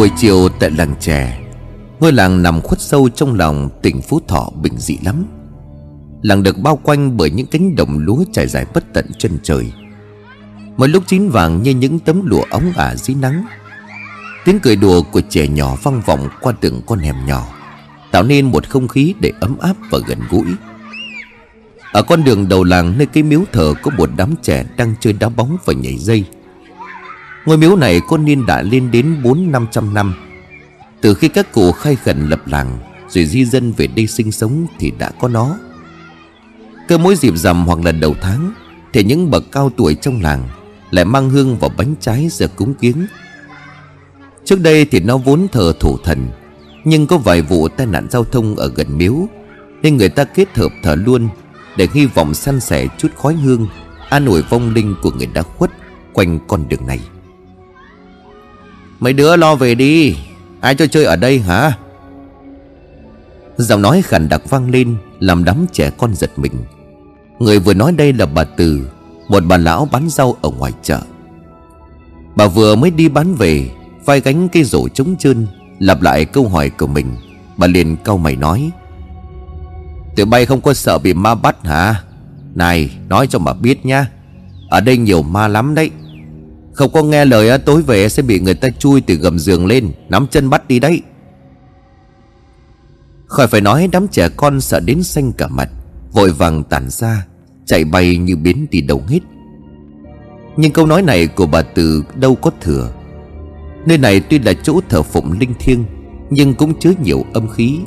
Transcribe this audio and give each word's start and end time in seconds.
buổi 0.00 0.10
chiều 0.16 0.48
tại 0.48 0.70
làng 0.70 0.94
trẻ 1.00 1.40
Ngôi 2.00 2.12
làng 2.12 2.42
nằm 2.42 2.60
khuất 2.60 2.80
sâu 2.80 3.08
trong 3.08 3.34
lòng 3.34 3.68
tỉnh 3.82 4.02
Phú 4.02 4.20
Thọ 4.28 4.50
bình 4.62 4.78
dị 4.78 4.98
lắm. 5.04 5.26
Làng 6.22 6.42
được 6.42 6.58
bao 6.58 6.76
quanh 6.76 7.16
bởi 7.16 7.30
những 7.30 7.46
cánh 7.46 7.76
đồng 7.76 7.98
lúa 7.98 8.24
trải 8.32 8.46
dài 8.46 8.66
bất 8.74 8.84
tận 8.92 9.06
chân 9.18 9.38
trời. 9.42 9.72
Một 10.76 10.86
lúc 10.86 11.02
chín 11.06 11.28
vàng 11.28 11.62
như 11.62 11.70
những 11.70 11.98
tấm 11.98 12.26
lụa 12.26 12.42
ống 12.50 12.72
ả 12.76 12.94
dưới 12.94 13.14
nắng. 13.14 13.44
Tiếng 14.44 14.60
cười 14.60 14.76
đùa 14.76 15.02
của 15.02 15.20
trẻ 15.20 15.48
nhỏ 15.48 15.76
vang 15.82 16.02
vọng 16.06 16.28
qua 16.40 16.52
từng 16.60 16.80
con 16.86 16.98
hẻm 16.98 17.16
nhỏ, 17.26 17.48
Tạo 18.10 18.22
nên 18.22 18.50
một 18.50 18.68
không 18.68 18.88
khí 18.88 19.14
để 19.20 19.32
ấm 19.40 19.58
áp 19.58 19.76
và 19.90 19.98
gần 20.06 20.18
gũi. 20.30 20.46
Ở 21.92 22.02
con 22.02 22.24
đường 22.24 22.48
đầu 22.48 22.64
làng, 22.64 22.98
nơi 22.98 23.06
cái 23.06 23.22
miếu 23.22 23.40
thờ 23.52 23.74
có 23.82 23.90
một 23.98 24.10
đám 24.16 24.34
trẻ 24.42 24.64
đang 24.76 24.94
chơi 25.00 25.12
đá 25.12 25.28
bóng 25.28 25.56
và 25.64 25.72
nhảy 25.72 25.96
dây. 25.98 26.24
Ngôi 27.44 27.56
miếu 27.56 27.76
này 27.76 28.00
cô 28.08 28.16
niên 28.16 28.46
đã 28.46 28.62
lên 28.62 28.90
đến 28.90 29.22
4-500 29.22 29.92
năm 29.92 30.14
Từ 31.00 31.14
khi 31.14 31.28
các 31.28 31.52
cụ 31.52 31.72
khai 31.72 31.96
khẩn 31.96 32.28
lập 32.28 32.40
làng, 32.46 32.78
Rồi 33.08 33.24
di 33.24 33.44
dân 33.44 33.72
về 33.72 33.86
đây 33.86 34.06
sinh 34.06 34.32
sống 34.32 34.66
thì 34.78 34.92
đã 34.98 35.10
có 35.20 35.28
nó. 35.28 35.58
Cơ 36.88 36.98
mỗi 36.98 37.16
dịp 37.16 37.36
rằm 37.36 37.66
hoặc 37.66 37.78
là 37.84 37.92
đầu 37.92 38.14
tháng, 38.20 38.52
Thì 38.92 39.04
những 39.04 39.30
bậc 39.30 39.52
cao 39.52 39.70
tuổi 39.76 39.94
trong 39.94 40.22
làng 40.22 40.48
Lại 40.90 41.04
mang 41.04 41.30
hương 41.30 41.56
vào 41.56 41.70
bánh 41.76 41.94
trái 42.00 42.28
giờ 42.30 42.48
cúng 42.56 42.74
kiến. 42.74 43.06
Trước 44.44 44.60
đây 44.60 44.84
thì 44.84 45.00
nó 45.00 45.16
vốn 45.16 45.46
thờ 45.52 45.72
thủ 45.80 45.98
thần, 46.04 46.28
Nhưng 46.84 47.06
có 47.06 47.18
vài 47.18 47.42
vụ 47.42 47.68
tai 47.68 47.86
nạn 47.86 48.06
giao 48.10 48.24
thông 48.24 48.56
ở 48.56 48.72
gần 48.74 48.98
miếu, 48.98 49.14
Nên 49.82 49.96
người 49.96 50.08
ta 50.08 50.24
kết 50.24 50.56
hợp 50.56 50.72
thờ 50.82 50.94
luôn 50.94 51.28
Để 51.76 51.88
hy 51.94 52.06
vọng 52.06 52.34
săn 52.34 52.60
sẻ 52.60 52.86
chút 52.98 53.08
khói 53.16 53.34
hương, 53.34 53.66
An 54.08 54.26
ủi 54.26 54.42
vong 54.42 54.74
linh 54.74 54.94
của 55.02 55.10
người 55.10 55.26
đã 55.26 55.42
khuất 55.42 55.70
Quanh 56.12 56.38
con 56.48 56.68
đường 56.68 56.86
này. 56.86 57.00
Mấy 59.00 59.12
đứa 59.12 59.36
lo 59.36 59.54
về 59.54 59.74
đi. 59.74 60.16
Ai 60.60 60.74
cho 60.74 60.86
chơi 60.86 61.04
ở 61.04 61.16
đây 61.16 61.38
hả? 61.38 61.72
Giọng 63.56 63.82
nói 63.82 64.02
khẳng 64.02 64.28
đặc 64.28 64.42
vang 64.50 64.70
lên, 64.70 64.96
Làm 65.18 65.44
đám 65.44 65.66
trẻ 65.72 65.90
con 65.98 66.14
giật 66.14 66.30
mình. 66.36 66.52
Người 67.38 67.58
vừa 67.58 67.74
nói 67.74 67.92
đây 67.92 68.12
là 68.12 68.26
bà 68.26 68.44
Từ, 68.44 68.90
Một 69.28 69.44
bà 69.48 69.56
lão 69.56 69.88
bán 69.92 70.08
rau 70.08 70.36
ở 70.42 70.50
ngoài 70.50 70.72
chợ. 70.82 71.00
Bà 72.36 72.46
vừa 72.46 72.76
mới 72.76 72.90
đi 72.90 73.08
bán 73.08 73.34
về, 73.34 73.70
Vai 74.04 74.20
gánh 74.20 74.48
cây 74.48 74.64
rổ 74.64 74.88
trống 74.88 75.16
trơn, 75.18 75.46
Lặp 75.78 76.02
lại 76.02 76.24
câu 76.24 76.48
hỏi 76.48 76.70
của 76.70 76.86
mình. 76.86 77.16
Bà 77.56 77.66
liền 77.66 77.96
câu 77.96 78.18
mày 78.18 78.36
nói, 78.36 78.70
Tụi 80.16 80.26
bay 80.26 80.46
không 80.46 80.60
có 80.60 80.74
sợ 80.74 80.98
bị 80.98 81.14
ma 81.14 81.34
bắt 81.34 81.66
hả? 81.66 82.02
Này, 82.54 82.90
nói 83.08 83.26
cho 83.26 83.38
bà 83.38 83.52
biết 83.52 83.86
nha 83.86 84.06
Ở 84.68 84.80
đây 84.80 84.96
nhiều 84.96 85.22
ma 85.22 85.48
lắm 85.48 85.74
đấy. 85.74 85.90
Không 86.80 86.92
có 86.92 87.02
nghe 87.02 87.24
lời 87.24 87.58
tối 87.58 87.82
về 87.82 88.08
sẽ 88.08 88.22
bị 88.22 88.40
người 88.40 88.54
ta 88.54 88.68
chui 88.78 89.00
từ 89.00 89.14
gầm 89.14 89.38
giường 89.38 89.66
lên, 89.66 89.90
Nắm 90.08 90.26
chân 90.30 90.50
bắt 90.50 90.68
đi 90.68 90.78
đấy. 90.78 91.02
Khỏi 93.26 93.46
phải 93.46 93.60
nói 93.60 93.88
đám 93.92 94.08
trẻ 94.08 94.28
con 94.28 94.60
sợ 94.60 94.80
đến 94.80 95.02
xanh 95.02 95.32
cả 95.32 95.48
mặt, 95.48 95.68
Vội 96.12 96.30
vàng 96.30 96.64
tản 96.64 96.90
ra, 96.90 97.26
Chạy 97.66 97.84
bay 97.84 98.16
như 98.16 98.36
biến 98.36 98.66
đi 98.70 98.80
đâu 98.80 99.02
hết. 99.08 99.18
Nhưng 100.56 100.72
câu 100.72 100.86
nói 100.86 101.02
này 101.02 101.26
của 101.26 101.46
bà 101.46 101.62
Từ 101.62 102.04
đâu 102.14 102.34
có 102.34 102.50
thừa. 102.60 102.90
Nơi 103.86 103.98
này 103.98 104.20
tuy 104.20 104.38
là 104.38 104.52
chỗ 104.52 104.80
thờ 104.88 105.02
phụng 105.02 105.38
linh 105.40 105.54
thiêng, 105.58 105.84
Nhưng 106.30 106.54
cũng 106.54 106.78
chứa 106.78 106.92
nhiều 107.02 107.24
âm 107.32 107.48
khí. 107.48 107.78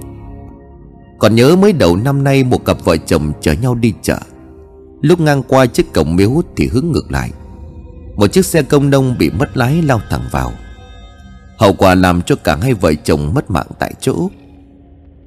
Còn 1.19 1.35
nhớ 1.35 1.55
mới 1.55 1.73
đầu 1.73 1.95
năm 1.95 2.23
nay 2.23 2.43
Một 2.43 2.65
cặp 2.65 2.77
vợ 2.83 2.97
chồng 2.97 3.31
chở 3.41 3.53
nhau 3.53 3.75
đi 3.75 3.93
chợ. 4.01 4.19
Lúc 5.01 5.19
ngang 5.19 5.43
qua 5.43 5.65
chiếc 5.65 5.93
cổng 5.93 6.15
miếu 6.15 6.41
Thì 6.55 6.67
hướng 6.67 6.91
ngược 6.91 7.11
lại. 7.11 7.31
Một 8.15 8.27
chiếc 8.27 8.45
xe 8.45 8.61
công 8.61 8.89
nông 8.89 9.15
bị 9.19 9.29
mất 9.29 9.57
lái 9.57 9.81
lao 9.81 10.01
thẳng 10.09 10.23
vào. 10.31 10.51
Hậu 11.57 11.73
quả 11.73 11.95
làm 11.95 12.21
cho 12.21 12.35
cả 12.35 12.57
hai 12.61 12.73
vợ 12.73 12.93
chồng 13.03 13.33
mất 13.33 13.51
mạng 13.51 13.67
tại 13.79 13.93
chỗ. 14.01 14.29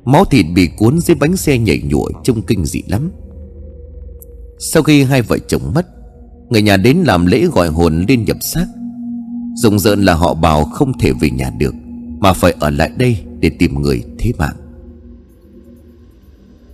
Máu 0.05 0.25
thịt 0.25 0.47
bị 0.55 0.69
cuốn 0.79 0.99
dưới 0.99 1.15
bánh 1.15 1.37
xe 1.37 1.59
nhảy 1.59 1.83
nhụa 1.85 2.09
Trông 2.25 2.43
kinh 2.43 2.65
dị 2.65 2.83
lắm. 2.89 3.11
Sau 4.59 4.83
khi 4.83 5.03
hai 5.03 5.23
vợ 5.23 5.39
chồng 5.39 5.73
mất, 5.75 5.87
Người 6.49 6.63
nhà 6.63 6.77
đến 6.77 6.97
làm 6.97 7.27
lễ 7.27 7.47
gọi 7.47 7.69
hồn 7.69 8.05
lên 8.09 8.25
nhập 8.25 8.37
xác. 8.41 8.67
Rùng 9.57 9.79
rợn 9.79 10.03
là 10.03 10.15
họ 10.15 10.35
bảo 10.35 10.65
không 10.65 10.99
thể 10.99 11.13
về 11.13 11.31
nhà 11.31 11.51
được, 11.59 11.75
Mà 12.19 12.33
phải 12.33 12.55
ở 12.61 12.71
lại 12.71 12.91
đây 12.97 13.19
để 13.41 13.51
tìm 13.59 13.83
người 13.83 14.03
thế 14.19 14.33
mạng. 14.39 14.57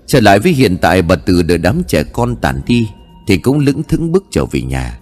Trở 0.07 0.21
lại 0.21 0.39
với 0.39 0.53
hiện 0.53 0.77
tại, 0.81 1.03
bà 1.03 1.17
Từ 1.17 1.43
đợi 1.43 1.59
đám 1.59 1.83
trẻ 1.89 2.03
con 2.13 2.37
tàn 2.37 2.61
đi 2.67 2.89
Thì 3.27 3.37
cũng 3.37 3.59
lững 3.59 3.83
thững 3.83 4.13
bước 4.13 4.25
trở 4.31 4.45
về 4.45 4.63
nhà. 4.63 4.99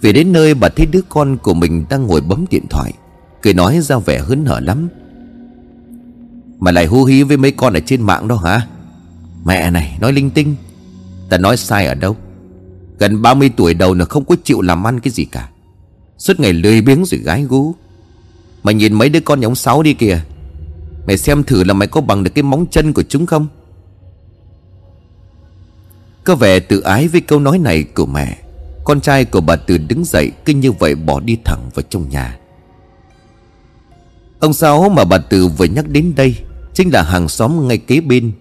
Về 0.00 0.12
đến 0.12 0.32
nơi 0.32 0.54
bà 0.54 0.68
thấy 0.68 0.86
đứa 0.86 1.02
con 1.08 1.36
của 1.36 1.54
mình 1.54 1.84
đang 1.90 2.06
ngồi 2.06 2.20
bấm 2.20 2.44
điện 2.50 2.66
thoại, 2.70 2.92
Cười 3.42 3.54
nói 3.54 3.80
ra 3.80 3.98
vẻ 3.98 4.18
hớn 4.18 4.44
hở 4.44 4.60
lắm. 4.60 4.88
Mà 6.58 6.70
lại 6.70 6.86
hú 6.86 7.04
hí 7.04 7.22
với 7.22 7.36
mấy 7.36 7.50
con 7.50 7.72
ở 7.72 7.80
trên 7.80 8.02
mạng 8.02 8.28
đó 8.28 8.36
hả? 8.36 8.66
Mẹ 9.44 9.70
này, 9.70 9.98
nói 10.00 10.12
linh 10.12 10.30
tinh. 10.30 10.56
Ta 11.28 11.38
nói 11.38 11.56
sai 11.56 11.86
ở 11.86 11.94
đâu? 11.94 12.16
Gần 12.98 13.22
30 13.22 13.50
tuổi 13.56 13.74
đầu 13.74 13.94
là 13.94 14.04
không 14.04 14.24
có 14.24 14.36
chịu 14.44 14.60
làm 14.60 14.86
ăn 14.86 15.00
cái 15.00 15.10
gì 15.10 15.24
cả. 15.24 15.48
Suốt 16.18 16.40
ngày 16.40 16.52
lười 16.52 16.80
biếng 16.80 17.04
rồi 17.04 17.20
gái 17.20 17.42
gú. 17.42 17.74
Mày 18.62 18.74
nhìn 18.74 18.92
mấy 18.92 19.08
đứa 19.08 19.20
con 19.20 19.40
nhà 19.40 19.46
ông 19.46 19.54
Sáu 19.54 19.82
đi 19.82 19.94
kìa. 19.94 20.20
Mày 21.06 21.18
xem 21.18 21.44
thử 21.44 21.64
là 21.64 21.74
mày 21.74 21.88
có 21.88 22.00
bằng 22.00 22.24
được 22.24 22.30
cái 22.34 22.42
móng 22.42 22.66
chân 22.70 22.92
của 22.92 23.02
chúng 23.02 23.26
không? 23.26 23.46
Có 26.24 26.34
vẻ 26.34 26.60
tự 26.60 26.80
ái 26.80 27.08
với 27.08 27.20
câu 27.20 27.40
nói 27.40 27.58
này 27.58 27.84
của 27.84 28.06
mẹ. 28.06 28.38
Con 28.90 29.00
trai 29.00 29.24
của 29.24 29.40
bà 29.40 29.56
Từ 29.56 29.78
đứng 29.78 30.04
dậy, 30.04 30.32
Cứ 30.44 30.52
như 30.52 30.72
vậy 30.72 30.94
bỏ 30.94 31.20
đi 31.20 31.38
thẳng 31.44 31.70
vào 31.74 31.82
trong 31.90 32.08
nhà. 32.08 32.38
Ông 34.40 34.52
Sáu 34.52 34.88
mà 34.88 35.04
bà 35.04 35.18
Từ 35.18 35.48
vừa 35.48 35.64
nhắc 35.64 35.88
đến 35.88 36.12
đây, 36.16 36.36
Chính 36.74 36.90
là 36.92 37.02
hàng 37.02 37.28
xóm 37.28 37.68
ngay 37.68 37.78
kế 37.78 38.00
bên. 38.00 38.32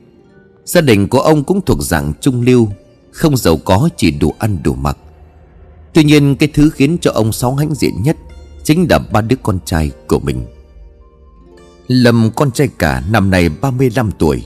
Gia 0.65 0.81
đình 0.81 1.07
của 1.07 1.19
ông 1.19 1.43
cũng 1.43 1.61
thuộc 1.61 1.81
dạng 1.81 2.13
trung 2.21 2.41
lưu, 2.41 2.69
Không 3.11 3.37
giàu 3.37 3.57
có, 3.65 3.89
chỉ 3.97 4.11
đủ 4.11 4.33
ăn 4.39 4.57
đủ 4.63 4.73
mặc. 4.73 4.97
Tuy 5.93 6.03
nhiên, 6.03 6.35
cái 6.35 6.49
thứ 6.53 6.69
khiến 6.69 6.97
cho 7.01 7.11
ông 7.11 7.31
Sáu 7.31 7.55
hãnh 7.55 7.75
diện 7.75 8.03
nhất 8.03 8.17
Chính 8.63 8.87
là 8.89 8.99
ba 8.99 9.21
đứa 9.21 9.35
con 9.43 9.59
trai 9.65 9.91
của 10.07 10.19
mình. 10.19 10.45
Lâm, 11.87 12.31
con 12.35 12.51
trai 12.51 12.69
cả, 12.79 13.03
năm 13.09 13.29
nay 13.29 13.49
35 13.49 14.11
tuổi. 14.11 14.45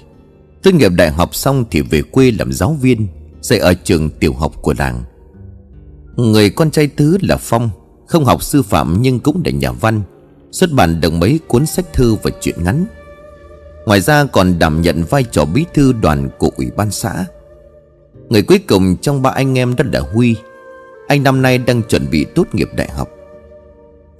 Tốt 0.63 0.73
nghiệp 0.73 0.91
đại 0.95 1.11
học 1.11 1.35
xong 1.35 1.65
thì 1.71 1.81
về 1.81 2.01
quê 2.01 2.31
làm 2.31 2.53
giáo 2.53 2.77
viên, 2.81 3.07
Dạy 3.41 3.59
ở 3.59 3.73
trường 3.73 4.09
tiểu 4.09 4.33
học 4.33 4.61
của 4.61 4.73
làng. 4.77 5.03
Người 6.15 6.49
con 6.49 6.71
trai 6.71 6.89
thứ 6.97 7.17
là 7.21 7.37
Phong, 7.37 7.69
Không 8.07 8.25
học 8.25 8.43
sư 8.43 8.61
phạm 8.61 8.97
nhưng 9.01 9.19
cũng 9.19 9.41
là 9.45 9.51
nhà 9.51 9.71
văn, 9.71 10.01
Xuất 10.51 10.71
bản 10.71 11.01
được 11.01 11.13
mấy 11.13 11.39
cuốn 11.47 11.65
sách 11.65 11.93
thư 11.93 12.15
và 12.23 12.31
truyện 12.41 12.63
ngắn. 12.63 12.85
Ngoài 13.85 14.01
ra 14.01 14.25
còn 14.25 14.59
đảm 14.59 14.81
nhận 14.81 15.03
vai 15.09 15.23
trò 15.23 15.45
bí 15.45 15.65
thư 15.73 15.93
đoàn 15.93 16.29
của 16.37 16.51
ủy 16.57 16.71
ban 16.77 16.91
xã. 16.91 17.25
Người 18.29 18.41
cuối 18.41 18.59
cùng 18.67 18.97
trong 18.97 19.21
ba 19.21 19.29
anh 19.29 19.57
em 19.57 19.75
đó 19.75 19.85
là 19.93 19.99
Huy. 19.99 20.35
Anh 21.07 21.23
năm 21.23 21.41
nay 21.41 21.57
đang 21.57 21.81
chuẩn 21.83 22.09
bị 22.11 22.25
tốt 22.35 22.47
nghiệp 22.53 22.69
đại 22.75 22.89
học. 22.95 23.09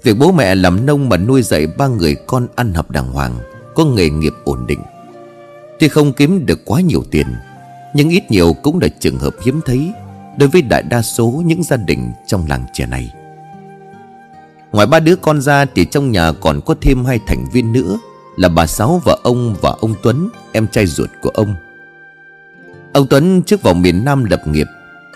Việc 0.04 0.18
bố 0.20 0.32
mẹ 0.32 0.56
làm 0.56 0.86
nông 0.86 1.10
mà 1.10 1.18
nuôi 1.18 1.42
dạy 1.42 1.68
ba 1.68 1.88
người 1.88 2.16
con 2.28 2.48
ăn 2.56 2.74
học 2.74 2.92
đàng 2.92 3.12
hoàng, 3.12 3.38
Có 3.76 3.86
nghề 3.86 4.10
nghiệp 4.10 4.34
ổn 4.44 4.68
định. 4.68 4.80
Tuy 5.80 5.88
không 5.88 6.14
kiếm 6.14 6.46
được 6.46 6.66
quá 6.66 6.82
nhiều 6.82 7.04
tiền, 7.12 7.28
Nhưng 7.96 8.10
ít 8.10 8.24
nhiều 8.32 8.54
cũng 8.64 8.80
là 8.80 8.88
trường 8.88 9.18
hợp 9.18 9.36
hiếm 9.44 9.60
thấy. 9.66 9.92
Đối 10.38 10.50
với 10.50 10.62
đại 10.62 10.84
đa 10.84 11.02
số 11.02 11.44
những 11.46 11.64
gia 11.64 11.78
đình 11.78 12.12
trong 12.28 12.46
làng 12.50 12.66
trẻ 12.74 12.86
này. 12.86 13.12
Ngoài 14.72 14.88
ba 14.88 15.00
đứa 15.00 15.16
con 15.16 15.42
ra 15.42 15.66
thì 15.76 15.86
trong 15.86 16.12
nhà 16.12 16.32
còn 16.32 16.62
có 16.66 16.76
thêm 16.82 17.06
hai 17.06 17.20
thành 17.28 17.46
viên 17.52 17.74
nữa, 17.74 18.00
Là 18.36 18.50
bà 18.50 18.68
Sáu 18.68 19.02
và 19.06 19.18
ông 19.24 19.56
và 19.62 19.76
ông 19.82 19.96
Tuấn, 20.04 20.30
Em 20.52 20.68
trai 20.68 20.86
ruột 20.86 21.10
của 21.22 21.30
ông. 21.30 21.56
Ông 22.94 23.08
Tuấn 23.08 23.42
trước 23.42 23.62
vào 23.62 23.74
miền 23.74 24.06
Nam 24.06 24.24
lập 24.24 24.42
nghiệp, 24.48 24.68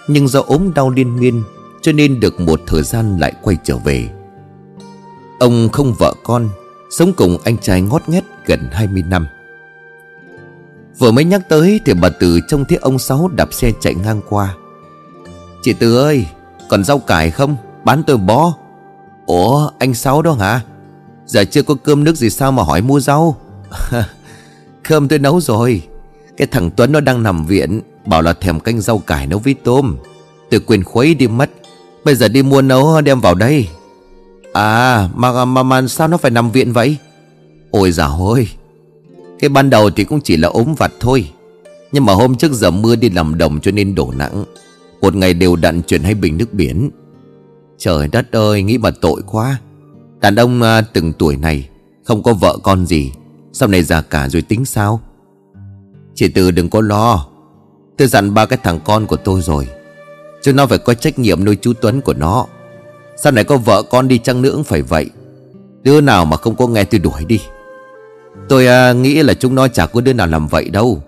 Nhưng 0.08 0.28
do 0.28 0.42
ốm 0.42 0.72
đau 0.76 0.90
liên 0.90 1.20
miên, 1.20 1.44
Cho 1.82 1.92
nên 1.92 2.20
được 2.20 2.40
một 2.40 2.62
thời 2.68 2.84
gian 2.84 3.18
lại 3.20 3.34
quay 3.42 3.58
trở 3.64 3.78
về. 3.78 4.10
Ông 5.40 5.70
không 5.70 5.94
vợ 6.00 6.14
con, 6.24 6.50
Sống 6.90 7.14
cùng 7.14 7.38
anh 7.44 7.58
trai 7.58 7.82
ngót 7.82 8.10
nghét 8.10 8.24
gần 8.46 8.68
20 8.72 9.04
năm. 9.10 9.28
Vừa 11.00 11.12
mới 11.12 11.24
nhắc 11.24 11.50
tới 11.50 11.80
thì 11.86 11.94
bà 11.94 12.10
Từ 12.10 12.40
trông 12.48 12.66
thấy 12.66 12.78
ông 12.82 13.00
Sáu 13.00 13.30
đạp 13.36 13.54
xe 13.54 13.72
chạy 13.80 13.96
ngang 13.96 14.22
qua. 14.30 14.56
Chị 15.64 15.74
Từ 15.74 15.98
ơi 15.98 16.26
Còn 16.70 16.84
rau 16.84 17.00
cải 17.00 17.32
không? 17.32 17.56
Bán 17.84 18.04
tôi 18.04 18.18
bó. 18.18 18.54
Ủa 19.26 19.70
anh 19.80 19.94
Sáu 19.94 20.22
đó 20.22 20.34
hả? 20.34 20.62
Giờ 21.26 21.46
chưa 21.46 21.64
có 21.64 21.76
cơm 21.84 22.04
nước 22.04 22.16
gì 22.16 22.30
sao 22.30 22.52
mà 22.52 22.64
hỏi 22.64 22.82
mua 22.82 23.00
rau? 23.00 23.36
Cơm 24.84 25.08
tôi 25.08 25.20
nấu 25.20 25.42
rồi. 25.42 25.82
Cái 26.38 26.48
thằng 26.48 26.72
Tuấn 26.72 26.92
nó 26.92 27.00
đang 27.00 27.24
nằm 27.24 27.46
viện 27.46 27.82
Bảo 28.08 28.22
là 28.22 28.34
thèm 28.34 28.60
canh 28.60 28.82
rau 28.82 29.00
cải 29.00 29.28
nấu 29.28 29.40
với 29.40 29.54
tôm. 29.64 29.98
Tôi 30.52 30.60
quên 30.60 30.84
khuấy 30.84 31.14
đi 31.14 31.28
mất. 31.28 31.50
Bây 32.06 32.16
giờ 32.16 32.28
đi 32.28 32.44
mua 32.44 32.62
nấu 32.62 33.02
đem 33.02 33.22
vào 33.22 33.36
đây. 33.36 33.68
À 34.54 35.10
mà, 35.16 35.46
mà, 35.46 35.64
mà 35.64 35.88
sao 35.88 36.08
nó 36.08 36.18
phải 36.18 36.32
nằm 36.32 36.52
viện 36.52 36.74
vậy? 36.74 36.98
Ôi 37.72 37.92
dào 37.92 38.18
ôi 38.20 38.48
Cái 39.40 39.50
ban 39.50 39.70
đầu 39.70 39.90
thì 39.90 40.04
cũng 40.04 40.22
chỉ 40.22 40.38
là 40.38 40.48
ốm 40.48 40.76
vặt 40.78 40.92
thôi. 41.00 41.32
Nhưng 41.92 42.06
mà 42.06 42.14
hôm 42.14 42.36
trước 42.36 42.52
giờ 42.52 42.72
mưa 42.72 42.96
đi 42.96 43.10
làm 43.10 43.38
đồng 43.38 43.60
cho 43.60 43.72
nên 43.72 43.96
đổ 43.96 44.12
nặng. 44.16 44.46
Một 45.02 45.16
ngày 45.16 45.34
đều 45.34 45.56
đặn 45.56 45.82
chuyển 45.82 46.04
hai 46.04 46.14
bình 46.14 46.38
nước 46.38 46.54
biển. 46.54 46.90
Trời 47.78 48.08
đất 48.08 48.32
ơi 48.32 48.64
nghĩ 48.64 48.78
mà 48.78 48.92
tội 49.02 49.22
quá. 49.26 49.60
Đàn 50.20 50.36
ông 50.36 50.62
à, 50.62 50.82
từng 50.82 51.14
tuổi 51.14 51.36
này 51.36 51.70
Không 52.06 52.24
có 52.24 52.34
vợ 52.34 52.58
con 52.64 52.86
gì. 52.86 53.12
Sau 53.54 53.70
này 53.70 53.84
già 53.84 54.02
cả 54.02 54.30
rồi 54.30 54.42
tính 54.42 54.66
sao? 54.66 55.02
Chị 56.16 56.28
Từ 56.28 56.52
đừng 56.52 56.70
có 56.70 56.82
lo. 56.82 57.28
Tôi 57.98 58.08
dặn 58.08 58.34
ba 58.34 58.46
cái 58.46 58.60
thằng 58.64 58.80
con 58.86 59.06
của 59.06 59.16
tôi 59.16 59.42
rồi. 59.42 59.68
Chứ 60.42 60.54
nó 60.54 60.66
phải 60.68 60.78
có 60.78 60.94
trách 60.94 61.20
nhiệm 61.20 61.46
nuôi 61.46 61.58
chú 61.62 61.74
Tuấn 61.82 62.02
của 62.02 62.14
nó. 62.14 62.46
Sau 63.18 63.32
này 63.32 63.44
có 63.44 63.58
vợ 63.58 63.84
con 63.90 64.08
đi 64.08 64.18
chăng 64.18 64.42
nữa 64.42 64.52
cũng 64.54 64.64
phải 64.64 64.82
vậy. 64.82 65.10
Đứa 65.84 66.02
nào 66.02 66.26
mà 66.26 66.38
không 66.38 66.56
có 66.56 66.68
nghe 66.68 66.84
tôi 66.84 67.00
đuổi 67.00 67.26
đi. 67.28 67.40
Tôi 68.50 68.68
à, 68.68 68.94
nghĩ 68.94 69.24
là 69.24 69.34
chúng 69.34 69.56
nó 69.56 69.68
chả 69.68 69.86
có 69.86 70.02
đứa 70.02 70.14
nào 70.14 70.28
làm 70.28 70.48
vậy 70.48 70.70
đâu. 70.70 71.04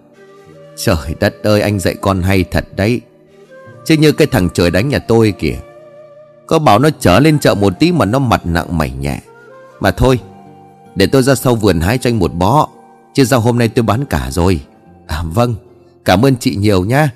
Trời 0.78 1.16
đất 1.20 1.36
ơi 1.44 1.62
anh 1.62 1.80
dạy 1.80 1.96
con 2.02 2.22
hay 2.22 2.44
thật 2.44 2.66
đấy. 2.76 3.02
Chứ 3.86 3.96
như 3.98 4.12
cái 4.12 4.28
thằng 4.28 4.50
trời 4.54 4.72
đánh 4.72 4.90
nhà 4.90 5.00
tôi 5.00 5.34
kìa. 5.40 5.60
Có 6.48 6.60
bảo 6.60 6.80
nó 6.80 6.90
trở 7.00 7.20
lên 7.20 7.40
chợ 7.40 7.56
một 7.56 7.80
tí 7.80 7.92
mà 7.92 8.06
nó 8.06 8.20
mặt 8.20 8.46
nặng 8.46 8.78
mày 8.78 8.92
nhẹ. 8.92 9.22
Mà 9.80 9.92
thôi, 9.92 10.20
Để 10.96 11.08
tôi 11.08 11.24
ra 11.24 11.36
sau 11.36 11.56
vườn 11.56 11.80
hái 11.80 11.98
cho 11.98 12.10
anh 12.10 12.20
một 12.20 12.34
bó. 12.34 12.70
Chứ 13.14 13.26
rau 13.26 13.40
hôm 13.40 13.58
nay 13.58 13.68
tôi 13.68 13.84
bán 13.84 14.06
cả 14.06 14.28
rồi. 14.32 14.62
À 15.08 15.24
vâng 15.34 15.56
Cảm 16.06 16.26
ơn 16.26 16.36
chị 16.36 16.56
nhiều 16.56 16.86
nha. 16.86 17.12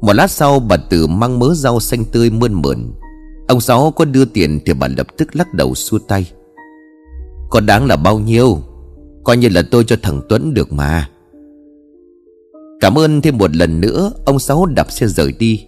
Một 0.00 0.12
lát 0.12 0.30
sau, 0.30 0.60
bà 0.60 0.76
Tử 0.76 1.06
mang 1.06 1.38
mớ 1.38 1.54
rau 1.54 1.80
xanh 1.80 2.04
tươi 2.04 2.30
mơn 2.30 2.62
mởn. 2.62 2.92
Ông 3.48 3.60
Sáu 3.60 3.90
có 3.90 4.04
đưa 4.04 4.24
tiền 4.24 4.60
thì 4.66 4.72
bà 4.72 4.88
lập 4.96 5.06
tức 5.16 5.36
lắc 5.36 5.54
đầu 5.54 5.74
xua 5.74 5.98
tay. 5.98 6.32
Có 7.50 7.60
đáng 7.60 7.86
là 7.86 7.96
bao 7.96 8.18
nhiêu? 8.18 8.62
Coi 9.24 9.36
như 9.36 9.48
là 9.48 9.62
tôi 9.70 9.84
cho 9.84 9.96
thằng 10.02 10.20
Tuấn 10.28 10.54
được 10.54 10.72
mà. 10.72 11.08
Cảm 12.82 12.98
ơn 12.98 13.20
thêm 13.20 13.38
một 13.38 13.56
lần 13.56 13.80
nữa, 13.80 14.12
Ông 14.24 14.38
Sáu 14.38 14.66
đạp 14.66 14.92
xe 14.92 15.06
rời 15.06 15.32
đi. 15.38 15.64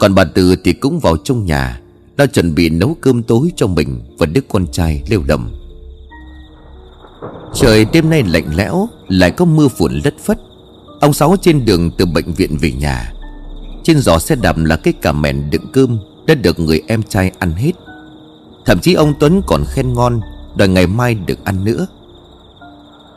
Còn 0.00 0.14
bà 0.14 0.24
Từ 0.24 0.56
thì 0.64 0.72
cũng 0.72 0.98
vào 0.98 1.16
trong 1.16 1.44
nhà 1.44 1.80
Đã 2.16 2.26
chuẩn 2.26 2.54
bị 2.54 2.70
nấu 2.70 2.96
cơm 3.00 3.22
tối 3.22 3.52
cho 3.56 3.66
mình 3.66 4.00
Và 4.18 4.26
đứa 4.26 4.40
con 4.48 4.66
trai 4.72 5.02
lêu 5.08 5.22
đầm 5.26 5.50
Trời 7.54 7.86
đêm 7.92 8.10
nay 8.10 8.22
lạnh 8.26 8.56
lẽo, 8.56 8.88
Lại 9.08 9.30
có 9.30 9.44
mưa 9.44 9.68
phùn 9.68 10.00
lất 10.04 10.14
phất. 10.18 10.38
Ông 11.00 11.12
Sáu 11.12 11.36
trên 11.40 11.64
đường 11.64 11.90
từ 11.98 12.06
bệnh 12.06 12.32
viện 12.32 12.56
về 12.60 12.72
nhà. 12.72 13.12
Trên 13.84 13.98
giỏ 13.98 14.18
xe 14.18 14.34
đạp 14.34 14.56
là 14.58 14.76
cái 14.76 14.92
cà 15.02 15.12
mèn 15.12 15.50
đựng 15.50 15.66
cơm, 15.72 15.98
Đã 16.26 16.34
được 16.34 16.60
người 16.60 16.82
em 16.86 17.02
trai 17.02 17.32
ăn 17.38 17.52
hết. 17.52 17.72
Thậm 18.66 18.78
chí 18.80 18.94
ông 18.94 19.14
Tuấn 19.20 19.42
còn 19.46 19.64
khen 19.66 19.92
ngon, 19.92 20.20
Đòi 20.56 20.68
ngày 20.68 20.86
mai 20.86 21.14
được 21.14 21.44
ăn 21.44 21.64
nữa. 21.64 21.86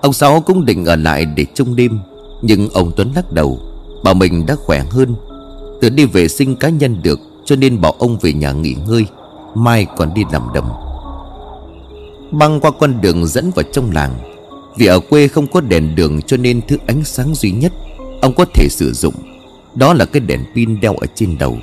Ông 0.02 0.14
Sáu 0.14 0.42
cũng 0.42 0.66
định 0.66 0.86
ở 0.86 0.96
lại 0.96 1.26
để 1.26 1.46
trông 1.54 1.76
đêm. 1.76 2.00
Nhưng 2.42 2.70
ông 2.70 2.92
Tuấn 2.96 3.12
lắc 3.16 3.32
đầu, 3.32 3.60
Bảo 4.04 4.14
mình 4.14 4.46
đã 4.46 4.56
khỏe 4.56 4.84
hơn. 4.90 5.16
Tự 5.82 5.90
đi 5.90 6.06
vệ 6.06 6.28
sinh 6.28 6.56
cá 6.56 6.70
nhân 6.70 6.98
được, 7.04 7.20
Cho 7.46 7.56
nên 7.56 7.82
bảo 7.82 7.92
ông 7.92 8.18
về 8.22 8.34
nhà 8.34 8.52
nghỉ 8.52 8.76
ngơi, 8.88 9.06
Mai 9.56 9.88
còn 9.98 10.14
đi 10.14 10.22
làm 10.32 10.42
đầm. 10.54 10.64
Băng 12.32 12.60
qua 12.60 12.72
con 12.72 13.02
đường 13.02 13.28
dẫn 13.28 13.52
vào 13.56 13.64
trong 13.72 13.92
làng. 13.92 14.14
Vì 14.78 14.86
ở 14.86 15.00
quê 15.00 15.28
không 15.28 15.48
có 15.48 15.62
đèn 15.62 15.96
đường 15.96 16.22
Cho 16.22 16.38
nên 16.38 16.62
thứ 16.68 16.78
ánh 16.88 17.04
sáng 17.04 17.36
duy 17.36 17.52
nhất 17.52 17.72
Ông 18.22 18.34
có 18.34 18.46
thể 18.54 18.68
sử 18.70 18.94
dụng, 18.94 19.14
Đó 19.76 19.94
là 19.94 20.06
cái 20.06 20.20
đèn 20.20 20.40
pin 20.56 20.82
đeo 20.82 20.96
ở 20.96 21.08
trên 21.16 21.38
đầu. 21.38 21.58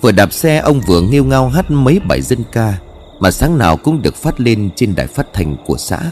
Vừa 0.00 0.12
đạp 0.12 0.32
xe, 0.32 0.58
ông 0.58 0.80
vừa 0.86 1.00
nghêu 1.00 1.24
ngao 1.24 1.48
hát 1.48 1.70
mấy 1.70 2.00
bài 2.00 2.22
dân 2.22 2.38
ca 2.52 2.78
Mà 3.20 3.30
sáng 3.30 3.58
nào 3.58 3.76
cũng 3.76 4.02
được 4.02 4.14
phát 4.14 4.40
lên 4.40 4.70
trên 4.76 4.94
đài 4.94 5.06
phát 5.06 5.32
thanh 5.32 5.56
của 5.66 5.76
xã. 5.76 6.10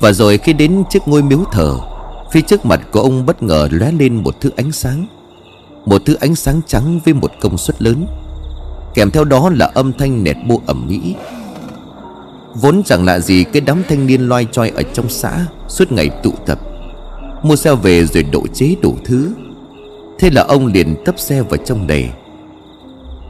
Và 0.00 0.12
rồi 0.12 0.38
khi 0.38 0.52
đến 0.52 0.84
trước 0.90 1.08
ngôi 1.08 1.22
miếu 1.22 1.44
thờ, 1.52 1.78
Phía 2.30 2.40
trước 2.40 2.66
mặt 2.66 2.80
của 2.90 3.00
ông 3.00 3.26
bất 3.26 3.42
ngờ 3.42 3.68
lóe 3.70 3.92
lên 3.92 4.14
một 4.14 4.40
thứ 4.40 4.50
ánh 4.56 4.72
sáng. 4.72 5.06
Một 5.86 6.02
thứ 6.06 6.14
ánh 6.14 6.34
sáng 6.34 6.60
trắng 6.66 7.00
với 7.04 7.14
một 7.14 7.32
công 7.40 7.58
suất 7.58 7.82
lớn. 7.82 8.06
Kèm 8.94 9.10
theo 9.10 9.24
đó 9.24 9.50
là 9.54 9.70
âm 9.74 9.92
thanh 9.92 10.24
nẹt 10.24 10.36
bô 10.46 10.60
ẩm 10.66 10.86
mỹ. 10.88 11.14
Vốn 12.54 12.82
chẳng 12.82 13.04
lạ 13.04 13.18
gì 13.18 13.44
cái 13.44 13.60
đám 13.60 13.82
thanh 13.88 14.06
niên 14.06 14.28
loay 14.28 14.46
choi 14.52 14.70
ở 14.70 14.82
trong 14.82 15.08
xã 15.08 15.46
Suốt 15.68 15.92
ngày 15.92 16.08
tụ 16.22 16.32
tập, 16.46 16.58
Mua 17.42 17.56
xe 17.56 17.74
về 17.74 18.04
rồi 18.04 18.22
độ 18.22 18.46
chế 18.54 18.74
đủ 18.82 18.96
thứ. 19.04 19.32
Thế 20.18 20.30
là 20.30 20.42
ông 20.42 20.66
liền 20.66 20.96
tấp 21.04 21.14
xe 21.18 21.42
vào 21.42 21.56
trong 21.56 21.86
đầy 21.86 22.10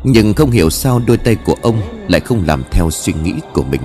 Nhưng 0.04 0.34
không 0.34 0.50
hiểu 0.50 0.70
sao 0.70 1.00
đôi 1.06 1.16
tay 1.16 1.34
của 1.34 1.54
ông 1.62 1.80
Lại 2.08 2.20
không 2.20 2.44
làm 2.46 2.62
theo 2.70 2.90
suy 2.90 3.12
nghĩ 3.24 3.32
của 3.52 3.62
mình. 3.62 3.80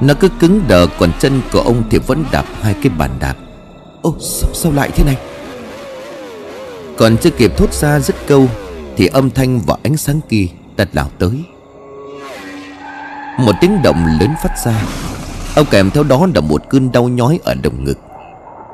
Nó 0.00 0.14
cứ 0.20 0.28
cứng 0.40 0.60
đờ 0.68 0.86
Còn 0.98 1.12
chân 1.18 1.40
của 1.52 1.60
ông 1.60 1.82
thì 1.90 1.98
vẫn 1.98 2.24
đạp 2.32 2.44
hai 2.60 2.74
cái 2.82 2.92
bàn 2.98 3.10
đạp. 3.20 3.34
Ô 4.02 4.14
sao, 4.20 4.50
sao 4.54 4.72
lại 4.72 4.90
thế 4.94 5.04
này? 5.04 5.16
Còn 6.96 7.16
chưa 7.16 7.30
kịp 7.30 7.56
thốt 7.56 7.72
ra 7.72 8.00
dứt 8.00 8.16
câu 8.26 8.46
Thì 8.96 9.06
âm 9.06 9.30
thanh 9.30 9.60
và 9.66 9.76
ánh 9.82 9.96
sáng 9.96 10.20
kia 10.28 10.46
đã 10.76 10.86
lao 10.92 11.10
tới. 11.18 11.44
Một 13.38 13.52
tiếng 13.60 13.82
động 13.82 14.06
lớn 14.20 14.34
phát 14.42 14.58
ra. 14.64 14.82
Ông 15.56 15.66
kèm 15.70 15.90
theo 15.90 16.02
đó 16.02 16.26
là 16.34 16.40
một 16.40 16.62
cơn 16.68 16.92
đau 16.92 17.08
nhói 17.08 17.38
ở 17.44 17.54
đồng 17.54 17.84
ngực. 17.84 17.98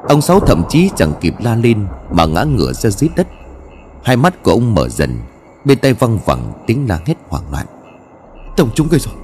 Ông 0.09 0.21
Sáu 0.21 0.41
thậm 0.41 0.63
chí 0.69 0.91
chẳng 0.97 1.13
kịp 1.21 1.35
la 1.39 1.55
lên 1.55 1.87
Mà 2.11 2.27
ngã 2.27 2.45
ngửa 2.45 2.73
ra 2.73 2.91
dưới 2.91 3.11
đất. 3.17 3.27
Hai 4.03 4.17
mắt 4.17 4.43
của 4.43 4.51
ông 4.51 4.75
mở 4.75 4.89
dần 4.89 5.19
Bên 5.65 5.79
tay 5.79 5.93
văng 5.93 6.19
vẳng 6.25 6.53
tiếng 6.67 6.89
la 6.89 6.99
hét 7.07 7.15
hoảng 7.29 7.45
loạn. 7.51 7.67
Tổng 8.57 8.71
chúng 8.75 8.89
gây 8.89 9.01
rồi 9.01 9.15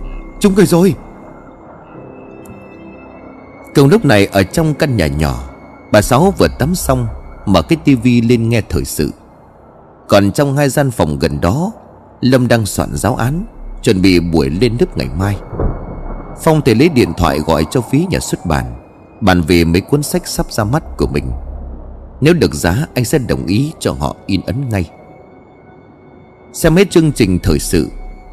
Chúng 0.41 0.55
gây 0.55 0.67
rồi 0.67 0.95
Cùng 3.75 3.89
lúc 3.89 4.05
này 4.05 4.27
ở 4.27 4.43
trong 4.43 4.75
căn 4.75 4.97
nhà 4.97 5.07
nhỏ. 5.07 5.51
Bà 5.93 6.03
Sáu 6.03 6.35
vừa 6.39 6.49
tắm 6.59 6.75
xong, 6.75 7.07
Mở 7.47 7.63
cái 7.63 7.79
tivi 7.85 8.21
lên 8.21 8.49
nghe 8.49 8.63
thời 8.69 8.85
sự. 8.85 9.13
Còn 10.09 10.33
trong 10.33 10.57
hai 10.57 10.69
gian 10.69 10.91
phòng 10.91 11.19
gần 11.19 11.41
đó, 11.41 11.73
Lâm 12.21 12.49
đang 12.49 12.67
soạn 12.67 12.89
giáo 12.93 13.15
án, 13.15 13.45
Chuẩn 13.83 14.03
bị 14.03 14.21
buổi 14.21 14.51
lên 14.51 14.77
lớp 14.81 14.97
ngày 14.97 15.09
mai. 15.19 15.37
Phong 16.43 16.61
thì 16.65 16.75
lấy 16.75 16.89
điện 16.89 17.13
thoại 17.17 17.39
gọi 17.39 17.65
cho 17.71 17.81
phía 17.81 18.05
nhà 18.11 18.19
xuất 18.21 18.47
bản, 18.47 18.65
Bàn 19.21 19.43
về 19.43 19.65
mấy 19.65 19.81
cuốn 19.81 20.03
sách 20.03 20.29
sắp 20.29 20.53
ra 20.53 20.65
mắt 20.65 20.83
của 20.97 21.07
mình. 21.07 21.31
Nếu 22.21 22.35
được 22.35 22.55
giá, 22.55 22.87
anh 22.95 23.05
sẽ 23.05 23.19
đồng 23.19 23.47
ý 23.47 23.73
cho 23.79 23.93
họ 23.93 24.17
in 24.27 24.41
ấn 24.47 24.69
ngay. 24.69 24.91
Xem 26.53 26.77
hết 26.77 26.91
chương 26.91 27.13
trình 27.13 27.39
thời 27.43 27.59
sự, 27.59 27.89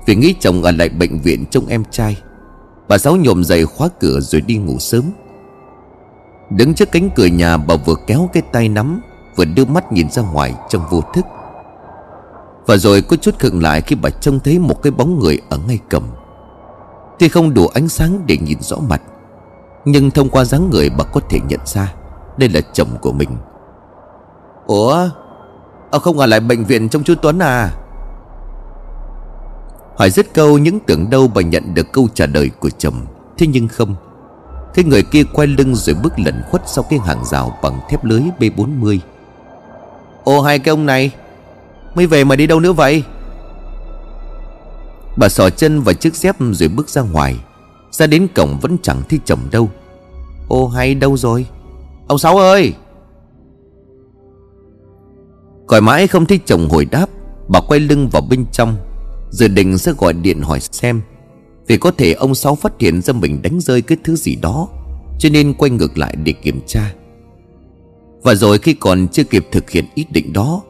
Vì 0.05 0.15
nghĩ 0.15 0.35
chồng 0.39 0.63
ở 0.63 0.71
lại 0.71 0.89
bệnh 0.89 1.19
viện 1.19 1.45
trông 1.51 1.67
em 1.67 1.83
trai, 1.91 2.17
Bà 2.87 2.97
Sáu 2.97 3.15
nhồm 3.15 3.43
dậy 3.43 3.65
khóa 3.65 3.89
cửa 3.99 4.19
rồi 4.19 4.41
đi 4.41 4.57
ngủ 4.57 4.79
sớm. 4.79 5.03
Đứng 6.49 6.73
trước 6.73 6.91
cánh 6.91 7.09
cửa 7.15 7.25
nhà 7.25 7.57
bà 7.57 7.75
vừa 7.75 7.95
kéo 8.07 8.29
cái 8.33 8.43
tay 8.51 8.69
nắm 8.69 9.01
Vừa 9.35 9.45
đưa 9.45 9.65
mắt 9.65 9.91
nhìn 9.91 10.09
ra 10.09 10.21
ngoài 10.21 10.55
trong 10.69 10.81
vô 10.89 11.01
thức. 11.13 11.25
Và 12.65 12.77
rồi 12.77 13.01
có 13.01 13.17
chút 13.17 13.39
khựng 13.39 13.61
lại 13.61 13.81
khi 13.81 13.95
bà 13.95 14.09
trông 14.09 14.39
thấy 14.39 14.59
một 14.59 14.81
cái 14.83 14.91
bóng 14.91 15.19
người 15.19 15.41
ở 15.49 15.57
ngay 15.67 15.79
cầm. 15.89 16.03
Tuy 17.19 17.29
không 17.29 17.53
đủ 17.53 17.67
ánh 17.67 17.87
sáng 17.87 18.23
để 18.25 18.37
nhìn 18.37 18.61
rõ 18.61 18.77
mặt 18.89 19.01
Nhưng 19.85 20.11
thông 20.11 20.29
qua 20.29 20.43
dáng 20.45 20.69
người 20.69 20.89
bà 20.89 21.03
có 21.03 21.21
thể 21.29 21.39
nhận 21.47 21.59
ra 21.65 21.93
Đây 22.37 22.49
là 22.49 22.61
chồng 22.73 22.89
của 23.01 23.11
mình. 23.11 23.29
Ủa? 24.65 25.09
Ông 25.91 26.01
không 26.01 26.19
ở 26.19 26.25
lại 26.25 26.39
bệnh 26.39 26.63
viện 26.63 26.89
trong 26.89 27.03
chú 27.03 27.13
Tuấn 27.21 27.39
à? 27.39 27.69
Hỏi 29.97 30.09
dứt 30.09 30.33
câu 30.33 30.57
những 30.57 30.79
tưởng 30.79 31.09
đâu 31.09 31.27
bà 31.35 31.41
nhận 31.41 31.73
được 31.73 31.91
câu 31.91 32.07
trả 32.13 32.25
lời 32.25 32.51
của 32.59 32.69
chồng 32.69 32.93
Thế 33.37 33.47
nhưng 33.47 33.67
không 33.67 33.95
cái 34.77 34.85
người 34.85 35.03
kia 35.03 35.23
quay 35.33 35.47
lưng 35.47 35.75
rồi 35.75 35.95
bước 36.03 36.19
lẩn 36.19 36.41
khuất 36.49 36.61
sau 36.65 36.83
cái 36.89 36.99
hàng 36.99 37.25
rào 37.25 37.59
bằng 37.63 37.79
thép 37.89 38.03
lưới 38.03 38.21
B40 38.39 38.99
Ồ, 40.23 40.41
hai 40.41 40.59
cái 40.59 40.71
ông 40.71 40.85
này, 40.85 41.11
Mới 41.95 42.07
về 42.07 42.23
mà 42.23 42.35
đi 42.35 42.47
đâu 42.47 42.59
nữa 42.59 42.73
vậy? 42.73 43.03
Bà 45.17 45.29
sò 45.29 45.49
chân 45.49 45.81
vào 45.81 45.93
chiếc 45.93 46.15
dép 46.15 46.35
rồi 46.51 46.69
bước 46.69 46.89
ra 46.89 47.01
ngoài. 47.01 47.35
Ra 47.91 48.07
đến 48.07 48.27
cổng 48.35 48.59
vẫn 48.61 48.77
chẳng 48.83 49.01
thấy 49.09 49.19
chồng 49.25 49.39
đâu. 49.51 49.69
Ô 50.47 50.67
hay 50.67 50.95
đâu 50.95 51.17
rồi? 51.17 51.45
Ông 52.07 52.17
Sáu 52.17 52.37
ơi! 52.37 52.73
Gọi 55.67 55.81
mãi 55.81 56.07
không 56.07 56.25
thấy 56.25 56.39
chồng 56.45 56.69
hồi 56.69 56.85
đáp, 56.85 57.09
Bà 57.47 57.59
quay 57.67 57.79
lưng 57.79 58.09
vào 58.11 58.21
bên 58.29 58.45
trong 58.51 58.75
Rồi 59.29 59.49
định 59.49 59.77
sẽ 59.77 59.91
gọi 59.97 60.13
điện 60.13 60.41
hỏi 60.41 60.59
xem 60.59 61.01
vì 61.67 61.77
có 61.77 61.91
thể 61.91 62.13
ông 62.13 62.35
Sáu 62.35 62.55
phát 62.55 62.73
hiện 62.79 63.01
ra 63.01 63.13
mình 63.13 63.41
đánh 63.41 63.59
rơi 63.59 63.81
cái 63.81 63.97
thứ 64.03 64.15
gì 64.15 64.35
đó 64.35 64.67
Cho 65.19 65.29
nên 65.29 65.53
quay 65.53 65.71
ngược 65.71 65.97
lại 65.97 66.15
để 66.23 66.31
kiểm 66.31 66.61
tra. 66.67 66.93
Và 68.23 68.35
rồi 68.35 68.57
khi 68.57 68.73
còn 68.73 69.07
chưa 69.07 69.23
kịp 69.23 69.47
thực 69.51 69.69
hiện 69.69 69.85
ý 69.95 70.05
định 70.09 70.33
đó 70.33 70.61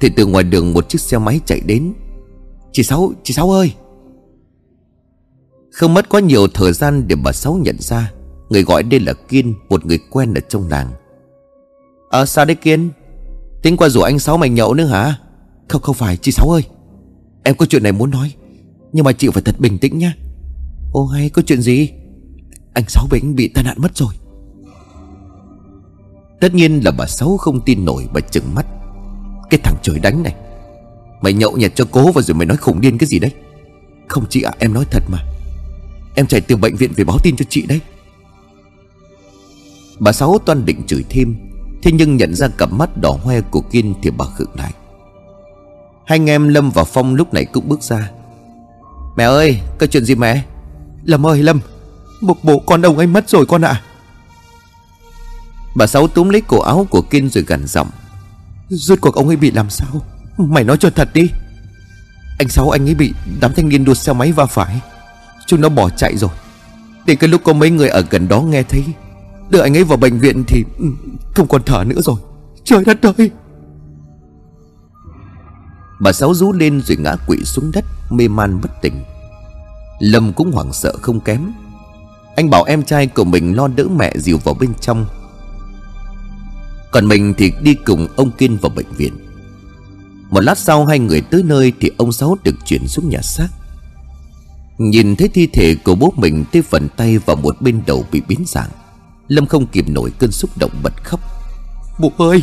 Thì 0.00 0.08
từ 0.16 0.26
ngoài 0.26 0.44
đường 0.44 0.72
một 0.72 0.88
chiếc 0.88 1.00
xe 1.00 1.18
máy 1.18 1.40
chạy 1.46 1.60
đến. 1.60 1.92
Chị 2.72 2.82
Sáu, 2.82 3.12
chị 3.22 3.34
Sáu 3.34 3.50
ơi! 3.50 3.72
Không 5.72 5.94
mất 5.94 6.08
quá 6.08 6.20
nhiều 6.20 6.48
thời 6.48 6.72
gian 6.72 7.08
để 7.08 7.16
bà 7.24 7.32
Sáu 7.32 7.54
nhận 7.54 7.76
ra 7.78 8.12
Người 8.48 8.62
gọi 8.62 8.82
đây 8.82 9.00
là 9.00 9.12
Kiên 9.12 9.54
Một 9.68 9.86
người 9.86 9.98
quen 10.10 10.34
ở 10.34 10.40
trong 10.48 10.68
làng. 10.68 10.90
Ờ 12.10 12.26
sao 12.26 12.44
đấy 12.44 12.54
Kiên? 12.54 12.90
Tính 13.62 13.76
qua 13.76 13.88
rủ 13.88 14.00
anh 14.00 14.18
Sáu 14.18 14.36
mày 14.36 14.48
nhậu 14.48 14.74
nữa 14.74 14.84
hả? 14.84 15.18
Không 15.68 15.82
không 15.82 15.94
phải 15.94 16.16
chị 16.16 16.32
Sáu 16.32 16.50
ơi. 16.50 16.62
Em 17.42 17.54
có 17.54 17.66
chuyện 17.66 17.82
này 17.82 17.92
muốn 17.92 18.10
nói 18.10 18.32
Nhưng 18.92 19.04
mà 19.04 19.12
chị 19.12 19.28
phải 19.32 19.42
thật 19.42 19.60
bình 19.60 19.78
tĩnh 19.78 19.98
nhá. 19.98 20.14
Ô, 20.96 21.06
hay 21.06 21.28
có 21.28 21.42
chuyện 21.42 21.62
gì? 21.62 21.90
Anh 22.74 22.84
Sáu 22.88 23.06
Bính 23.10 23.36
bị 23.36 23.48
tai 23.48 23.64
nạn 23.64 23.76
mất 23.80 23.96
rồi. 23.96 24.14
Tất 26.40 26.54
nhiên 26.54 26.80
là 26.84 26.90
bà 26.90 27.06
Sáu 27.06 27.36
không 27.36 27.60
tin 27.60 27.84
nổi, 27.84 28.06
Bà 28.12 28.20
chừng 28.20 28.54
mắt. 28.54 28.66
Cái 29.50 29.60
thằng 29.64 29.76
trời 29.82 29.98
đánh 29.98 30.22
này. 30.22 30.34
Mày 31.20 31.32
nhậu 31.32 31.56
nhẹt 31.56 31.74
cho 31.74 31.84
cố 31.90 32.12
và 32.12 32.22
rồi 32.22 32.34
mày 32.34 32.46
nói 32.46 32.56
khủng 32.56 32.80
điên 32.80 32.98
cái 32.98 33.06
gì 33.06 33.18
đấy. 33.18 33.30
Không 34.08 34.24
chị 34.28 34.42
ạ, 34.42 34.52
em 34.58 34.72
nói 34.72 34.84
thật 34.90 35.02
mà. 35.08 35.18
Em 36.14 36.26
chạy 36.26 36.40
từ 36.40 36.56
bệnh 36.56 36.76
viện 36.76 36.92
về 36.96 37.04
báo 37.04 37.18
tin 37.22 37.36
cho 37.36 37.44
chị 37.48 37.66
đấy. 37.66 37.80
Bà 39.98 40.12
Sáu 40.12 40.38
toan 40.38 40.64
định 40.64 40.82
chửi 40.86 41.04
thêm, 41.08 41.36
Thế 41.82 41.92
nhưng 41.94 42.16
nhận 42.16 42.34
ra 42.34 42.48
cặp 42.48 42.72
mắt 42.72 42.90
đỏ 43.00 43.18
hoe 43.22 43.40
của 43.40 43.60
Kiên 43.60 43.94
Thì 44.02 44.10
bà 44.10 44.24
khựng 44.24 44.50
lại. 44.54 44.72
Hai 46.06 46.18
anh 46.18 46.30
em 46.30 46.48
Lâm 46.48 46.70
và 46.70 46.84
Phong 46.84 47.14
lúc 47.14 47.34
này 47.34 47.44
cũng 47.44 47.68
bước 47.68 47.82
ra. 47.82 48.10
Mẹ 49.16 49.24
ơi, 49.24 49.60
có 49.78 49.86
chuyện 49.86 50.04
gì 50.04 50.14
mẹ? 50.14 50.44
Lâm 51.06 51.26
ơi 51.26 51.42
Lâm 51.42 51.60
Một 52.20 52.44
bộ 52.44 52.58
con 52.58 52.82
ông 52.82 52.98
ấy 52.98 53.06
mất 53.06 53.28
rồi 53.28 53.46
con 53.46 53.62
ạ? 53.62 53.82
Bà 55.76 55.86
Sáu 55.86 56.08
túm 56.08 56.28
lấy 56.28 56.42
cổ 56.48 56.60
áo 56.60 56.86
của 56.90 57.02
Kiên 57.02 57.28
rồi 57.28 57.44
gằn 57.46 57.66
giọng. 57.66 57.90
Rốt 58.68 59.00
cuộc 59.00 59.14
ông 59.14 59.28
ấy 59.28 59.36
bị 59.36 59.50
làm 59.50 59.70
sao? 59.70 60.02
Mày 60.38 60.64
nói 60.64 60.76
cho 60.80 60.90
thật 60.90 61.08
đi. 61.14 61.30
Anh 62.38 62.48
Sáu 62.48 62.70
anh 62.70 62.88
ấy 62.88 62.94
bị 62.94 63.14
đám 63.40 63.54
thanh 63.54 63.68
niên 63.68 63.84
đua 63.84 63.94
xe 63.94 64.12
máy 64.12 64.32
va 64.32 64.46
phải. 64.46 64.80
Chúng 65.46 65.60
nó 65.60 65.68
bỏ 65.68 65.90
chạy 65.90 66.16
rồi. 66.16 66.30
Đến 67.06 67.18
cái 67.18 67.28
lúc 67.28 67.40
có 67.44 67.52
mấy 67.52 67.70
người 67.70 67.88
ở 67.88 68.04
gần 68.10 68.28
đó 68.28 68.40
nghe 68.40 68.62
thấy 68.62 68.84
Đưa 69.50 69.60
anh 69.60 69.76
ấy 69.76 69.84
vào 69.84 69.96
bệnh 69.96 70.18
viện 70.18 70.44
thì 70.46 70.64
ừ, 70.78 70.84
Không 71.34 71.48
còn 71.48 71.62
thở 71.62 71.84
nữa 71.84 72.00
rồi. 72.00 72.16
Trời 72.64 72.84
đất 72.84 72.98
ơi! 73.18 73.30
Bà 76.00 76.12
Sáu 76.12 76.34
rú 76.34 76.52
lên 76.52 76.82
rồi 76.82 76.96
ngã 76.96 77.16
quỵ 77.26 77.44
xuống 77.44 77.70
đất 77.72 77.84
Mê 78.10 78.28
man 78.28 78.60
bất 78.60 78.70
tỉnh 78.82 79.04
Lâm 79.98 80.32
cũng 80.32 80.52
hoảng 80.52 80.72
sợ 80.72 80.92
không 81.02 81.20
kém. 81.20 81.52
Anh 82.36 82.50
bảo 82.50 82.64
em 82.64 82.82
trai 82.82 83.06
của 83.06 83.24
mình 83.24 83.56
lo 83.56 83.68
đỡ 83.68 83.84
mẹ 83.96 84.12
dìu 84.16 84.38
vào 84.38 84.54
bên 84.54 84.74
trong. 84.80 85.06
Còn 86.90 87.08
mình 87.08 87.34
thì 87.38 87.52
đi 87.62 87.74
cùng 87.74 88.08
ông 88.16 88.30
Kiên 88.30 88.56
vào 88.56 88.70
bệnh 88.76 88.92
viện. 88.96 89.12
Một 90.30 90.40
lát 90.40 90.58
sau 90.58 90.86
hai 90.86 90.98
người 90.98 91.20
tới 91.20 91.42
nơi 91.42 91.72
Thì 91.80 91.90
ông 91.96 92.12
Sáu 92.12 92.36
được 92.42 92.54
chuyển 92.64 92.88
xuống 92.88 93.08
nhà 93.08 93.20
xác. 93.22 93.48
Nhìn 94.78 95.16
thấy 95.16 95.28
thi 95.28 95.46
thể 95.46 95.74
của 95.74 95.94
bố 95.94 96.12
mình 96.16 96.44
Tới 96.52 96.62
phần 96.62 96.88
tay 96.96 97.18
và 97.18 97.34
một 97.34 97.60
bên 97.60 97.82
đầu 97.86 98.04
bị 98.12 98.22
biến 98.28 98.44
dạng 98.46 98.70
Lâm 99.28 99.46
không 99.46 99.66
kìm 99.66 99.94
nổi 99.94 100.12
cơn 100.18 100.32
xúc 100.32 100.50
động 100.58 100.70
bật 100.82 101.04
khóc. 101.04 101.20
Bố 101.98 102.12
ơi 102.18 102.42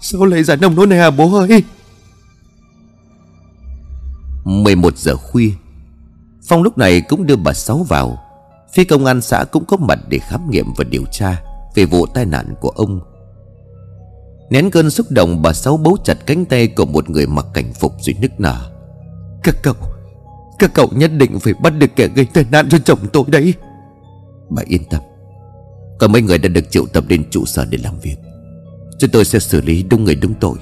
Sao 0.00 0.24
lại 0.24 0.44
ra 0.44 0.56
nông 0.56 0.74
nỗi 0.74 0.86
này 0.86 0.98
à 0.98 1.10
bố 1.10 1.38
ơi? 1.38 1.64
11 4.44 4.98
giờ 4.98 5.16
khuya 5.16 5.50
Phong 6.52 6.62
lúc 6.62 6.78
này 6.78 7.00
cũng 7.00 7.26
đưa 7.26 7.36
bà 7.36 7.52
Sáu 7.52 7.78
vào. 7.78 8.18
Phía 8.72 8.84
công 8.84 9.04
an 9.04 9.20
xã 9.20 9.44
cũng 9.44 9.64
có 9.64 9.76
mặt 9.76 9.98
để 10.08 10.18
khám 10.18 10.50
nghiệm 10.50 10.66
và 10.76 10.84
điều 10.84 11.04
tra 11.10 11.42
Về 11.74 11.84
vụ 11.84 12.06
tai 12.06 12.24
nạn 12.24 12.54
của 12.60 12.68
ông. 12.68 13.00
Nén 14.50 14.70
cơn 14.70 14.90
xúc 14.90 15.06
động, 15.10 15.42
bà 15.42 15.52
Sáu 15.52 15.76
bấu 15.76 15.96
chặt 16.04 16.14
cánh 16.26 16.44
tay 16.44 16.66
của 16.66 16.84
một 16.84 17.10
người 17.10 17.26
mặc 17.26 17.46
cảnh 17.54 17.72
phục 17.72 17.92
rồi 18.00 18.16
nức 18.20 18.40
nở. 18.40 18.70
Các 19.42 19.54
cậu 19.62 19.74
Các 20.58 20.70
cậu 20.74 20.88
nhất 20.92 21.10
định 21.16 21.40
phải 21.40 21.54
bắt 21.62 21.70
được 21.70 21.90
kẻ 21.96 22.08
gây 22.14 22.26
tai 22.34 22.44
nạn 22.50 22.68
cho 22.70 22.78
chồng 22.78 22.98
tôi 23.12 23.24
đấy. 23.26 23.54
Bà 24.50 24.62
yên 24.66 24.82
tâm. 24.90 25.02
Có 25.98 26.08
mấy 26.08 26.22
người 26.22 26.38
đã 26.38 26.48
được 26.48 26.70
triệu 26.70 26.86
tập 26.86 27.04
đến 27.08 27.24
trụ 27.30 27.44
sở 27.44 27.64
để 27.70 27.78
làm 27.84 27.98
việc. 27.98 28.16
Chúng 28.98 29.10
tôi 29.10 29.24
sẽ 29.24 29.38
xử 29.38 29.60
lý 29.60 29.82
đúng 29.82 30.04
người 30.04 30.14
đúng 30.14 30.34
tội. 30.34 30.56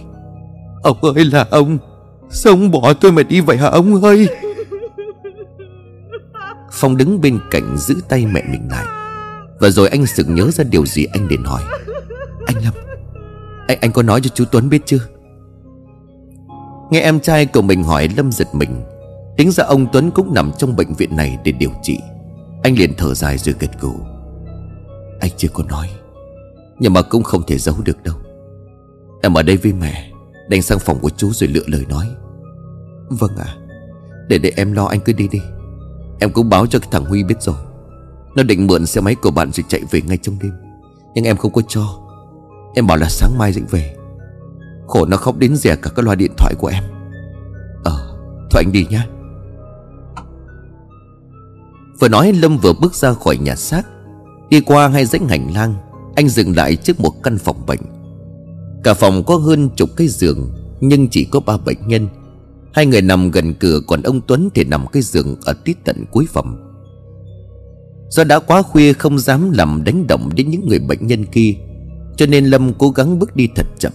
Ông 0.83 1.01
ơi 1.01 1.25
là 1.25 1.47
ông 1.51 1.79
Sao 2.31 2.53
ông 2.53 2.71
bỏ 2.71 2.93
tôi 2.93 3.13
mà 3.13 3.23
đi 3.23 3.41
vậy 3.41 3.57
hả 3.57 3.67
ông 3.67 4.05
ơi? 4.05 4.29
Phong 6.73 6.97
đứng 6.97 7.21
bên 7.21 7.39
cạnh 7.51 7.77
giữ 7.79 7.95
tay 8.09 8.27
mẹ 8.27 8.43
mình 8.51 8.69
lại. 8.71 8.87
Và 9.61 9.71
rồi 9.71 9.89
anh 9.89 10.07
sực 10.07 10.29
nhớ 10.29 10.51
ra 10.51 10.65
điều 10.65 10.87
gì 10.87 11.05
anh 11.05 11.29
liền 11.29 11.45
hỏi. 11.45 11.63
Anh 12.47 12.57
Lâm 12.65 12.75
Anh, 13.69 13.79
anh 13.81 13.93
có 13.93 14.03
nói 14.03 14.21
cho 14.21 14.31
chú 14.35 14.45
Tuấn 14.53 14.69
biết 14.69 14.83
chưa? 14.87 15.07
Nghe 16.91 17.01
em 17.01 17.21
trai 17.21 17.47
của 17.47 17.63
mình 17.63 17.83
hỏi 17.83 18.09
Lâm 18.17 18.33
giật 18.33 18.49
mình. 18.53 18.83
Tính 19.37 19.51
ra 19.51 19.65
ông 19.65 19.87
Tuấn 19.93 20.11
cũng 20.11 20.35
nằm 20.35 20.53
trong 20.59 20.77
bệnh 20.77 20.95
viện 20.95 21.17
này 21.17 21.39
để 21.45 21.53
điều 21.53 21.73
trị. 21.83 21.99
Anh 22.63 22.79
liền 22.79 22.95
thở 22.97 23.15
dài 23.15 23.39
rồi 23.39 23.55
gật 23.59 23.81
gù. 23.81 23.93
Anh 25.21 25.31
chưa 25.37 25.49
có 25.53 25.65
nói 25.69 25.91
Nhưng 26.79 26.93
mà 26.93 27.03
cũng 27.03 27.23
không 27.23 27.43
thể 27.47 27.59
giấu 27.59 27.75
được 27.85 28.03
đâu. 28.03 28.15
Em 29.23 29.35
ở 29.35 29.43
đây 29.43 29.57
với 29.57 29.73
mẹ 29.73 30.11
Đành 30.51 30.63
sang 30.63 30.79
phòng 30.79 30.99
của 30.99 31.11
chú 31.11 31.33
rồi 31.33 31.49
lựa 31.49 31.65
lời 31.67 31.85
nói. 31.89 32.07
Vâng 33.09 33.37
ạ 33.37 33.47
à, 33.47 33.57
Để 34.29 34.39
để 34.39 34.53
em 34.57 34.73
lo 34.73 34.85
anh 34.85 35.01
cứ 35.01 35.13
đi 35.13 35.29
đi. 35.29 35.41
Em 36.21 36.31
cũng 36.33 36.51
báo 36.51 36.67
cho 36.67 36.79
cái 36.79 36.89
thằng 36.93 37.05
Huy 37.05 37.23
biết 37.23 37.43
rồi. 37.43 37.57
Nó 38.37 38.43
định 38.43 38.67
mượn 38.67 38.87
xe 38.87 39.01
máy 39.01 39.15
của 39.15 39.31
bạn 39.31 39.53
rồi 39.53 39.65
chạy 39.69 39.81
về 39.91 40.01
ngay 40.01 40.17
trong 40.17 40.37
đêm. 40.43 40.53
Nhưng 41.15 41.25
em 41.25 41.37
không 41.37 41.53
có 41.53 41.63
cho. 41.69 41.99
Em 42.75 42.87
bảo 42.87 42.97
là 42.97 43.09
sáng 43.09 43.39
mai 43.39 43.53
dậy 43.53 43.65
về. 43.71 43.97
Khổ 44.87 45.07
nó 45.07 45.17
khóc 45.17 45.37
đến 45.37 45.57
rẻ 45.57 45.77
cả 45.77 45.91
cái 45.97 46.05
loa 46.05 46.15
điện 46.15 46.33
thoại 46.39 46.55
của 46.59 46.67
em. 46.67 46.85
Ờ 47.85 48.17
Thôi 48.51 48.63
anh 48.65 48.73
đi 48.73 48.87
nhá. 48.91 49.07
Vừa 52.01 52.09
nói 52.09 52.33
Lâm 52.33 52.59
vừa 52.59 52.73
bước 52.73 52.95
ra 52.95 53.13
khỏi 53.13 53.37
nhà 53.37 53.57
xác. 53.57 53.83
Đi 54.51 54.61
qua 54.61 54.89
hai 54.89 55.05
dãy 55.05 55.21
hành 55.29 55.55
lang, 55.55 55.75
Anh 56.17 56.29
dừng 56.29 56.57
lại 56.57 56.77
trước 56.77 57.01
một 57.01 57.23
căn 57.23 57.39
phòng 57.39 57.67
bệnh. 57.67 57.81
Cả 58.85 58.95
phòng 58.95 59.25
có 59.25 59.37
hơn 59.37 59.71
chục 59.77 59.91
cái 59.97 60.09
giường, 60.09 60.51
Nhưng 60.81 61.09
chỉ 61.09 61.25
có 61.25 61.41
ba 61.41 61.57
bệnh 61.57 61.89
nhân. 61.89 62.09
Hai 62.73 62.87
người 62.87 63.03
nằm 63.03 63.31
gần 63.31 63.55
cửa 63.55 63.81
Còn 63.87 64.03
ông 64.03 64.21
Tuấn 64.27 64.49
thì 64.55 64.65
nằm 64.65 64.87
cái 64.93 65.03
giường 65.03 65.37
Ở 65.45 65.53
tít 65.65 65.77
tận 65.85 66.05
cuối 66.11 66.27
phòng. 66.29 66.67
Do 68.09 68.25
đã 68.25 68.39
quá 68.39 68.63
khuya 68.63 68.93
không 68.93 69.19
dám 69.19 69.51
làm 69.51 69.85
đánh 69.85 70.07
động 70.07 70.31
Đến 70.35 70.51
những 70.51 70.69
người 70.69 70.79
bệnh 70.79 71.07
nhân 71.07 71.25
kia 71.25 71.55
Cho 72.17 72.27
nên 72.27 72.45
Lâm 72.45 72.73
cố 72.75 72.91
gắng 72.91 73.19
bước 73.19 73.37
đi 73.37 73.49
thật 73.57 73.67
chậm. 73.79 73.93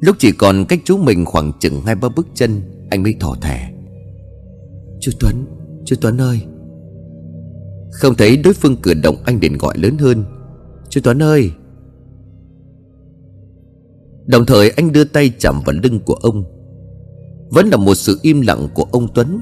Lúc 0.00 0.16
chỉ 0.18 0.32
còn 0.32 0.64
cách 0.68 0.80
chú 0.84 0.96
mình 0.96 1.24
khoảng 1.24 1.52
chừng 1.60 1.82
hai 1.82 1.94
ba 1.94 2.08
bước 2.08 2.26
chân 2.34 2.62
Anh 2.90 3.02
mới 3.02 3.14
thỏ 3.20 3.34
thẻ 3.40 3.72
Chú 5.00 5.12
Tuấn 5.20 5.46
Chú 5.84 5.96
Tuấn 6.00 6.20
ơi. 6.20 6.40
Không 7.92 8.14
thấy 8.14 8.36
đối 8.36 8.54
phương 8.54 8.76
cử 8.76 8.94
động 8.94 9.16
anh 9.24 9.38
liền 9.42 9.58
gọi 9.58 9.78
lớn 9.78 9.98
hơn. 9.98 10.24
Chú 10.88 11.00
Tuấn 11.04 11.22
ơi. 11.22 11.50
Đồng 14.26 14.46
thời 14.46 14.70
anh 14.70 14.92
đưa 14.92 15.04
tay 15.04 15.32
chạm 15.38 15.60
vào 15.66 15.76
lưng 15.82 16.00
của 16.00 16.14
ông 16.14 16.44
vẫn 17.50 17.68
là 17.68 17.76
một 17.76 17.94
sự 17.94 18.18
im 18.22 18.40
lặng 18.40 18.68
của 18.74 18.86
ông 18.92 19.08
Tuấn. 19.14 19.40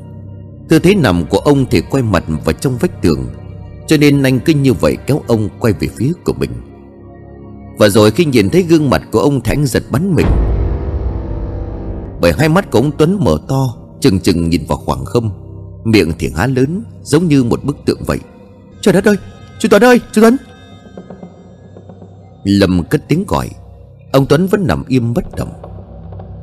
Tư 0.68 0.78
thế 0.78 0.94
nằm 0.94 1.24
của 1.30 1.38
ông 1.38 1.66
thì 1.70 1.80
quay 1.90 2.02
mặt 2.02 2.24
vào 2.44 2.52
trong 2.52 2.76
vách 2.76 3.02
tường, 3.02 3.26
Cho 3.86 3.96
nên 3.96 4.22
anh 4.22 4.40
cứ 4.40 4.54
như 4.54 4.72
vậy 4.72 4.96
kéo 5.06 5.20
ông 5.26 5.48
quay 5.60 5.72
về 5.72 5.88
phía 5.96 6.12
của 6.24 6.32
mình. 6.32 6.50
Và 7.78 7.88
rồi 7.88 8.10
khi 8.10 8.24
nhìn 8.24 8.50
thấy 8.50 8.62
gương 8.62 8.90
mặt 8.90 9.02
của 9.12 9.20
ông 9.20 9.40
Thánh 9.40 9.66
giật 9.66 9.82
bắn 9.90 10.14
mình. 10.14 10.26
Bởi 12.20 12.32
hai 12.38 12.48
mắt 12.48 12.70
của 12.70 12.78
ông 12.78 12.90
Tuấn 12.98 13.18
mở 13.20 13.38
to, 13.48 13.76
Chừng 14.00 14.20
chừng 14.20 14.48
nhìn 14.48 14.64
vào 14.68 14.78
khoảng 14.78 15.04
không. 15.04 15.30
Miệng 15.84 16.12
thì 16.18 16.30
há 16.36 16.46
lớn, 16.46 16.84
Giống 17.02 17.28
như 17.28 17.44
một 17.44 17.64
bức 17.64 17.76
tượng 17.86 18.00
vậy. 18.06 18.18
Trời 18.80 18.94
đất 18.94 19.04
ơi, 19.04 19.16
Chú 19.58 19.68
Tuấn 19.68 19.84
ơi, 19.84 20.00
chú 20.12 20.20
Tuấn! 20.20 20.36
Lâm 22.44 22.84
cất 22.84 23.02
tiếng 23.08 23.24
gọi. 23.28 23.50
Ông 24.12 24.26
Tuấn 24.26 24.46
vẫn 24.46 24.66
nằm 24.66 24.84
im 24.88 25.14
bất 25.14 25.24
động. 25.36 25.63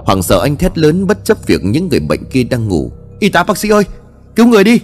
Hoàng 0.06 0.24
sợ 0.24 0.40
anh 0.42 0.56
thét 0.56 0.78
lớn 0.78 1.08
bất 1.08 1.26
chấp 1.26 1.48
việc 1.48 1.62
những 1.64 1.88
người 1.88 2.00
bệnh 2.00 2.24
kia 2.26 2.44
đang 2.44 2.68
ngủ. 2.68 2.92
Y 3.20 3.30
tá 3.30 3.44
bác 3.44 3.58
sĩ 3.58 3.70
ơi, 3.70 3.84
Cứu 4.36 4.48
người 4.48 4.64
đi! 4.64 4.80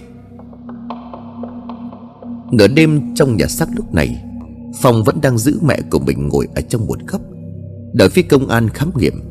Nửa 2.52 2.68
đêm 2.68 3.14
trong 3.14 3.36
nhà 3.36 3.46
xác 3.46 3.68
lúc 3.76 3.94
này, 3.94 4.22
Phong 4.80 5.04
vẫn 5.04 5.20
đang 5.20 5.38
giữ 5.38 5.58
mẹ 5.62 5.80
của 5.90 5.98
mình 5.98 6.28
ngồi 6.28 6.48
ở 6.54 6.60
trong 6.60 6.86
một 6.86 6.98
góc. 7.06 7.20
Đợi 7.92 8.08
phía 8.08 8.22
công 8.22 8.48
an 8.48 8.68
khám 8.68 8.90
nghiệm. 8.96 9.22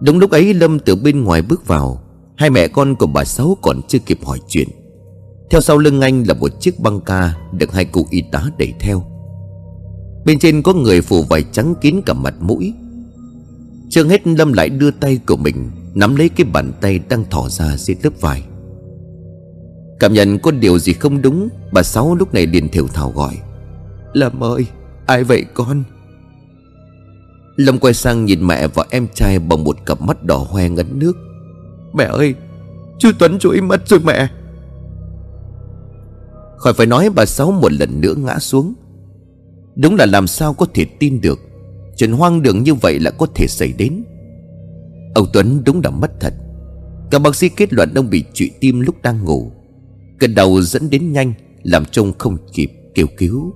Đúng 0.00 0.18
lúc 0.18 0.30
ấy, 0.30 0.54
Lâm 0.54 0.78
từ 0.78 0.96
bên 0.96 1.24
ngoài 1.24 1.42
bước 1.42 1.66
vào. 1.66 2.02
Hai 2.36 2.50
mẹ 2.50 2.68
con 2.68 2.94
của 2.94 3.06
bà 3.06 3.24
Sáu 3.24 3.56
còn 3.62 3.80
chưa 3.88 3.98
kịp 3.98 4.18
hỏi 4.24 4.38
chuyện. 4.48 4.68
Theo 5.50 5.60
sau 5.60 5.78
lưng 5.78 6.00
anh 6.00 6.24
là 6.28 6.34
một 6.34 6.60
chiếc 6.60 6.80
băng 6.80 7.00
ca 7.00 7.34
Được 7.52 7.72
hai 7.72 7.84
cụ 7.84 8.06
y 8.10 8.22
tá 8.32 8.44
đẩy 8.58 8.72
theo. 8.80 9.02
Bên 10.24 10.38
trên 10.38 10.62
có 10.62 10.72
người 10.74 11.00
phủ 11.00 11.22
vải 11.22 11.44
trắng 11.52 11.74
kín 11.80 12.00
cả 12.06 12.12
mặt 12.12 12.34
mũi. 12.40 12.74
Chưa 13.92 14.04
hết 14.04 14.26
Lâm 14.26 14.52
lại 14.52 14.68
đưa 14.68 14.90
tay 14.90 15.20
của 15.26 15.36
mình, 15.36 15.70
Nắm 15.94 16.16
lấy 16.16 16.28
cái 16.28 16.46
bàn 16.52 16.72
tay 16.80 17.00
đang 17.08 17.24
thỏ 17.30 17.48
ra 17.48 17.76
dưới 17.76 17.96
lớp 18.02 18.10
vải. 18.20 18.42
Cảm 20.00 20.12
nhận 20.12 20.38
có 20.38 20.50
điều 20.50 20.78
gì 20.78 20.92
không 20.92 21.22
đúng, 21.22 21.48
Bà 21.72 21.82
Sáu 21.82 22.14
lúc 22.14 22.34
này 22.34 22.46
liền 22.46 22.68
thiểu 22.68 22.86
thảo 22.88 23.12
gọi. 23.14 23.38
Lâm 24.12 24.44
ơi, 24.44 24.66
Ai 25.06 25.24
vậy 25.24 25.44
con? 25.54 25.84
Lâm 27.56 27.78
quay 27.78 27.94
sang 27.94 28.24
nhìn 28.24 28.46
mẹ 28.46 28.66
và 28.66 28.84
em 28.90 29.08
trai 29.14 29.38
Bằng 29.38 29.64
một 29.64 29.76
cặp 29.86 30.00
mắt 30.00 30.24
đỏ 30.24 30.36
hoe 30.36 30.68
ngấn 30.68 30.98
nước. 30.98 31.16
Mẹ 31.92 32.04
ơi 32.04 32.34
Chú 32.98 33.10
Tuấn 33.18 33.38
chú 33.38 33.50
ấy 33.50 33.60
mất 33.60 33.88
rồi 33.88 34.00
mẹ. 34.04 34.28
Khỏi 36.56 36.72
phải 36.72 36.86
nói 36.86 37.10
bà 37.10 37.24
Sáu 37.24 37.50
một 37.50 37.72
lần 37.72 38.00
nữa 38.00 38.14
ngã 38.16 38.38
xuống. 38.38 38.74
Đúng 39.76 39.96
là 39.96 40.06
làm 40.06 40.26
sao 40.26 40.54
có 40.54 40.66
thể 40.74 40.84
tin 40.84 41.20
được 41.20 41.38
Chuyện 42.02 42.12
hoang 42.12 42.42
đường 42.42 42.62
như 42.62 42.74
vậy 42.74 43.00
là 43.00 43.10
có 43.10 43.26
thể 43.34 43.46
xảy 43.46 43.72
đến. 43.72 44.04
Ông 45.14 45.26
Tuấn 45.32 45.62
đúng 45.64 45.80
là 45.84 45.90
mất 45.90 46.10
thật. 46.20 46.34
Các 47.10 47.18
bác 47.18 47.36
sĩ 47.36 47.48
kết 47.48 47.72
luận 47.72 47.94
ông 47.94 48.10
bị 48.10 48.24
trụy 48.34 48.50
tim 48.60 48.80
lúc 48.80 49.02
đang 49.02 49.24
ngủ. 49.24 49.52
Cơn 50.18 50.34
đầu 50.34 50.62
dẫn 50.62 50.90
đến 50.90 51.12
nhanh, 51.12 51.32
Làm 51.62 51.84
trông 51.84 52.12
không 52.18 52.36
kịp, 52.52 52.72
kêu 52.94 53.06
cứu. 53.16 53.54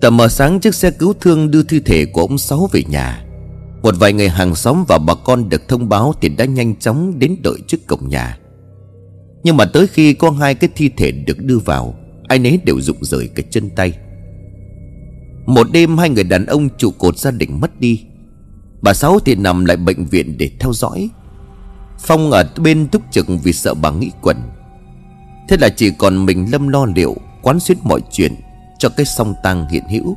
Tầm 0.00 0.16
mờ 0.16 0.28
sáng, 0.28 0.60
chiếc 0.60 0.74
xe 0.74 0.90
cứu 0.90 1.14
thương 1.20 1.50
đưa 1.50 1.62
thi 1.62 1.80
thể 1.80 2.04
của 2.04 2.20
ông 2.20 2.38
Sáu 2.38 2.68
về 2.72 2.82
nhà. 2.88 3.24
Một 3.82 3.94
vài 3.98 4.12
người 4.12 4.28
hàng 4.28 4.54
xóm 4.54 4.84
và 4.88 4.98
bà 4.98 5.14
con 5.14 5.48
được 5.48 5.68
thông 5.68 5.88
báo 5.88 6.14
Thì 6.20 6.28
đã 6.28 6.44
nhanh 6.44 6.76
chóng 6.76 7.18
đến 7.18 7.36
đợi 7.42 7.56
trước 7.66 7.86
cổng 7.86 8.08
nhà. 8.08 8.38
Nhưng 9.44 9.56
mà 9.56 9.64
tới 9.64 9.86
khi 9.86 10.14
có 10.14 10.30
hai 10.30 10.54
cái 10.54 10.70
thi 10.74 10.90
thể 10.96 11.12
được 11.12 11.38
đưa 11.38 11.58
vào, 11.58 11.94
Ai 12.28 12.38
nấy 12.38 12.58
đều 12.64 12.80
rụng 12.80 13.04
rời 13.04 13.28
cái 13.34 13.46
chân 13.50 13.70
tay. 13.70 13.92
Một 15.46 15.66
đêm 15.72 15.98
hai 15.98 16.10
người 16.10 16.24
đàn 16.24 16.46
ông 16.46 16.68
trụ 16.78 16.90
cột 16.90 17.18
gia 17.18 17.30
đình 17.30 17.60
mất 17.60 17.80
đi. 17.80 18.04
Bà 18.82 18.94
Sáu 18.94 19.18
thì 19.18 19.34
nằm 19.34 19.64
lại 19.64 19.76
bệnh 19.76 20.06
viện 20.06 20.38
để 20.38 20.50
theo 20.60 20.72
dõi. 20.72 21.10
Phong 21.98 22.30
ở 22.30 22.44
bên 22.56 22.88
túc 22.88 23.02
trực 23.10 23.26
vì 23.42 23.52
sợ 23.52 23.74
bà 23.74 23.90
nghĩ 23.90 24.10
quẩn. 24.22 24.36
Thế 25.48 25.56
là 25.56 25.68
chỉ 25.68 25.90
còn 25.90 26.26
mình 26.26 26.52
Lâm 26.52 26.68
lo 26.68 26.86
liệu, 26.96 27.16
Quán 27.42 27.60
xuyến 27.60 27.78
mọi 27.82 28.00
chuyện 28.10 28.34
Cho 28.78 28.88
cái 28.88 29.06
song 29.06 29.34
tang 29.42 29.68
hiện 29.68 29.84
hữu. 29.88 30.16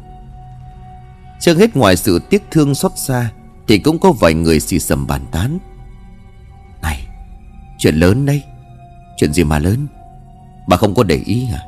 Chưa 1.40 1.54
hết 1.54 1.76
ngoài 1.76 1.96
sự 1.96 2.20
tiếc 2.30 2.44
thương 2.52 2.76
xót 2.76 2.92
xa 2.96 3.32
Thì 3.68 3.78
cũng 3.78 4.00
có 4.00 4.12
vài 4.12 4.34
người 4.34 4.60
xì 4.60 4.80
xầm 4.80 5.08
bàn 5.08 5.22
tán. 5.32 5.60
Này, 6.82 7.08
Chuyện 7.78 7.96
lớn 7.96 8.26
đấy. 8.26 8.44
Chuyện 9.18 9.34
gì 9.34 9.44
mà 9.44 9.60
lớn? 9.60 9.88
Bà 10.68 10.78
không 10.78 10.96
có 10.96 11.04
để 11.04 11.22
ý 11.26 11.48
à? 11.54 11.62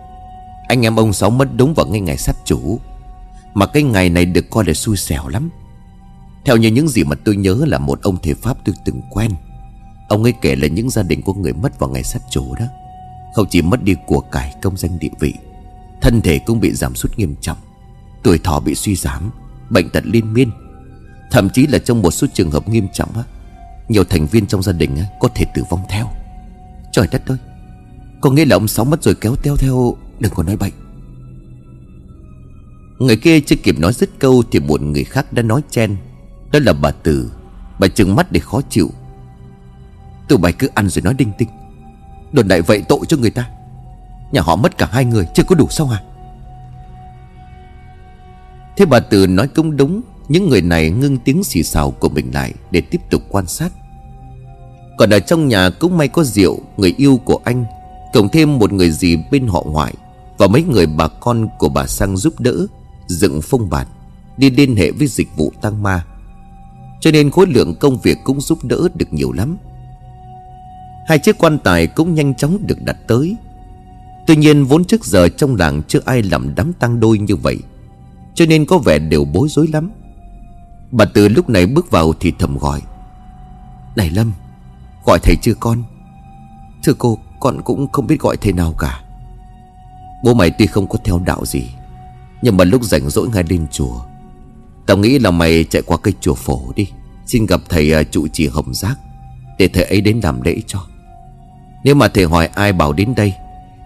Anh 0.68 0.82
em 0.86 0.96
ông 0.96 1.14
Sáu 1.14 1.30
mất 1.30 1.48
đúng 1.56 1.74
vào 1.74 1.86
ngay 1.86 2.00
ngày 2.00 2.18
sát 2.18 2.36
chủ. 2.46 2.80
Mà 3.58 3.66
cái 3.66 3.84
ngày 3.84 4.10
này 4.10 4.26
được 4.26 4.50
coi 4.50 4.66
là 4.66 4.74
xui 4.74 4.98
xẻo 4.98 5.28
lắm. 5.28 5.50
Theo 6.46 6.58
như 6.58 6.68
những 6.68 6.88
gì 6.88 7.04
mà 7.04 7.16
tôi 7.26 7.36
nhớ 7.36 7.64
là 7.68 7.80
một 7.80 8.02
ông 8.02 8.18
thầy 8.24 8.34
Pháp 8.34 8.58
tôi 8.66 8.76
từng 8.86 9.02
quen. 9.12 9.32
Ông 10.10 10.24
ấy 10.24 10.34
kể 10.42 10.56
là 10.56 10.68
những 10.68 10.90
gia 10.90 11.04
đình 11.04 11.22
của 11.22 11.34
người 11.34 11.54
mất 11.54 11.80
vào 11.80 11.90
ngày 11.90 12.04
sát 12.04 12.20
chủ 12.30 12.56
đó. 12.60 12.66
Không 13.36 13.48
chỉ 13.50 13.62
mất 13.62 13.84
đi 13.84 13.96
của 14.06 14.20
cải 14.20 14.56
công 14.62 14.78
danh 14.78 15.00
địa 15.00 15.10
vị 15.20 15.34
Thân 16.02 16.22
thể 16.22 16.40
cũng 16.40 16.60
bị 16.60 16.74
giảm 16.74 16.96
sút 16.96 17.18
nghiêm 17.18 17.36
trọng 17.42 17.58
Tuổi 18.24 18.38
thọ 18.38 18.60
bị 18.60 18.76
suy 18.76 18.96
giảm 18.96 19.32
Bệnh 19.70 19.90
tật 19.90 20.06
liên 20.06 20.34
miên. 20.34 20.52
Thậm 21.32 21.50
chí 21.50 21.68
là 21.68 21.80
trong 21.80 22.02
một 22.02 22.12
số 22.12 22.28
trường 22.34 22.52
hợp 22.52 22.70
nghiêm 22.70 22.88
trọng 22.94 23.14
á 23.14 23.24
Nhiều 23.90 24.04
thành 24.04 24.28
viên 24.28 24.46
trong 24.48 24.64
gia 24.64 24.72
đình 24.72 24.96
á, 24.98 25.06
có 25.20 25.28
thể 25.36 25.46
tử 25.56 25.64
vong 25.70 25.82
theo. 25.90 26.08
Trời 26.92 27.08
đất 27.12 27.22
ơi! 27.28 27.38
Có 28.22 28.32
nghĩa 28.32 28.46
là 28.46 28.56
ông 28.56 28.68
Sáu 28.68 28.86
mất 28.86 29.04
rồi 29.04 29.16
kéo 29.22 29.36
theo 29.44 29.56
theo 29.56 29.96
Đừng 30.20 30.34
có 30.36 30.44
nói 30.44 30.58
bệnh 30.58 30.74
Người 33.00 33.18
kia 33.18 33.40
chưa 33.40 33.56
kịp 33.56 33.80
nói 33.80 33.94
dứt 33.94 34.10
câu 34.20 34.44
Thì 34.52 34.60
một 34.60 34.82
người 34.82 35.04
khác 35.04 35.34
đã 35.34 35.42
nói 35.42 35.62
chen. 35.70 35.98
Đó 36.52 36.60
là 36.64 36.74
bà 36.74 36.92
Tử 36.92 37.32
Bà 37.80 37.88
trừng 37.88 38.16
mắt 38.16 38.32
để 38.32 38.40
khó 38.40 38.62
chịu. 38.70 38.90
Tụi 40.30 40.38
bay 40.38 40.54
cứ 40.54 40.70
ăn 40.76 40.90
rồi 40.90 41.02
nói 41.02 41.14
đinh 41.14 41.32
tinh. 41.38 41.50
Đồn 42.32 42.48
đại 42.48 42.62
vậy 42.62 42.84
tội 42.90 43.00
cho 43.08 43.18
người 43.18 43.30
ta. 43.30 43.50
Nhà 44.32 44.42
họ 44.42 44.56
mất 44.56 44.78
cả 44.78 44.88
hai 44.92 45.06
người, 45.06 45.28
chưa 45.36 45.44
có 45.44 45.56
đủ 45.56 45.68
sao 45.70 45.90
à 45.90 46.02
Thế 48.78 48.86
bà 48.86 49.00
Từ 49.00 49.28
nói 49.28 49.48
cũng 49.48 49.78
đúng. 49.78 50.02
Những 50.28 50.50
người 50.50 50.62
này 50.62 50.90
ngưng 50.90 51.18
tiếng 51.18 51.44
xì 51.44 51.64
xào 51.64 51.92
của 51.92 52.10
mình 52.10 52.32
lại 52.34 52.54
Để 52.72 52.82
tiếp 52.82 53.02
tục 53.10 53.22
quan 53.30 53.48
sát. 53.48 53.70
Còn 54.98 55.10
ở 55.10 55.20
trong 55.20 55.48
nhà 55.48 55.70
cũng 55.70 55.98
may 55.98 56.08
có 56.08 56.24
rượu, 56.24 56.60
Người 56.78 56.94
yêu 56.98 57.20
của 57.26 57.40
anh, 57.44 57.66
Cộng 58.14 58.30
thêm 58.30 58.60
một 58.60 58.74
người 58.74 58.92
gì 58.92 59.18
bên 59.32 59.48
họ 59.48 59.64
ngoại 59.68 59.94
Và 60.38 60.48
mấy 60.48 60.64
người 60.64 60.86
bà 60.88 61.08
con 61.08 61.48
của 61.58 61.70
bà 61.70 61.88
Sang 61.88 62.18
giúp 62.18 62.40
đỡ. 62.40 62.68
Dựng 63.08 63.40
phong 63.44 63.70
bạt, 63.70 63.88
Đi 64.38 64.50
liên 64.50 64.76
hệ 64.76 64.92
với 64.92 65.08
dịch 65.08 65.28
vụ 65.36 65.54
tăng 65.62 65.84
ma. 65.84 66.06
Cho 67.02 67.12
nên 67.12 67.32
khối 67.32 67.46
lượng 67.48 67.76
công 67.80 67.98
việc 67.98 68.18
cũng 68.24 68.42
giúp 68.42 68.64
đỡ 68.64 68.88
được 68.96 69.14
nhiều 69.14 69.32
lắm. 69.32 69.58
Hai 71.08 71.20
chiếc 71.20 71.38
quan 71.38 71.60
tài 71.60 71.88
cũng 71.88 72.16
nhanh 72.16 72.36
chóng 72.36 72.58
được 72.62 72.82
đặt 72.82 72.98
tới. 73.08 73.36
Tuy 74.28 74.36
nhiên 74.36 74.64
vốn 74.66 74.86
trước 74.86 75.06
giờ 75.06 75.30
trong 75.30 75.56
làng 75.56 75.82
chưa 75.88 76.00
ai 76.06 76.24
làm 76.24 76.56
đám 76.56 76.74
tang 76.74 77.00
đôi 77.00 77.20
như 77.20 77.36
vậy, 77.36 77.58
Cho 78.36 78.46
nên 78.46 78.66
có 78.66 78.78
vẻ 78.78 79.00
đều 79.00 79.26
bối 79.26 79.50
rối 79.50 79.68
lắm. 79.68 79.92
Bà 80.92 81.06
từ 81.06 81.28
lúc 81.28 81.50
này 81.50 81.66
bước 81.66 81.92
vào 81.92 82.14
thì 82.20 82.34
thầm 82.40 82.58
gọi, 82.58 82.82
Này 83.96 84.10
Lâm, 84.10 84.34
Gọi 85.06 85.20
thầy 85.24 85.36
chưa 85.42 85.54
con? 85.60 85.84
Thưa 86.84 86.94
cô, 86.98 87.18
con 87.40 87.62
cũng 87.62 87.92
không 87.92 88.08
biết 88.08 88.20
gọi 88.20 88.38
thầy 88.38 88.54
nào 88.54 88.76
cả. 88.80 89.02
Bố 90.24 90.34
mày 90.34 90.52
tuy 90.52 90.66
không 90.66 90.88
có 90.88 91.00
theo 91.04 91.20
đạo 91.26 91.46
gì 91.46 91.64
nhưng 92.42 92.58
mà 92.58 92.64
lúc 92.64 92.84
rảnh 92.84 93.10
rỗi 93.10 93.30
ngay 93.34 93.44
lên 93.50 93.68
chùa, 93.72 94.02
Tao 94.86 94.98
nghĩ 94.98 95.20
là 95.20 95.32
mày 95.32 95.64
chạy 95.64 95.82
qua 95.82 95.98
cây 95.98 96.14
chùa 96.22 96.34
phổ 96.34 96.62
đi, 96.76 96.88
Xin 97.26 97.46
gặp 97.46 97.62
thầy 97.70 97.94
à, 97.94 98.04
trụ 98.04 98.28
trì 98.28 98.48
hồng 98.48 98.74
giác, 98.74 98.96
Để 99.58 99.68
thầy 99.68 99.84
ấy 99.84 100.02
đến 100.02 100.20
làm 100.24 100.42
lễ 100.42 100.58
cho. 100.68 100.88
Nếu 101.84 101.96
mà 101.96 102.08
thầy 102.08 102.26
hỏi 102.26 102.48
ai 102.48 102.74
bảo 102.74 102.94
đến 102.94 103.14
đây, 103.16 103.34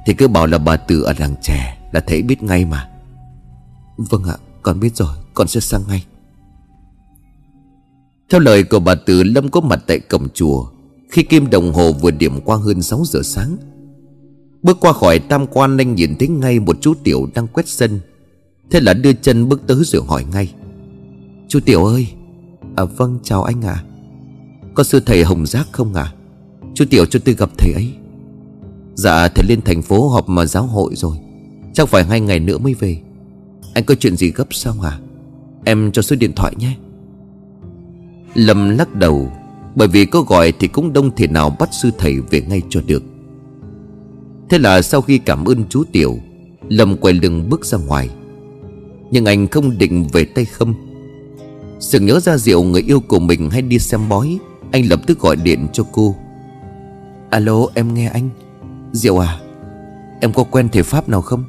thì 0.05 0.13
cứ 0.13 0.27
bảo 0.27 0.47
là 0.47 0.57
bà 0.57 0.77
Tử 0.77 1.01
ở 1.01 1.13
làng 1.17 1.35
trẻ 1.41 1.77
Là 1.91 1.99
thấy 1.99 2.21
biết 2.21 2.43
ngay 2.43 2.65
mà. 2.65 2.89
Vâng 3.97 4.23
ạ, 4.23 4.35
con 4.61 4.79
biết 4.79 4.95
rồi, 4.95 5.15
Con 5.33 5.47
sẽ 5.47 5.59
sang 5.59 5.81
ngay. 5.87 6.05
Theo 8.29 8.39
lời 8.39 8.63
của 8.63 8.79
bà 8.79 8.95
Tử, 8.95 9.23
Lâm 9.23 9.49
có 9.49 9.61
mặt 9.61 9.79
tại 9.87 9.99
cổng 9.99 10.27
chùa. 10.33 10.65
Khi 11.09 11.23
kim 11.23 11.49
đồng 11.49 11.73
hồ 11.73 11.93
vừa 11.93 12.11
điểm 12.11 12.41
qua 12.41 12.57
hơn 12.57 12.81
6 12.81 13.03
giờ 13.05 13.21
sáng, 13.23 13.57
Bước 14.63 14.77
qua 14.79 14.93
khỏi 14.93 15.19
tam 15.19 15.47
quan 15.47 15.77
anh 15.77 15.95
nhìn 15.95 16.15
thấy 16.19 16.27
ngay 16.27 16.59
một 16.59 16.77
chú 16.81 16.93
Tiểu 17.03 17.27
đang 17.35 17.47
quét 17.47 17.67
sân. 17.67 17.99
Thế 18.71 18.79
là 18.79 18.93
đưa 18.93 19.13
chân 19.13 19.49
bước 19.49 19.61
tới 19.67 19.77
rồi 19.83 20.01
hỏi 20.07 20.25
ngay. 20.31 20.53
Chú 21.47 21.59
Tiểu 21.59 21.85
ơi. 21.85 22.07
À 22.75 22.83
vâng 22.83 23.19
chào 23.23 23.43
anh 23.43 23.61
ạ. 23.61 23.73
À. 23.73 23.83
Có 24.73 24.83
sư 24.83 24.99
thầy 25.05 25.23
Hồng 25.23 25.45
Giác 25.45 25.67
không 25.71 25.93
ạ? 25.93 26.03
À? 26.03 26.13
Chú 26.73 26.85
Tiểu 26.89 27.05
cho 27.05 27.19
tôi 27.25 27.35
gặp 27.35 27.49
thầy 27.57 27.73
ấy. 27.73 27.93
Dạ 28.93 29.27
thầy 29.27 29.45
lên 29.47 29.61
thành 29.61 29.81
phố 29.81 30.09
họp 30.09 30.29
mà 30.29 30.45
giáo 30.45 30.63
hội 30.63 30.95
rồi. 30.95 31.17
Chắc 31.73 31.89
phải 31.89 32.03
hai 32.03 32.21
ngày 32.21 32.39
nữa 32.39 32.57
mới 32.57 32.73
về. 32.73 33.01
Anh 33.73 33.83
có 33.83 33.95
chuyện 33.95 34.17
gì 34.17 34.31
gấp 34.31 34.47
sao 34.51 34.73
hả 34.73 34.99
Em 35.65 35.91
cho 35.91 36.01
số 36.01 36.15
điện 36.15 36.33
thoại 36.35 36.53
nhé. 36.57 36.75
Lâm 38.35 38.77
lắc 38.77 38.95
đầu, 38.95 39.31
Bởi 39.75 39.87
vì 39.87 40.05
có 40.05 40.21
gọi 40.21 40.53
thì 40.59 40.67
cũng 40.67 40.93
đông 40.93 41.15
thể 41.15 41.27
nào 41.27 41.55
bắt 41.59 41.69
sư 41.81 41.91
thầy 41.97 42.19
về 42.19 42.41
ngay 42.41 42.61
cho 42.69 42.81
được. 42.87 43.03
Thế 44.49 44.59
là 44.59 44.81
sau 44.81 45.01
khi 45.01 45.17
cảm 45.17 45.45
ơn 45.45 45.63
chú 45.69 45.83
Tiểu, 45.91 46.17
Lâm 46.69 46.97
quay 46.97 47.13
lưng 47.13 47.49
bước 47.49 47.65
ra 47.65 47.77
ngoài. 47.77 48.09
Nhưng 49.11 49.25
anh 49.25 49.47
không 49.47 49.77
định 49.77 50.07
về 50.13 50.25
tay 50.25 50.45
không 50.45 50.73
Sự 51.79 51.99
nhớ 51.99 52.19
ra 52.19 52.37
diệu 52.37 52.63
người 52.63 52.81
yêu 52.81 52.99
của 52.99 53.19
mình 53.19 53.49
hay 53.49 53.61
đi 53.61 53.79
xem 53.79 54.09
bói, 54.09 54.39
Anh 54.71 54.89
lập 54.89 54.99
tức 55.07 55.19
gọi 55.19 55.35
điện 55.35 55.67
cho 55.73 55.83
cô. 55.91 56.15
Alo, 57.29 57.59
em 57.73 57.93
nghe 57.93 58.07
anh. 58.07 58.29
Diệu 58.91 59.17
à? 59.17 59.39
Em 60.21 60.33
có 60.33 60.43
quen 60.43 60.69
thầy 60.71 60.83
Pháp 60.83 61.09
nào 61.09 61.21
không? 61.21 61.43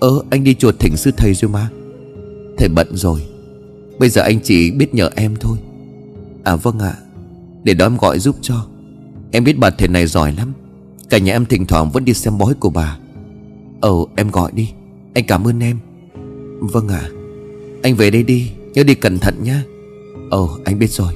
Ơ 0.00 0.22
anh 0.30 0.44
đi 0.44 0.54
chuột 0.54 0.74
thỉnh 0.78 0.96
sư 0.96 1.10
thầy 1.16 1.34
rồi 1.34 1.50
mà. 1.50 1.68
Thầy 2.58 2.68
bận 2.68 2.96
rồi. 2.96 3.26
Bây 3.98 4.08
giờ 4.08 4.22
anh 4.22 4.40
chỉ 4.40 4.70
biết 4.70 4.94
nhờ 4.94 5.10
em 5.16 5.36
thôi. 5.40 5.58
À 6.44 6.56
vâng 6.56 6.78
ạ. 6.78 6.94
Để 7.64 7.74
đó 7.74 7.86
em 7.86 7.96
gọi 7.96 8.18
giúp 8.18 8.36
cho. 8.42 8.66
Em 9.30 9.44
biết 9.44 9.58
bà 9.58 9.70
thầy 9.70 9.88
này 9.88 10.06
giỏi 10.06 10.32
lắm. 10.32 10.52
Cả 11.10 11.18
nhà 11.18 11.32
em 11.32 11.46
thỉnh 11.46 11.66
thoảng 11.66 11.90
vẫn 11.90 12.04
đi 12.04 12.14
xem 12.14 12.38
bói 12.38 12.54
của 12.54 12.70
bà. 12.70 12.98
Ờ 13.80 13.92
em 14.16 14.30
gọi 14.30 14.52
đi. 14.54 14.70
Anh 15.14 15.24
cảm 15.24 15.44
ơn 15.44 15.60
em. 15.60 15.78
Vâng 16.66 16.88
ạ. 16.88 17.10
Anh 17.82 17.94
về 17.94 18.10
đây 18.10 18.22
đi, 18.22 18.50
Nhớ 18.74 18.82
đi 18.82 18.94
cẩn 18.94 19.18
thận 19.18 19.34
nhá. 19.42 19.64
Ờ 20.30 20.48
anh 20.64 20.78
biết 20.78 20.90
rồi. 20.90 21.14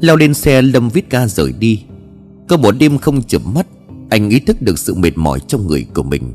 Leo 0.00 0.16
lên 0.16 0.34
xe 0.34 0.62
Lâm 0.62 0.88
viết 0.88 1.10
ca 1.10 1.26
rời 1.26 1.52
đi. 1.58 1.82
Có 2.48 2.56
một 2.56 2.74
đêm 2.78 2.98
không 2.98 3.22
chợp 3.22 3.42
mắt, 3.54 3.66
Anh 4.10 4.30
ý 4.30 4.40
thức 4.40 4.62
được 4.62 4.78
sự 4.78 4.94
mệt 4.94 5.18
mỏi 5.18 5.40
trong 5.40 5.66
người 5.66 5.86
của 5.94 6.02
mình, 6.02 6.32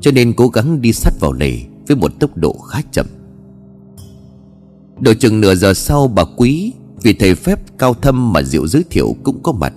Cho 0.00 0.10
nên 0.10 0.32
cố 0.32 0.48
gắng 0.48 0.80
đi 0.80 0.92
sát 0.92 1.12
vào 1.20 1.32
lề 1.32 1.58
Với 1.88 1.96
một 1.96 2.12
tốc 2.20 2.36
độ 2.36 2.52
khá 2.52 2.80
chậm. 2.92 3.06
Độ 5.00 5.14
chừng 5.14 5.40
nửa 5.40 5.54
giờ 5.54 5.74
sau, 5.74 6.08
bà 6.08 6.24
Quý, 6.36 6.72
Vì 7.02 7.12
thầy 7.12 7.34
phép 7.34 7.60
cao 7.78 7.94
thâm 7.94 8.32
mà 8.32 8.42
Diệu 8.42 8.66
giới 8.66 8.84
thiệu 8.90 9.16
cũng 9.22 9.42
có 9.42 9.52
mặt. 9.52 9.72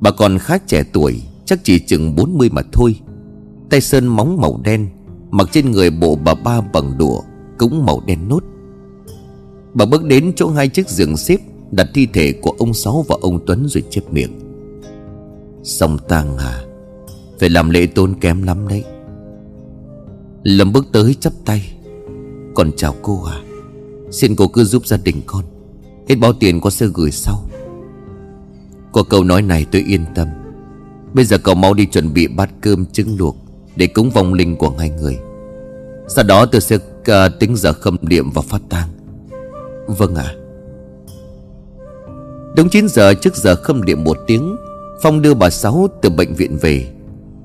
Bà 0.00 0.10
còn 0.10 0.38
khá 0.38 0.58
trẻ 0.58 0.84
tuổi, 0.92 1.22
Chắc 1.44 1.64
chỉ 1.64 1.78
chừng 1.78 2.16
40 2.16 2.48
mà 2.52 2.62
thôi. 2.72 2.96
Tay 3.70 3.80
sơn 3.80 4.06
móng 4.06 4.40
màu 4.40 4.60
đen, 4.64 4.88
Mặc 5.30 5.48
trên 5.52 5.70
người 5.70 5.90
bộ 5.90 6.16
bà 6.24 6.34
ba 6.34 6.60
bằng 6.60 6.98
đũa, 6.98 7.20
Cũng 7.58 7.86
màu 7.86 8.02
đen 8.06 8.28
nốt. 8.28 8.44
Bà 9.74 9.84
bước 9.84 10.04
đến 10.04 10.32
chỗ 10.36 10.50
hai 10.50 10.68
chiếc 10.68 10.88
giường 10.88 11.16
xếp, 11.16 11.36
Đặt 11.70 11.88
thi 11.94 12.06
thể 12.12 12.32
của 12.42 12.54
ông 12.58 12.74
Sáu 12.74 13.04
và 13.08 13.16
ông 13.20 13.46
Tuấn 13.46 13.66
rồi 13.68 13.82
chép 13.90 14.12
miệng. 14.12 14.38
Xong 15.62 15.98
tang 16.08 16.38
à 16.38 16.64
Phải 17.40 17.48
làm 17.48 17.70
lễ 17.70 17.86
tôn 17.86 18.14
kém 18.20 18.42
lắm 18.42 18.68
đấy. 18.68 18.84
Lâm 20.42 20.72
bước 20.72 20.86
tới 20.92 21.14
chắp 21.20 21.32
tay. 21.44 21.72
Còn 22.54 22.72
chào 22.76 22.94
cô 23.02 23.24
à 23.24 23.42
Xin 24.10 24.36
cô 24.36 24.48
cứ 24.48 24.64
giúp 24.64 24.86
gia 24.86 24.96
đình 24.96 25.22
con. 25.26 25.44
Hết 26.08 26.14
bao 26.14 26.32
tiền 26.32 26.60
con 26.60 26.70
sẽ 26.70 26.86
gửi 26.94 27.10
sau. 27.10 27.48
Có 28.92 29.02
câu 29.02 29.24
nói 29.24 29.42
này 29.42 29.66
tôi 29.72 29.82
yên 29.82 30.04
tâm. 30.14 30.28
Bây 31.14 31.24
giờ 31.24 31.38
cậu 31.38 31.54
mau 31.54 31.74
đi 31.74 31.86
chuẩn 31.86 32.14
bị 32.14 32.26
bát 32.26 32.50
cơm 32.60 32.86
trứng 32.86 33.16
luộc. 33.18 33.45
Để 33.76 33.86
cúng 33.86 34.10
vong 34.10 34.34
linh 34.34 34.56
của 34.56 34.70
hai 34.78 34.90
người. 34.90 35.18
Sau 36.08 36.24
đó 36.24 36.46
tôi 36.46 36.60
sẽ 36.60 36.76
uh, 36.76 37.38
tính 37.40 37.56
giờ 37.56 37.72
khâm 37.72 37.96
niệm 38.02 38.30
và 38.30 38.42
phát 38.42 38.60
tang. 38.68 38.88
Vâng 39.86 40.14
ạ. 40.14 40.24
À. 40.24 40.34
Đúng 42.56 42.68
9 42.68 42.88
giờ 42.88 43.14
trước 43.14 43.36
giờ 43.36 43.56
khâm 43.56 43.84
niệm 43.84 44.04
một 44.04 44.18
tiếng 44.26 44.56
Phong 45.02 45.22
đưa 45.22 45.34
bà 45.34 45.50
Sáu 45.50 45.88
từ 46.02 46.10
bệnh 46.10 46.34
viện 46.34 46.56
về. 46.60 46.86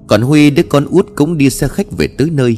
Còn 0.08 0.22
Huy 0.22 0.50
đứa 0.50 0.64
con 0.64 0.86
út 0.86 1.08
cũng 1.16 1.38
đi 1.38 1.50
xe 1.50 1.68
khách 1.68 1.92
về 1.92 2.08
tới 2.08 2.30
nơi. 2.30 2.58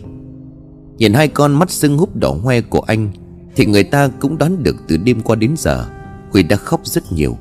Nhìn 0.97 1.13
hai 1.13 1.27
con 1.27 1.53
mắt 1.53 1.71
sưng 1.71 1.97
húp 1.97 2.15
đỏ 2.15 2.31
hoe 2.43 2.61
của 2.61 2.81
anh 2.81 3.11
Thì 3.55 3.65
người 3.65 3.83
ta 3.83 4.07
cũng 4.19 4.37
đoán 4.37 4.63
được 4.63 4.75
từ 4.87 4.97
đêm 4.97 5.21
qua 5.21 5.35
đến 5.35 5.55
giờ 5.57 5.85
Huy 6.31 6.43
đã 6.43 6.55
khóc 6.55 6.81
rất 6.83 7.11
nhiều. 7.11 7.37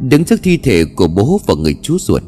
Đứng 0.00 0.24
trước 0.24 0.40
thi 0.42 0.56
thể 0.56 0.84
của 0.96 1.08
bố 1.08 1.40
và 1.46 1.54
người 1.58 1.76
chú 1.82 1.98
ruột 1.98 2.22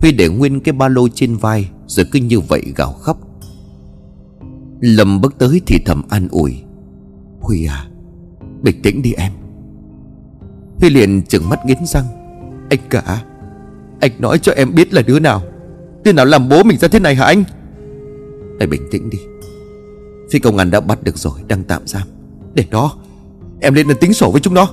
Huy 0.00 0.12
để 0.12 0.28
nguyên 0.28 0.60
cái 0.60 0.72
ba 0.72 0.88
lô 0.88 1.08
trên 1.08 1.36
vai, 1.36 1.70
Rồi 1.86 2.06
cứ 2.12 2.18
như 2.18 2.40
vậy 2.40 2.62
gào 2.76 2.92
khóc. 2.92 3.18
Lâm 4.80 5.20
bước 5.20 5.38
tới 5.38 5.60
thì 5.66 5.78
thầm 5.86 6.02
an 6.08 6.28
ủi. 6.30 6.62
Huy 7.40 7.66
à 7.66 7.86
Bình 8.62 8.82
tĩnh 8.82 9.02
đi 9.02 9.12
em. 9.12 9.32
Huy 10.80 10.90
liền 10.90 11.22
trừng 11.22 11.48
mắt 11.48 11.66
nghiến 11.66 11.78
răng. 11.86 12.04
Anh 12.70 12.80
cả, 12.90 13.22
Anh 14.00 14.10
nói 14.18 14.38
cho 14.38 14.52
em 14.52 14.74
biết 14.74 14.94
là 14.94 15.02
đứa 15.02 15.18
nào. 15.18 15.42
Đứa 16.04 16.12
nào 16.12 16.24
làm 16.24 16.48
bố 16.48 16.62
mình 16.62 16.78
ra 16.78 16.88
thế 16.88 17.00
này 17.00 17.14
hả 17.14 17.24
anh? 17.24 17.44
Hãy 18.58 18.66
bình 18.66 18.82
tĩnh 18.90 19.10
đi. 19.10 19.18
Phi 20.30 20.38
công 20.38 20.56
an 20.56 20.70
đã 20.70 20.80
bắt 20.80 21.02
được 21.02 21.18
rồi, 21.18 21.40
Đang 21.48 21.64
tạm 21.64 21.86
giam. 21.86 22.08
Để 22.54 22.64
đó 22.70 22.96
Em 23.60 23.74
lên 23.74 23.86
tính 24.00 24.14
sổ 24.14 24.30
với 24.30 24.40
chúng 24.40 24.54
nó. 24.54 24.68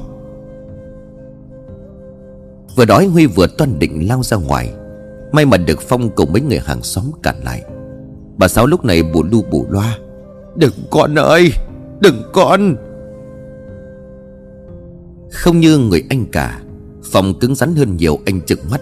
Vừa 2.75 2.85
đói 2.85 3.05
Huy 3.05 3.25
vừa 3.25 3.47
toan 3.47 3.79
định 3.79 4.07
lao 4.07 4.23
ra 4.23 4.37
ngoài. 4.37 4.73
May 5.31 5.45
mà 5.45 5.57
được 5.57 5.81
Phong 5.81 6.09
cùng 6.09 6.33
mấy 6.33 6.41
người 6.41 6.59
hàng 6.65 6.83
xóm 6.83 7.11
cản 7.23 7.43
lại. 7.43 7.63
Bà 8.37 8.47
Sáu 8.47 8.65
lúc 8.65 8.85
này 8.85 9.03
bù 9.03 9.23
lu 9.23 9.41
bù 9.51 9.65
loa. 9.69 9.97
Đừng 10.55 10.73
con 10.91 11.15
ơi 11.19 11.51
Đừng 11.99 12.23
con. 12.33 12.75
Không 15.31 15.59
như 15.59 15.77
người 15.77 16.03
anh 16.09 16.25
cả 16.25 16.61
Phong 17.11 17.39
cứng 17.39 17.55
rắn 17.55 17.75
hơn 17.75 17.97
nhiều 17.97 18.19
anh 18.25 18.41
trừng 18.41 18.59
mắt. 18.71 18.81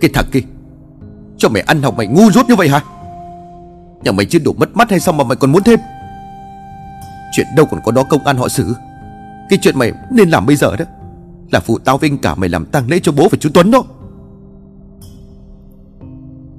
Cái 0.00 0.10
thằng 0.14 0.26
kia 0.32 0.40
Cho 1.38 1.48
mày 1.48 1.62
ăn 1.62 1.82
học 1.82 1.94
mày 1.96 2.06
ngu 2.06 2.30
dốt 2.30 2.46
như 2.48 2.54
vậy 2.54 2.68
hả? 2.68 2.80
Nhà 4.02 4.12
mày 4.12 4.26
chưa 4.26 4.38
đủ 4.38 4.52
mất 4.52 4.76
mắt 4.76 4.90
hay 4.90 5.00
sao 5.00 5.14
mà 5.14 5.24
mày 5.24 5.36
còn 5.36 5.52
muốn 5.52 5.62
thêm? 5.62 5.80
Chuyện 7.32 7.46
đâu 7.56 7.66
còn 7.70 7.80
có 7.84 7.92
đó 7.92 8.02
công 8.10 8.26
an 8.26 8.36
họ 8.36 8.48
xử. 8.48 8.74
Cái 9.50 9.58
chuyện 9.62 9.78
mày 9.78 9.92
nên 10.10 10.30
làm 10.30 10.46
bây 10.46 10.56
giờ 10.56 10.76
đó 10.76 10.84
Là 11.50 11.60
phụ 11.60 11.78
tao 11.78 11.98
với 11.98 12.10
anh 12.10 12.18
cả 12.18 12.34
mày 12.34 12.48
làm 12.48 12.66
tang 12.66 12.90
lễ 12.90 13.00
cho 13.02 13.12
bố 13.12 13.28
và 13.28 13.38
chú 13.40 13.50
Tuấn 13.54 13.70
đó 13.70 13.84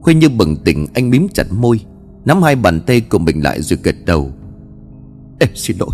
Khuê 0.02 0.14
như 0.14 0.30
bừng 0.30 0.56
tỉnh, 0.56 0.88
anh 0.94 1.10
mím 1.10 1.28
chặt 1.34 1.46
môi, 1.52 1.80
Nắm 2.26 2.42
hai 2.42 2.56
bàn 2.56 2.82
tay 2.82 3.02
của 3.02 3.18
mình 3.18 3.44
lại 3.44 3.62
rồi 3.62 3.80
gật 3.84 3.96
đầu. 4.06 4.32
Em 5.40 5.50
xin 5.56 5.78
lỗi. 5.80 5.90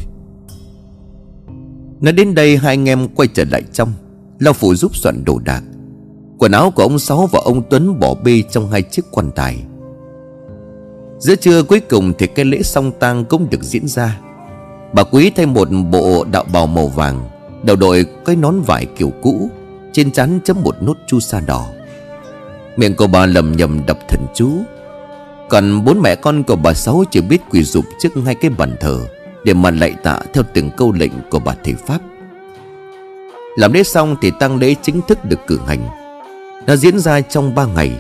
Nói 2.02 2.14
đến 2.14 2.36
đây, 2.36 2.58
hai 2.58 2.74
anh 2.74 2.90
em 2.90 3.08
quay 3.08 3.28
trở 3.34 3.44
lại 3.52 3.64
trong. 3.74 3.94
Lao 4.40 4.54
phụ 4.54 4.76
giúp 4.76 4.96
soạn 4.96 5.26
đồ 5.26 5.40
đạc. 5.40 5.64
Quần 6.40 6.52
áo 6.52 6.72
của 6.72 6.84
ông 6.84 7.00
Sáu 7.00 7.28
và 7.32 7.40
ông 7.44 7.62
Tuấn 7.70 8.00
bỏ 8.00 8.16
bê 8.24 8.44
trong 8.52 8.72
hai 8.72 8.82
chiếc 8.82 9.06
quan 9.12 9.32
tài. 9.36 9.64
Giữa 11.20 11.36
trưa 11.36 11.64
cuối 11.64 11.80
cùng 11.80 12.14
thì 12.18 12.28
cái 12.28 12.46
lễ 12.46 12.62
song 12.64 12.92
tang 13.00 13.26
cũng 13.26 13.50
được 13.50 13.64
diễn 13.64 13.88
ra. 13.88 14.20
Bà 14.94 15.04
Quý 15.04 15.32
thay 15.36 15.46
một 15.46 15.68
bộ 15.92 16.26
đạo 16.32 16.46
bào 16.54 16.68
màu 16.68 16.88
vàng, 16.88 17.30
Đầu 17.64 17.76
đội 17.76 18.06
cái 18.26 18.36
nón 18.36 18.62
vải 18.62 18.86
kiểu 18.86 19.12
cũ, 19.22 19.50
Trên 19.94 20.12
trán 20.12 20.40
chấm 20.44 20.62
một 20.64 20.76
nốt 20.82 20.98
chu 21.08 21.20
sa 21.20 21.40
đỏ. 21.40 21.68
Miệng 22.78 22.96
của 22.96 23.08
bà 23.08 23.26
lầm 23.26 23.58
nhầm 23.58 23.86
đọc 23.86 23.98
thần 24.08 24.26
chú. 24.36 24.52
Còn 25.50 25.86
bốn 25.86 26.02
mẹ 26.02 26.16
con 26.16 26.44
của 26.44 26.56
bà 26.56 26.74
Sáu 26.74 27.04
chỉ 27.12 27.22
biết 27.22 27.42
quỳ 27.50 27.64
dục 27.64 27.86
trước 28.00 28.18
ngay 28.18 28.36
cái 28.36 28.52
bàn 28.52 28.76
thờ, 28.80 29.00
Để 29.46 29.54
mà 29.54 29.72
lạy 29.72 29.96
tạ 30.04 30.20
theo 30.34 30.44
từng 30.54 30.70
câu 30.78 30.92
lệnh 30.92 31.12
của 31.30 31.40
bà 31.40 31.56
thầy 31.64 31.74
Pháp. 31.88 32.00
Làm 33.56 33.74
lễ 33.74 33.84
xong 33.84 34.16
thì 34.22 34.32
tăng 34.40 34.58
lễ 34.58 34.76
chính 34.82 35.02
thức 35.08 35.26
được 35.26 35.40
cử 35.48 35.60
hành. 35.68 35.88
Nó 36.68 36.76
diễn 36.76 37.00
ra 37.00 37.22
trong 37.22 37.56
ba 37.56 37.66
ngày. 37.66 37.92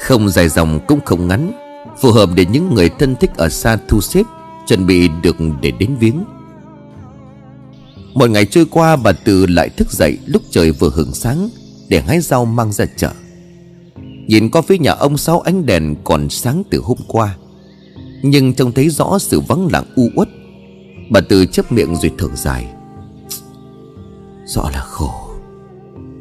Không 0.00 0.28
dài 0.28 0.48
dòng 0.48 0.80
cũng 0.86 1.00
không 1.04 1.28
ngắn, 1.28 1.52
Phù 2.00 2.12
hợp 2.12 2.28
để 2.34 2.46
những 2.46 2.74
người 2.74 2.90
thân 2.98 3.16
thích 3.16 3.30
ở 3.36 3.48
xa 3.48 3.78
thu 3.88 4.00
xếp, 4.00 4.22
Chuẩn 4.66 4.86
bị 4.86 5.08
được 5.22 5.36
để 5.60 5.70
đến 5.70 5.96
viếng. 6.00 6.24
Một 8.14 8.30
ngày 8.30 8.46
trôi 8.46 8.66
qua, 8.70 8.96
bà 8.96 9.12
Từ 9.12 9.46
lại 9.46 9.68
thức 9.68 9.90
dậy 9.90 10.18
lúc 10.26 10.42
trời 10.50 10.70
vừa 10.70 10.90
hưởng 10.94 11.14
sáng, 11.14 11.48
Để 11.88 12.00
hái 12.00 12.20
rau 12.20 12.44
mang 12.44 12.72
ra 12.72 12.84
chợ. 12.96 13.10
Nhìn 14.26 14.50
qua 14.50 14.62
phía 14.62 14.78
nhà 14.78 14.90
ông 14.90 15.16
Sáu 15.16 15.40
ánh 15.40 15.66
đèn 15.66 15.94
còn 16.04 16.30
sáng 16.30 16.62
từ 16.70 16.80
hôm 16.84 16.98
qua. 17.08 17.36
Nhưng 18.22 18.54
trông 18.54 18.72
thấy 18.72 18.88
rõ 18.88 19.18
sự 19.18 19.40
vắng 19.40 19.68
lặng 19.72 19.84
u 19.96 20.08
uất. 20.16 20.28
Bà 21.10 21.20
Từ 21.20 21.46
chấp 21.46 21.72
miệng 21.72 21.96
rồi 21.96 22.12
thở 22.18 22.28
dài. 22.34 22.66
Rõ 24.46 24.70
là 24.72 24.80
khổ. 24.80 25.10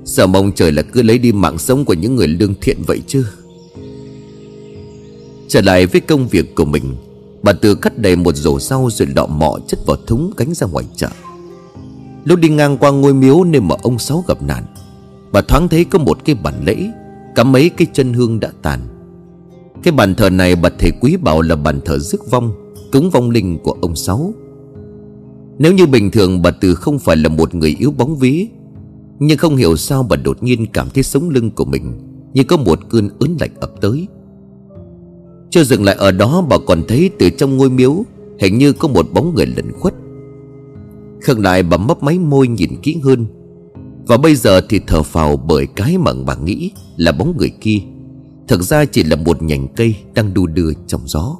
Sợ 0.05 0.27
mong 0.27 0.51
trời 0.55 0.71
là 0.71 0.81
cứ 0.81 1.01
lấy 1.01 1.17
đi 1.17 1.31
mạng 1.31 1.57
sống 1.57 1.85
của 1.85 1.93
những 1.93 2.15
người 2.15 2.27
lương 2.27 2.53
thiện 2.61 2.77
vậy 2.87 3.01
chứ? 3.07 3.25
Trở 5.47 5.61
lại 5.61 5.85
với 5.85 6.01
công 6.01 6.27
việc 6.27 6.55
của 6.55 6.65
mình, 6.65 6.95
Bà 7.43 7.53
Từ 7.53 7.75
cắt 7.75 7.97
đầy 7.97 8.15
một 8.15 8.35
rổ 8.35 8.59
rau 8.59 8.89
rồi 8.91 9.07
lọ 9.15 9.25
mọ 9.25 9.59
chất 9.67 9.79
vào 9.85 9.97
thúng 10.07 10.31
cánh 10.37 10.53
ra 10.53 10.67
ngoài 10.67 10.85
chợ. 10.95 11.09
Lúc 12.25 12.39
đi 12.39 12.49
ngang 12.49 12.77
qua 12.77 12.91
ngôi 12.91 13.13
miếu 13.13 13.43
nơi 13.43 13.61
mà 13.61 13.75
ông 13.83 13.99
Sáu 13.99 14.23
gặp 14.27 14.43
nạn, 14.43 14.63
Bà 15.31 15.41
thoáng 15.41 15.69
thấy 15.69 15.85
có 15.85 15.99
một 15.99 16.25
cái 16.25 16.35
bàn 16.35 16.63
lễ. 16.65 16.87
Cả 17.35 17.43
mấy 17.43 17.69
cái 17.69 17.87
chân 17.93 18.13
hương 18.13 18.39
đã 18.39 18.51
tàn. 18.61 18.79
Cái 19.83 19.93
bàn 19.93 20.15
thờ 20.15 20.29
này 20.29 20.55
bà 20.55 20.69
thầy 20.79 20.91
quý 21.01 21.17
bảo 21.17 21.41
là 21.41 21.55
bàn 21.55 21.79
thờ 21.85 21.99
rước 21.99 22.31
vong, 22.31 22.53
Cúng 22.91 23.09
vong 23.09 23.29
linh 23.29 23.57
của 23.63 23.75
ông 23.81 23.95
Sáu. 23.95 24.33
Nếu 25.59 25.73
như 25.73 25.85
bình 25.85 26.11
thường 26.11 26.41
bà 26.41 26.51
Từ 26.51 26.75
không 26.75 26.99
phải 26.99 27.15
là 27.17 27.29
một 27.29 27.55
người 27.55 27.75
yếu 27.79 27.91
bóng 27.91 28.15
ví 28.15 28.47
Nhưng 29.19 29.37
không 29.37 29.55
hiểu 29.55 29.75
sao 29.75 30.03
bà 30.03 30.15
đột 30.15 30.43
nhiên 30.43 30.65
cảm 30.73 30.89
thấy 30.93 31.03
sống 31.03 31.29
lưng 31.29 31.51
của 31.51 31.65
mình 31.65 31.93
Như 32.33 32.43
có 32.43 32.57
một 32.57 32.79
cơn 32.89 33.09
ớn 33.19 33.37
lạnh 33.39 33.51
ập 33.59 33.71
tới. 33.81 34.07
Chưa 35.49 35.63
dừng 35.63 35.83
lại 35.83 35.95
ở 35.95 36.11
đó, 36.11 36.45
bà 36.49 36.57
còn 36.65 36.83
thấy 36.87 37.09
từ 37.19 37.29
trong 37.29 37.57
ngôi 37.57 37.69
miếu 37.69 38.03
Hình 38.39 38.57
như 38.57 38.73
có 38.73 38.87
một 38.87 39.05
bóng 39.13 39.35
người 39.35 39.45
lẩn 39.45 39.71
khuất. 39.71 39.93
Khương 41.21 41.41
lại, 41.41 41.63
bà 41.63 41.77
mấp 41.77 42.03
máy 42.03 42.19
môi 42.19 42.47
nhìn 42.47 42.69
kỹ 42.81 42.97
hơn. 43.03 43.25
Và 44.07 44.17
bây 44.17 44.35
giờ 44.35 44.61
thì 44.69 44.79
thở 44.87 45.03
phào 45.03 45.37
bởi 45.37 45.67
cái 45.75 45.97
mà 45.97 46.11
bà 46.25 46.35
nghĩ 46.35 46.71
là 46.97 47.11
bóng 47.11 47.37
người 47.37 47.51
kia. 47.61 47.79
Thực 48.47 48.61
ra 48.61 48.85
chỉ 48.85 49.03
là 49.03 49.15
một 49.15 49.43
nhành 49.43 49.67
cây 49.75 49.95
đang 50.13 50.33
đu 50.33 50.47
đưa 50.47 50.71
trong 50.87 51.01
gió. 51.05 51.35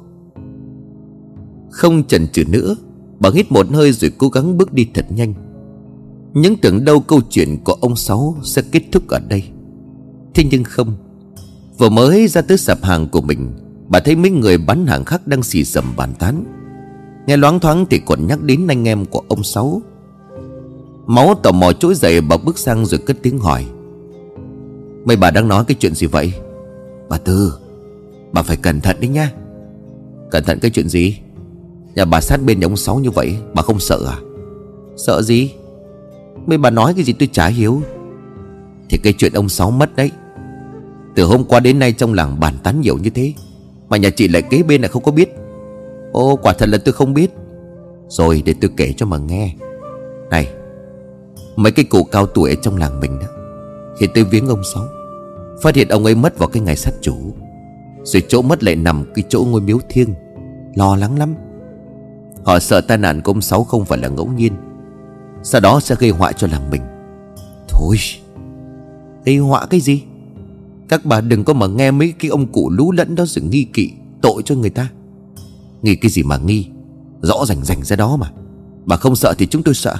Không 1.70 2.04
chần 2.04 2.28
chừ 2.28 2.44
nữa, 2.44 2.76
Bà 3.20 3.30
hít 3.34 3.52
một 3.52 3.66
hơi 3.72 3.92
rồi 3.92 4.12
cố 4.18 4.28
gắng 4.28 4.58
bước 4.58 4.72
đi 4.72 4.88
thật 4.94 5.06
nhanh. 5.10 5.34
Những 6.34 6.56
tưởng 6.56 6.84
đâu 6.84 7.00
câu 7.00 7.20
chuyện 7.30 7.58
của 7.64 7.72
ông 7.72 7.96
Sáu 7.96 8.36
sẽ 8.42 8.62
kết 8.72 8.82
thúc 8.92 9.08
ở 9.08 9.20
đây. 9.28 9.42
Thế 10.34 10.44
nhưng 10.50 10.64
không, 10.64 10.96
Vừa 11.78 11.88
mới 11.88 12.28
ra 12.28 12.42
tới 12.42 12.58
sạp 12.58 12.84
hàng 12.84 13.08
của 13.08 13.20
mình, 13.20 13.52
Bà 13.88 14.00
thấy 14.00 14.16
mấy 14.16 14.30
người 14.30 14.58
bán 14.58 14.86
hàng 14.86 15.04
khác 15.04 15.26
đang 15.26 15.42
xì 15.42 15.64
xầm 15.64 15.84
bàn 15.96 16.12
tán. 16.18 16.44
Nghe 17.26 17.36
loáng 17.36 17.60
thoáng 17.60 17.86
thì 17.90 18.00
còn 18.06 18.26
nhắc 18.26 18.42
đến 18.42 18.66
anh 18.66 18.88
em 18.88 19.04
của 19.04 19.22
ông 19.28 19.42
Sáu. 19.42 19.82
Máu 21.06 21.34
tò 21.42 21.52
mò 21.52 21.72
trỗi 21.72 21.94
dậy 21.94 22.20
bà 22.20 22.36
bước 22.36 22.58
sang 22.58 22.86
rồi 22.86 23.00
cất 23.06 23.16
tiếng 23.22 23.38
hỏi. 23.38 23.66
Mấy 25.04 25.16
bà 25.16 25.30
đang 25.30 25.48
nói 25.48 25.64
cái 25.68 25.74
chuyện 25.80 25.94
gì 25.94 26.06
vậy? 26.06 26.32
Bà 27.08 27.18
Tư, 27.18 27.58
Bà 28.32 28.42
phải 28.42 28.56
cẩn 28.56 28.80
thận 28.80 28.96
đấy 29.00 29.08
nha 29.08 29.32
Cẩn 30.30 30.44
thận 30.44 30.58
cái 30.60 30.70
chuyện 30.70 30.88
gì? 30.88 31.18
Nhà 31.94 32.04
bà 32.04 32.20
sát 32.20 32.36
bên 32.44 32.60
nhà 32.60 32.66
ông 32.66 32.76
Sáu 32.76 32.98
như 32.98 33.10
vậy, 33.10 33.36
Bà 33.54 33.62
không 33.62 33.80
sợ 33.80 34.00
à? 34.08 34.18
Sợ 34.96 35.22
gì? 35.22 35.54
Mấy 36.46 36.58
bà 36.58 36.70
nói 36.70 36.94
cái 36.94 37.04
gì 37.04 37.12
tôi 37.12 37.28
chả 37.32 37.46
hiểu. 37.46 37.82
Thì 38.90 38.98
cái 39.02 39.12
chuyện 39.12 39.32
ông 39.32 39.48
Sáu 39.48 39.70
mất 39.70 39.96
đấy, 39.96 40.10
Từ 41.14 41.24
hôm 41.24 41.44
qua 41.44 41.60
đến 41.60 41.78
nay 41.78 41.92
trong 41.92 42.14
làng 42.14 42.40
bàn 42.40 42.54
tán 42.62 42.80
nhiều 42.80 42.98
như 42.98 43.10
thế, 43.10 43.32
mà 43.88 43.96
nhà 43.96 44.10
chị 44.10 44.28
lại 44.28 44.42
kế 44.42 44.62
bên 44.62 44.82
là 44.82 44.88
không 44.88 45.02
có 45.02 45.12
biết. 45.12 45.34
Ô 46.12 46.36
quả 46.36 46.52
thật 46.52 46.68
là 46.68 46.78
tôi 46.78 46.92
không 46.92 47.14
biết. 47.14 47.30
Rồi 48.08 48.42
để 48.44 48.54
tôi 48.60 48.70
kể 48.76 48.92
cho 48.96 49.06
mà 49.06 49.18
nghe. 49.18 49.54
Này 50.30 50.48
Mấy 51.56 51.72
cái 51.72 51.84
cụ 51.84 52.04
cao 52.04 52.26
tuổi 52.26 52.50
ở 52.50 52.56
trong 52.62 52.76
làng 52.76 53.00
mình 53.00 53.18
đó. 53.18 53.26
Khi 53.98 54.06
tôi 54.14 54.24
viếng 54.24 54.48
ông 54.48 54.62
Sáu, 54.74 54.84
Phát 55.62 55.74
hiện 55.74 55.88
ông 55.88 56.04
ấy 56.04 56.14
mất 56.14 56.38
vào 56.38 56.48
cái 56.48 56.62
ngày 56.62 56.76
sát 56.76 56.92
chủ. 57.00 57.14
Rồi 58.04 58.22
chỗ 58.28 58.42
mất 58.42 58.64
lại 58.64 58.76
nằm 58.76 59.04
cái 59.14 59.24
chỗ 59.28 59.46
ngôi 59.50 59.60
miếu 59.60 59.78
thiêng. 59.88 60.14
Lo 60.74 60.96
lắng 60.96 61.18
lắm. 61.18 61.34
Họ 62.44 62.58
sợ 62.58 62.80
tai 62.80 62.98
nạn 62.98 63.20
của 63.22 63.32
ông 63.32 63.40
Sáu 63.40 63.64
không 63.64 63.84
phải 63.84 63.98
là 63.98 64.08
ngẫu 64.08 64.26
nhiên. 64.26 64.52
Sau 65.42 65.60
đó 65.60 65.80
sẽ 65.80 65.94
gây 65.98 66.10
họa 66.10 66.32
cho 66.32 66.46
làng 66.52 66.70
mình. 66.70 66.82
Thôi, 67.68 67.96
Gây 69.24 69.36
họa 69.36 69.66
cái 69.66 69.80
gì? 69.80 70.02
Các 70.88 71.04
bà 71.04 71.20
đừng 71.20 71.44
có 71.44 71.52
mà 71.52 71.66
nghe 71.66 71.90
mấy 71.90 72.14
cái 72.18 72.28
ông 72.28 72.46
cụ 72.46 72.70
lú 72.70 72.92
lẫn 72.92 73.14
đó 73.14 73.26
sự 73.26 73.40
nghi 73.40 73.64
kỵ, 73.64 73.90
Tội 74.22 74.42
cho 74.44 74.54
người 74.54 74.70
ta. 74.70 74.88
Nghi 75.82 75.96
cái 75.96 76.10
gì 76.10 76.22
mà 76.22 76.36
nghi? 76.36 76.66
Rõ 77.22 77.44
rành 77.46 77.64
rành 77.64 77.82
ra 77.82 77.96
đó 77.96 78.16
mà. 78.16 78.30
Bà 78.84 78.96
không 78.96 79.16
sợ 79.16 79.34
thì 79.38 79.46
chúng 79.46 79.62
tôi 79.62 79.74
sợ. 79.74 79.96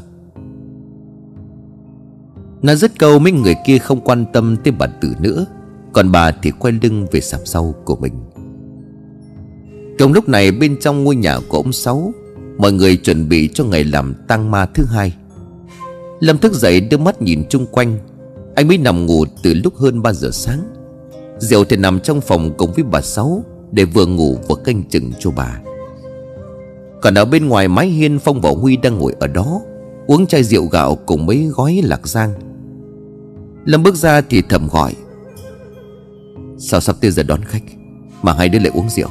Nó 2.65 2.75
dứt 2.75 2.99
câu 2.99 3.19
mấy 3.19 3.33
người 3.33 3.55
kia 3.67 3.79
không 3.79 4.01
quan 4.01 4.25
tâm 4.33 4.57
tới 4.65 4.73
bà 4.79 4.87
tử 4.87 5.15
nữa. 5.21 5.47
Còn 5.93 6.13
bà 6.13 6.31
thì 6.31 6.51
quay 6.51 6.75
lưng 6.83 7.07
về 7.13 7.21
sạp 7.21 7.41
sau 7.45 7.75
của 7.85 7.97
mình. 7.97 8.13
Trong 9.99 10.13
lúc 10.13 10.29
này 10.29 10.53
bên 10.53 10.77
trong 10.81 11.05
ngôi 11.05 11.17
nhà 11.17 11.39
của 11.49 11.57
ông 11.57 11.73
Sáu, 11.73 12.13
Mọi 12.59 12.73
người 12.73 12.97
chuẩn 12.97 13.29
bị 13.29 13.49
cho 13.55 13.65
ngày 13.65 13.85
làm 13.85 14.15
tang 14.29 14.51
ma 14.51 14.67
thứ 14.67 14.85
hai. 14.85 15.15
Lâm 16.21 16.39
thức 16.39 16.53
dậy 16.53 16.81
đưa 16.81 16.97
mắt 16.97 17.23
nhìn 17.23 17.43
chung 17.49 17.67
quanh. 17.67 17.99
Anh 18.55 18.69
mới 18.69 18.79
nằm 18.79 19.07
ngủ 19.07 19.25
từ 19.43 19.55
lúc 19.55 19.77
hơn 19.77 20.03
3 20.03 20.13
giờ 20.13 20.31
sáng. 20.33 20.61
Diệu 21.39 21.65
thì 21.65 21.77
nằm 21.77 22.01
trong 22.01 22.21
phòng 22.21 22.51
cùng 22.57 22.73
với 22.73 22.85
bà 22.85 23.01
Sáu 23.01 23.45
Để 23.73 23.85
vừa 23.85 24.07
ngủ 24.07 24.39
vừa 24.49 24.57
canh 24.65 24.83
chừng 24.91 25.13
cho 25.19 25.31
bà. 25.31 25.61
Còn 27.03 27.15
ở 27.15 27.25
bên 27.25 27.49
ngoài 27.49 27.69
mái 27.69 27.87
hiên 27.87 28.19
Phong 28.19 28.41
và 28.41 28.51
Huy 28.51 28.77
đang 28.77 28.99
ngồi 28.99 29.15
ở 29.21 29.27
đó, 29.27 29.61
Uống 30.07 30.27
chai 30.27 30.45
rượu 30.45 30.67
gạo 30.67 30.99
cùng 31.07 31.27
mấy 31.27 31.47
gói 31.55 31.81
lạc 31.85 32.09
giang. 32.09 32.54
Lâm 33.65 33.83
bước 33.83 33.95
ra 33.95 34.21
thì 34.21 34.43
thầm 34.49 34.69
gọi. 34.69 34.95
Sao 36.59 36.81
sắp 36.81 36.97
tới 37.01 37.11
giờ 37.11 37.23
đón 37.23 37.45
khách 37.45 37.63
Mà 38.23 38.33
hai 38.33 38.49
đứa 38.49 38.59
lại 38.59 38.71
uống 38.75 38.89
rượu? 38.89 39.09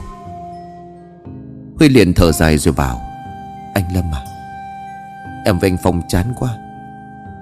Huy 1.79 1.89
liền 1.89 2.13
thở 2.13 2.31
dài 2.31 2.57
rồi 2.57 2.73
bảo, 2.73 3.01
Anh 3.73 3.83
Lâm 3.95 4.03
à 4.13 4.21
Em 5.45 5.59
với 5.59 5.69
anh 5.69 5.77
Phong 5.83 6.01
chán 6.09 6.33
quá. 6.39 6.57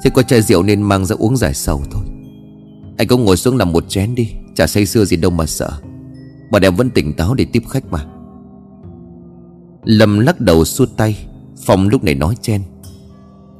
Thế 0.03 0.09
có 0.13 0.23
chai 0.23 0.41
rượu 0.41 0.63
nên 0.63 0.81
mang 0.81 1.05
ra 1.05 1.15
uống 1.19 1.37
giải 1.37 1.53
sầu 1.53 1.83
thôi. 1.91 2.03
Anh 2.97 3.07
cũng 3.07 3.25
ngồi 3.25 3.37
xuống 3.37 3.57
làm 3.57 3.71
một 3.71 3.89
chén 3.89 4.15
đi, 4.15 4.31
Chả 4.55 4.67
say 4.67 4.85
xưa 4.85 5.05
gì 5.05 5.17
đâu 5.17 5.31
mà 5.31 5.45
sợ. 5.45 5.71
Bọn 6.51 6.61
em 6.61 6.75
vẫn 6.75 6.89
tỉnh 6.89 7.13
táo 7.13 7.33
để 7.33 7.45
tiếp 7.45 7.63
khách 7.69 7.85
mà. 7.91 8.05
Lâm 9.83 10.19
lắc 10.19 10.41
đầu 10.41 10.65
suốt 10.65 10.89
tay, 10.97 11.27
Phong 11.65 11.87
lúc 11.87 12.03
này 12.03 12.15
nói 12.15 12.35
chen, 12.41 12.61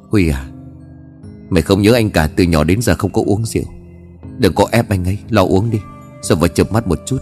Huy 0.10 0.30
à 0.30 0.51
Mày 1.52 1.62
không 1.62 1.82
nhớ 1.82 1.94
anh 1.94 2.10
cả 2.10 2.30
từ 2.36 2.44
nhỏ 2.44 2.64
đến 2.64 2.82
giờ 2.82 2.96
không 2.96 3.12
có 3.12 3.22
uống 3.26 3.46
rượu. 3.46 3.64
Đừng 4.38 4.54
có 4.54 4.68
ép 4.72 4.90
anh 4.90 5.06
ấy, 5.06 5.18
Lo 5.30 5.44
uống 5.44 5.70
đi. 5.70 5.80
Rồi 6.22 6.38
vào 6.38 6.48
chụp 6.48 6.72
mắt 6.72 6.88
một 6.88 7.00
chút. 7.06 7.18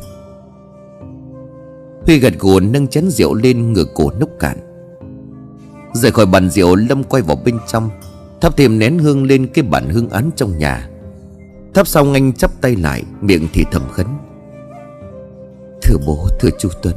Huy 2.05 2.19
gật 2.19 2.33
gù 2.39 2.59
nâng 2.59 2.87
chén 2.87 3.09
rượu 3.09 3.33
lên 3.33 3.73
ngửa 3.73 3.83
cổ 3.95 4.11
nốc 4.19 4.29
cạn. 4.39 4.57
Rời 5.93 6.11
khỏi 6.11 6.25
bàn 6.25 6.49
rượu, 6.49 6.75
Lâm 6.75 7.03
quay 7.03 7.23
vào 7.23 7.37
bên 7.45 7.57
trong. 7.67 7.89
Thắp 8.41 8.57
thêm 8.57 8.79
nén 8.79 8.99
hương 8.99 9.23
lên 9.23 9.47
cái 9.53 9.63
bàn 9.63 9.89
hương 9.89 10.09
án 10.09 10.29
trong 10.35 10.57
nhà. 10.57 10.89
Thắp 11.73 11.87
xong 11.87 12.13
anh 12.13 12.33
chắp 12.33 12.61
tay 12.61 12.75
lại, 12.75 13.03
Miệng 13.21 13.47
thì 13.53 13.65
thầm 13.71 13.81
khấn. 13.91 14.07
Thưa 15.81 15.97
bố, 16.05 16.27
thưa 16.39 16.49
chú 16.59 16.69
Tuấn. 16.81 16.95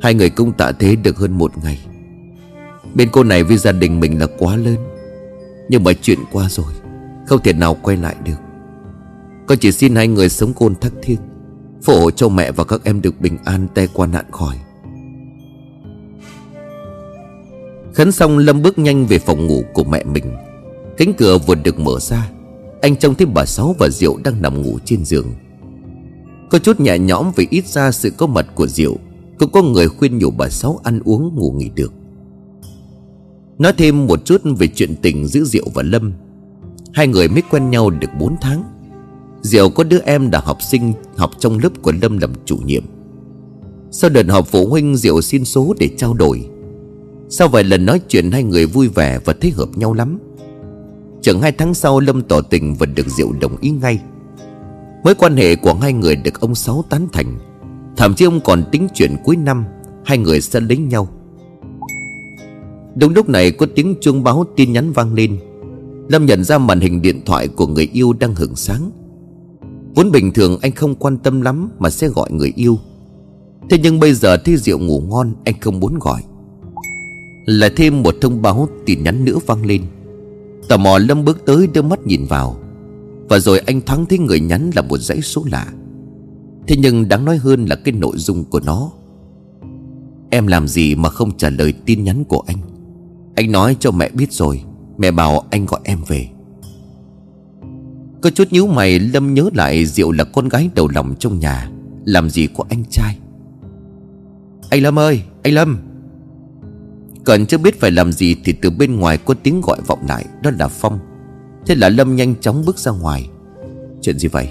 Hai 0.00 0.14
người 0.14 0.30
cũng 0.30 0.52
tạ 0.52 0.72
thế 0.78 0.96
được 0.96 1.16
hơn 1.16 1.38
một 1.38 1.52
ngày. 1.64 1.86
Bên 2.94 3.08
cô 3.12 3.24
này 3.24 3.44
với 3.44 3.56
gia 3.56 3.72
đình 3.72 4.00
mình 4.00 4.20
là 4.20 4.26
quá 4.38 4.56
lớn. 4.56 4.76
Nhưng 5.72 5.84
mà 5.84 5.92
chuyện 5.92 6.18
qua 6.32 6.48
rồi, 6.48 6.72
Không 7.26 7.42
thể 7.42 7.52
nào 7.52 7.76
quay 7.82 7.96
lại 7.96 8.16
được. 8.24 8.36
Con 9.46 9.58
chỉ 9.58 9.72
xin 9.72 9.94
hai 9.94 10.08
người 10.08 10.28
sống 10.28 10.52
côn 10.52 10.74
thắc 10.74 10.92
thiên 11.02 11.16
Phổ 11.82 12.00
hộ 12.00 12.10
cho 12.10 12.28
mẹ 12.28 12.52
và 12.52 12.64
các 12.64 12.84
em 12.84 13.02
được 13.02 13.20
bình 13.20 13.38
an 13.44 13.66
Tay 13.74 13.88
qua 13.92 14.06
nạn 14.06 14.24
khỏi. 14.30 14.56
Khấn 17.94 18.12
xong 18.12 18.38
Lâm 18.38 18.62
bước 18.62 18.78
nhanh 18.78 19.06
về 19.06 19.18
phòng 19.18 19.46
ngủ 19.46 19.62
của 19.74 19.84
mẹ 19.84 20.04
mình. 20.04 20.24
Cánh 20.96 21.12
cửa 21.14 21.38
vừa 21.38 21.54
được 21.54 21.78
mở 21.78 21.98
ra, 22.00 22.30
Anh 22.82 22.96
trông 22.96 23.14
thấy 23.14 23.26
bà 23.26 23.44
Sáu 23.44 23.74
và 23.78 23.88
Diệu 23.88 24.16
đang 24.24 24.42
nằm 24.42 24.62
ngủ 24.62 24.78
trên 24.84 25.04
giường. 25.04 25.32
Có 26.50 26.58
chút 26.58 26.80
nhẹ 26.80 26.98
nhõm 26.98 27.32
vì 27.36 27.46
ít 27.50 27.66
ra 27.66 27.92
sự 27.92 28.10
có 28.10 28.26
mặt 28.26 28.46
của 28.54 28.66
Diệu, 28.66 28.96
Cũng 29.38 29.52
có 29.52 29.62
người 29.62 29.88
khuyên 29.88 30.18
nhủ 30.18 30.30
bà 30.30 30.48
Sáu 30.48 30.80
ăn 30.84 31.00
uống 31.04 31.34
ngủ 31.34 31.50
nghỉ 31.50 31.70
được. 31.74 31.92
Nói 33.58 33.72
thêm 33.78 34.06
một 34.06 34.24
chút 34.24 34.42
về 34.58 34.66
chuyện 34.66 34.94
tình 35.02 35.26
giữa 35.26 35.44
Diệu 35.44 35.64
và 35.74 35.82
Lâm. 35.82 36.12
Hai 36.92 37.06
người 37.06 37.28
mới 37.28 37.42
quen 37.50 37.70
nhau 37.70 37.90
được 37.90 38.08
4 38.18 38.36
tháng. 38.40 38.64
Diệu 39.42 39.70
có 39.70 39.84
đứa 39.84 39.98
em 39.98 40.30
đã 40.30 40.40
học 40.44 40.58
sinh 40.62 40.92
học 41.16 41.30
trong 41.38 41.58
lớp 41.58 41.82
của 41.82 41.92
Lâm 42.02 42.18
làm 42.18 42.30
chủ 42.44 42.56
nhiệm. 42.56 42.82
Sau 43.90 44.10
đợt 44.10 44.26
họp 44.28 44.46
phụ 44.46 44.66
huynh, 44.66 44.96
Diệu 44.96 45.20
xin 45.20 45.44
số 45.44 45.74
để 45.78 45.88
trao 45.96 46.14
đổi. 46.14 46.48
Sau 47.28 47.48
vài 47.48 47.64
lần 47.64 47.86
nói 47.86 48.00
chuyện, 48.08 48.30
hai 48.30 48.42
người 48.42 48.66
vui 48.66 48.88
vẻ 48.88 49.18
và 49.24 49.32
thích 49.32 49.54
hợp 49.56 49.68
nhau 49.76 49.92
lắm. 49.92 50.18
Chẳng 51.22 51.40
hai 51.40 51.52
tháng 51.52 51.74
sau, 51.74 52.00
Lâm 52.00 52.22
tỏ 52.22 52.40
tình 52.40 52.74
và 52.74 52.86
được 52.86 53.08
Diệu 53.08 53.32
đồng 53.40 53.56
ý 53.60 53.70
ngay. 53.70 54.00
Mối 55.04 55.14
quan 55.14 55.36
hệ 55.36 55.56
của 55.56 55.74
hai 55.74 55.92
người 55.92 56.16
được 56.16 56.40
ông 56.40 56.54
Sáu 56.54 56.84
tán 56.90 57.08
thành. 57.12 57.38
Thậm 57.96 58.14
chí 58.14 58.24
ông 58.24 58.40
còn 58.40 58.64
tính 58.72 58.88
chuyện 58.94 59.16
cuối 59.24 59.36
năm, 59.36 59.64
Hai 60.04 60.18
người 60.18 60.40
sẽ 60.40 60.60
lấy 60.60 60.76
nhau. 60.76 61.08
Đúng 62.96 63.14
lúc 63.14 63.28
này 63.28 63.50
có 63.50 63.66
tiếng 63.74 63.94
chuông 64.00 64.22
báo 64.22 64.44
tin 64.56 64.72
nhắn 64.72 64.92
vang 64.92 65.14
lên. 65.14 65.38
Lâm 66.08 66.26
nhận 66.26 66.44
ra 66.44 66.58
màn 66.58 66.80
hình 66.80 67.02
điện 67.02 67.20
thoại 67.26 67.48
của 67.48 67.66
người 67.66 67.88
yêu 67.92 68.12
đang 68.12 68.34
hưởng 68.34 68.56
sáng. 68.56 68.90
Vốn 69.94 70.10
bình 70.10 70.32
thường 70.32 70.58
anh 70.62 70.72
không 70.72 70.94
quan 70.94 71.18
tâm 71.18 71.40
lắm 71.40 71.70
mà 71.78 71.90
sẽ 71.90 72.08
gọi 72.08 72.32
người 72.32 72.52
yêu. 72.56 72.78
Thế 73.70 73.78
nhưng 73.82 74.00
bây 74.00 74.14
giờ 74.14 74.36
thấy 74.36 74.56
rượu 74.56 74.78
ngủ 74.78 75.00
ngon, 75.00 75.32
anh 75.44 75.54
không 75.60 75.80
muốn 75.80 75.98
gọi. 75.98 76.22
Lại 77.46 77.70
thêm 77.76 78.02
một 78.02 78.14
thông 78.20 78.42
báo 78.42 78.68
tin 78.86 79.02
nhắn 79.02 79.24
nữa 79.24 79.38
vang 79.46 79.66
lên. 79.66 79.82
Tò 80.68 80.76
mò 80.76 80.98
Lâm 80.98 81.24
bước 81.24 81.46
tới 81.46 81.66
đưa 81.66 81.82
mắt 81.82 82.06
nhìn 82.06 82.24
vào. 82.24 82.56
Và 83.28 83.38
rồi 83.38 83.58
anh 83.58 83.80
thoáng 83.80 84.06
thấy 84.06 84.18
người 84.18 84.40
nhắn 84.40 84.70
là 84.76 84.82
một 84.82 84.98
dãy 84.98 85.20
số 85.20 85.44
lạ. 85.50 85.66
Thế 86.66 86.76
nhưng 86.78 87.08
đáng 87.08 87.24
nói 87.24 87.36
hơn 87.36 87.66
là 87.66 87.76
cái 87.76 87.94
nội 87.94 88.16
dung 88.16 88.44
của 88.44 88.60
nó. 88.60 88.90
Em 90.30 90.46
làm 90.46 90.68
gì 90.68 90.94
mà 90.94 91.08
không 91.08 91.36
trả 91.36 91.50
lời 91.50 91.74
tin 91.86 92.04
nhắn 92.04 92.24
của 92.24 92.42
anh? 92.46 92.58
Anh 93.34 93.52
nói 93.52 93.76
cho 93.80 93.90
mẹ 93.90 94.10
biết 94.10 94.32
rồi 94.32 94.62
Mẹ 94.98 95.10
bảo 95.10 95.44
anh 95.50 95.66
gọi 95.66 95.80
em 95.84 95.98
về. 96.06 96.28
Có 98.20 98.30
chút 98.30 98.48
nhíu 98.50 98.66
mày 98.66 98.98
Lâm 98.98 99.34
nhớ 99.34 99.50
lại 99.54 99.86
Diệu 99.86 100.12
là 100.12 100.24
con 100.24 100.48
gái 100.48 100.70
đầu 100.74 100.88
lòng 100.88 101.14
trong 101.18 101.38
nhà 101.38 101.70
Làm 102.04 102.30
gì 102.30 102.48
có 102.56 102.64
anh 102.68 102.84
trai. 102.90 103.18
Anh 104.70 104.82
Lâm 104.82 104.98
ơi 104.98 105.22
Anh 105.42 105.54
Lâm. 105.54 105.78
Còn 107.24 107.46
chưa 107.46 107.58
biết 107.58 107.80
phải 107.80 107.90
làm 107.90 108.12
gì 108.12 108.36
Thì 108.44 108.52
từ 108.52 108.70
bên 108.70 108.96
ngoài 108.96 109.18
có 109.18 109.34
tiếng 109.42 109.60
gọi 109.60 109.78
vọng 109.86 110.04
lại 110.08 110.24
Đó 110.42 110.50
là 110.58 110.68
Phong. 110.68 110.98
Thế 111.66 111.74
là 111.74 111.88
Lâm 111.88 112.16
nhanh 112.16 112.34
chóng 112.40 112.62
bước 112.66 112.78
ra 112.78 112.92
ngoài. 112.92 113.28
Chuyện 114.00 114.18
gì 114.18 114.28
vậy? 114.28 114.48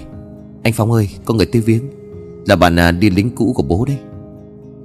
Anh 0.62 0.72
Phong 0.72 0.92
ơi 0.92 1.08
có 1.24 1.34
người 1.34 1.46
tới 1.46 1.62
viếng. 1.62 1.82
Là 2.46 2.56
bạn 2.56 2.76
à, 2.76 2.90
đi 2.90 3.10
lính 3.10 3.30
cũ 3.30 3.52
của 3.56 3.62
bố 3.62 3.84
đấy. 3.84 3.98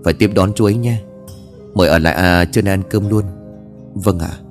Phải 0.03 0.13
tiếp 0.13 0.31
đón 0.35 0.53
chú 0.53 0.65
ấy 0.65 0.75
nha 0.75 0.99
Mời 1.73 1.87
ở 1.87 1.99
lại 1.99 2.13
à, 2.13 2.45
chơi 2.45 2.63
ăn 2.67 2.81
cơm 2.89 3.09
luôn. 3.09 3.23
Vâng 4.03 4.19
ạ. 4.19 4.31
À. 4.31 4.41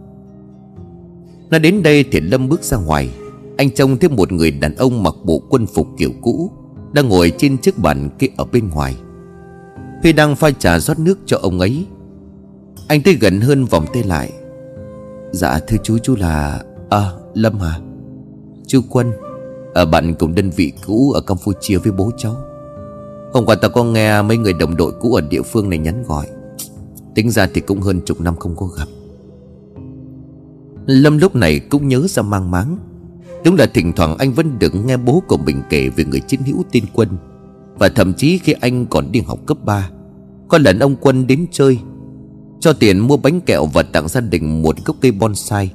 Nói 1.51 1.61
đến 1.61 1.83
đây 1.83 2.05
thì 2.13 2.21
Lâm 2.21 2.49
bước 2.49 2.63
ra 2.63 2.77
ngoài. 2.77 3.11
Anh 3.57 3.71
trông 3.71 3.99
thấy 3.99 4.11
một 4.11 4.33
người 4.33 4.51
đàn 4.51 4.75
ông 4.75 5.03
mặc 5.03 5.15
bộ 5.25 5.43
quân 5.49 5.67
phục 5.67 5.87
kiểu 5.99 6.11
cũ, 6.23 6.51
Đang 6.93 7.09
ngồi 7.09 7.33
trên 7.39 7.59
chiếc 7.59 7.79
bàn 7.79 8.11
kia 8.19 8.27
ở 8.37 8.45
bên 8.45 8.71
ngoài. 8.71 8.97
Huy 10.03 10.13
đang 10.13 10.37
pha 10.37 10.51
trà 10.51 10.79
rót 10.79 10.99
nước 10.99 11.19
cho 11.27 11.39
ông 11.43 11.61
ấy, 11.61 11.87
Anh 12.89 13.03
tới 13.03 13.15
gần 13.15 13.41
hơn 13.41 13.65
vòng 13.65 13.85
tay 13.93 14.03
lại. 14.03 14.33
Dạ 15.33 15.59
thưa 15.67 15.77
chú 15.83 15.99
chú 15.99 16.17
là 16.17 16.63
À 16.91 17.11
Lâm 17.35 17.63
à 17.63 17.81
Chú 18.67 18.81
Quân 18.91 19.13
Ở 19.75 19.87
bạn 19.87 20.15
cùng 20.15 20.35
đơn 20.35 20.51
vị 20.51 20.73
cũ 20.87 21.13
ở 21.13 21.21
Campuchia 21.21 21.79
với 21.79 21.93
bố 21.93 22.11
cháu. 22.17 22.37
Hôm 23.33 23.47
qua 23.47 23.55
tao 23.55 23.71
có 23.71 23.85
nghe 23.85 24.23
mấy 24.23 24.37
người 24.37 24.53
đồng 24.53 24.77
đội 24.77 24.93
cũ 25.01 25.15
ở 25.15 25.21
địa 25.21 25.43
phương 25.43 25.71
này 25.71 25.79
nhắn 25.79 26.05
gọi. 26.07 26.27
Tính 27.15 27.31
ra 27.31 27.49
thì 27.55 27.61
cũng 27.61 27.81
hơn 27.81 28.01
chục 28.05 28.21
năm 28.21 28.37
không 28.37 28.57
có 28.57 28.67
gặp. 28.67 28.89
Lâm 30.87 31.19
lúc 31.19 31.37
này 31.37 31.59
cũng 31.59 31.89
nhớ 31.89 32.07
ra 32.09 32.23
mang 32.23 32.51
máng. 32.51 32.79
Đúng 33.45 33.55
là 33.55 33.67
thỉnh 33.67 33.93
thoảng 33.93 34.17
anh 34.19 34.33
vẫn 34.33 34.59
được 34.59 34.75
nghe 34.75 34.97
bố 34.97 35.23
của 35.29 35.37
mình 35.37 35.63
kể 35.71 35.89
về 35.89 36.05
người 36.05 36.21
chiến 36.21 36.41
hữu 36.47 36.65
tiên 36.71 36.85
quân. 36.93 37.09
Và 37.79 37.89
thậm 37.89 38.15
chí 38.15 38.39
khi 38.39 38.53
anh 38.53 38.87
còn 38.87 39.13
đi 39.13 39.21
học 39.21 39.39
cấp 39.47 39.59
3 39.65 39.91
Có 40.49 40.59
lần 40.59 40.79
ông 40.79 40.97
Quân 41.01 41.27
đến 41.27 41.47
chơi, 41.51 41.79
Cho 42.61 42.73
tiền 42.73 42.99
mua 42.99 43.17
bánh 43.17 43.41
kẹo 43.41 43.67
và 43.67 43.83
tặng 43.83 44.09
gia 44.09 44.21
đình 44.21 44.63
một 44.63 44.85
gốc 44.85 44.97
cây 45.01 45.13
bonsai, 45.13 45.73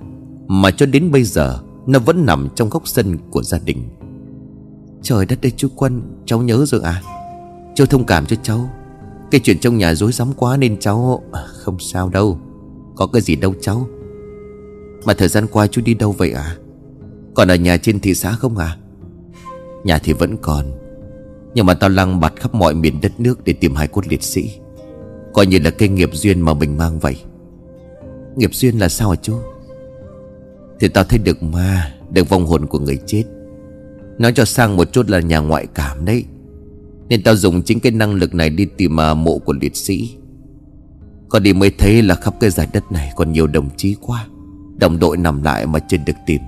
Mà 0.48 0.72
cho 0.72 0.86
đến 0.86 1.12
bây 1.12 1.24
giờ, 1.24 1.60
Nó 1.88 2.00
vẫn 2.00 2.26
nằm 2.26 2.48
trong 2.56 2.70
góc 2.70 2.88
sân 2.88 3.18
của 3.32 3.44
gia 3.44 3.60
đình. 3.66 3.90
Trời 5.02 5.26
đất 5.26 5.46
ơi 5.46 5.52
chú 5.58 5.68
Quân, 5.76 6.02
Cháu 6.26 6.42
nhớ 6.42 6.66
rồi 6.68 6.82
à? 6.82 7.02
Cháu 7.76 7.88
thông 7.88 8.06
cảm 8.06 8.26
cho 8.26 8.36
cháu. 8.44 8.70
Cái 9.32 9.42
chuyện 9.44 9.60
trong 9.60 9.78
nhà 9.78 9.94
dối 9.94 10.12
rắm 10.12 10.28
quá 10.36 10.58
nên 10.58 10.80
cháu 10.80 11.24
à, 11.32 11.42
Không 11.48 11.80
sao 11.80 12.10
đâu. 12.10 12.40
Có 12.96 13.08
cái 13.08 13.22
gì 13.22 13.36
đâu 13.36 13.54
cháu 13.62 13.88
mà 15.06 15.14
thời 15.14 15.28
gian 15.28 15.48
qua 15.52 15.68
chú 15.68 15.82
đi 15.86 15.94
đâu 15.94 16.12
vậy 16.12 16.32
à 16.32 16.58
Còn 17.36 17.48
ở 17.48 17.56
nhà 17.56 17.78
trên 17.78 18.00
thị 18.00 18.14
xã 18.14 18.32
không 18.32 18.58
à 18.58 18.78
Nhà 19.84 19.98
thì 19.98 20.14
vẫn 20.14 20.38
còn, 20.42 20.66
Nhưng 21.56 21.66
mà 21.66 21.74
tao 21.74 21.90
lăng 21.90 22.20
bạt 22.20 22.34
khắp 22.36 22.56
mọi 22.56 22.74
miền 22.74 23.02
đất 23.02 23.20
nước 23.20 23.44
Để 23.44 23.54
tìm 23.54 23.76
hải 23.76 23.88
cốt 23.88 24.08
liệt 24.08 24.24
sĩ. 24.24 24.52
Coi 25.34 25.46
như 25.46 25.60
là 25.60 25.70
cây 25.70 25.90
nghiệp 25.90 26.10
duyên 26.14 26.42
mà 26.42 26.54
mình 26.54 26.78
mang 26.78 27.00
vậy. 27.00 27.16
Nghiệp 28.36 28.50
duyên 28.54 28.80
là 28.80 28.90
sao 28.90 29.10
hả 29.10 29.16
chú? 29.22 29.36
Thì 30.80 30.88
tao 30.88 31.04
thấy 31.04 31.20
được 31.20 31.44
ma, 31.44 31.94
Được 32.12 32.30
vong 32.30 32.46
hồn 32.46 32.66
của 32.66 32.80
người 32.80 33.00
chết. 33.06 33.24
Nói 34.18 34.34
cho 34.34 34.46
sang 34.46 34.78
một 34.78 34.94
chút 34.94 35.10
là 35.10 35.20
nhà 35.20 35.40
ngoại 35.40 35.68
cảm 35.74 36.06
đấy. 36.06 36.26
Nên 37.10 37.24
tao 37.24 37.36
dùng 37.36 37.62
chính 37.62 37.80
cái 37.80 37.92
năng 37.92 38.14
lực 38.14 38.34
này 38.34 38.50
Đi 38.50 38.66
tìm 38.66 38.96
mà 38.96 39.14
mộ 39.14 39.38
của 39.38 39.54
liệt 39.54 39.76
sĩ. 39.76 40.18
Còn 41.30 41.44
đi 41.44 41.54
mới 41.54 41.72
thấy 41.78 42.02
là 42.02 42.16
khắp 42.16 42.34
cái 42.40 42.50
giải 42.50 42.68
đất 42.74 42.92
này 42.92 43.12
Còn 43.16 43.32
nhiều 43.32 43.48
đồng 43.48 43.70
chí 43.78 43.96
quá. 44.02 44.28
Đồng 44.82 45.00
đội 45.00 45.18
nằm 45.18 45.44
lại 45.44 45.68
mà 45.68 45.80
chưa 45.80 45.98
được 45.98 46.18
tìm. 46.26 46.42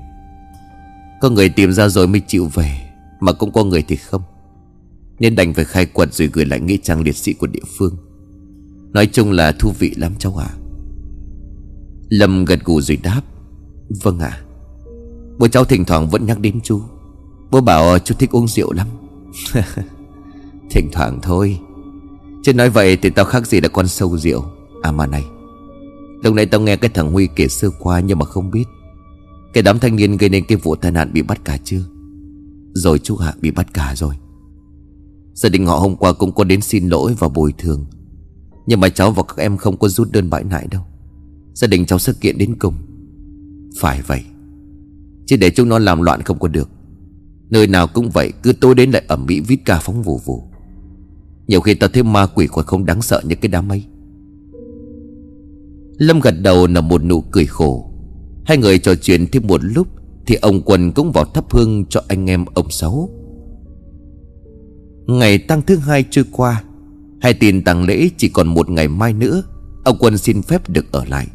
Có 1.21 1.29
người 1.29 1.49
tìm 1.49 1.71
ra 1.71 1.89
rồi 1.89 2.07
mới 2.07 2.21
chịu 2.27 2.49
về, 2.53 2.81
Mà 3.19 3.31
cũng 3.31 3.51
có 3.51 3.63
người 3.63 3.83
thì 3.87 3.95
không. 3.95 4.21
Nên 5.19 5.35
đành 5.35 5.53
phải 5.53 5.65
khai 5.65 5.85
quật 5.85 6.13
rồi 6.13 6.29
gửi 6.33 6.45
lại 6.45 6.59
nghĩa 6.59 6.77
trang 6.83 7.01
liệt 7.01 7.15
sĩ 7.15 7.33
của 7.33 7.47
địa 7.47 7.63
phương. 7.77 7.97
Nói 8.93 9.07
chung 9.07 9.31
là 9.31 9.51
thú 9.51 9.71
vị 9.79 9.93
lắm 9.97 10.13
cháu 10.19 10.35
ạ. 10.35 10.47
À. 10.49 10.57
Lâm 12.09 12.45
gật 12.45 12.65
gù 12.65 12.81
rồi 12.81 12.97
đáp. 13.03 13.21
Vâng 14.03 14.19
ạ. 14.19 14.27
À. 14.27 14.41
Bố 15.39 15.47
cháu 15.47 15.65
thỉnh 15.65 15.85
thoảng 15.85 16.09
vẫn 16.09 16.25
nhắc 16.25 16.39
đến 16.39 16.59
chú. 16.63 16.81
Bố 17.51 17.61
bảo 17.61 17.99
chú 17.99 18.15
thích 18.19 18.35
uống 18.35 18.47
rượu 18.47 18.73
lắm. 18.73 18.87
Thỉnh 20.69 20.89
thoảng 20.91 21.19
thôi. 21.21 21.59
Chứ 22.43 22.53
nói 22.53 22.69
vậy 22.69 22.97
thì 22.97 23.09
tao 23.09 23.25
khác 23.25 23.47
gì 23.47 23.61
là 23.61 23.67
con 23.67 23.87
sâu 23.87 24.17
rượu. 24.17 24.45
À 24.81 24.91
mà 24.91 25.07
này. 25.07 25.23
Lúc 26.23 26.33
nãy 26.35 26.45
tao 26.45 26.61
nghe 26.61 26.75
cái 26.75 26.91
thằng 26.93 27.11
Huy 27.11 27.27
kể 27.35 27.47
sơ 27.47 27.69
qua 27.79 27.99
Nhưng 27.99 28.19
mà 28.19 28.25
không 28.25 28.51
biết. 28.51 28.63
Cái 29.53 29.63
đám 29.63 29.79
thanh 29.79 29.95
niên 29.95 30.17
gây 30.17 30.29
nên 30.29 30.45
cái 30.47 30.57
vụ 30.57 30.75
tai 30.75 30.91
nạn 30.91 31.13
bị 31.13 31.21
bắt 31.21 31.45
cả 31.45 31.57
chưa 31.63 31.81
Rồi 32.73 32.99
chú 32.99 33.15
Hạ 33.15 33.33
bị 33.41 33.51
bắt 33.51 33.73
cả 33.73 33.93
rồi. 33.95 34.15
Gia 35.33 35.49
đình 35.49 35.65
họ 35.65 35.77
hôm 35.77 35.95
qua 35.95 36.13
cũng 36.13 36.31
có 36.31 36.43
đến 36.43 36.61
xin 36.61 36.87
lỗi 36.87 37.15
và 37.19 37.27
bồi 37.27 37.53
thường. 37.57 37.85
Nhưng 38.67 38.79
mà 38.79 38.89
cháu 38.89 39.11
và 39.11 39.23
các 39.23 39.37
em 39.37 39.57
không 39.57 39.77
có 39.77 39.87
rút 39.87 40.11
đơn 40.11 40.29
bãi 40.29 40.43
nại 40.43 40.67
đâu. 40.71 40.81
Gia 41.53 41.67
đình 41.67 41.85
cháu 41.85 41.99
sự 41.99 42.13
kiện 42.13 42.37
đến 42.37 42.55
cùng. 42.59 42.73
Phải 43.79 44.01
vậy. 44.01 44.23
Chứ 45.25 45.37
để 45.37 45.49
chúng 45.49 45.69
nó 45.69 45.79
làm 45.79 46.01
loạn 46.01 46.21
không 46.21 46.39
có 46.39 46.47
được. 46.47 46.69
Nơi 47.49 47.67
nào 47.67 47.87
cũng 47.87 48.09
vậy, 48.09 48.33
Cứ 48.43 48.53
tối 48.53 48.75
đến 48.75 48.91
lại 48.91 49.03
ẩm 49.07 49.25
mỹ 49.25 49.39
vít 49.39 49.59
ca 49.65 49.79
phóng 49.79 50.03
vù 50.03 50.17
vù. 50.25 50.43
Nhiều 51.47 51.61
khi 51.61 51.73
tao 51.73 51.89
thấy 51.89 52.03
ma 52.03 52.25
quỷ 52.25 52.47
còn 52.47 52.65
không 52.65 52.85
đáng 52.85 53.01
sợ 53.01 53.21
như 53.25 53.35
cái 53.35 53.49
đám 53.49 53.71
ấy. 53.71 53.85
Lâm 55.97 56.19
gật 56.19 56.35
đầu 56.41 56.67
là 56.67 56.81
một 56.81 57.03
nụ 57.03 57.21
cười 57.21 57.45
khổ. 57.45 57.89
Hai 58.45 58.57
người 58.57 58.79
trò 58.79 58.95
chuyện 58.95 59.27
thêm 59.31 59.47
một 59.47 59.61
lúc 59.63 59.87
Thì 60.25 60.35
ông 60.35 60.61
Quân 60.61 60.91
cũng 60.91 61.11
vào 61.11 61.25
thắp 61.25 61.53
hương 61.53 61.85
cho 61.85 62.01
anh 62.07 62.29
em 62.29 62.45
ông 62.53 62.69
Sáu. 62.69 63.09
Ngày 65.07 65.37
tăng 65.37 65.61
thứ 65.61 65.75
hai 65.75 66.05
trôi 66.09 66.25
qua, 66.31 66.63
Hai 67.21 67.33
tin 67.33 67.63
tăng 67.63 67.85
lễ 67.85 68.09
chỉ 68.17 68.29
còn 68.29 68.47
một 68.47 68.69
ngày 68.69 68.87
mai 68.87 69.13
nữa, 69.13 69.43
Ông 69.83 69.97
Quân 69.99 70.17
xin 70.17 70.41
phép 70.41 70.69
được 70.69 70.91
ở 70.91 71.05
lại 71.05 71.27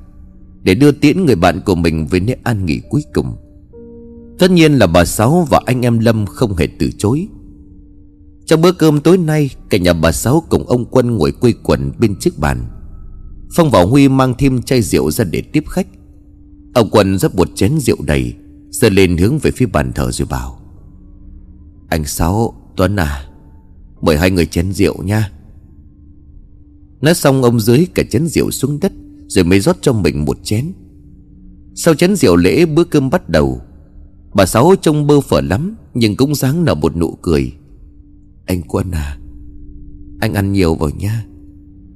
Để 0.62 0.74
đưa 0.74 0.92
tiễn 0.92 1.24
người 1.26 1.36
bạn 1.36 1.60
của 1.66 1.74
mình 1.74 2.06
về 2.06 2.20
nơi 2.20 2.36
an 2.42 2.66
nghỉ 2.66 2.80
cuối 2.90 3.04
cùng. 3.14 3.36
Tất 4.38 4.50
nhiên 4.50 4.72
là 4.72 4.86
bà 4.86 5.04
Sáu 5.04 5.46
và 5.50 5.60
anh 5.66 5.82
em 5.82 5.98
Lâm 5.98 6.26
không 6.26 6.56
hề 6.56 6.68
từ 6.78 6.90
chối. 6.98 7.28
Trong 8.46 8.62
bữa 8.62 8.72
cơm 8.72 9.00
tối 9.00 9.18
nay, 9.18 9.50
Cả 9.70 9.78
nhà 9.78 9.92
bà 9.92 10.12
Sáu 10.12 10.42
cùng 10.48 10.64
ông 10.66 10.84
Quân 10.84 11.16
ngồi 11.16 11.32
quây 11.32 11.54
quần 11.62 11.92
bên 11.98 12.16
chiếc 12.20 12.38
bàn. 12.38 12.64
Phong 13.54 13.70
và 13.70 13.82
Huy 13.82 14.08
mang 14.08 14.34
thêm 14.38 14.62
chai 14.62 14.82
rượu 14.82 15.10
ra 15.10 15.24
để 15.24 15.42
tiếp 15.52 15.64
khách. 15.68 15.86
Ông 16.74 16.88
Quân 16.90 17.18
rót 17.18 17.34
một 17.34 17.48
chén 17.54 17.78
rượu 17.80 17.96
đầy 18.06 18.34
Giơ 18.70 18.88
lên 18.88 19.16
hướng 19.16 19.38
về 19.38 19.50
phía 19.50 19.66
bàn 19.66 19.92
thờ 19.94 20.10
rồi 20.10 20.28
bảo 20.30 20.60
Anh 21.88 22.04
Sáu, 22.04 22.54
Tuấn 22.76 22.96
à 22.96 23.24
Mời 24.00 24.18
hai 24.18 24.30
người 24.30 24.46
chén 24.46 24.72
rượu 24.72 25.02
nha. 25.02 25.30
Nói 27.00 27.14
xong 27.14 27.42
ông 27.42 27.60
dưới 27.60 27.86
cả 27.94 28.02
chén 28.10 28.26
rượu 28.26 28.50
xuống 28.50 28.80
đất 28.80 28.92
Rồi 29.26 29.44
mới 29.44 29.60
rót 29.60 29.76
cho 29.80 29.92
mình 29.92 30.24
một 30.24 30.38
chén. 30.42 30.72
Sau 31.74 31.94
chén 31.94 32.16
rượu 32.16 32.36
lễ 32.36 32.66
bữa 32.66 32.84
cơm 32.84 33.10
bắt 33.10 33.28
đầu. 33.28 33.60
Bà 34.34 34.46
Sáu 34.46 34.74
trông 34.82 35.06
bơ 35.06 35.20
phở 35.20 35.40
lắm 35.40 35.76
Nhưng 35.94 36.16
cũng 36.16 36.34
dáng 36.34 36.64
nở 36.64 36.74
một 36.74 36.96
nụ 36.96 37.18
cười. 37.22 37.52
Anh 38.46 38.62
Quân 38.62 38.90
à 38.90 39.18
Anh 40.20 40.34
ăn 40.34 40.52
nhiều 40.52 40.74
vào 40.74 40.90
nha. 40.90 41.26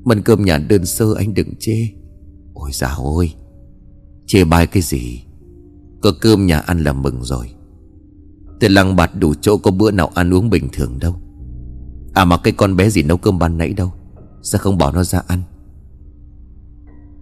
Mần 0.05 0.23
cơm 0.23 0.45
nhà 0.45 0.59
đơn 0.59 0.87
sơ 0.87 1.15
anh 1.15 1.35
đừng 1.35 1.55
chê. 1.59 1.89
Ôi 2.55 2.71
dào 2.73 2.97
ôi, 2.99 3.35
Chê 4.27 4.45
bai 4.45 4.67
cái 4.67 4.83
gì? 4.83 5.25
Có 6.03 6.13
cơm 6.21 6.47
nhà 6.47 6.59
ăn 6.59 6.85
là 6.85 6.93
mừng 6.93 7.23
rồi. 7.23 7.51
Từ 8.61 8.69
lăng 8.69 8.97
bạt 8.97 9.11
đủ 9.19 9.35
chỗ 9.41 9.57
có 9.57 9.71
bữa 9.71 9.91
nào 9.91 10.11
ăn 10.15 10.35
uống 10.35 10.51
bình 10.51 10.69
thường 10.73 10.99
đâu. 11.01 11.17
À 12.15 12.25
mà 12.25 12.37
cái 12.37 12.53
con 12.53 12.77
bé 12.77 12.91
gì 12.91 13.03
nấu 13.03 13.17
cơm 13.17 13.39
ban 13.39 13.59
nãy 13.59 13.73
đâu? 13.73 13.93
Sao 14.43 14.59
không 14.59 14.79
bỏ 14.79 14.93
nó 14.93 15.05
ra 15.05 15.23
ăn? 15.27 15.43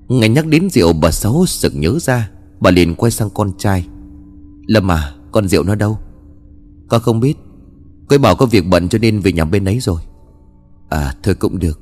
Ngày 0.09 0.29
nhắc 0.29 0.47
đến 0.47 0.71
rượu, 0.71 0.93
bà 0.93 1.11
Sáu 1.11 1.47
sực 1.47 1.73
nhớ 1.77 1.99
ra, 2.01 2.31
Bà 2.61 2.71
liền 2.71 2.95
quay 2.95 3.11
sang 3.11 3.31
con 3.31 3.53
trai. 3.59 3.87
Lâm 4.67 4.91
à 4.91 5.15
con 5.33 5.49
rượu 5.49 5.63
nó 5.63 5.75
đâu? 5.75 5.99
Con 6.89 7.01
không 7.01 7.21
biết. 7.21 7.35
Cô 8.09 8.15
ấy 8.15 8.19
bảo 8.19 8.37
có 8.37 8.47
việc 8.47 8.65
bận 8.71 8.89
cho 8.89 8.99
nên 8.99 9.21
về 9.21 9.33
nhà 9.33 9.45
bên 9.45 9.65
ấy 9.65 9.81
rồi. 9.81 10.01
À 10.89 11.15
thôi 11.23 11.35
cũng 11.35 11.59
được. 11.59 11.81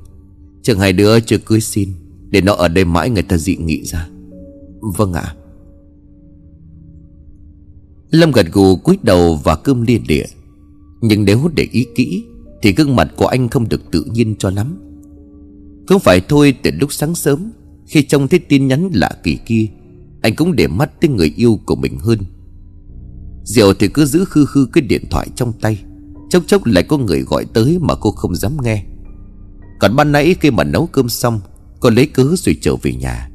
Chẳng 0.61 0.79
hai 0.79 0.93
đứa 0.93 1.19
chưa 1.19 1.37
cưới 1.37 1.61
xin, 1.61 1.89
Để 2.29 2.41
nó 2.41 2.53
ở 2.53 2.67
đây 2.67 2.85
mãi 2.85 3.09
người 3.09 3.23
ta 3.23 3.37
dị 3.37 3.55
nghị 3.55 3.83
ra. 3.83 4.09
Vâng 4.97 5.13
ạ. 5.13 5.35
Lâm 8.11 8.31
gật 8.31 8.45
gù 8.51 8.75
cúi 8.75 8.97
đầu 9.01 9.39
và 9.43 9.55
cơm 9.55 9.81
lia 9.81 9.97
địa 9.97 10.25
Nhưng 11.01 11.25
nếu 11.25 11.49
để 11.55 11.67
ý 11.71 11.85
kỹ, 11.95 12.23
Thì 12.61 12.73
gương 12.73 12.95
mặt 12.95 13.11
của 13.17 13.27
anh 13.27 13.49
không 13.49 13.69
được 13.69 13.91
tự 13.91 14.05
nhiên 14.13 14.35
cho 14.39 14.49
lắm. 14.49 14.77
Không 15.87 15.99
phải 15.99 16.21
thôi, 16.27 16.53
từ 16.63 16.71
lúc 16.79 16.93
sáng 16.93 17.15
sớm, 17.15 17.51
Khi 17.87 18.03
trông 18.03 18.27
thấy 18.27 18.39
tin 18.39 18.67
nhắn 18.67 18.89
lạ 18.93 19.11
kỳ 19.23 19.37
kia, 19.45 19.67
Anh 20.21 20.35
cũng 20.35 20.55
để 20.55 20.67
mắt 20.67 21.01
tới 21.01 21.09
người 21.09 21.33
yêu 21.35 21.59
của 21.65 21.75
mình 21.75 21.97
hơn. 21.99 22.19
Diệu 23.43 23.73
thì 23.73 23.87
cứ 23.87 24.05
giữ 24.05 24.25
khư 24.25 24.45
khư 24.45 24.67
cái 24.73 24.81
điện 24.81 25.03
thoại 25.11 25.27
trong 25.35 25.53
tay, 25.61 25.83
Chốc 26.29 26.43
chốc 26.47 26.65
lại 26.65 26.83
có 26.83 26.97
người 26.97 27.21
gọi 27.21 27.45
tới 27.53 27.77
mà 27.81 27.95
cô 27.95 28.11
không 28.11 28.35
dám 28.35 28.57
nghe. 28.63 28.85
Còn 29.79 29.95
ban 29.95 30.11
nãy 30.11 30.35
khi 30.39 30.51
mà 30.51 30.63
nấu 30.63 30.87
cơm 30.87 31.09
xong, 31.09 31.39
Cô 31.79 31.89
lấy 31.89 32.05
cớ 32.05 32.35
rồi 32.37 32.57
trở 32.61 32.75
về 32.75 32.93
nhà. 32.93 33.29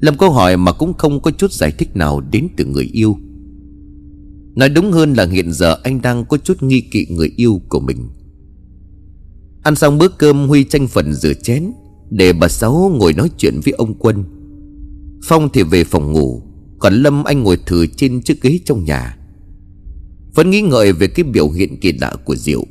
Lâm 0.00 0.16
câu 0.18 0.30
hỏi 0.30 0.56
mà 0.56 0.72
cũng 0.72 0.94
không 0.94 1.22
có 1.22 1.30
chút 1.30 1.52
giải 1.52 1.72
thích 1.78 1.96
nào 1.96 2.20
đến 2.20 2.48
từ 2.56 2.64
người 2.64 2.90
yêu. 2.92 3.16
Nói 4.54 4.68
đúng 4.68 4.92
hơn 4.92 5.14
là 5.14 5.26
hiện 5.26 5.52
giờ 5.52 5.76
anh 5.82 6.02
đang 6.02 6.24
có 6.24 6.38
chút 6.38 6.62
nghi 6.62 6.80
kỵ 6.80 7.06
người 7.10 7.32
yêu 7.36 7.60
của 7.68 7.80
mình. 7.80 8.08
Ăn 9.62 9.74
xong 9.74 9.98
bữa 9.98 10.08
cơm 10.08 10.48
Huy 10.48 10.64
tranh 10.64 10.88
phần 10.88 11.12
rửa 11.12 11.34
chén, 11.34 11.72
Để 12.10 12.32
bà 12.32 12.48
Sáu 12.48 12.92
ngồi 12.98 13.12
nói 13.12 13.30
chuyện 13.38 13.60
với 13.64 13.72
ông 13.72 13.94
Quân. 13.98 14.24
Phong 15.24 15.48
thì 15.52 15.62
về 15.62 15.84
phòng 15.84 16.12
ngủ, 16.12 16.42
Còn 16.78 16.94
Lâm 16.94 17.24
anh 17.24 17.42
ngồi 17.42 17.58
thử 17.66 17.86
trên 17.86 18.22
chiếc 18.22 18.42
ghế 18.42 18.58
trong 18.64 18.84
nhà. 18.84 19.16
Vẫn 20.34 20.50
nghĩ 20.50 20.60
ngợi 20.60 20.92
về 20.92 21.06
cái 21.06 21.24
biểu 21.24 21.50
hiện 21.50 21.80
kỳ 21.80 21.92
lạ 21.92 22.12
của 22.24 22.36
Diệu 22.36 22.64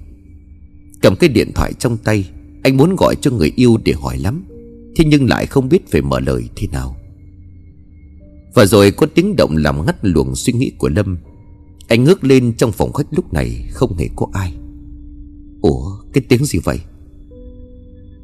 Cầm 1.02 1.16
cái 1.16 1.30
điện 1.30 1.52
thoại 1.56 1.74
trong 1.74 1.98
tay 1.98 2.30
anh 2.64 2.78
muốn 2.78 2.96
gọi 2.96 3.16
cho 3.22 3.32
người 3.32 3.52
yêu 3.56 3.78
để 3.86 3.94
hỏi 3.94 4.18
lắm, 4.18 4.44
Thế 4.98 5.06
nhưng 5.08 5.30
lại 5.30 5.46
không 5.46 5.70
biết 5.70 5.92
phải 5.92 6.02
mở 6.02 6.20
lời 6.20 6.44
thế 6.56 6.68
nào. 6.72 6.98
Và 8.54 8.66
rồi 8.66 8.92
có 8.92 9.08
tiếng 9.16 9.36
động 9.36 9.58
làm 9.58 9.86
ngắt 9.86 9.96
luồng 10.02 10.36
suy 10.36 10.54
nghĩ 10.54 10.72
của 10.78 10.90
Lâm. 10.90 11.18
Anh 11.88 12.04
ngước 12.04 12.24
lên 12.24 12.54
trong 12.58 12.72
phòng 12.72 12.94
khách 12.94 13.08
lúc 13.12 13.34
này, 13.34 13.70
không 13.72 13.98
hề 13.98 14.10
có 14.16 14.28
ai. 14.34 14.54
Ủa, 15.62 15.98
cái 16.14 16.24
tiếng 16.30 16.46
gì 16.46 16.60
vậy? 16.60 16.80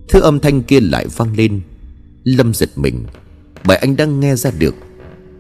Thứ 0.09 0.21
âm 0.21 0.39
thanh 0.39 0.63
kia 0.63 0.79
lại 0.79 1.07
vang 1.15 1.35
lên. 1.35 1.61
Lâm 2.23 2.53
giật 2.53 2.69
mình, 2.75 3.03
Bởi 3.65 3.77
anh 3.77 3.95
đang 3.95 4.19
nghe 4.19 4.35
ra 4.35 4.51
được. 4.59 4.75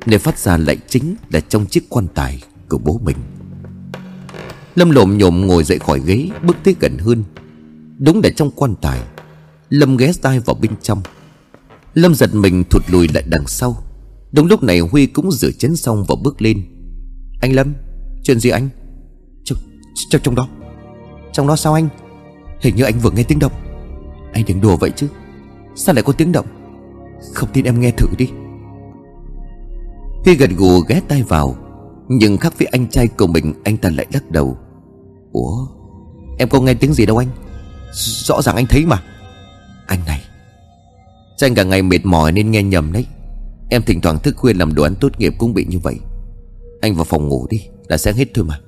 Nơi 0.05 0.19
phát 0.19 0.39
ra 0.39 0.57
lại 0.57 0.77
chính 0.87 1.15
là 1.31 1.39
trong 1.39 1.65
chiếc 1.65 1.89
quan 1.89 2.07
tài 2.15 2.43
của 2.69 2.77
bố 2.77 3.01
mình. 3.03 3.17
Lâm 4.75 4.91
lộm 4.91 5.17
nhộm 5.17 5.47
ngồi 5.47 5.63
dậy 5.63 5.79
khỏi 5.79 6.01
ghế, 6.05 6.29
Bước 6.43 6.57
tới 6.63 6.75
gần 6.79 6.97
hơn 6.97 7.23
Đúng 7.99 8.21
là 8.23 8.29
trong 8.35 8.51
quan 8.55 8.75
tài. 8.81 8.99
Lâm 9.69 9.97
ghé 9.97 10.11
tai 10.21 10.39
vào 10.39 10.55
bên 10.61 10.71
trong. 10.81 11.01
Lâm 11.93 12.15
giật 12.15 12.35
mình 12.35 12.63
thụt 12.69 12.83
lùi 12.89 13.07
lại 13.07 13.23
đằng 13.27 13.47
sau. 13.47 13.83
Đúng 14.31 14.47
lúc 14.47 14.63
này 14.63 14.79
Huy 14.79 15.05
cũng 15.05 15.31
rửa 15.31 15.51
chén 15.51 15.75
xong 15.75 16.05
và 16.07 16.15
bước 16.23 16.41
lên. 16.41 16.63
Anh 17.41 17.53
Lâm 17.53 17.73
Chuyện 18.23 18.39
gì 18.39 18.49
anh? 18.49 18.69
Trong, 19.43 19.57
trong, 20.09 20.21
trong 20.21 20.35
đó. 20.35 20.47
Trong 21.33 21.47
đó 21.47 21.55
sao 21.55 21.73
anh? 21.73 21.89
Hình 22.59 22.75
như 22.75 22.83
anh 22.83 22.99
vừa 22.99 23.11
nghe 23.11 23.23
tiếng 23.23 23.39
động. 23.39 23.51
Anh 24.33 24.43
đừng 24.47 24.61
đùa 24.61 24.77
vậy 24.77 24.91
chứ? 24.95 25.07
Sao 25.75 25.95
lại 25.95 26.03
có 26.03 26.13
tiếng 26.13 26.31
động? 26.31 26.45
Không 27.33 27.49
tin 27.53 27.65
em 27.65 27.79
nghe 27.79 27.91
thử 27.91 28.07
đi. 28.17 28.29
Huy 30.25 30.35
gật 30.35 30.49
gù 30.57 30.79
ghé 30.79 31.01
tay 31.07 31.23
vào. 31.23 31.55
Nhưng 32.09 32.37
khác 32.37 32.53
với 32.57 32.67
anh 32.71 32.87
trai 32.87 33.07
của 33.07 33.27
mình 33.27 33.53
Anh 33.63 33.77
ta 33.77 33.89
lại 33.89 34.07
lắc 34.13 34.31
đầu. 34.31 34.57
Ủa? 35.31 35.67
Em 36.37 36.49
có 36.49 36.61
nghe 36.61 36.73
tiếng 36.73 36.93
gì 36.93 37.05
đâu 37.05 37.17
anh? 37.17 37.27
Rõ 38.25 38.41
ràng 38.41 38.55
anh 38.55 38.65
thấy 38.65 38.85
mà. 38.85 39.03
Anh 39.87 39.99
này. 40.05 40.21
Tranh 41.37 41.55
cả 41.55 41.63
ngày 41.63 41.81
mệt 41.81 42.05
mỏi 42.05 42.31
nên 42.31 42.51
nghe 42.51 42.63
nhầm 42.63 42.91
đấy? 42.93 43.05
Em 43.69 43.81
thỉnh 43.81 44.01
thoảng 44.01 44.19
thức 44.19 44.35
khuya 44.37 44.53
làm 44.53 44.75
đồ 44.75 44.83
ăn 44.83 44.95
tốt 44.95 45.19
nghiệp 45.19 45.33
cũng 45.37 45.53
bị 45.53 45.65
như 45.65 45.79
vậy. 45.79 45.95
Anh 46.81 46.95
vào 46.95 47.05
phòng 47.05 47.27
ngủ 47.27 47.47
đi, 47.49 47.61
Là 47.87 47.97
sẽ 47.97 48.13
hết 48.13 48.27
thôi 48.33 48.45
mà. 48.45 48.59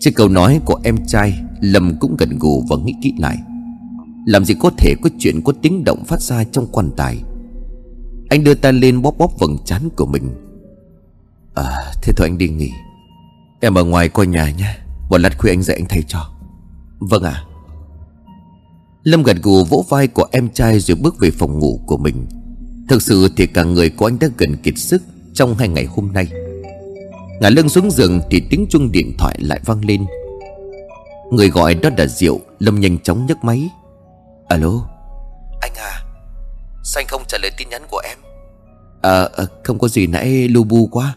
Trước 0.00 0.10
câu 0.14 0.28
nói 0.28 0.60
của 0.64 0.80
em 0.84 1.06
trai 1.06 1.40
Lâm 1.60 1.96
cũng 2.00 2.16
gần 2.18 2.38
gù 2.38 2.64
và 2.68 2.76
nghĩ 2.84 2.94
kỹ 3.02 3.14
lại. 3.18 3.38
Làm 4.26 4.44
gì 4.44 4.54
có 4.60 4.70
thể 4.78 4.94
có 5.02 5.10
chuyện 5.18 5.40
có 5.44 5.52
tiếng 5.62 5.84
động 5.84 6.04
phát 6.04 6.20
ra 6.20 6.44
trong 6.44 6.66
quan 6.72 6.90
tài. 6.96 7.22
Anh 8.30 8.44
đưa 8.44 8.54
tay 8.54 8.72
lên 8.72 9.02
bóp 9.02 9.18
bóp 9.18 9.38
vầng 9.38 9.56
trán 9.64 9.88
của 9.96 10.06
mình. 10.06 10.30
À 11.54 11.92
thế 12.02 12.12
thôi 12.16 12.26
anh 12.28 12.38
đi 12.38 12.48
nghỉ. 12.48 12.70
Em 13.60 13.74
ở 13.74 13.84
ngoài 13.84 14.08
coi 14.08 14.26
nhà 14.26 14.50
nha 14.50 14.78
Một 15.10 15.18
lát 15.18 15.38
khuya 15.38 15.52
anh 15.52 15.62
dậy 15.62 15.76
anh 15.76 15.86
thay 15.88 16.02
cho. 16.02 16.30
Vâng 17.00 17.22
ạ. 17.22 17.32
À. 17.34 17.44
Lâm 19.02 19.22
gật 19.22 19.36
gù 19.42 19.64
vỗ 19.64 19.84
vai 19.88 20.06
của 20.06 20.26
em 20.32 20.48
trai 20.48 20.80
rồi 20.80 20.96
bước 21.00 21.18
về 21.18 21.30
phòng 21.30 21.58
ngủ 21.58 21.80
của 21.86 21.96
mình. 21.96 22.26
Thực 22.88 23.02
sự 23.02 23.28
thì 23.36 23.46
cả 23.46 23.64
người 23.64 23.90
của 23.90 24.06
anh 24.06 24.18
đã 24.18 24.28
gần 24.38 24.56
kiệt 24.56 24.78
sức 24.78 25.02
Trong 25.34 25.54
hai 25.54 25.68
ngày 25.68 25.84
hôm 25.84 26.12
nay. 26.12 26.28
Ngả 27.40 27.50
lưng 27.50 27.68
xuống 27.68 27.90
giường 27.90 28.20
thì 28.30 28.42
tiếng 28.50 28.66
chuông 28.70 28.92
điện 28.92 29.12
thoại 29.18 29.38
lại 29.40 29.60
vang 29.64 29.84
lên. 29.84 30.06
Người 31.30 31.48
gọi 31.48 31.74
đó 31.74 31.90
là 31.98 32.06
Diệu 32.06 32.40
Lâm 32.58 32.80
nhanh 32.80 32.98
chóng 32.98 33.26
nhấc 33.26 33.44
máy. 33.44 33.68
Alo? 34.48 34.70
Anh 35.60 35.72
à 35.76 36.04
Sao 36.84 37.00
anh 37.00 37.06
không 37.08 37.22
trả 37.28 37.38
lời 37.42 37.50
tin 37.58 37.68
nhắn 37.68 37.82
của 37.90 38.02
em? 38.04 38.18
À, 39.02 39.28
à 39.36 39.44
không 39.64 39.78
có 39.78 39.88
gì 39.88 40.06
nãy 40.06 40.48
lu 40.48 40.64
bu 40.64 40.86
quá. 40.86 41.14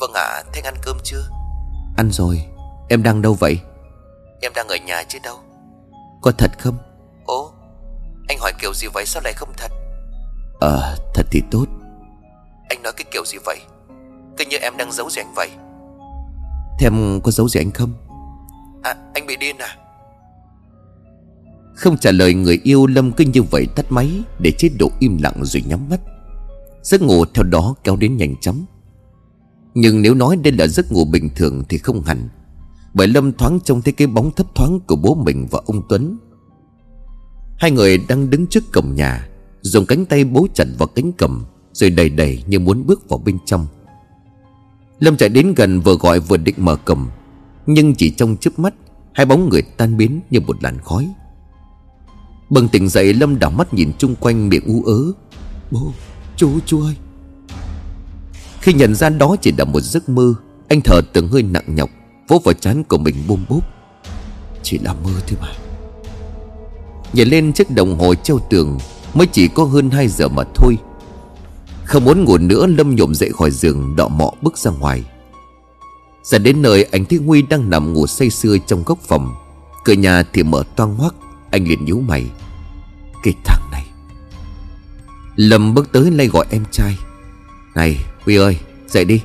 Vâng 0.00 0.12
ạ 0.12 0.22
à, 0.22 0.42
thế 0.52 0.60
ăn 0.60 0.74
cơm 0.82 0.96
chưa? 1.02 1.28
Ăn 1.96 2.10
rồi. 2.12 2.42
Em 2.88 3.02
đang 3.02 3.22
đâu 3.22 3.34
vậy 3.34 3.58
Em 4.44 4.52
đang 4.54 4.68
ở 4.68 4.76
nhà 4.86 5.02
chứ 5.08 5.18
đâu? 5.22 5.36
Có 6.20 6.32
thật 6.38 6.50
không? 6.58 6.76
Ồ 7.24 7.52
Anh 8.28 8.38
hỏi 8.38 8.52
kiểu 8.60 8.72
gì 8.74 8.86
vậy 8.94 9.04
sao 9.06 9.22
lại 9.24 9.32
không 9.32 9.52
thật? 9.56 9.70
Ờ 10.60 10.96
thật 11.14 11.26
thì 11.30 11.42
tốt. 11.50 11.66
Anh 12.68 12.82
nói 12.82 12.92
cái 12.96 13.04
kiểu 13.12 13.24
gì 13.26 13.38
vậy? 13.44 13.58
Cứ 14.36 14.44
như 14.50 14.56
em 14.56 14.76
đang 14.76 14.92
giấu 14.92 15.10
gì 15.10 15.20
anh 15.20 15.34
vậy. 15.36 15.48
Thế 16.78 16.86
em 16.86 17.20
có 17.20 17.30
giấu 17.30 17.48
gì 17.48 17.60
anh 17.60 17.70
không? 17.70 17.92
À 18.82 18.94
anh 19.14 19.26
bị 19.26 19.36
điên 19.36 19.58
à? 19.58 19.76
Không 21.74 21.96
trả 21.98 22.10
lời 22.10 22.34
người 22.34 22.60
yêu 22.64 22.86
Lâm 22.86 23.12
cứ 23.12 23.24
như 23.24 23.42
vậy 23.42 23.66
tắt 23.76 23.86
máy 23.88 24.22
Để 24.38 24.52
chế 24.58 24.68
độ 24.78 24.90
im 25.00 25.18
lặng 25.22 25.36
rồi 25.42 25.62
nhắm 25.66 25.88
mắt. 25.90 26.00
Giấc 26.82 27.02
ngủ 27.02 27.24
theo 27.34 27.42
đó 27.42 27.74
kéo 27.84 27.96
đến 27.96 28.16
nhanh 28.16 28.36
chóng. 28.40 28.64
Nhưng 29.74 30.02
nếu 30.02 30.14
nói 30.14 30.36
đây 30.36 30.52
là 30.52 30.66
giấc 30.66 30.92
ngủ 30.92 31.04
bình 31.04 31.30
thường 31.36 31.62
thì 31.68 31.78
không 31.78 32.02
hẳn 32.02 32.28
bởi 32.94 33.08
Lâm 33.08 33.32
thoáng 33.32 33.60
trông 33.64 33.82
thấy 33.82 33.92
cái 33.92 34.06
bóng 34.06 34.30
thấp 34.30 34.54
thoáng 34.54 34.80
của 34.80 34.96
bố 34.96 35.14
mình 35.14 35.46
và 35.50 35.60
ông 35.66 35.82
Tuấn. 35.88 36.18
Hai 37.56 37.70
người 37.70 37.98
đang 38.08 38.30
đứng 38.30 38.46
trước 38.46 38.72
cổng 38.72 38.94
nhà 38.94 39.28
Dùng 39.60 39.86
cánh 39.86 40.06
tay 40.06 40.24
bố 40.24 40.46
chặt 40.54 40.64
vào 40.78 40.88
cánh 40.88 41.12
cầm 41.12 41.44
Rồi 41.72 41.90
đầy 41.90 42.08
đầy 42.08 42.44
như 42.46 42.58
muốn 42.58 42.86
bước 42.86 43.08
vào 43.08 43.18
bên 43.18 43.38
trong. 43.46 43.66
Lâm 44.98 45.16
chạy 45.16 45.28
đến 45.28 45.54
gần 45.56 45.80
vừa 45.80 45.96
gọi 45.96 46.20
vừa 46.20 46.36
định 46.36 46.54
mở 46.58 46.76
cầm 46.76 47.10
Nhưng 47.66 47.94
chỉ 47.94 48.10
trong 48.10 48.36
chớp 48.36 48.58
mắt 48.58 48.74
Hai 49.14 49.26
bóng 49.26 49.48
người 49.48 49.62
tan 49.62 49.96
biến 49.96 50.20
như 50.30 50.40
một 50.40 50.62
làn 50.62 50.78
khói. 50.78 51.14
Bừng 52.50 52.68
tỉnh 52.68 52.88
dậy 52.88 53.14
Lâm 53.14 53.38
đảo 53.38 53.50
mắt 53.50 53.74
nhìn 53.74 53.92
chung 53.98 54.14
quanh 54.14 54.48
miệng 54.48 54.64
u 54.66 54.82
ớ. 54.84 55.12
Bố, 55.70 55.92
chú, 56.36 56.58
chú 56.66 56.82
ơi. 56.82 56.96
Khi 58.60 58.72
nhận 58.72 58.94
ra 58.94 59.08
đó 59.08 59.36
chỉ 59.40 59.52
là 59.58 59.64
một 59.64 59.80
giấc 59.80 60.08
mơ 60.08 60.34
Anh 60.68 60.80
thở 60.80 61.00
từng 61.12 61.28
hơi 61.28 61.42
nặng 61.42 61.74
nhọc. 61.74 61.90
Vỗ 62.28 62.40
vào 62.44 62.54
chán 62.54 62.84
của 62.84 62.98
mình 62.98 63.14
bôm 63.28 63.44
bốp 63.48 63.64
Chỉ 64.62 64.78
là 64.78 64.92
mơ 64.92 65.10
thôi 65.26 65.38
mà. 65.40 65.48
Nhìn 67.12 67.28
lên 67.28 67.52
chiếc 67.52 67.70
đồng 67.70 67.98
hồ 67.98 68.14
treo 68.14 68.38
tường, 68.50 68.78
Mới 69.14 69.26
chỉ 69.26 69.48
có 69.48 69.64
hơn 69.64 69.90
2 69.90 70.08
giờ 70.08 70.28
mà 70.28 70.42
thôi. 70.54 70.76
Không 71.84 72.04
muốn 72.04 72.24
ngủ 72.24 72.38
nữa, 72.38 72.66
Lâm 72.66 72.94
nhộm 72.94 73.14
dậy 73.14 73.30
khỏi 73.38 73.50
giường, 73.50 73.96
Đọ 73.96 74.08
mọ 74.08 74.30
bước 74.42 74.58
ra 74.58 74.70
ngoài. 74.70 75.04
Ra 76.22 76.38
đến 76.38 76.62
nơi, 76.62 76.84
anh 76.84 77.04
thấy 77.04 77.18
Huy 77.26 77.42
đang 77.42 77.70
nằm 77.70 77.92
ngủ 77.92 78.06
say 78.06 78.30
sưa 78.30 78.56
trong 78.66 78.82
góc 78.86 78.98
phòng. 78.98 79.34
Cửa 79.84 79.92
nhà 79.92 80.22
thì 80.32 80.42
mở 80.42 80.64
toang 80.76 80.94
hoắc 80.94 81.14
Anh 81.50 81.68
liền 81.68 81.84
nhíu 81.84 82.00
mày. 82.00 82.26
Cái 83.22 83.34
thằng 83.44 83.62
này. 83.72 83.86
Lâm 85.36 85.74
bước 85.74 85.92
tới 85.92 86.10
lay 86.10 86.26
gọi 86.26 86.46
em 86.50 86.64
trai. 86.70 86.98
Này, 87.74 88.04
Huy 88.24 88.36
ơi, 88.36 88.58
dậy 88.88 89.04
đi. 89.04 89.20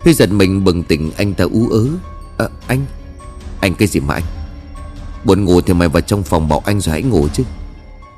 Huy 0.00 0.14
giật 0.14 0.30
mình 0.30 0.64
bừng 0.64 0.82
tỉnh 0.82 1.10
anh 1.16 1.34
ta 1.34 1.44
ú 1.44 1.68
ớ. 1.68 1.86
À, 2.38 2.48
Anh 2.66 2.86
Anh 3.60 3.74
cái 3.74 3.88
gì 3.88 4.00
mà 4.00 4.14
anh? 4.14 4.22
Buồn 5.24 5.44
ngủ 5.44 5.60
thì 5.60 5.74
mày 5.74 5.88
vào 5.88 6.00
trong 6.00 6.22
phòng 6.22 6.48
bảo 6.48 6.62
anh 6.64 6.80
rồi 6.80 6.92
hãy 6.92 7.02
ngủ 7.02 7.28
chứ. 7.32 7.42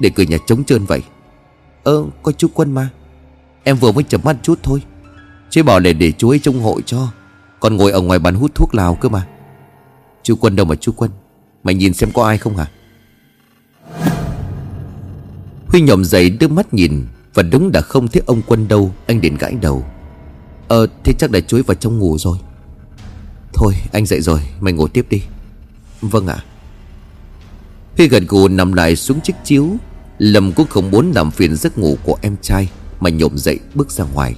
Để 0.00 0.10
cửa 0.10 0.22
nhà 0.22 0.36
trống 0.46 0.64
trơn 0.64 0.84
vậy. 0.84 1.02
Ơ 1.82 2.04
có 2.22 2.32
chú 2.32 2.48
Quân 2.54 2.72
mà. 2.72 2.88
Em 3.64 3.76
vừa 3.76 3.92
mới 3.92 4.04
chập 4.04 4.24
mắt 4.24 4.36
chút 4.42 4.58
thôi. 4.62 4.82
Chứ 5.50 5.62
bảo 5.62 5.80
là 5.80 5.92
để 5.92 6.12
chú 6.12 6.28
ấy 6.28 6.38
trông 6.38 6.62
hội 6.62 6.82
cho. 6.86 7.08
Còn 7.60 7.76
ngồi 7.76 7.92
ở 7.92 8.00
ngoài 8.00 8.18
bàn 8.18 8.34
hút 8.34 8.54
thuốc 8.54 8.74
lào 8.74 8.94
cơ 8.94 9.08
mà. 9.08 9.26
Chú 10.22 10.36
Quân 10.40 10.56
đâu 10.56 10.66
mà 10.66 10.74
chú 10.74 10.92
Quân? 10.92 11.10
Mày 11.64 11.74
nhìn 11.74 11.94
xem 11.94 12.10
có 12.14 12.24
ai 12.26 12.38
không 12.38 12.56
hả? 12.56 12.66
Huy 15.66 15.80
nhòm 15.80 16.04
dậy 16.04 16.30
đưa 16.30 16.48
mắt 16.48 16.74
nhìn 16.74 17.06
Và 17.34 17.42
đúng 17.42 17.72
đã 17.72 17.80
không 17.80 18.08
thấy 18.08 18.22
ông 18.26 18.42
Quân 18.46 18.68
đâu 18.68 18.94
Anh 19.06 19.20
đến 19.20 19.36
gãi 19.36 19.54
đầu. 19.60 19.84
Ờ 20.70 20.86
thế 21.04 21.12
chắc 21.18 21.30
đã 21.30 21.40
chuối 21.40 21.62
vào 21.62 21.74
trong 21.74 21.98
ngủ 21.98 22.18
rồi. 22.18 22.38
Thôi, 23.52 23.74
anh 23.92 24.06
dậy 24.06 24.20
rồi, 24.20 24.40
Mày 24.60 24.72
ngủ 24.72 24.88
tiếp 24.88 25.06
đi. 25.10 25.22
Vâng 26.00 26.26
ạ. 26.26 26.44
Huy 27.96 28.08
gần 28.08 28.26
gù 28.28 28.48
nằm 28.48 28.72
lại 28.72 28.96
xuống 28.96 29.20
chiếc 29.20 29.32
chiếu, 29.44 29.76
Lâm 30.18 30.52
cũng 30.52 30.66
không 30.66 30.90
muốn 30.90 31.12
làm 31.14 31.30
phiền 31.30 31.56
giấc 31.56 31.78
ngủ 31.78 31.96
của 32.04 32.18
em 32.22 32.36
trai, 32.42 32.70
Mà 33.00 33.10
nhổm 33.10 33.38
dậy 33.38 33.58
bước 33.74 33.90
ra 33.90 34.04
ngoài. 34.14 34.34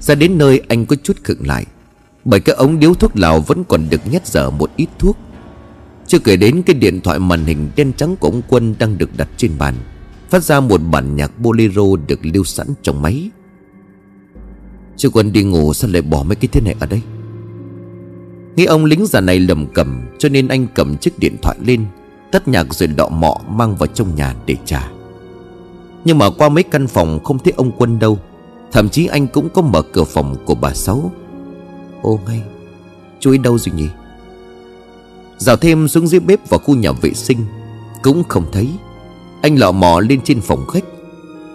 Ra 0.00 0.14
đến 0.14 0.38
nơi, 0.38 0.60
anh 0.68 0.86
có 0.86 0.96
chút 1.02 1.16
khựng 1.24 1.46
lại, 1.46 1.66
Bởi 2.24 2.40
cái 2.40 2.56
ống 2.56 2.78
điếu 2.78 2.94
thuốc 2.94 3.16
lào 3.16 3.40
vẫn 3.40 3.64
còn 3.64 3.88
được 3.90 4.06
nhét 4.06 4.26
dở 4.26 4.50
một 4.50 4.70
ít 4.76 4.88
thuốc. 4.98 5.16
Chưa 6.06 6.18
kể 6.18 6.36
đến 6.36 6.62
cái 6.62 6.74
điện 6.74 7.00
thoại 7.00 7.18
màn 7.18 7.44
hình 7.44 7.70
đen 7.76 7.92
trắng 7.96 8.16
của 8.16 8.28
ông 8.28 8.42
Quân 8.48 8.74
đang 8.78 8.98
được 8.98 9.16
đặt 9.16 9.28
trên 9.36 9.58
bàn, 9.58 9.74
Phát 10.30 10.44
ra 10.44 10.60
một 10.60 10.78
bản 10.78 11.16
nhạc 11.16 11.38
bolero 11.38 11.96
được 12.08 12.20
lưu 12.22 12.44
sẵn 12.44 12.66
trong 12.82 13.02
máy. 13.02 13.30
Chứ 14.98 15.10
Quân 15.12 15.32
đi 15.32 15.42
ngủ 15.42 15.72
sao 15.72 15.90
lại 15.90 16.02
bỏ 16.02 16.22
mấy 16.22 16.36
cái 16.36 16.48
thế 16.52 16.60
này 16.60 16.74
ở 16.80 16.86
đây? 16.86 17.02
Nghĩ 18.56 18.64
ông 18.64 18.84
lính 18.84 19.06
già 19.06 19.20
này 19.20 19.40
lầm 19.40 19.66
cầm, 19.66 20.00
Cho 20.18 20.28
nên 20.28 20.48
anh 20.48 20.66
cầm 20.74 20.96
chiếc 20.96 21.18
điện 21.18 21.36
thoại 21.42 21.56
lên, 21.66 21.86
Tắt 22.32 22.48
nhạc 22.48 22.74
rồi 22.74 22.86
đọ 22.86 23.08
mọ 23.08 23.40
mang 23.48 23.76
vào 23.76 23.86
trong 23.86 24.14
nhà 24.14 24.34
để 24.46 24.56
trả 24.64 24.90
Nhưng 26.04 26.18
mà 26.18 26.30
qua 26.30 26.48
mấy 26.48 26.62
căn 26.62 26.86
phòng 26.86 27.24
không 27.24 27.38
thấy 27.38 27.52
ông 27.56 27.72
Quân 27.78 27.98
đâu, 27.98 28.18
Thậm 28.72 28.88
chí 28.88 29.06
anh 29.06 29.26
cũng 29.26 29.48
có 29.48 29.62
mở 29.62 29.82
cửa 29.82 30.04
phòng 30.04 30.36
của 30.44 30.54
bà 30.54 30.74
Sáu. 30.74 31.12
Ô, 32.02 32.20
ngay, 32.26 32.42
Chú 33.20 33.30
ấy 33.30 33.38
đâu 33.38 33.58
rồi 33.58 33.74
nhỉ? 33.74 33.88
Dạo 35.38 35.56
thêm 35.56 35.88
xuống 35.88 36.06
dưới 36.06 36.20
bếp 36.20 36.48
vào 36.48 36.60
khu 36.60 36.74
nhà 36.74 36.92
vệ 36.92 37.12
sinh, 37.14 37.38
Cũng 38.02 38.24
không 38.28 38.44
thấy. 38.52 38.68
Anh 39.42 39.58
lọ 39.58 39.72
mò 39.72 40.00
lên 40.00 40.20
trên 40.24 40.40
phòng 40.40 40.66
khách, 40.66 40.84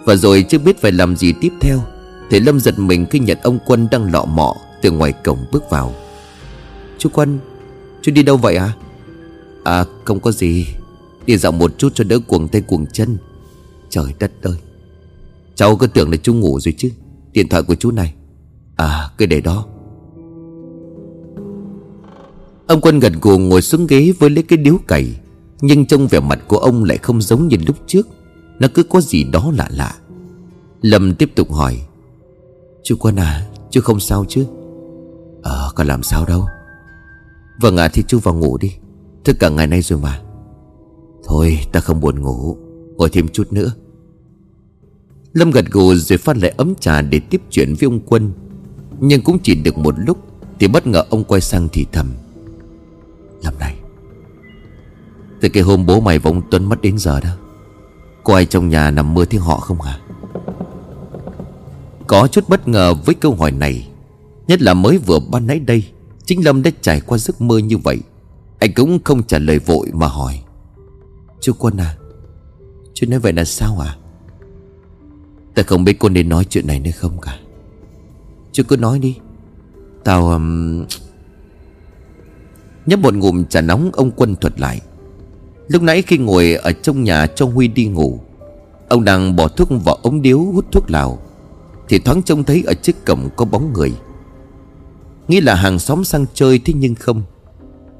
Và 0.04 0.16
rồi 0.16 0.44
chưa 0.48 0.58
biết 0.58 0.80
phải 0.80 0.92
làm 0.92 1.16
gì 1.16 1.32
tiếp 1.40 1.52
theo? 1.60 1.80
Thầy 2.30 2.40
Lâm 2.40 2.60
giật 2.60 2.78
mình 2.78 3.06
khi 3.10 3.18
nhận 3.18 3.38
ông 3.42 3.58
Quân 3.66 3.88
đang 3.90 4.12
lọ 4.12 4.24
mọ 4.24 4.56
Từ 4.82 4.90
ngoài 4.90 5.12
cổng 5.12 5.38
bước 5.52 5.70
vào. 5.70 5.94
Chú 6.98 7.08
Quân, 7.12 7.38
Chú 8.02 8.12
đi 8.12 8.22
đâu 8.22 8.36
vậy 8.36 8.56
à 8.56 8.72
À 9.64 9.84
không 10.04 10.20
có 10.20 10.32
gì. 10.32 10.66
Đi 11.26 11.36
dạo 11.36 11.52
một 11.52 11.78
chút 11.78 11.94
cho 11.94 12.04
đỡ 12.04 12.18
cuồng 12.18 12.48
tay 12.48 12.62
cuồng 12.62 12.86
chân. 12.86 13.16
Trời 13.90 14.14
đất 14.18 14.32
ơi! 14.42 14.56
Cháu 15.54 15.76
cứ 15.76 15.86
tưởng 15.86 16.10
là 16.10 16.16
chú 16.16 16.34
ngủ 16.34 16.60
rồi 16.60 16.74
chứ. 16.78 16.90
Điện 17.32 17.48
thoại 17.48 17.62
của 17.62 17.74
chú 17.74 17.90
này. 17.90 18.14
À 18.76 19.10
cứ 19.18 19.26
để 19.26 19.40
đó. 19.40 19.66
Ông 22.66 22.80
Quân 22.80 23.00
gật 23.00 23.12
gù 23.22 23.38
ngồi 23.38 23.62
xuống 23.62 23.86
ghế 23.86 24.12
với 24.18 24.30
lấy 24.30 24.42
cái 24.42 24.56
điếu 24.56 24.78
cày, 24.86 25.20
Nhưng 25.60 25.86
trông 25.86 26.06
vẻ 26.06 26.20
mặt 26.20 26.38
của 26.48 26.58
ông 26.58 26.84
lại 26.84 26.98
không 26.98 27.22
giống 27.22 27.48
như 27.48 27.56
lúc 27.66 27.76
trước. 27.86 28.08
Nó 28.58 28.68
cứ 28.74 28.82
có 28.82 29.00
gì 29.00 29.24
đó 29.24 29.52
lạ 29.56 29.68
lạ. 29.70 29.94
Lâm 30.82 31.14
tiếp 31.14 31.30
tục 31.34 31.52
hỏi 31.52 31.80
Chú 32.84 32.96
Quân 32.98 33.16
à 33.16 33.46
Chú 33.70 33.80
không 33.80 34.00
sao 34.00 34.24
chứ? 34.28 34.46
Ờ 35.42 35.72
còn 35.74 35.86
làm 35.86 36.02
sao 36.02 36.24
đâu. 36.26 36.46
Vâng 37.60 37.76
à, 37.76 37.88
thì 37.88 38.02
chú 38.08 38.18
vào 38.18 38.34
ngủ 38.34 38.58
đi. 38.58 38.72
Thức 39.24 39.36
cả 39.40 39.48
ngày 39.48 39.66
nay 39.66 39.82
rồi 39.82 39.98
mà. 39.98 40.20
Thôi 41.24 41.58
ta 41.72 41.80
không 41.80 42.00
buồn 42.00 42.22
ngủ 42.22 42.56
Ngồi 42.96 43.10
thêm 43.10 43.28
chút 43.28 43.52
nữa. 43.52 43.72
Lâm 45.32 45.50
gật 45.50 45.64
gù 45.70 45.94
rồi 45.94 46.18
phát 46.18 46.36
lại 46.36 46.54
ấm 46.56 46.74
trà 46.74 47.02
để 47.02 47.20
tiếp 47.30 47.42
chuyện 47.50 47.74
với 47.80 47.86
ông 47.86 48.00
Quân. 48.00 48.32
Nhưng 49.00 49.22
cũng 49.22 49.38
chỉ 49.42 49.54
được 49.54 49.78
một 49.78 49.94
lúc 49.98 50.18
Thì 50.60 50.68
bất 50.68 50.86
ngờ 50.86 51.04
ông 51.10 51.24
quay 51.24 51.40
sang 51.40 51.68
thì 51.72 51.86
thầm. 51.92 52.12
Lâm 53.42 53.54
này. 53.58 53.76
Từ 55.40 55.48
cái 55.48 55.62
hôm 55.62 55.86
bố 55.86 56.00
mày 56.00 56.18
và 56.18 56.30
ông 56.30 56.42
Tuấn 56.50 56.64
mất 56.64 56.80
đến 56.80 56.98
giờ 56.98 57.20
đó 57.20 57.30
Có 58.24 58.34
ai 58.34 58.46
trong 58.46 58.68
nhà 58.68 58.90
nằm 58.90 59.14
mơ 59.14 59.24
thấy 59.24 59.40
họ 59.40 59.56
không 59.56 59.80
hả? 59.80 60.00
Có 62.06 62.28
chút 62.28 62.48
bất 62.48 62.68
ngờ 62.68 62.94
với 62.94 63.14
câu 63.14 63.34
hỏi 63.34 63.50
này. 63.50 63.88
Nhất 64.46 64.62
là 64.62 64.74
mới 64.74 64.98
vừa 64.98 65.18
ban 65.30 65.46
nãy 65.46 65.58
đây, 65.58 65.84
Chính 66.26 66.44
Lâm 66.44 66.62
đã 66.62 66.70
trải 66.80 67.00
qua 67.00 67.18
giấc 67.18 67.40
mơ 67.40 67.58
như 67.58 67.78
vậy. 67.78 67.98
Anh 68.58 68.72
cũng 68.74 68.98
không 69.04 69.22
trả 69.22 69.38
lời 69.38 69.58
vội 69.58 69.90
mà 69.92 70.06
hỏi. 70.06 70.40
Chú 71.40 71.52
Quân 71.58 71.76
à 71.76 71.96
Chú 72.94 73.06
nói 73.10 73.18
vậy 73.18 73.32
là 73.32 73.44
sao 73.44 73.78
à 73.78 73.96
Ta 75.54 75.62
không 75.62 75.84
biết 75.84 75.98
cô 75.98 76.08
nên 76.08 76.28
nói 76.28 76.44
chuyện 76.44 76.66
này 76.66 76.80
nữa 76.80 76.90
không 76.90 77.20
cả. 77.20 77.38
Chú 78.52 78.62
cứ 78.68 78.76
nói 78.76 78.98
đi. 78.98 79.16
Tao 80.04 80.28
um... 80.28 80.84
Nhấp 82.86 83.00
một 83.00 83.14
ngụm 83.14 83.44
trà 83.44 83.60
nóng, 83.60 83.90
ông 83.92 84.10
Quân 84.10 84.36
thuật 84.36 84.60
lại. 84.60 84.80
Lúc 85.68 85.82
nãy 85.82 86.02
khi 86.02 86.18
ngồi 86.18 86.54
ở 86.54 86.72
trong 86.72 87.04
nhà 87.04 87.26
cho 87.26 87.46
Huy 87.46 87.68
đi 87.68 87.86
ngủ, 87.86 88.20
Ông 88.88 89.04
đang 89.04 89.36
bỏ 89.36 89.48
thuốc 89.48 89.68
vào 89.84 89.94
ống 90.02 90.22
điếu 90.22 90.38
hút 90.38 90.64
thuốc 90.72 90.90
lào. 90.90 91.18
Thì 91.88 91.98
thoáng 91.98 92.22
trông 92.22 92.44
thấy 92.44 92.62
ở 92.66 92.74
trước 92.74 93.04
cổng 93.06 93.28
có 93.36 93.44
bóng 93.44 93.72
người. 93.72 93.92
Nghĩ 95.28 95.40
là 95.40 95.54
hàng 95.54 95.78
xóm 95.78 96.04
sang 96.04 96.26
chơi 96.34 96.58
thế 96.58 96.72
nhưng 96.76 96.94
không. 96.94 97.22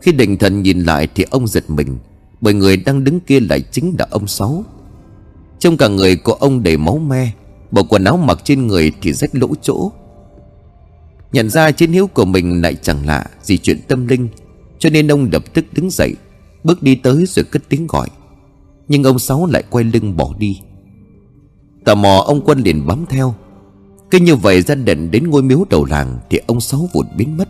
Khi 0.01 0.13
định 0.13 0.39
thần 0.39 0.63
nhìn 0.63 0.81
lại 0.81 1.09
thì 1.15 1.25
ông 1.31 1.47
giật 1.47 1.65
mình, 1.71 1.99
Bởi 2.41 2.55
người 2.55 2.77
đang 2.77 3.05
đứng 3.05 3.21
kia 3.21 3.41
lại 3.41 3.61
chính 3.61 3.95
là 3.99 4.07
ông 4.11 4.27
Sáu. 4.27 4.65
Trong 5.59 5.77
cả 5.77 5.89
người 5.89 6.17
của 6.17 6.33
ông 6.33 6.63
đầy 6.63 6.77
máu 6.77 6.99
me, 6.99 7.31
Bộ 7.71 7.83
quần 7.85 8.05
áo 8.05 8.17
mặc 8.17 8.39
trên 8.45 8.67
người 8.67 8.93
thì 9.03 9.13
rách 9.13 9.35
lỗ 9.35 9.49
chỗ. 9.63 9.93
Nhận 11.33 11.51
ra 11.51 11.71
chiến 11.71 11.93
hiếu 11.93 12.07
của 12.07 12.25
mình 12.25 12.63
lại 12.63 12.75
chẳng 12.83 13.07
lạ 13.07 13.27
gì 13.43 13.59
chuyện 13.59 13.79
tâm 13.89 14.07
linh, 14.07 14.29
Cho 14.79 14.91
nên 14.91 15.09
ông 15.09 15.29
lập 15.33 15.55
tức 15.55 15.65
đứng 15.73 15.91
dậy, 15.91 16.15
Bước 16.65 16.83
đi 16.83 16.95
tới 16.95 17.27
rồi 17.27 17.45
cất 17.45 17.63
tiếng 17.69 17.87
gọi. 17.87 18.09
Nhưng 18.89 19.05
ông 19.05 19.19
Sáu 19.19 19.47
lại 19.47 19.63
quay 19.71 19.85
lưng 19.85 20.17
bỏ 20.17 20.35
đi. 20.39 20.61
Tò 21.85 21.95
mò, 21.95 22.23
ông 22.27 22.41
Quân 22.45 22.61
liền 22.61 22.87
bám 22.87 23.07
theo 23.09 23.35
cứ 24.15 24.21
như 24.21 24.37
vậy 24.37 24.63
ra 24.63 24.75
định 24.75 25.11
đến 25.11 25.31
ngôi 25.31 25.43
miếu 25.43 25.65
đầu 25.71 25.85
làng 25.85 26.19
Thì 26.31 26.41
ông 26.47 26.61
Sáu 26.61 26.89
vụt 26.93 27.07
biến 27.17 27.37
mất. 27.37 27.49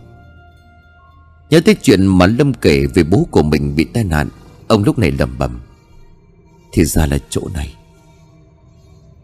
Nhớ 1.49 1.59
tới 1.65 1.75
chuyện 1.81 2.05
mà 2.05 2.25
Lâm 2.25 2.53
kể 2.53 2.85
về 2.85 3.03
bố 3.03 3.27
của 3.31 3.43
mình 3.43 3.75
bị 3.75 3.83
tai 3.83 4.03
nạn, 4.03 4.29
Ông 4.67 4.83
lúc 4.83 4.99
này 4.99 5.11
lầm 5.11 5.37
bầm 5.37 5.59
Thì 6.73 6.85
ra 6.85 7.05
là 7.05 7.17
chỗ 7.29 7.41
này. 7.53 7.75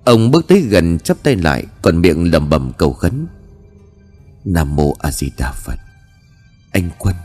Ông 0.04 0.32
bước 0.32 0.48
tới 0.48 0.60
gần 0.62 1.00
chắp 1.00 1.24
tay 1.24 1.36
lại, 1.36 1.66
Còn 1.82 2.02
miệng 2.02 2.32
lầm 2.32 2.50
bầm 2.50 2.72
cầu 2.78 2.94
khấn, 2.94 3.28
Nam 4.46 4.76
mô 4.76 4.94
A 5.00 5.12
Di 5.12 5.32
Đà 5.38 5.52
Phật. 5.52 5.80
Anh 6.72 6.90
Quân, 7.00 7.16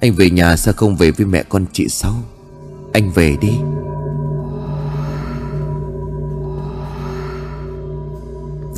Anh 0.00 0.12
về 0.12 0.30
nhà 0.30 0.56
sao 0.56 0.74
không 0.74 0.96
về 0.96 1.10
với 1.10 1.26
mẹ 1.26 1.42
con 1.48 1.66
chị 1.72 1.88
Sáu? 1.88 2.22
Anh 2.92 3.10
về 3.10 3.36
đi. 3.40 3.52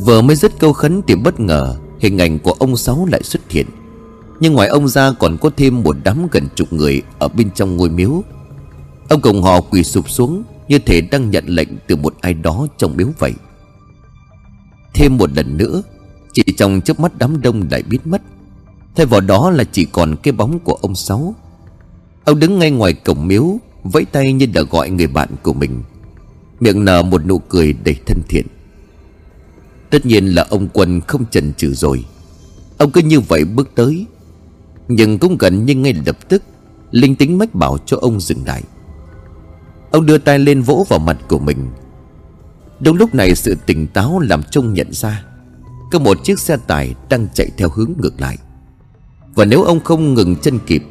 Vừa 0.05 0.21
mới 0.21 0.35
dứt 0.35 0.51
câu 0.59 0.73
khấn 0.73 1.01
thì 1.07 1.15
bất 1.15 1.39
ngờ 1.39 1.77
Hình 1.99 2.17
ảnh 2.17 2.39
của 2.39 2.51
ông 2.51 2.77
Sáu 2.77 3.07
lại 3.11 3.23
xuất 3.23 3.49
hiện. 3.49 3.67
Nhưng 4.39 4.53
ngoài 4.53 4.67
ông 4.67 4.87
ra 4.87 5.11
còn 5.19 5.37
có 5.41 5.49
thêm 5.57 5.83
một 5.83 5.95
đám 6.03 6.27
gần 6.31 6.47
chục 6.55 6.73
người 6.73 7.01
Ở 7.19 7.27
bên 7.27 7.51
trong 7.51 7.77
ngôi 7.77 7.89
miếu. 7.89 8.23
Ông 9.09 9.21
cùng 9.21 9.43
họ 9.43 9.61
quỳ 9.61 9.83
sụp 9.83 10.09
xuống 10.09 10.43
Như 10.67 10.79
thể 10.79 11.01
đang 11.01 11.31
nhận 11.31 11.45
lệnh 11.47 11.67
từ 11.87 11.95
một 11.95 12.15
ai 12.21 12.33
đó 12.33 12.67
trong 12.77 12.97
miếu 12.97 13.07
vậy. 13.19 13.33
Thêm 14.93 15.17
một 15.17 15.29
lần 15.35 15.57
nữa, 15.57 15.81
Chỉ 16.33 16.43
trong 16.57 16.81
chớp 16.81 16.99
mắt 16.99 17.11
đám 17.17 17.41
đông 17.41 17.67
lại 17.71 17.83
biến 17.83 18.01
mất. 18.05 18.21
Thay 18.95 19.05
vào 19.05 19.21
đó 19.21 19.51
là 19.51 19.63
chỉ 19.63 19.85
còn 19.85 20.15
cái 20.23 20.31
bóng 20.31 20.59
của 20.59 20.77
ông 20.81 20.95
Sáu. 20.95 21.35
Ông 22.25 22.39
đứng 22.39 22.59
ngay 22.59 22.71
ngoài 22.71 22.93
cổng 22.93 23.27
miếu, 23.27 23.57
Vẫy 23.83 24.05
tay 24.05 24.33
như 24.33 24.45
đã 24.45 24.61
gọi 24.61 24.89
người 24.89 25.07
bạn 25.07 25.29
của 25.43 25.53
mình. 25.53 25.81
Miệng 26.59 26.85
nở 26.85 27.03
một 27.03 27.25
nụ 27.25 27.39
cười 27.39 27.73
đầy 27.73 27.95
thân 28.05 28.21
thiện. 28.29 28.47
Tất 29.93 30.05
nhiên 30.05 30.25
là 30.25 30.45
ông 30.49 30.67
Quân 30.73 31.01
không 31.01 31.25
chần 31.31 31.53
chừ 31.53 31.73
rồi. 31.73 32.05
Ông 32.77 32.91
cứ 32.91 33.01
như 33.01 33.19
vậy 33.19 33.45
bước 33.45 33.69
tới. 33.75 34.05
Nhưng 34.87 35.17
cũng 35.17 35.37
gần 35.37 35.65
như 35.65 35.75
ngay 35.75 35.93
lập 36.05 36.29
tức, 36.29 36.43
Linh 36.91 37.15
tính 37.15 37.37
mách 37.37 37.55
bảo 37.55 37.77
cho 37.85 37.97
ông 38.01 38.19
dừng 38.19 38.45
lại. 38.45 38.63
Ông 39.91 40.05
đưa 40.05 40.17
tay 40.17 40.39
lên 40.39 40.61
vỗ 40.61 40.85
vào 40.89 40.99
mặt 40.99 41.17
của 41.29 41.39
mình. 41.39 41.57
Đúng 42.79 42.97
lúc 42.97 43.15
này 43.15 43.35
sự 43.35 43.55
tỉnh 43.65 43.87
táo 43.87 44.19
làm 44.19 44.43
trông 44.43 44.73
nhận 44.73 44.93
ra, 44.93 45.25
Có 45.91 45.99
một 45.99 46.23
chiếc 46.23 46.39
xe 46.39 46.57
tải 46.67 46.95
đang 47.09 47.27
chạy 47.33 47.49
theo 47.57 47.69
hướng 47.69 47.93
ngược 48.01 48.21
lại. 48.21 48.37
Và 49.35 49.45
nếu 49.45 49.63
ông 49.63 49.79
không 49.79 50.13
ngừng 50.13 50.35
chân 50.35 50.59
kịp, 50.67 50.83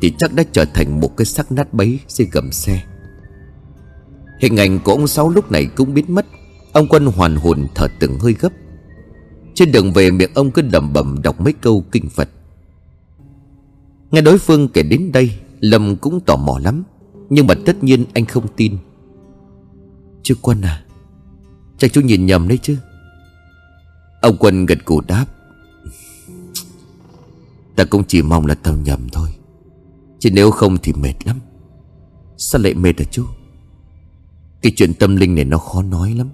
Thì 0.00 0.12
chắc 0.18 0.34
đã 0.34 0.42
trở 0.52 0.64
thành 0.64 1.00
một 1.00 1.16
cái 1.16 1.24
xác 1.24 1.52
nát 1.52 1.74
bấy 1.74 1.98
dưới 2.08 2.28
gầm 2.32 2.52
xe. 2.52 2.82
Hình 4.40 4.56
ảnh 4.56 4.78
của 4.78 4.92
ông 4.92 5.06
Sáu 5.06 5.28
lúc 5.28 5.50
này 5.50 5.66
cũng 5.66 5.94
biến 5.94 6.04
mất. 6.08 6.26
Ông 6.72 6.86
Quân 6.88 7.06
hoàn 7.06 7.36
hồn 7.36 7.66
thở 7.74 7.88
từng 7.98 8.18
hơi 8.18 8.32
gấp. 8.32 8.52
Trên 9.54 9.72
đường 9.72 9.92
về 9.92 10.10
miệng 10.10 10.30
ông 10.34 10.50
cứ 10.50 10.62
đầm 10.62 10.92
bẩm 10.92 11.22
đọc 11.22 11.40
mấy 11.40 11.52
câu 11.52 11.84
kinh 11.92 12.08
Phật. 12.08 12.28
Nghe 14.10 14.20
đối 14.20 14.38
phương 14.38 14.68
kể 14.68 14.82
đến 14.82 15.12
đây, 15.12 15.30
Lâm 15.60 15.96
cũng 15.96 16.20
tò 16.20 16.36
mò 16.36 16.58
lắm, 16.58 16.82
Nhưng 17.30 17.46
mà 17.46 17.54
tất 17.66 17.84
nhiên 17.84 18.04
anh 18.14 18.24
không 18.24 18.46
tin. 18.56 18.78
Chú 20.22 20.34
Quân 20.42 20.60
à 20.60 20.84
Chắc 21.78 21.92
chú 21.92 22.00
nhìn 22.00 22.26
nhầm 22.26 22.48
đấy 22.48 22.58
chứ. 22.62 22.76
Ông 24.20 24.36
Quân 24.38 24.66
gật 24.66 24.84
cù 24.84 25.00
đáp. 25.00 25.26
Ta 27.76 27.84
cũng 27.84 28.04
chỉ 28.08 28.22
mong 28.22 28.46
là 28.46 28.54
tao 28.54 28.76
nhầm 28.76 29.08
thôi, 29.12 29.28
Chứ 30.18 30.30
nếu 30.32 30.50
không 30.50 30.76
thì 30.82 30.92
mệt 30.92 31.14
lắm. 31.24 31.36
Sao 32.36 32.62
lại 32.62 32.74
mệt 32.74 32.98
hả 32.98 33.04
chú? 33.10 33.24
Cái 34.62 34.72
chuyện 34.76 34.94
tâm 34.94 35.16
linh 35.16 35.34
này 35.34 35.44
nó 35.44 35.58
khó 35.58 35.82
nói 35.82 36.14
lắm 36.14 36.28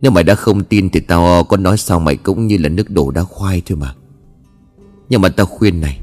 nếu 0.00 0.12
mày 0.12 0.24
đã 0.24 0.34
không 0.34 0.64
tin 0.64 0.90
thì 0.90 1.00
tao 1.00 1.44
có 1.44 1.56
nói 1.56 1.76
sao 1.76 2.00
mày 2.00 2.16
cũng 2.16 2.46
như 2.46 2.58
là 2.58 2.68
nước 2.68 2.90
đổ 2.90 3.10
đá 3.10 3.22
khoai 3.22 3.62
thôi 3.66 3.78
mà. 3.78 3.94
Nhưng 5.08 5.20
mà 5.20 5.28
tao 5.28 5.46
khuyên 5.46 5.80
này, 5.80 6.00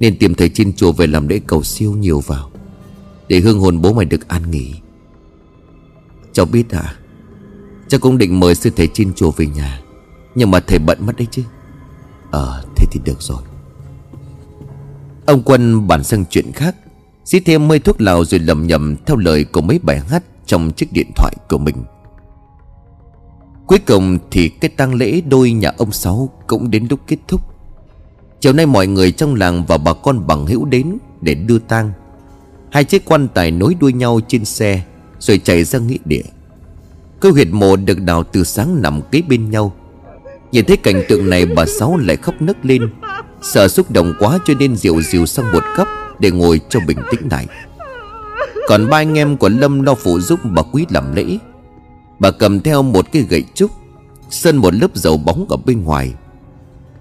Nên 0.00 0.18
tìm 0.18 0.34
thầy 0.34 0.48
trên 0.48 0.72
chùa 0.76 0.92
về 0.92 1.06
làm 1.06 1.28
lễ 1.28 1.40
cầu 1.46 1.62
siêu 1.62 1.92
nhiều 1.92 2.20
vào, 2.20 2.50
Để 3.28 3.40
hương 3.40 3.60
hồn 3.60 3.82
bố 3.82 3.92
mày 3.92 4.04
được 4.04 4.28
an 4.28 4.50
nghỉ. 4.50 4.74
Cháu 6.32 6.46
biết 6.46 6.70
à 6.70 6.94
Cháu 7.88 8.00
cũng 8.00 8.18
định 8.18 8.40
mời 8.40 8.54
sư 8.54 8.70
thầy 8.76 8.88
trên 8.94 9.14
chùa 9.14 9.30
về 9.30 9.46
nhà, 9.46 9.80
Nhưng 10.34 10.50
mà 10.50 10.60
thầy 10.60 10.78
bận 10.78 10.98
mất 11.06 11.16
đấy 11.16 11.26
chứ. 11.30 11.42
Ờ 12.30 12.64
thế 12.76 12.86
thì 12.90 13.00
được 13.04 13.22
rồi. 13.22 13.42
Ông 15.26 15.42
Quân 15.42 15.86
bản 15.86 16.04
sang 16.04 16.24
chuyện 16.30 16.52
khác, 16.52 16.76
Xí 17.24 17.40
thêm 17.40 17.68
mây 17.68 17.78
thuốc 17.78 18.00
lào 18.00 18.24
rồi 18.24 18.40
lầm 18.40 18.66
nhầm 18.66 18.96
Theo 19.06 19.16
lời 19.16 19.44
của 19.44 19.60
mấy 19.60 19.78
bài 19.78 20.00
hát 20.00 20.24
Trong 20.46 20.72
chiếc 20.72 20.92
điện 20.92 21.10
thoại 21.16 21.34
của 21.48 21.58
mình. 21.58 21.76
Cuối 23.72 23.80
cùng 23.86 24.18
thì 24.30 24.48
cái 24.48 24.70
tang 24.76 24.94
lễ 24.94 25.20
đôi 25.28 25.50
nhà 25.50 25.72
ông 25.78 25.92
Sáu 25.92 26.30
cũng 26.46 26.70
đến 26.70 26.86
lúc 26.90 27.00
kết 27.06 27.16
thúc. 27.28 27.40
Chiều 28.40 28.52
nay 28.52 28.66
mọi 28.66 28.86
người 28.86 29.12
trong 29.12 29.34
làng 29.34 29.64
và 29.66 29.78
bà 29.78 29.92
con 29.92 30.26
bằng 30.26 30.46
hữu 30.46 30.64
đến 30.64 30.98
để 31.20 31.34
đưa 31.34 31.58
tang. 31.58 31.92
Hai 32.72 32.84
chiếc 32.84 33.04
quan 33.04 33.28
tài 33.34 33.50
nối 33.50 33.74
đuôi 33.80 33.92
nhau 33.92 34.20
trên 34.28 34.44
xe, 34.44 34.82
Rồi 35.18 35.38
chạy 35.38 35.64
ra 35.64 35.78
nghĩa 35.78 35.96
địa. 36.04 36.22
Câu 37.20 37.32
huyệt 37.32 37.48
mộ 37.52 37.76
được 37.76 38.00
đào 38.00 38.22
từ 38.22 38.44
sáng 38.44 38.82
nằm 38.82 39.02
kế 39.10 39.22
bên 39.28 39.50
nhau. 39.50 39.72
Nhìn 40.52 40.64
thấy 40.64 40.76
cảnh 40.76 41.02
tượng 41.08 41.30
này, 41.30 41.46
bà 41.46 41.66
Sáu 41.66 41.96
lại 41.96 42.16
khóc 42.16 42.42
nức 42.42 42.56
lên. 42.62 42.82
Sợ 43.42 43.68
xúc 43.68 43.90
động 43.90 44.14
quá 44.18 44.38
cho 44.46 44.54
nên 44.58 44.76
dịu 44.76 45.02
dịu 45.02 45.26
sang 45.26 45.52
một 45.52 45.62
cấp 45.76 45.88
Để 46.18 46.30
ngồi 46.30 46.60
cho 46.68 46.80
bình 46.86 46.98
tĩnh 47.10 47.28
lại. 47.30 47.46
Còn 48.68 48.90
ba 48.90 48.96
anh 48.96 49.18
em 49.18 49.36
của 49.36 49.48
Lâm 49.48 49.82
lo 49.82 49.94
phụ 49.94 50.20
giúp 50.20 50.40
bà 50.44 50.62
Quý 50.72 50.86
làm 50.90 51.14
lễ. 51.14 51.38
Bà 52.22 52.30
cầm 52.30 52.60
theo 52.60 52.82
một 52.82 53.12
cái 53.12 53.22
gậy 53.22 53.44
trúc, 53.54 53.70
Sơn 54.30 54.56
một 54.56 54.74
lớp 54.74 54.96
dầu 54.96 55.16
bóng 55.16 55.46
ở 55.48 55.56
bên 55.56 55.84
ngoài. 55.84 56.14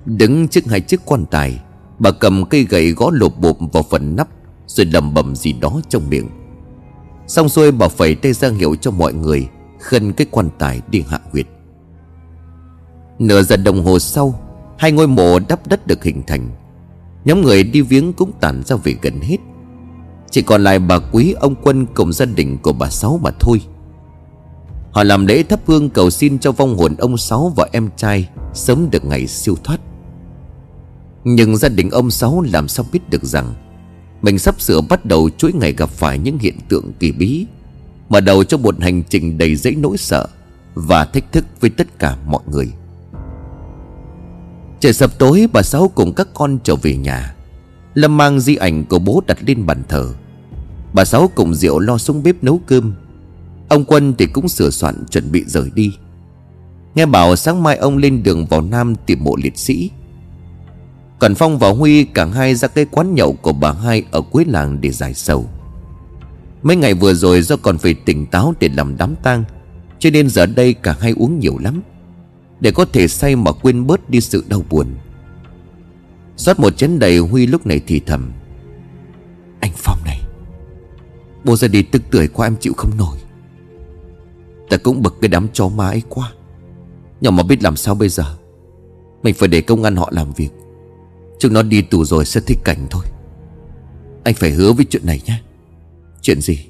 Đứng 0.06 0.48
trước 0.48 0.66
hai 0.68 0.82
chiếc 0.82 1.02
quan 1.06 1.26
tài, 1.26 1.62
Bà 2.00 2.12
cầm 2.12 2.46
cây 2.46 2.64
gậy 2.64 2.92
gõ 2.92 3.10
lột 3.14 3.38
bộp 3.38 3.58
vào 3.74 3.84
phần 3.84 4.16
nắp, 4.16 4.28
Rồi 4.68 4.86
lầm 4.86 5.14
bầm 5.14 5.36
gì 5.36 5.54
đó 5.54 5.82
trong 5.90 6.10
miệng. 6.10 6.30
Xong 7.28 7.50
xuôi 7.50 7.72
bà 7.72 7.88
phẩy 7.88 8.16
tay 8.16 8.34
ra 8.34 8.50
hiệu 8.50 8.76
cho 8.76 8.92
mọi 8.92 9.14
người, 9.14 9.48
Khân 9.80 10.14
cái 10.14 10.28
quan 10.32 10.50
tài 10.58 10.82
đi 10.90 11.04
hạ 11.08 11.20
huyệt. 11.32 11.46
Nửa 13.20 13.44
giờ 13.44 13.58
đồng 13.58 13.86
hồ 13.86 14.00
sau, 14.00 14.40
Hai 14.78 14.92
ngôi 14.92 15.08
mộ 15.08 15.40
đắp 15.40 15.68
đất 15.68 15.88
được 15.88 16.04
hình 16.04 16.24
thành. 16.28 16.50
Nhóm 17.26 17.42
người 17.42 17.64
đi 17.64 17.82
viếng 17.82 18.14
cũng 18.14 18.32
tản 18.40 18.64
ra 18.64 18.76
về 18.76 18.96
gần 19.02 19.22
hết. 19.22 19.38
Chỉ 20.32 20.42
còn 20.42 20.64
lại 20.64 20.80
bà 20.80 21.00
quý 21.12 21.36
ông 21.40 21.56
quân 21.64 21.86
cùng 21.94 22.14
gia 22.14 22.26
đình 22.26 22.58
của 22.58 22.74
bà 22.74 22.90
Sáu 22.90 23.20
mà 23.24 23.32
thôi. 23.40 23.62
Họ 24.92 25.04
làm 25.04 25.26
lễ 25.26 25.44
thắp 25.44 25.60
hương 25.66 25.90
cầu 25.90 26.10
xin 26.10 26.40
cho 26.40 26.52
vong 26.52 26.78
hồn 26.78 26.96
ông 26.98 27.18
Sáu 27.18 27.54
và 27.56 27.68
em 27.72 27.90
trai, 27.98 28.30
Sớm 28.54 28.90
được 28.92 29.06
ngày 29.06 29.28
siêu 29.28 29.56
thoát. 29.64 29.80
Nhưng 31.24 31.58
gia 31.58 31.70
đình 31.70 31.90
ông 31.90 32.12
Sáu 32.12 32.42
làm 32.42 32.68
sao 32.68 32.86
biết 32.92 33.10
được 33.10 33.24
rằng, 33.24 33.54
Mình 34.22 34.40
sắp 34.40 34.62
sửa 34.62 34.82
bắt 34.82 35.06
đầu 35.06 35.30
chuỗi 35.38 35.54
ngày 35.54 35.74
gặp 35.74 35.90
phải 35.90 36.18
những 36.18 36.38
hiện 36.38 36.56
tượng 36.70 36.92
kỳ 37.00 37.12
bí, 37.12 37.46
Mở 38.10 38.20
đầu 38.20 38.44
cho 38.44 38.58
một 38.58 38.76
hành 38.82 39.04
trình 39.10 39.38
đầy 39.38 39.56
dẫy 39.56 39.76
nỗi 39.76 39.98
sợ 39.98 40.28
Và 40.74 41.06
thách 41.06 41.32
thức 41.32 41.46
với 41.60 41.70
tất 41.70 42.00
cả 42.00 42.18
mọi 42.26 42.42
người. 42.52 42.72
Trời 44.80 44.94
sập 44.94 45.20
tối, 45.20 45.48
bà 45.54 45.62
Sáu 45.62 45.88
cùng 45.96 46.14
các 46.14 46.28
con 46.34 46.60
trở 46.64 46.76
về 46.76 46.98
nhà. 46.98 47.36
Lâm 47.94 48.18
mang 48.18 48.40
di 48.40 48.56
ảnh 48.56 48.86
của 48.86 49.00
bố 49.00 49.22
đặt 49.28 49.38
lên 49.46 49.66
bàn 49.66 49.84
thờ. 49.90 50.14
Bà 50.94 51.06
Sáu 51.06 51.30
cùng 51.36 51.56
Diệu 51.56 51.80
lo 51.80 51.98
xuống 51.98 52.24
bếp 52.24 52.44
nấu 52.44 52.60
cơm. 52.68 52.94
Ông 53.72 53.86
Quân 53.86 54.14
thì 54.18 54.26
cũng 54.26 54.48
sửa 54.48 54.70
soạn, 54.70 55.06
chuẩn 55.12 55.32
bị 55.32 55.44
rời 55.48 55.70
đi. 55.76 55.94
Nghe 56.96 57.06
bảo 57.06 57.36
sáng 57.36 57.64
mai 57.64 57.78
ông 57.78 57.98
lên 57.98 58.24
đường 58.24 58.46
vào 58.46 58.62
Nam 58.62 58.96
tìm 59.06 59.24
mộ 59.24 59.36
liệt 59.36 59.58
sĩ. 59.58 59.92
Còn 61.20 61.36
Phong 61.36 61.60
và 61.60 61.70
Huy 61.70 62.04
cả 62.04 62.26
hai 62.26 62.56
ra 62.56 62.68
cái 62.68 62.86
quán 62.86 63.16
nhậu 63.16 63.34
của 63.34 63.54
bà 63.54 63.72
hai 63.72 64.04
ở 64.12 64.22
cuối 64.22 64.46
làng 64.46 64.82
để 64.82 64.90
giải 64.90 65.14
sầu. 65.14 65.50
Mấy 66.64 66.76
ngày 66.76 66.94
vừa 66.94 67.14
rồi 67.14 67.42
do 67.42 67.58
còn 67.58 67.78
phải 67.78 67.94
tỉnh 67.94 68.26
táo 68.26 68.54
để 68.60 68.70
làm 68.76 68.98
đám 68.98 69.16
tang, 69.24 69.44
Cho 70.00 70.10
nên 70.10 70.30
giờ 70.30 70.46
đây 70.46 70.74
cả 70.74 70.96
hai 71.00 71.12
uống 71.12 71.40
nhiều 71.40 71.58
lắm. 71.58 71.82
Để 72.60 72.72
có 72.72 72.86
thể 72.86 73.08
say 73.08 73.36
mà 73.36 73.52
quên 73.52 73.88
bớt 73.88 74.10
đi 74.10 74.22
sự 74.22 74.46
đau 74.48 74.64
buồn. 74.70 74.88
Rót 76.38 76.60
một 76.60 76.78
chén 76.78 77.00
đầy, 77.00 77.18
Huy 77.18 77.48
lúc 77.48 77.66
này 77.66 77.82
thì 77.88 78.00
thầm. 78.06 78.32
Anh 79.60 79.72
Phong 79.76 79.98
này 80.06 80.22
Bố 81.44 81.56
ra 81.56 81.68
đi 81.68 81.84
tức 81.84 82.02
tưởi 82.12 82.28
qua 82.28 82.48
em 82.48 82.56
chịu 82.60 82.74
không 82.78 82.98
nổi. 82.98 83.21
Ta 84.72 84.78
cũng 84.78 85.02
bực 85.02 85.18
cái 85.22 85.30
đám 85.30 85.48
chó 85.54 85.68
má 85.68 85.88
ấy 85.88 86.02
quá. 86.10 86.32
Nhưng 87.22 87.36
mà 87.36 87.44
biết 87.44 87.64
làm 87.64 87.76
sao 87.76 87.96
bây 87.96 88.10
giờ? 88.10 88.24
Mình 89.24 89.34
phải 89.34 89.48
để 89.50 89.62
công 89.62 89.84
an 89.84 89.96
họ 89.96 90.10
làm 90.12 90.32
việc. 90.34 90.50
Chúng 91.40 91.54
nó 91.54 91.62
đi 91.62 91.82
tù 91.82 92.06
rồi 92.06 92.26
sẽ 92.26 92.42
thích 92.48 92.58
cảnh 92.64 92.88
thôi. 92.90 93.06
Anh 94.24 94.34
phải 94.34 94.52
hứa 94.52 94.74
với 94.74 94.86
chuyện 94.90 95.06
này 95.06 95.22
nhé. 95.26 95.42
Chuyện 96.22 96.42
gì? 96.42 96.66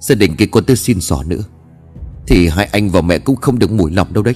Gia 0.00 0.14
đình 0.14 0.34
cái 0.38 0.48
con 0.52 0.64
tới 0.64 0.76
xin 0.76 1.00
xỏ 1.00 1.22
nữa. 1.26 1.42
Thì 2.26 2.48
hai 2.48 2.66
anh 2.72 2.88
và 2.88 3.00
mẹ 3.00 3.18
cũng 3.18 3.36
không 3.36 3.58
được 3.58 3.72
mùi 3.72 3.90
lòng 3.90 4.12
đâu 4.12 4.22
đấy. 4.22 4.34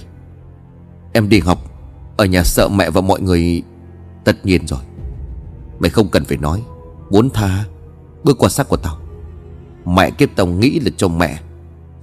Em 1.12 1.28
đi 1.28 1.40
học. 1.40 1.58
Ở 2.16 2.24
nhà 2.24 2.42
sợ 2.44 2.68
mẹ 2.68 2.90
và 2.90 3.00
mọi 3.00 3.20
người 3.20 3.62
Tất 4.24 4.46
nhiên 4.46 4.66
rồi. 4.66 4.80
Mày 5.78 5.90
không 5.90 6.08
cần 6.08 6.24
phải 6.24 6.36
nói. 6.36 6.62
Muốn 7.10 7.30
tha, 7.30 7.64
Bước 8.24 8.38
qua 8.38 8.48
xác 8.48 8.68
của 8.68 8.76
tao. 8.76 8.98
Mẹ 9.84 10.10
kiếp 10.10 10.28
tao 10.36 10.46
nghĩ 10.46 10.80
là 10.80 10.90
cho 10.96 11.08
mẹ 11.08 11.40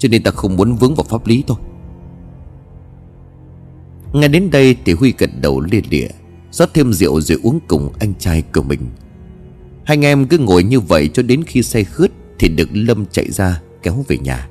cho 0.01 0.09
nên 0.09 0.23
ta 0.23 0.31
không 0.31 0.55
muốn 0.55 0.75
vướng 0.75 0.95
vào 0.95 1.03
pháp 1.03 1.27
lý 1.27 1.43
thôi. 1.47 1.57
Nghe 4.13 4.27
đến 4.27 4.51
đây 4.51 4.75
thì 4.85 4.93
Huy 4.93 5.13
gật 5.17 5.29
đầu 5.41 5.61
lia 5.61 5.81
lịa, 5.89 6.07
rót 6.51 6.69
thêm 6.73 6.93
rượu 6.93 7.21
rồi 7.21 7.39
uống 7.43 7.59
cùng 7.67 7.89
anh 7.99 8.13
trai 8.19 8.41
của 8.53 8.63
mình. 8.63 8.79
Hai 9.85 9.97
anh 9.97 10.05
em 10.05 10.27
cứ 10.27 10.37
ngồi 10.37 10.63
như 10.63 10.79
vậy 10.79 11.09
cho 11.13 11.23
đến 11.23 11.43
khi 11.43 11.63
say 11.63 11.83
khướt 11.83 12.11
Thì 12.39 12.49
được 12.49 12.69
Lâm 12.73 13.05
chạy 13.05 13.31
ra 13.31 13.61
kéo 13.83 14.05
về 14.07 14.17
nhà. 14.17 14.49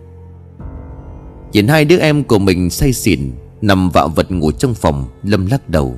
Nhìn 1.53 1.69
hai 1.69 1.85
đứa 1.85 1.99
em 1.99 2.25
của 2.25 2.39
mình 2.39 2.71
say 2.71 2.93
xỉn, 2.93 3.33
Nằm 3.63 3.91
vạ 3.91 4.07
vật 4.07 4.31
ngủ 4.31 4.53
trong 4.53 4.75
phòng, 4.75 5.09
Lâm 5.23 5.47
lắc 5.47 5.69
đầu. 5.69 5.97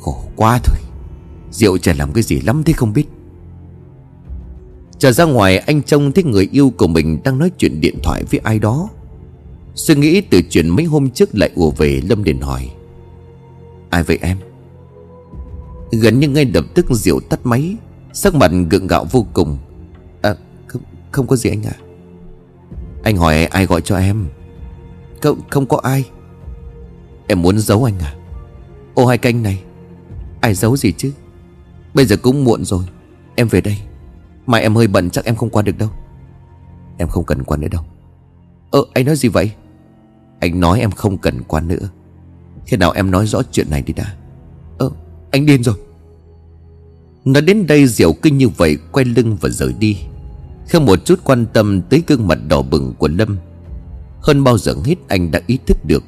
Khổ 0.00 0.22
quá 0.36 0.58
thôi, 0.64 0.76
Rượu 1.50 1.78
chả 1.78 1.94
làm 1.94 2.12
cái 2.12 2.22
gì 2.22 2.40
lắm 2.40 2.62
thế 2.62 2.72
không 2.72 2.92
biết. 2.92 3.06
Trở 4.98 5.12
ra 5.12 5.24
ngoài 5.24 5.58
anh 5.58 5.82
trông 5.82 6.12
thấy 6.12 6.24
người 6.24 6.48
yêu 6.52 6.72
của 6.76 6.86
mình 6.86 7.18
Đang 7.24 7.38
nói 7.38 7.50
chuyện 7.58 7.80
điện 7.80 7.98
thoại 8.02 8.24
với 8.30 8.40
ai 8.44 8.58
đó. 8.58 8.88
Suy 9.74 9.94
nghĩ 9.94 10.20
từ 10.20 10.40
chuyện 10.50 10.68
mấy 10.68 10.84
hôm 10.84 11.10
trước 11.10 11.28
lại 11.32 11.50
ùa 11.54 11.70
về 11.70 12.00
Lâm 12.08 12.22
liền 12.22 12.40
hỏi. 12.40 12.70
Ai 13.90 14.02
vậy 14.02 14.18
em? 14.22 14.38
Gần 15.90 16.20
như 16.20 16.28
ngay 16.28 16.44
lập 16.44 16.64
tức 16.74 16.86
rượu 16.90 17.20
tắt 17.20 17.40
máy 17.44 17.76
Sắc 18.12 18.34
mặt 18.34 18.50
gượng 18.70 18.86
gạo 18.86 19.06
vô 19.10 19.26
cùng. 19.32 19.58
À 20.22 20.34
không, 20.66 20.82
không 21.10 21.26
có 21.26 21.36
gì 21.36 21.50
anh 21.50 21.62
ạ. 21.62 21.76
Anh 23.02 23.16
hỏi 23.16 23.44
ai 23.44 23.66
gọi 23.66 23.80
cho 23.80 23.96
em? 23.96 24.26
Không, 25.22 25.40
không 25.50 25.66
có 25.66 25.80
ai. 25.82 26.04
Em 27.26 27.42
muốn 27.42 27.58
giấu 27.58 27.84
anh 27.84 27.98
à? 28.00 28.14
Ô 28.94 29.06
hai 29.06 29.18
canh 29.18 29.42
này. 29.42 29.62
Ai 30.40 30.54
giấu 30.54 30.76
gì 30.76 30.92
chứ? 30.92 31.12
Bây 31.94 32.04
giờ 32.04 32.16
cũng 32.16 32.44
muộn 32.44 32.64
rồi. 32.64 32.84
Em 33.34 33.48
về 33.48 33.60
đây. 33.60 33.76
Mai 34.48 34.62
em 34.62 34.74
hơi 34.74 34.86
bận, 34.86 35.10
chắc 35.10 35.24
em 35.24 35.34
không 35.34 35.50
qua 35.50 35.62
được 35.62 35.78
đâu. 35.78 35.88
Em 36.98 37.08
không 37.08 37.24
cần 37.24 37.44
qua 37.44 37.56
nữa 37.56 37.68
đâu. 37.70 37.82
Ơ, 38.70 38.80
anh 38.94 39.04
nói 39.04 39.16
gì 39.16 39.28
vậy? 39.28 39.52
Anh 40.40 40.60
nói 40.60 40.80
em 40.80 40.90
không 40.90 41.18
cần 41.18 41.42
qua 41.42 41.60
nữa. 41.60 41.88
Thế 42.66 42.76
nào 42.76 42.90
em 42.90 43.10
nói 43.10 43.26
rõ 43.26 43.42
chuyện 43.52 43.70
này 43.70 43.82
đi 43.82 43.92
đã. 43.92 44.14
Ơ, 44.78 44.90
anh 45.30 45.46
điên 45.46 45.62
rồi. 45.62 45.74
Nói 47.24 47.42
đến 47.42 47.66
đây 47.66 47.86
Diệu 47.86 48.12
kinh 48.12 48.38
như 48.38 48.48
vậy 48.48 48.78
Quay 48.92 49.04
lưng 49.04 49.36
và 49.40 49.48
rời 49.48 49.72
đi. 49.78 49.98
Không 50.72 50.86
một 50.86 51.04
chút 51.04 51.20
quan 51.24 51.46
tâm 51.52 51.82
tới 51.82 52.02
gương 52.06 52.26
mặt 52.26 52.38
đỏ 52.48 52.62
bừng 52.62 52.94
của 52.98 53.08
Lâm, 53.08 53.38
Hơn 54.20 54.44
bao 54.44 54.58
giờ 54.58 54.74
hết 54.84 54.96
anh 55.08 55.30
đã 55.30 55.40
ý 55.46 55.58
thức 55.66 55.76
được 55.84 56.02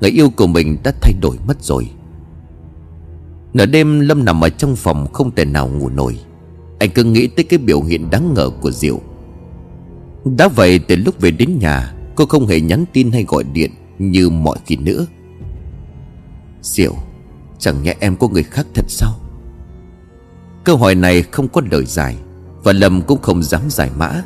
Người 0.00 0.10
yêu 0.10 0.30
của 0.36 0.46
mình 0.46 0.78
đã 0.82 0.92
thay 1.00 1.12
đổi 1.20 1.36
mất 1.46 1.62
rồi. 1.62 1.90
Nửa 3.52 3.66
đêm 3.66 4.00
Lâm 4.00 4.24
nằm 4.24 4.44
ở 4.44 4.48
trong 4.48 4.76
phòng 4.76 5.06
không 5.12 5.34
thể 5.34 5.44
nào 5.44 5.68
ngủ 5.68 5.88
nổi. 5.88 6.18
Anh 6.78 6.90
cứ 6.90 7.04
nghĩ 7.04 7.26
tới 7.26 7.44
cái 7.44 7.58
biểu 7.58 7.82
hiện 7.82 8.10
đáng 8.10 8.34
ngờ 8.34 8.50
của 8.60 8.70
Diệu. 8.70 9.00
Đã 10.24 10.48
vậy, 10.48 10.78
từ 10.78 10.96
lúc 10.96 11.20
về 11.20 11.30
đến 11.30 11.58
nhà, 11.58 11.94
Cô 12.14 12.26
không 12.26 12.46
hề 12.46 12.60
nhắn 12.60 12.84
tin 12.92 13.12
hay 13.12 13.24
gọi 13.28 13.44
điện 13.52 13.70
Như 13.98 14.30
mọi 14.30 14.58
khi 14.66 14.76
nữa. 14.76 15.06
Diệu, 16.62 16.94
Chẳng 17.58 17.82
nhẽ 17.82 17.94
em 18.00 18.16
có 18.16 18.28
người 18.28 18.42
khác 18.42 18.66
thật 18.74 18.84
sao? 18.88 19.14
Câu 20.64 20.76
hỏi 20.76 20.94
này 20.94 21.22
không 21.22 21.48
có 21.48 21.60
lời 21.70 21.84
dài 21.86 22.16
Và 22.62 22.72
Lâm 22.72 23.02
cũng 23.02 23.22
không 23.22 23.42
dám 23.42 23.62
giải 23.70 23.90
mã, 23.96 24.22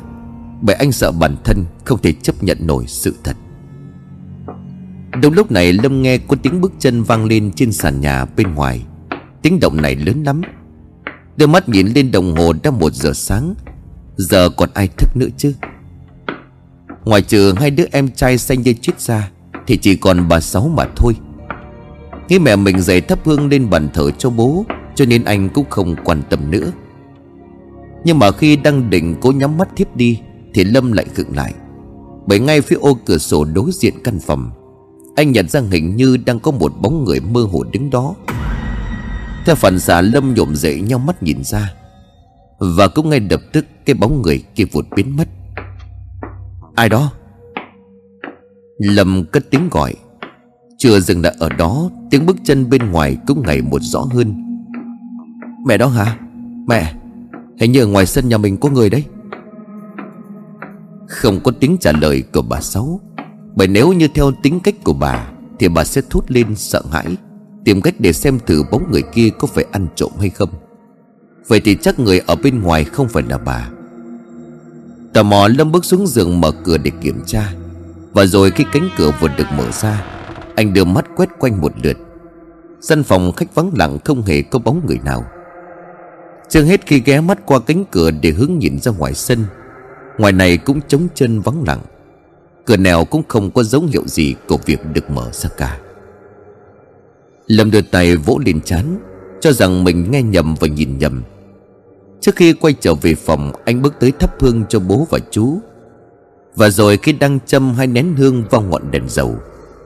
Bởi 0.61 0.75
anh 0.75 0.91
sợ 0.91 1.11
bản 1.11 1.35
thân 1.43 1.65
không 1.85 2.01
thể 2.01 2.13
chấp 2.21 2.43
nhận 2.43 2.57
nổi 2.61 2.83
sự 2.87 3.15
thật. 3.23 3.35
Đúng 5.21 5.33
lúc 5.33 5.51
này, 5.51 5.73
Lâm 5.73 6.01
nghe 6.01 6.17
có 6.17 6.35
tiếng 6.43 6.61
bước 6.61 6.71
chân 6.79 7.03
vang 7.03 7.25
lên 7.25 7.51
trên 7.55 7.71
sàn 7.71 8.01
nhà 8.01 8.25
bên 8.25 8.53
ngoài. 8.53 8.85
Tiếng 9.41 9.59
động 9.59 9.81
này 9.81 9.95
lớn 9.95 10.23
lắm 10.23 10.41
Đưa 11.37 11.47
mắt 11.47 11.69
nhìn 11.69 11.87
lên 11.87 12.11
đồng 12.11 12.35
hồ 12.35 12.53
đã 12.63 12.71
một 12.71 12.93
giờ 12.93 13.13
sáng. 13.13 13.53
Giờ 14.17 14.49
còn 14.49 14.69
ai 14.73 14.87
thức 14.87 15.09
nữa 15.15 15.27
chứ? 15.37 15.53
Ngoài 17.05 17.21
trừ 17.21 17.53
hai 17.57 17.71
đứa 17.71 17.85
em 17.91 18.11
trai 18.11 18.37
xanh 18.37 18.61
như 18.61 18.73
chết 18.81 19.01
ra, 19.01 19.31
Thì 19.67 19.77
chỉ 19.77 19.95
còn 19.95 20.27
bà 20.27 20.39
Sáu 20.39 20.67
mà 20.67 20.85
thôi. 20.95 21.13
Nghĩ 22.29 22.39
mẹ 22.39 22.55
mình 22.55 22.81
dậy 22.81 23.01
thắp 23.01 23.19
hương 23.25 23.47
lên 23.47 23.69
bàn 23.69 23.89
thờ 23.93 24.11
cho 24.11 24.29
bố, 24.29 24.65
Cho 24.95 25.05
nên 25.05 25.23
anh 25.23 25.49
cũng 25.49 25.65
không 25.69 25.95
quan 26.03 26.21
tâm 26.29 26.51
nữa. 26.51 26.71
Nhưng 28.03 28.19
mà 28.19 28.31
khi 28.31 28.55
đang 28.55 28.89
định 28.89 29.15
cố 29.21 29.31
nhắm 29.31 29.57
mắt 29.57 29.69
thiếp 29.75 29.95
đi, 29.95 30.19
Thì 30.53 30.63
Lâm 30.63 30.91
lại 30.91 31.05
khựng 31.13 31.35
lại. 31.35 31.53
Bởi 32.27 32.39
ngay 32.39 32.61
phía 32.61 32.75
ô 32.75 32.97
cửa 33.05 33.17
sổ 33.17 33.45
đối 33.45 33.71
diện 33.71 33.93
căn 34.03 34.19
phòng, 34.19 34.51
Anh 35.15 35.31
nhận 35.31 35.49
ra 35.49 35.61
hình 35.71 35.95
như 35.95 36.17
đang 36.17 36.39
có 36.39 36.51
một 36.51 36.73
bóng 36.81 37.03
người 37.03 37.19
mơ 37.19 37.47
hồ 37.51 37.63
đứng 37.63 37.89
đó. 37.89 38.15
Theo 39.45 39.55
phản 39.55 39.79
xạ 39.79 40.01
Lâm 40.01 40.33
nhộm 40.33 40.55
dậy 40.55 40.81
nhau 40.81 40.99
mắt 40.99 41.23
nhìn 41.23 41.43
ra. 41.43 41.73
Và 42.59 42.87
cũng 42.87 43.09
ngay 43.09 43.19
lập 43.29 43.41
tức 43.53 43.65
cái 43.85 43.93
bóng 43.93 44.21
người 44.21 44.43
kia 44.55 44.65
vụt 44.71 44.85
biến 44.95 45.17
mất. 45.17 45.27
Ai 46.75 46.89
đó? 46.89 47.11
Lâm 48.77 49.25
cất 49.31 49.49
tiếng 49.49 49.69
gọi. 49.71 49.93
Chưa 50.77 50.99
dừng 50.99 51.21
lại 51.21 51.35
ở 51.39 51.49
đó, 51.49 51.89
Tiếng 52.09 52.25
bước 52.25 52.37
chân 52.43 52.69
bên 52.69 52.91
ngoài 52.91 53.17
cũng 53.27 53.43
ngày 53.45 53.61
một 53.61 53.81
rõ 53.81 53.99
hơn. 53.99 54.33
Mẹ 55.65 55.77
đó 55.77 55.87
hả? 55.87 56.17
Mẹ, 56.67 56.93
Hình 57.59 57.71
như 57.71 57.79
ở 57.79 57.87
ngoài 57.87 58.05
sân 58.05 58.29
nhà 58.29 58.37
mình 58.37 58.57
có 58.57 58.69
người 58.69 58.89
đấy. 58.89 59.03
Không 61.07 61.39
có 61.43 61.51
tiếng 61.59 61.77
trả 61.77 61.91
lời 61.91 62.23
của 62.33 62.41
bà 62.41 62.61
Sáu. 62.61 62.99
Bởi 63.55 63.67
nếu 63.67 63.93
như 63.93 64.07
theo 64.07 64.31
tính 64.43 64.59
cách 64.59 64.75
của 64.83 64.93
bà, 64.93 65.27
Thì 65.59 65.67
bà 65.67 65.83
sẽ 65.83 66.01
thút 66.09 66.31
lên 66.31 66.55
sợ 66.55 66.81
hãi. 66.91 67.17
Tìm 67.65 67.81
cách 67.81 67.95
để 67.99 68.13
xem 68.13 68.39
thử 68.45 68.63
bóng 68.71 68.91
người 68.91 69.01
kia 69.01 69.29
có 69.39 69.47
phải 69.47 69.65
ăn 69.71 69.87
trộm 69.95 70.11
hay 70.19 70.29
không. 70.29 70.49
Vậy 71.47 71.61
thì 71.65 71.77
chắc 71.81 71.99
người 71.99 72.19
ở 72.19 72.35
bên 72.35 72.61
ngoài 72.61 72.83
không 72.83 73.07
phải 73.09 73.23
là 73.29 73.37
bà. 73.37 73.69
Tò 75.13 75.23
mò 75.23 75.47
Lâm 75.47 75.71
bước 75.71 75.85
xuống 75.85 76.07
giường 76.07 76.41
mở 76.41 76.51
cửa 76.63 76.77
để 76.77 76.91
kiểm 77.01 77.21
tra. 77.25 77.53
Và 78.13 78.25
rồi 78.25 78.51
khi 78.51 78.65
cánh 78.73 78.89
cửa 78.97 79.11
vừa 79.19 79.27
được 79.37 79.47
mở 79.57 79.71
ra, 79.71 80.05
Anh 80.55 80.73
đưa 80.73 80.83
mắt 80.83 81.05
quét 81.15 81.29
quanh 81.39 81.61
một 81.61 81.73
lượt. 81.83 81.97
Sân 82.81 83.03
phòng 83.03 83.31
khách 83.31 83.55
vắng 83.55 83.71
lặng 83.75 83.99
không 84.05 84.21
hề 84.21 84.41
có 84.41 84.59
bóng 84.59 84.85
người 84.87 84.99
nào. 85.05 85.25
Chưa 86.49 86.63
hết 86.63 86.85
khi 86.85 87.01
ghé 87.05 87.21
mắt 87.21 87.45
qua 87.45 87.59
cánh 87.59 87.83
cửa 87.91 88.11
để 88.11 88.31
hướng 88.31 88.59
nhìn 88.59 88.79
ra 88.79 88.91
ngoài 88.91 89.13
sân, 89.13 89.45
Ngoài 90.17 90.33
này 90.33 90.57
cũng 90.57 90.79
trống 90.87 91.07
chân 91.15 91.41
vắng 91.41 91.63
lặng. 91.67 91.81
Cửa 92.65 92.77
nào 92.77 93.05
cũng 93.05 93.23
không 93.27 93.51
có 93.51 93.63
dấu 93.63 93.81
hiệu 93.81 94.07
gì 94.07 94.35
của 94.47 94.57
việc 94.65 94.79
được 94.93 95.09
mở 95.09 95.29
ra 95.31 95.49
cả. 95.57 95.79
Lâm 97.47 97.71
đưa 97.71 97.81
tay 97.81 98.15
vỗ 98.15 98.39
lên 98.45 98.61
chán 98.61 98.99
Cho 99.41 99.51
rằng 99.51 99.83
mình 99.83 100.11
nghe 100.11 100.21
nhầm 100.21 100.55
và 100.59 100.67
nhìn 100.67 100.97
nhầm. 100.97 101.23
Trước 102.21 102.35
khi 102.35 102.53
quay 102.53 102.73
trở 102.73 102.95
về 102.95 103.15
phòng, 103.15 103.51
Anh 103.65 103.81
bước 103.81 103.93
tới 103.99 104.11
thắp 104.11 104.41
hương 104.41 104.63
cho 104.69 104.79
bố 104.79 105.07
và 105.09 105.19
chú. 105.31 105.59
Và 106.55 106.69
rồi 106.69 106.97
khi 106.97 107.11
đang 107.11 107.39
châm 107.45 107.73
hai 107.73 107.87
nén 107.87 108.15
hương 108.17 108.43
vào 108.49 108.61
ngọn 108.61 108.91
đèn 108.91 109.03
dầu, 109.09 109.35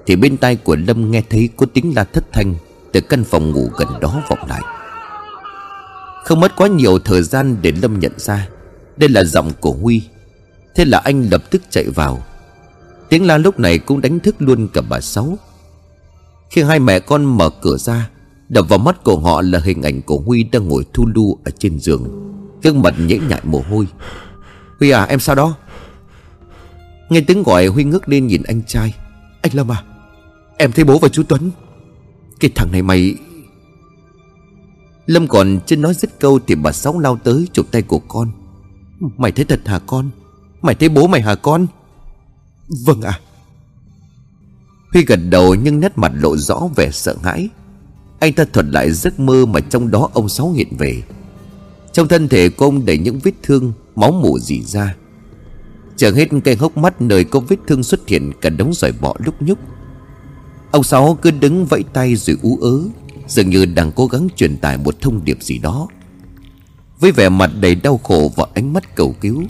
Thì 0.06 0.16
bên 0.16 0.38
tai 0.38 0.56
của 0.56 0.76
Lâm 0.88 1.12
nghe 1.12 1.24
thấy 1.30 1.50
có 1.58 1.66
tiếng 1.74 1.94
la 1.96 2.04
thất 2.04 2.24
thanh 2.32 2.56
Từ 2.92 3.02
căn 3.02 3.24
phòng 3.24 3.52
ngủ 3.52 3.70
gần 3.78 3.88
đó 4.02 4.24
vọng 4.30 4.50
lại. 4.50 4.62
Không 6.24 6.40
mất 6.40 6.56
quá 6.56 6.68
nhiều 6.68 7.00
thời 7.00 7.22
gian 7.22 7.58
để 7.62 7.72
Lâm 7.82 8.00
nhận 8.00 8.14
ra, 8.18 8.48
Đây 8.98 9.10
là 9.10 9.24
giọng 9.24 9.52
của 9.60 9.72
Huy. 9.72 10.02
Thế 10.76 10.86
là 10.86 10.98
anh 10.98 11.28
lập 11.32 11.44
tức 11.52 11.62
chạy 11.70 11.86
vào. 11.96 12.24
Tiếng 13.10 13.26
la 13.26 13.38
lúc 13.38 13.60
này 13.60 13.78
cũng 13.78 14.02
đánh 14.02 14.20
thức 14.20 14.36
luôn 14.40 14.68
cả 14.74 14.82
bà 14.90 15.00
Sáu. 15.02 15.38
Khi 16.50 16.64
hai 16.64 16.80
mẹ 16.80 17.00
con 17.00 17.26
mở 17.26 17.50
cửa 17.50 17.78
ra, 17.78 18.10
Đập 18.50 18.70
vào 18.70 18.80
mắt 18.80 19.04
của 19.04 19.20
họ 19.20 19.42
là 19.42 19.60
hình 19.60 19.82
ảnh 19.82 20.02
của 20.02 20.18
Huy 20.18 20.44
đang 20.44 20.68
ngồi 20.68 20.86
thu 20.94 21.06
lu 21.06 21.38
ở 21.46 21.52
trên 21.60 21.80
giường. 21.80 22.08
Gương 22.64 22.82
mặt 22.82 22.94
nhễ 23.00 23.18
nhại 23.18 23.42
mồ 23.44 23.64
hôi. 23.70 23.88
Huy 24.80 24.90
à 24.90 25.04
em 25.04 25.20
sao 25.20 25.36
đó? 25.36 25.56
Nghe 27.10 27.22
tiếng 27.22 27.44
gọi, 27.44 27.68
Huy 27.68 27.84
ngước 27.84 28.10
lên 28.10 28.28
nhìn 28.28 28.44
anh 28.44 28.62
trai. 28.68 28.96
Anh 29.42 29.56
Lâm 29.56 29.72
à 29.72 29.84
Em 30.58 30.72
thấy 30.72 30.86
bố 30.86 31.00
và 31.00 31.10
chú 31.10 31.24
Tuấn. 31.24 31.52
Cái 32.40 32.52
thằng 32.56 32.72
này 32.72 32.82
mày 32.82 33.16
Lâm 35.06 35.28
còn 35.28 35.60
chưa 35.66 35.76
nói 35.76 35.94
dứt 35.94 36.20
câu 36.20 36.40
Thì 36.48 36.56
bà 36.56 36.72
Sáu 36.72 37.00
lao 37.00 37.18
tới 37.24 37.48
chụp 37.54 37.66
tay 37.72 37.82
của 37.82 38.00
con. 38.00 38.32
Mày 39.18 39.32
thấy 39.32 39.46
thật 39.46 39.60
hả 39.66 39.80
con? 39.80 40.10
Mày 40.62 40.76
thấy 40.76 40.90
bố 40.90 41.08
mày 41.08 41.22
hả 41.22 41.36
con? 41.36 41.68
Vâng 42.86 43.02
ạ. 43.02 43.20
Huy 44.94 45.06
gật 45.06 45.20
đầu 45.30 45.56
nhưng 45.56 45.80
nét 45.80 45.98
mặt 45.98 46.12
lộ 46.16 46.38
rõ 46.38 46.62
vẻ 46.76 46.92
sợ 46.92 47.16
hãi. 47.24 47.50
Anh 48.20 48.34
ta 48.34 48.46
thuật 48.54 48.66
lại 48.66 48.92
giấc 48.92 49.20
mơ 49.20 49.46
mà 49.46 49.60
trong 49.60 49.92
đó 49.92 50.10
ông 50.14 50.30
Sáu 50.30 50.52
hiện 50.52 50.78
về. 50.78 51.02
Trong 51.94 52.08
thân 52.08 52.28
thể 52.28 52.50
của 52.50 52.66
ông 52.66 52.86
đầy 52.86 52.98
những 52.98 53.20
vết 53.20 53.32
thương, 53.44 53.74
Máu 53.96 54.12
mủ 54.12 54.40
dì 54.40 54.62
ra. 54.62 54.96
Chẳng 55.96 56.16
hết 56.16 56.28
cây 56.44 56.56
hốc 56.56 56.78
mắt 56.78 57.02
nơi 57.02 57.24
có 57.24 57.40
vết 57.40 57.56
thương 57.68 57.84
xuất 57.84 58.08
hiện 58.08 58.32
Cả 58.42 58.50
đống 58.50 58.74
giỏi 58.74 58.92
bọ 59.02 59.16
lúc 59.20 59.42
nhúc. 59.42 59.60
Ông 60.72 60.84
Sáu 60.84 61.18
cứ 61.22 61.32
đứng 61.32 61.66
vẫy 61.66 61.84
tay 61.94 62.16
rồi 62.16 62.38
ú 62.42 62.58
ớ, 62.62 62.84
Dường 63.28 63.50
như 63.50 63.66
đang 63.66 63.92
cố 63.92 64.08
gắng 64.08 64.28
truyền 64.36 64.58
tải 64.58 64.78
một 64.78 65.02
thông 65.02 65.26
điệp 65.26 65.38
gì 65.42 65.58
đó. 65.58 65.88
Với 67.00 67.12
vẻ 67.12 67.30
mặt 67.30 67.52
đầy 67.60 67.76
đau 67.76 67.98
khổ 67.98 68.32
và 68.36 68.46
ánh 68.54 68.74
mắt 68.74 68.96
cầu 68.96 69.16
cứu. 69.22 69.44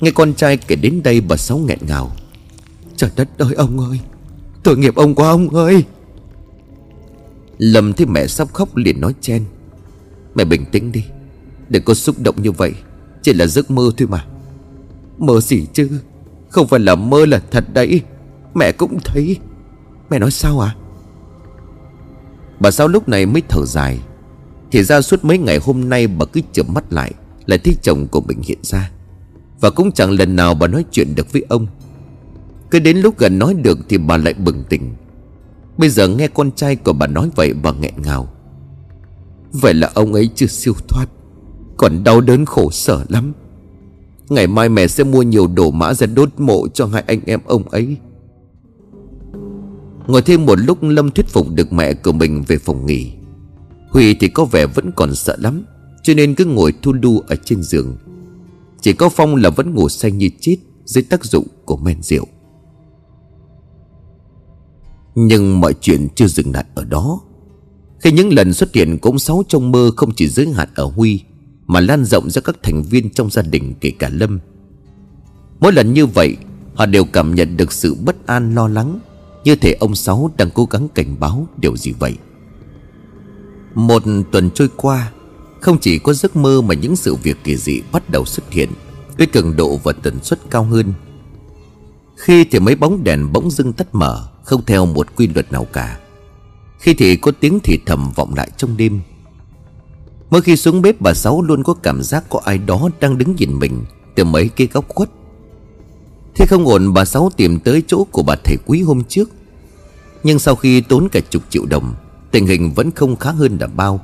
Nghe 0.00 0.10
con 0.10 0.34
trai 0.34 0.56
kể 0.56 0.76
đến 0.76 1.02
đây, 1.02 1.20
bà 1.20 1.36
Sáu 1.36 1.58
nghẹn 1.58 1.78
ngào. 1.86 2.12
Trời 3.00 3.10
đất 3.16 3.28
ơi, 3.38 3.54
ông 3.54 3.80
ơi. 3.80 4.00
Tội 4.62 4.76
nghiệp 4.78 4.94
ông 4.94 5.14
quá, 5.14 5.28
ông 5.30 5.48
ơi. 5.48 5.84
Lâm 7.58 7.92
thấy 7.92 8.06
mẹ 8.06 8.26
sắp 8.26 8.48
khóc 8.52 8.76
liền 8.76 9.00
nói 9.00 9.14
chen. 9.20 9.44
Mẹ 10.34 10.44
bình 10.44 10.64
tĩnh 10.72 10.92
đi. 10.92 11.04
Đừng 11.68 11.82
có 11.82 11.94
xúc 11.94 12.16
động 12.18 12.42
như 12.42 12.52
vậy. 12.52 12.72
Chỉ 13.22 13.32
là 13.32 13.46
giấc 13.46 13.70
mơ 13.70 13.90
thôi 13.96 14.08
mà. 14.08 14.26
Mơ 15.18 15.40
gì 15.40 15.66
chứ? 15.72 15.88
Không 16.48 16.66
phải 16.68 16.80
là 16.80 16.94
mơ 16.94 17.26
là 17.26 17.42
thật 17.50 17.64
đấy. 17.72 18.02
Mẹ 18.54 18.72
cũng 18.72 18.98
thấy. 19.04 19.36
Mẹ 20.10 20.18
nói 20.18 20.30
sao 20.30 20.60
à 20.60 20.76
Bà 22.60 22.70
sao 22.70 22.88
lúc 22.88 23.08
này 23.08 23.26
mới 23.26 23.42
thở 23.48 23.64
dài. 23.66 23.98
Thì 24.70 24.82
ra 24.82 25.00
suốt 25.00 25.24
mấy 25.24 25.38
ngày 25.38 25.58
hôm 25.62 25.88
nay 25.88 26.06
bà 26.06 26.26
cứ 26.26 26.40
chợp 26.52 26.68
mắt 26.68 26.92
lại 26.92 27.12
Lại 27.46 27.58
thấy 27.58 27.76
chồng 27.82 28.06
của 28.06 28.20
mình 28.20 28.40
hiện 28.42 28.58
ra. 28.62 28.90
Và 29.60 29.70
cũng 29.70 29.92
chẳng 29.92 30.10
lần 30.10 30.36
nào 30.36 30.54
bà 30.54 30.66
nói 30.66 30.84
chuyện 30.90 31.14
được 31.14 31.32
với 31.32 31.44
ông. 31.48 31.66
Cứ 32.70 32.78
đến 32.78 32.96
lúc 32.96 33.18
gần 33.18 33.38
nói 33.38 33.54
được 33.54 33.78
thì 33.88 33.98
bà 33.98 34.16
lại 34.16 34.34
bừng 34.34 34.64
tỉnh. 34.68 34.94
Bây 35.78 35.88
giờ 35.88 36.08
nghe 36.08 36.28
con 36.28 36.50
trai 36.52 36.76
của 36.76 36.92
bà 36.92 37.06
nói 37.06 37.30
vậy 37.36 37.52
bà 37.62 37.72
nghẹn 37.72 37.94
ngào. 38.04 38.28
Vậy 39.52 39.74
là 39.74 39.90
ông 39.94 40.14
ấy 40.14 40.30
chưa 40.34 40.46
siêu 40.46 40.74
thoát, 40.88 41.06
Còn 41.76 42.04
đau 42.04 42.20
đớn 42.20 42.44
khổ 42.44 42.70
sở 42.70 43.04
lắm. 43.08 43.32
Ngày 44.28 44.46
mai 44.46 44.68
mẹ 44.68 44.86
sẽ 44.86 45.04
mua 45.04 45.22
nhiều 45.22 45.46
đồ 45.46 45.70
mã 45.70 45.94
ra 45.94 46.06
đốt 46.06 46.28
mộ 46.38 46.68
cho 46.74 46.86
hai 46.86 47.04
anh 47.06 47.20
em 47.26 47.40
ông 47.46 47.68
ấy. 47.68 47.96
Ngồi 50.06 50.22
thêm 50.22 50.46
một 50.46 50.58
lúc 50.60 50.78
Lâm 50.82 51.10
thuyết 51.10 51.28
phục 51.28 51.46
được 51.54 51.72
mẹ 51.72 51.94
của 51.94 52.12
mình 52.12 52.42
về 52.46 52.58
phòng 52.58 52.86
nghỉ. 52.86 53.12
Huy 53.90 54.14
thì 54.14 54.28
có 54.28 54.44
vẻ 54.44 54.66
vẫn 54.66 54.90
còn 54.96 55.14
sợ 55.14 55.36
lắm, 55.38 55.64
Cho 56.02 56.14
nên 56.14 56.34
cứ 56.34 56.44
ngồi 56.44 56.72
thu 56.82 56.92
đu 56.92 57.20
ở 57.20 57.36
trên 57.44 57.62
giường. 57.62 57.96
Chỉ 58.80 58.92
có 58.92 59.08
Phong 59.08 59.36
là 59.36 59.50
vẫn 59.50 59.74
ngủ 59.74 59.88
say 59.88 60.10
như 60.10 60.28
chết 60.40 60.56
Dưới 60.84 61.02
tác 61.02 61.24
dụng 61.24 61.46
của 61.64 61.76
men 61.76 62.02
rượu. 62.02 62.26
Nhưng 65.14 65.60
mọi 65.60 65.74
chuyện 65.80 66.08
chưa 66.14 66.26
dừng 66.26 66.52
lại 66.52 66.64
ở 66.74 66.84
đó. 66.84 67.20
Khi 68.00 68.12
những 68.12 68.32
lần 68.32 68.52
xuất 68.52 68.74
hiện 68.74 68.98
của 68.98 69.18
Sáu 69.18 69.42
trong 69.48 69.72
mơ 69.72 69.90
Không 69.96 70.14
chỉ 70.14 70.28
giới 70.28 70.48
hạn 70.48 70.68
ở 70.74 70.84
Huy, 70.84 71.20
Mà 71.66 71.80
lan 71.80 72.04
rộng 72.04 72.30
ra 72.30 72.40
các 72.40 72.56
thành 72.62 72.82
viên 72.82 73.10
trong 73.10 73.30
gia 73.30 73.42
đình 73.42 73.74
kể 73.80 73.90
cả 73.98 74.10
Lâm. 74.12 74.38
Mỗi 75.60 75.72
lần 75.72 75.94
như 75.94 76.06
vậy, 76.06 76.36
Họ 76.74 76.86
đều 76.86 77.04
cảm 77.04 77.34
nhận 77.34 77.56
được 77.56 77.72
sự 77.72 77.94
bất 77.94 78.26
an 78.26 78.54
lo 78.54 78.68
lắng, 78.68 78.98
Như 79.44 79.56
thể 79.56 79.72
ông 79.72 79.94
Sáu 79.94 80.30
đang 80.36 80.50
cố 80.54 80.64
gắng 80.70 80.88
cảnh 80.94 81.16
báo 81.20 81.46
điều 81.56 81.76
gì 81.76 81.92
vậy. 81.92 82.16
Một 83.74 84.02
tuần 84.32 84.50
trôi 84.50 84.68
qua, 84.76 85.12
Không 85.60 85.78
chỉ 85.80 85.98
có 85.98 86.12
giấc 86.12 86.36
mơ 86.36 86.60
mà 86.60 86.74
những 86.74 86.96
sự 86.96 87.14
việc 87.14 87.36
kỳ 87.44 87.56
dị 87.56 87.80
bắt 87.92 88.10
đầu 88.10 88.24
xuất 88.24 88.50
hiện, 88.50 88.68
Với 89.18 89.26
cường 89.26 89.56
độ 89.56 89.76
và 89.82 89.92
tần 89.92 90.22
suất 90.22 90.50
cao 90.50 90.64
hơn. 90.64 90.92
Khi 92.16 92.44
thì 92.44 92.58
mấy 92.58 92.74
bóng 92.74 93.04
đèn 93.04 93.32
bỗng 93.32 93.50
dưng 93.50 93.72
tắt 93.72 93.94
mở 93.94 94.28
không 94.50 94.64
theo 94.66 94.86
một 94.86 95.16
quy 95.16 95.26
luật 95.26 95.52
nào 95.52 95.66
cả. 95.72 95.98
Khi 96.78 96.94
thì 96.94 97.16
có 97.16 97.32
tiếng 97.40 97.58
thì 97.64 97.78
thầm 97.86 98.12
vọng 98.14 98.34
lại 98.34 98.50
trong 98.56 98.76
đêm. 98.76 99.00
Mỗi 100.30 100.40
khi 100.40 100.56
xuống 100.56 100.82
bếp, 100.82 101.00
bà 101.00 101.14
Sáu 101.14 101.42
luôn 101.42 101.62
có 101.62 101.74
cảm 101.74 102.02
giác 102.02 102.24
có 102.28 102.40
ai 102.44 102.58
đó 102.58 102.88
đang 103.00 103.18
đứng 103.18 103.36
nhìn 103.36 103.58
mình 103.58 103.84
Từ 104.14 104.24
mấy 104.24 104.48
cái 104.48 104.68
góc 104.72 104.88
khuất. 104.88 105.10
Thế 106.34 106.46
không 106.48 106.66
ổn, 106.66 106.94
bà 106.94 107.04
Sáu 107.04 107.30
tìm 107.36 107.58
tới 107.58 107.82
chỗ 107.86 108.04
của 108.04 108.22
bà 108.22 108.36
thầy 108.44 108.56
quý 108.66 108.82
hôm 108.82 109.02
trước. 109.04 109.28
Nhưng 110.22 110.38
sau 110.38 110.56
khi 110.56 110.80
tốn 110.80 111.08
cả 111.12 111.20
chục 111.30 111.42
triệu 111.48 111.66
đồng, 111.66 111.94
Tình 112.30 112.46
hình 112.46 112.72
vẫn 112.74 112.90
không 112.90 113.16
khá 113.16 113.30
hơn 113.30 113.56
là 113.60 113.66
bao. 113.66 114.00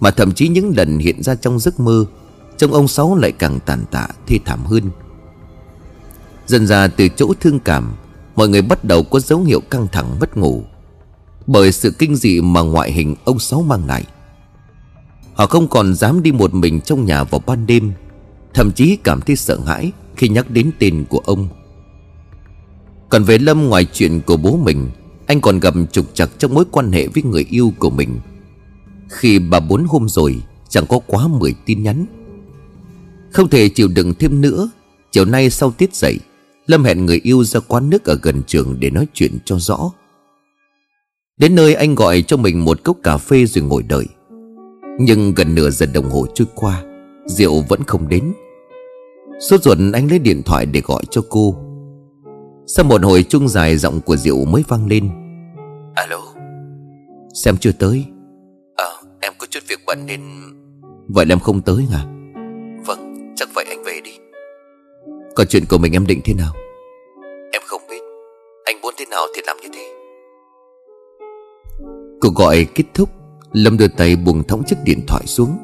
Mà 0.00 0.10
thậm 0.10 0.32
chí 0.32 0.48
những 0.48 0.72
lần 0.76 0.98
hiện 0.98 1.22
ra 1.22 1.34
trong 1.34 1.58
giấc 1.58 1.80
mơ, 1.80 2.04
Trông 2.56 2.72
ông 2.72 2.88
Sáu 2.88 3.14
lại 3.14 3.32
càng 3.32 3.58
tàn 3.66 3.84
tạ, 3.90 4.08
thê 4.26 4.38
thảm 4.44 4.64
hơn. 4.64 4.90
Dần 6.46 6.66
ra 6.66 6.88
từ 6.88 7.08
chỗ 7.08 7.32
thương 7.40 7.58
cảm 7.60 7.94
Mọi 8.36 8.48
người 8.48 8.62
bắt 8.62 8.84
đầu 8.84 9.02
có 9.02 9.20
dấu 9.20 9.40
hiệu 9.40 9.60
căng 9.60 9.86
thẳng 9.92 10.16
mất 10.20 10.36
ngủ. 10.36 10.62
Bởi 11.46 11.72
sự 11.72 11.90
kinh 11.90 12.16
dị 12.16 12.40
mà 12.40 12.60
ngoại 12.60 12.92
hình 12.92 13.14
ông 13.24 13.38
Sáu 13.38 13.62
mang 13.62 13.86
lại. 13.86 14.04
Họ 15.34 15.46
không 15.46 15.68
còn 15.68 15.94
dám 15.94 16.22
đi 16.22 16.32
một 16.32 16.54
mình 16.54 16.80
trong 16.80 17.04
nhà 17.04 17.24
vào 17.24 17.42
ban 17.46 17.66
đêm, 17.66 17.92
Thậm 18.54 18.72
chí 18.72 18.96
cảm 19.04 19.20
thấy 19.20 19.36
sợ 19.36 19.60
hãi 19.66 19.92
khi 20.16 20.28
nhắc 20.28 20.50
đến 20.50 20.70
tên 20.78 21.04
của 21.08 21.18
ông. 21.18 21.48
Còn 23.08 23.24
về 23.24 23.38
Lâm 23.38 23.68
ngoài 23.68 23.84
chuyện 23.92 24.20
của 24.20 24.36
bố 24.36 24.56
mình, 24.56 24.90
Anh 25.26 25.40
còn 25.40 25.60
gặp 25.60 25.74
trục 25.92 26.14
trặc 26.14 26.30
trong 26.38 26.54
mối 26.54 26.64
quan 26.70 26.92
hệ 26.92 27.08
với 27.08 27.22
người 27.22 27.46
yêu 27.50 27.72
của 27.78 27.90
mình. 27.90 28.20
Khi 29.08 29.38
bà 29.38 29.60
bốn 29.60 29.84
hôm 29.84 30.08
rồi, 30.08 30.42
Chẳng 30.68 30.86
có 30.86 30.98
quá 31.06 31.28
10 31.28 31.54
tin 31.66 31.82
nhắn. 31.82 32.06
Không 33.32 33.48
thể 33.48 33.68
chịu 33.68 33.88
đựng 33.88 34.14
thêm 34.14 34.40
nữa, 34.40 34.70
Chiều 35.12 35.24
nay 35.24 35.50
sau 35.50 35.70
tiết 35.70 35.94
dậy 35.94 36.18
Lâm 36.66 36.84
hẹn 36.84 37.06
người 37.06 37.20
yêu 37.22 37.44
ra 37.44 37.60
quán 37.60 37.90
nước 37.90 38.04
ở 38.04 38.18
gần 38.22 38.42
trường 38.46 38.76
để 38.80 38.90
nói 38.90 39.06
chuyện 39.12 39.32
cho 39.44 39.56
rõ. 39.58 39.90
Đến 41.36 41.54
nơi 41.54 41.74
anh 41.74 41.94
gọi 41.94 42.22
cho 42.22 42.36
mình 42.36 42.64
một 42.64 42.84
cốc 42.84 42.96
cà 43.02 43.16
phê 43.16 43.46
rồi 43.46 43.64
ngồi 43.64 43.82
đợi. 43.82 44.06
Nhưng 44.98 45.34
gần 45.34 45.54
nửa 45.54 45.70
giờ 45.70 45.86
đồng 45.86 46.10
hồ 46.10 46.26
trôi 46.34 46.46
qua 46.54 46.82
Rượu 47.26 47.62
vẫn 47.68 47.82
không 47.82 48.08
đến. 48.08 48.32
Sốt 49.40 49.62
ruột 49.62 49.78
anh 49.92 50.08
lấy 50.10 50.18
điện 50.18 50.42
thoại 50.42 50.66
để 50.66 50.80
gọi 50.80 51.02
cho 51.10 51.22
cô. 51.28 51.56
Sau 52.66 52.84
một 52.84 53.04
hồi 53.04 53.22
chung 53.22 53.48
dài 53.48 53.76
giọng 53.76 54.00
của 54.00 54.16
Diệu 54.16 54.44
mới 54.44 54.64
vang 54.68 54.86
lên. 54.86 55.08
Alo? 55.94 56.20
Xem 57.34 57.56
chưa 57.56 57.72
tới. 57.72 58.04
Ờ 58.76 58.92
em 59.20 59.32
có 59.38 59.46
chút 59.50 59.60
việc 59.68 59.80
bận 59.86 60.06
nên 60.06 60.20
Vậy 61.08 61.26
là 61.26 61.32
em 61.32 61.38
không 61.38 61.60
tới 61.60 61.84
hả? 61.92 62.04
Vâng 62.86 63.32
chắc 63.36 63.48
vậy 63.54 63.64
anh 63.68 63.84
còn 65.36 65.46
chuyện 65.46 65.64
của 65.70 65.78
mình 65.78 65.92
em 65.92 66.06
định 66.06 66.20
thế 66.24 66.34
nào? 66.34 66.52
Em 67.52 67.62
không 67.66 67.82
biết. 67.90 68.00
Anh 68.64 68.80
muốn 68.80 68.94
thế 68.98 69.04
nào 69.10 69.22
thì 69.36 69.42
làm 69.46 69.56
như 69.62 69.68
thế. 69.74 69.92
Cuộc 72.20 72.34
gọi 72.34 72.66
kết 72.74 72.84
thúc, 72.94 73.08
Lâm 73.52 73.78
đưa 73.78 73.88
tay 73.88 74.16
buông 74.16 74.42
thõng 74.44 74.62
chiếc 74.66 74.76
điện 74.84 75.00
thoại 75.06 75.22
xuống. 75.26 75.58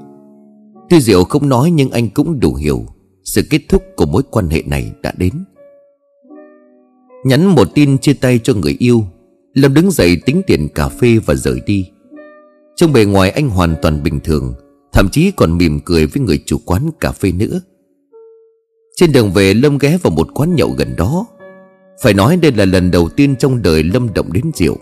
Tuy 0.90 1.00
Diệu 1.00 1.24
không 1.24 1.48
nói 1.48 1.70
nhưng 1.70 1.90
anh 1.90 2.08
cũng 2.10 2.40
đủ 2.40 2.54
hiểu, 2.54 2.86
sự 3.24 3.42
kết 3.50 3.60
thúc 3.68 3.82
của 3.96 4.06
mối 4.06 4.22
quan 4.30 4.48
hệ 4.48 4.62
này 4.66 4.92
đã 5.02 5.12
đến. 5.16 5.44
Nhắn 7.24 7.46
một 7.46 7.68
tin 7.74 7.98
chia 7.98 8.14
tay 8.14 8.40
cho 8.42 8.54
người 8.54 8.76
yêu, 8.78 9.04
Lâm 9.54 9.74
đứng 9.74 9.90
dậy 9.90 10.16
tính 10.26 10.42
tiền 10.46 10.68
cà 10.74 10.88
phê 10.88 11.18
và 11.26 11.34
rời 11.34 11.60
đi. 11.66 11.90
Trong 12.76 12.92
bề 12.92 13.04
ngoài 13.04 13.30
anh 13.30 13.48
hoàn 13.48 13.74
toàn 13.82 14.02
bình 14.02 14.20
thường, 14.20 14.54
Thậm 14.92 15.08
chí 15.08 15.30
còn 15.36 15.58
mỉm 15.58 15.80
cười 15.80 16.06
với 16.06 16.22
người 16.22 16.42
chủ 16.46 16.58
quán 16.64 16.90
cà 17.00 17.12
phê 17.12 17.32
nữa. 17.32 17.60
Trên 18.96 19.12
đường 19.12 19.32
về 19.32 19.54
Lâm 19.54 19.78
ghé 19.78 19.98
vào 20.02 20.10
một 20.10 20.28
quán 20.34 20.54
nhậu 20.54 20.70
gần 20.78 20.96
đó. 20.96 21.26
Phải 22.02 22.14
nói 22.14 22.36
đây 22.36 22.52
là 22.52 22.64
lần 22.64 22.90
đầu 22.90 23.08
tiên 23.08 23.36
trong 23.36 23.62
đời 23.62 23.82
Lâm 23.82 24.14
động 24.14 24.32
đến 24.32 24.44
rượu. 24.54 24.76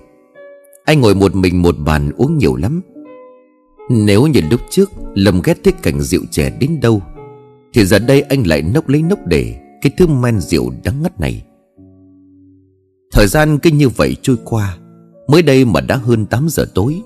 Anh 0.85 1.01
ngồi 1.01 1.15
một 1.15 1.35
mình 1.35 1.63
một 1.63 1.77
bàn 1.79 2.11
uống 2.17 2.39
nhiều 2.39 2.57
lắm. 2.57 2.81
Nếu 3.91 4.27
như 4.27 4.41
lúc 4.51 4.61
trước 4.71 4.91
Lâm 5.15 5.41
ghét 5.45 5.59
thích 5.65 5.75
cảnh 5.83 6.01
rượu 6.01 6.23
trẻ 6.31 6.57
đến 6.61 6.81
đâu, 6.81 7.03
thì 7.73 7.85
giờ 7.85 7.99
đây 7.99 8.21
anh 8.21 8.47
lại 8.47 8.63
nốc 8.63 8.89
lấy 8.89 9.03
nốc 9.03 9.27
để 9.27 9.55
Cái 9.83 9.93
thứ 9.97 10.07
men 10.07 10.41
rượu 10.41 10.73
đắng 10.85 11.03
ngắt 11.03 11.21
này. 11.21 11.43
Thời 13.13 13.27
gian 13.27 13.59
cứ 13.59 13.71
như 13.71 13.89
vậy 13.89 14.17
trôi 14.23 14.37
qua, 14.45 14.79
Mới 15.31 15.43
đây 15.43 15.65
mà 15.65 15.81
đã 15.81 15.97
hơn 15.97 16.27
8 16.27 16.49
giờ 16.49 16.67
tối. 16.75 17.03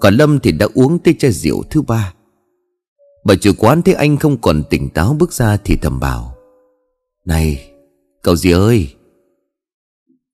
Còn 0.00 0.14
Lâm 0.14 0.38
thì 0.40 0.52
đã 0.52 0.66
uống 0.74 0.98
tới 0.98 1.14
chai 1.18 1.32
rượu 1.32 1.62
thứ 1.70 1.82
ba. 1.82 2.14
Bà 3.26 3.34
chủ 3.34 3.52
quán 3.58 3.82
thấy 3.82 3.94
anh 3.94 4.16
không 4.16 4.40
còn 4.40 4.62
tỉnh 4.70 4.88
táo 4.90 5.16
bước 5.18 5.32
ra 5.32 5.56
thì 5.56 5.76
thầm 5.82 6.00
bảo, 6.00 6.36
Này, 7.24 7.70
cậu 8.22 8.36
gì 8.36 8.50
ơi? 8.50 8.94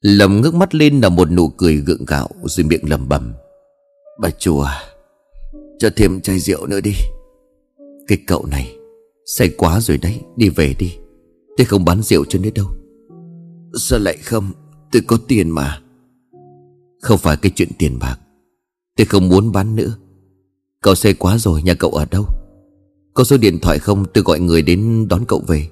Lầm 0.01 0.41
ngước 0.41 0.55
mắt 0.55 0.75
lên 0.75 1.01
là 1.01 1.09
một 1.09 1.31
nụ 1.31 1.49
cười 1.49 1.77
gượng 1.77 2.05
gạo 2.05 2.29
Rồi 2.45 2.67
miệng 2.67 2.91
lầm 2.91 3.09
bầm 3.09 3.33
Bà 4.21 4.31
chùa 4.31 4.63
à, 4.63 4.83
Cho 5.79 5.91
thêm 5.97 6.21
chai 6.21 6.39
rượu 6.39 6.67
nữa 6.67 6.81
đi. 6.81 6.95
Cái 8.09 8.19
cậu 8.27 8.47
này, 8.47 8.77
Say 9.27 9.49
quá 9.49 9.81
rồi 9.81 9.99
đấy, 9.99 10.21
Đi 10.37 10.49
về 10.49 10.75
đi. 10.79 10.97
Tôi 11.57 11.65
không 11.65 11.85
bán 11.85 12.03
rượu 12.03 12.25
cho 12.25 12.39
nữa 12.39 12.51
đâu. 12.55 12.67
Sao 13.75 13.99
lại 13.99 14.17
không? 14.17 14.51
Tôi 14.93 15.03
có 15.07 15.19
tiền 15.29 15.51
mà. 15.51 15.81
Không 17.01 17.19
phải 17.19 17.37
cái 17.37 17.53
chuyện 17.55 17.69
tiền 17.79 17.99
bạc, 17.99 18.17
Tôi 18.97 19.05
không 19.05 19.29
muốn 19.29 19.53
bán 19.53 19.77
nữa. 19.77 19.97
Cậu 20.81 20.95
say 20.95 21.15
quá 21.15 21.39
rồi, 21.39 21.63
nhà 21.63 21.75
cậu 21.75 21.91
ở 21.91 22.05
đâu? 22.11 22.25
Có 23.15 23.25
số 23.25 23.37
điện 23.37 23.59
thoại 23.59 23.79
không? 23.79 24.05
Tôi 24.15 24.25
gọi 24.25 24.41
người 24.41 24.63
đến 24.63 25.09
đón 25.09 25.25
cậu 25.29 25.43
về. 25.47 25.69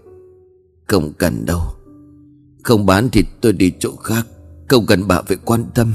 Không 0.86 1.12
cần 1.18 1.47
đâu. 1.47 1.61
Không 2.62 2.86
bán 2.86 3.09
thì 3.12 3.24
tôi 3.41 3.53
đi 3.53 3.72
chỗ 3.78 3.97
khác. 3.97 4.26
Không 4.68 4.86
cần 4.86 5.09
bà 5.09 5.22
phải 5.22 5.36
quan 5.45 5.64
tâm. 5.74 5.95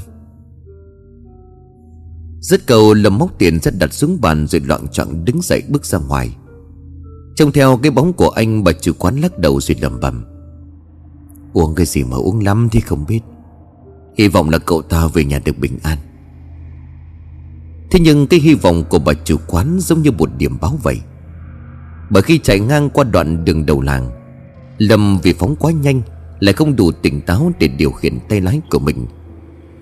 Rất 2.40 2.68
cầu 2.68 2.94
lầm 2.94 3.18
móc 3.18 3.38
tiền 3.38 3.60
rất 3.60 3.74
đặt 3.80 3.94
xuống 3.94 4.18
bàn 4.22 4.48
Rồi 4.48 4.62
loạn 4.62 4.88
trọng 4.92 5.26
đứng 5.26 5.42
dậy 5.42 5.64
bước 5.70 5.86
ra 5.86 6.00
ngoài. 6.00 6.36
Trông 7.36 7.52
theo 7.52 7.80
cái 7.84 7.92
bóng 7.92 8.14
của 8.14 8.30
anh, 8.30 8.64
bà 8.64 8.72
chủ 8.72 8.92
quán 9.00 9.16
lắc 9.22 9.40
đầu 9.40 9.62
rồi 9.62 9.78
lầm 9.82 10.00
bầm 10.00 10.26
Uống 11.54 11.76
cái 11.76 11.86
gì 11.86 12.04
mà 12.04 12.18
uống 12.18 12.44
lắm 12.44 12.68
thì 12.72 12.80
không 12.80 13.06
biết. 13.08 13.22
Hy 14.18 14.28
vọng 14.28 14.50
là 14.50 14.58
cậu 14.58 14.82
ta 14.82 15.08
về 15.08 15.26
nhà 15.26 15.40
được 15.46 15.58
bình 15.58 15.80
an. 15.84 15.98
Thế 17.92 18.00
nhưng 18.00 18.28
cái 18.28 18.40
hy 18.40 18.54
vọng 18.54 18.84
của 18.90 19.00
bà 19.00 19.14
chủ 19.14 19.38
quán 19.48 19.78
giống 19.80 20.02
như 20.02 20.12
một 20.12 20.30
điểm 20.38 20.58
báo 20.62 20.80
vậy. 20.84 21.00
Bởi 22.10 22.24
khi 22.24 22.38
chạy 22.38 22.60
ngang 22.60 22.90
qua 22.90 23.04
đoạn 23.04 23.46
đường 23.46 23.66
đầu 23.66 23.82
làng, 23.82 24.10
Lâm 24.78 25.20
vì 25.24 25.34
phóng 25.34 25.56
quá 25.56 25.72
nhanh 25.72 26.02
Lại 26.40 26.54
không 26.54 26.76
đủ 26.76 26.92
tỉnh 26.92 27.22
táo 27.22 27.52
để 27.60 27.68
điều 27.68 27.92
khiển 27.92 28.20
tay 28.30 28.42
lái 28.42 28.62
của 28.70 28.80
mình. 28.80 29.06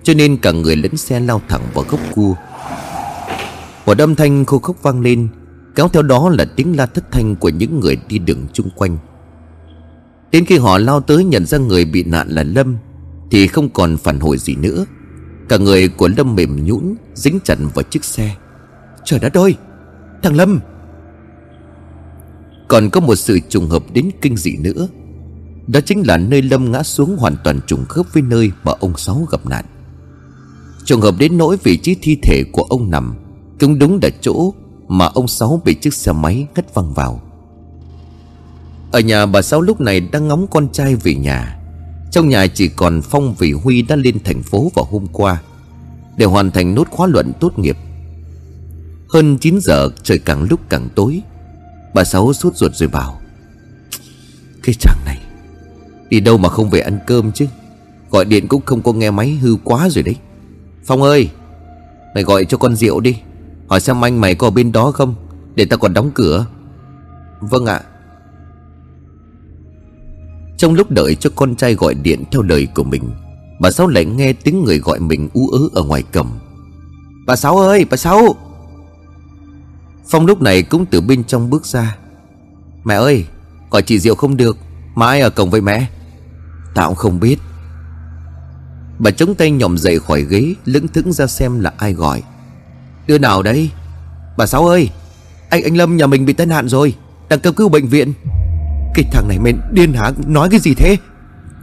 Cho 0.02 0.14
nên 0.14 0.36
cả 0.36 0.52
người 0.52 0.76
lẫn 0.76 0.96
xe 0.96 1.20
lao 1.20 1.42
thẳng 1.48 1.62
vào 1.74 1.84
gốc 1.88 2.00
cua. 2.14 2.34
Một 3.86 3.98
âm 3.98 4.14
thanh 4.14 4.44
khô 4.44 4.58
khốc 4.58 4.82
vang 4.82 5.00
lên, 5.00 5.28
Kéo 5.74 5.88
theo 5.88 6.02
đó 6.02 6.28
là 6.28 6.44
tiếng 6.56 6.76
la 6.76 6.86
thất 6.86 7.12
thanh 7.12 7.36
của 7.36 7.48
những 7.48 7.80
người 7.80 7.96
đi 8.08 8.18
đường 8.18 8.46
chung 8.52 8.70
quanh. 8.76 8.98
Đến 10.32 10.44
khi 10.44 10.58
họ 10.58 10.78
lao 10.78 11.00
tới 11.00 11.24
nhận 11.24 11.46
ra 11.46 11.58
người 11.58 11.84
bị 11.84 12.04
nạn 12.04 12.28
là 12.28 12.42
Lâm, 12.42 12.76
Thì 13.30 13.46
không 13.46 13.68
còn 13.68 13.96
phản 13.96 14.20
hồi 14.20 14.38
gì 14.38 14.56
nữa. 14.56 14.84
Cả 15.48 15.56
người 15.56 15.88
của 15.88 16.08
Lâm 16.16 16.34
mềm 16.34 16.64
nhũn, 16.64 16.94
Dính 17.14 17.38
chặt 17.44 17.58
vào 17.74 17.82
chiếc 17.82 18.04
xe. 18.04 18.34
Trời 19.04 19.20
đất 19.20 19.34
ơi! 19.34 19.54
Thằng 20.22 20.36
Lâm! 20.36 20.60
Còn 22.68 22.90
có 22.90 23.00
một 23.00 23.16
sự 23.16 23.40
trùng 23.48 23.68
hợp 23.68 23.84
đến 23.92 24.10
kinh 24.20 24.36
dị 24.36 24.56
nữa. 24.56 24.88
Đó 25.66 25.80
chính 25.86 26.06
là 26.06 26.16
nơi 26.16 26.42
Lâm 26.42 26.72
ngã 26.72 26.82
xuống 26.82 27.16
hoàn 27.16 27.36
toàn 27.44 27.60
trùng 27.66 27.84
khớp 27.84 28.06
với 28.12 28.22
nơi 28.22 28.50
mà 28.64 28.72
ông 28.80 28.96
Sáu 28.96 29.26
gặp 29.30 29.46
nạn. 29.46 29.64
Trùng 30.84 31.00
hợp 31.00 31.14
đến 31.18 31.38
nỗi 31.38 31.56
vị 31.62 31.76
trí 31.76 31.96
thi 32.02 32.18
thể 32.22 32.44
của 32.52 32.62
ông 32.62 32.90
nằm 32.90 33.14
Cũng 33.60 33.78
đúng 33.78 33.98
là 34.02 34.10
chỗ 34.20 34.54
mà 34.88 35.06
ông 35.06 35.28
Sáu 35.28 35.62
bị 35.64 35.74
chiếc 35.74 35.94
xe 35.94 36.12
máy 36.12 36.46
ngất 36.54 36.74
văng 36.74 36.94
vào. 36.94 37.20
Ở 38.92 39.00
nhà 39.00 39.26
bà 39.26 39.42
Sáu 39.42 39.60
lúc 39.60 39.80
này 39.80 40.00
đang 40.00 40.28
ngóng 40.28 40.46
con 40.50 40.68
trai 40.72 40.96
về 40.96 41.14
nhà. 41.14 41.58
Trong 42.10 42.28
nhà 42.28 42.46
chỉ 42.46 42.68
còn 42.68 43.02
Phong 43.02 43.34
vì 43.38 43.52
Huy 43.52 43.82
đã 43.82 43.96
lên 43.96 44.18
thành 44.24 44.42
phố 44.42 44.70
vào 44.74 44.84
hôm 44.90 45.06
qua 45.12 45.42
Để 46.16 46.26
hoàn 46.26 46.50
thành 46.50 46.74
nốt 46.74 46.88
khóa 46.90 47.06
luận 47.06 47.32
tốt 47.40 47.58
nghiệp. 47.58 47.76
Hơn 49.08 49.38
9 49.38 49.58
giờ, 49.62 49.90
trời 50.02 50.18
càng 50.18 50.46
lúc 50.50 50.60
càng 50.68 50.88
tối. 50.94 51.22
Bà 51.94 52.04
Sáu 52.04 52.32
sốt 52.32 52.56
ruột 52.56 52.74
rồi 52.74 52.88
bảo, 52.88 53.20
Cái 54.62 54.74
chàng 54.80 54.96
này, 55.04 55.20
Đi 56.08 56.20
đâu 56.20 56.38
mà 56.38 56.48
không 56.48 56.70
về 56.70 56.80
ăn 56.80 56.98
cơm 57.06 57.32
chứ? 57.32 57.46
Gọi 58.10 58.24
điện 58.24 58.48
cũng 58.48 58.62
không 58.66 58.82
có 58.82 58.92
nghe 58.92 59.10
máy, 59.10 59.30
hư 59.30 59.56
quá 59.64 59.88
rồi 59.90 60.02
đấy. 60.02 60.16
Phong 60.84 61.02
ơi, 61.02 61.30
Mày 62.14 62.24
gọi 62.24 62.44
cho 62.44 62.58
con 62.58 62.76
rượu 62.76 63.00
đi, 63.00 63.16
Hỏi 63.68 63.80
xem 63.80 64.04
anh 64.04 64.20
mày 64.20 64.34
có 64.34 64.46
ở 64.46 64.50
bên 64.50 64.72
đó 64.72 64.90
không, 64.90 65.14
Để 65.54 65.64
ta 65.64 65.76
còn 65.76 65.94
đóng 65.94 66.10
cửa. 66.14 66.46
Vâng 67.40 67.66
ạ. 67.66 67.80
Trong 70.56 70.74
lúc 70.74 70.90
đợi 70.90 71.14
cho 71.14 71.30
con 71.36 71.56
trai 71.56 71.74
gọi 71.74 71.94
điện 71.94 72.24
theo 72.32 72.42
lời 72.42 72.68
của 72.74 72.84
mình, 72.84 73.10
Bà 73.60 73.70
Sáu 73.70 73.86
lại 73.86 74.04
nghe 74.04 74.32
tiếng 74.32 74.64
người 74.64 74.78
gọi 74.78 75.00
mình 75.00 75.28
ú 75.34 75.48
ớ 75.48 75.58
ở 75.74 75.82
ngoài 75.82 76.02
cầm. 76.12 76.26
Bà 77.26 77.36
Sáu 77.36 77.58
ơi, 77.58 77.86
bà 77.90 77.96
Sáu! 77.96 78.36
Phong 80.08 80.26
lúc 80.26 80.42
này 80.42 80.62
cũng 80.62 80.86
từ 80.86 81.00
bên 81.00 81.24
trong 81.24 81.50
bước 81.50 81.66
ra. 81.66 81.96
Mẹ 82.84 82.94
ơi 82.94 83.24
Gọi 83.70 83.82
chị 83.82 83.98
Diệu 83.98 84.14
không 84.14 84.36
được, 84.36 84.56
Mà 84.94 85.06
ai 85.06 85.20
ở 85.20 85.30
cổng 85.30 85.50
với 85.50 85.60
mẹ? 85.60 85.86
Tao 86.74 86.88
cũng 86.88 86.96
không 86.96 87.20
biết. 87.20 87.36
Bà 88.98 89.10
chống 89.10 89.34
tay 89.34 89.50
nhòm 89.50 89.78
dậy 89.78 89.98
khỏi 89.98 90.24
ghế, 90.24 90.54
Lững 90.64 90.88
thững 90.88 91.12
ra 91.12 91.26
xem 91.26 91.60
là 91.60 91.72
ai 91.76 91.92
gọi. 91.92 92.22
Đứa 93.06 93.18
nào 93.18 93.42
đấy? 93.42 93.70
Bà 94.36 94.46
Sáu 94.46 94.66
ơi, 94.66 94.90
Anh 95.50 95.62
anh 95.62 95.76
Lâm 95.76 95.96
nhà 95.96 96.06
mình 96.06 96.24
bị 96.24 96.32
tai 96.32 96.46
nạn 96.46 96.68
rồi, 96.68 96.94
Đang 97.28 97.40
cấp 97.40 97.54
cứu 97.56 97.68
bệnh 97.68 97.88
viện. 97.88 98.12
Cái 98.94 99.04
thằng 99.12 99.28
này 99.28 99.38
mình 99.38 99.60
điên 99.72 99.92
hả? 99.92 100.12
Nói 100.26 100.48
cái 100.50 100.60
gì 100.60 100.74
thế? 100.74 100.96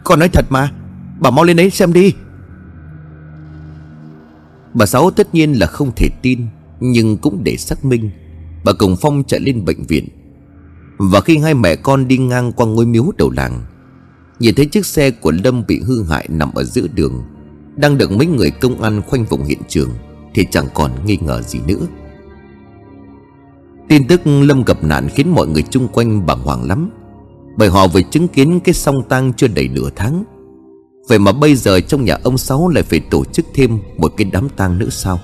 Con 0.03 0.19
nói 0.19 0.29
thật 0.29 0.45
mà, 0.49 0.71
Bà 1.19 1.29
mau 1.29 1.45
lên 1.45 1.57
đấy 1.57 1.69
xem 1.69 1.93
đi. 1.93 2.13
Bà 4.73 4.85
Sáu 4.85 5.11
tất 5.11 5.35
nhiên 5.35 5.53
là 5.53 5.67
không 5.67 5.91
thể 5.95 6.09
tin, 6.21 6.47
Nhưng 6.79 7.17
cũng 7.17 7.43
để 7.43 7.57
xác 7.57 7.85
minh 7.85 8.11
Bà 8.63 8.73
cùng 8.73 8.95
Phong 9.01 9.23
chạy 9.23 9.39
lên 9.39 9.65
bệnh 9.65 9.83
viện. 9.83 10.07
Và 10.97 11.21
khi 11.21 11.37
hai 11.37 11.53
mẹ 11.53 11.75
con 11.75 12.07
đi 12.07 12.17
ngang 12.17 12.51
qua 12.51 12.67
ngôi 12.67 12.85
miếu 12.85 13.05
đầu 13.17 13.29
làng, 13.29 13.61
Nhìn 14.39 14.55
thấy 14.55 14.65
chiếc 14.65 14.85
xe 14.85 15.11
của 15.11 15.31
Lâm 15.43 15.63
bị 15.67 15.79
hư 15.79 16.03
hại 16.03 16.27
nằm 16.29 16.53
ở 16.53 16.63
giữa 16.63 16.87
đường, 16.95 17.23
Đang 17.75 17.97
được 17.97 18.11
mấy 18.11 18.27
người 18.27 18.51
công 18.51 18.81
an 18.81 19.01
khoanh 19.07 19.25
vùng 19.25 19.43
hiện 19.43 19.59
trường 19.67 19.89
Thì 20.33 20.45
chẳng 20.51 20.67
còn 20.73 20.91
nghi 21.05 21.17
ngờ 21.21 21.41
gì 21.41 21.59
nữa. 21.67 21.87
Tin 23.87 24.07
tức 24.07 24.21
Lâm 24.25 24.63
gặp 24.63 24.83
nạn 24.83 25.07
khiến 25.09 25.29
mọi 25.29 25.47
người 25.47 25.63
chung 25.69 25.87
quanh 25.87 26.25
bàng 26.25 26.39
hoàng 26.39 26.67
lắm, 26.67 26.89
Bởi 27.57 27.69
họ 27.69 27.87
vừa 27.87 28.01
chứng 28.01 28.27
kiến 28.27 28.59
cái 28.59 28.73
song 28.73 29.03
tang 29.09 29.33
chưa 29.33 29.47
đầy 29.47 29.67
nửa 29.67 29.89
tháng. 29.95 30.23
Vậy 31.07 31.19
mà 31.19 31.31
bây 31.31 31.55
giờ 31.55 31.79
trong 31.79 32.05
nhà 32.05 32.17
ông 32.23 32.37
Sáu 32.37 32.67
lại 32.67 32.83
phải 32.83 32.99
tổ 32.99 33.25
chức 33.25 33.45
thêm 33.53 33.79
một 33.97 34.13
cái 34.17 34.29
đám 34.33 34.49
tang 34.49 34.79
nữa 34.79 34.89
sao? 34.89 35.19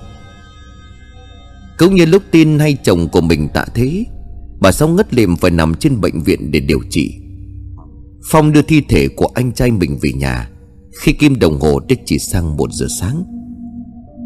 Cũng 1.78 1.94
như 1.94 2.04
lúc 2.04 2.22
tin 2.30 2.58
hay 2.58 2.76
chồng 2.84 3.08
của 3.08 3.20
mình 3.20 3.48
tạ 3.54 3.64
thế 3.74 4.04
Bà 4.60 4.72
Sáu 4.72 4.88
ngất 4.88 5.14
liệm 5.14 5.36
phải 5.36 5.50
nằm 5.50 5.74
trên 5.74 6.00
bệnh 6.00 6.22
viện 6.22 6.50
để 6.50 6.60
điều 6.60 6.80
trị. 6.90 7.14
Phong 8.24 8.52
đưa 8.52 8.62
thi 8.62 8.80
thể 8.88 9.08
của 9.08 9.28
anh 9.34 9.52
trai 9.52 9.70
mình 9.70 9.98
về 10.02 10.12
nhà 10.12 10.50
Khi 11.00 11.12
kim 11.12 11.38
đồng 11.38 11.60
hồ 11.60 11.80
đã 11.88 11.96
chỉ 12.04 12.18
sang 12.18 12.56
một 12.56 12.72
giờ 12.72 12.86
sáng. 13.00 13.24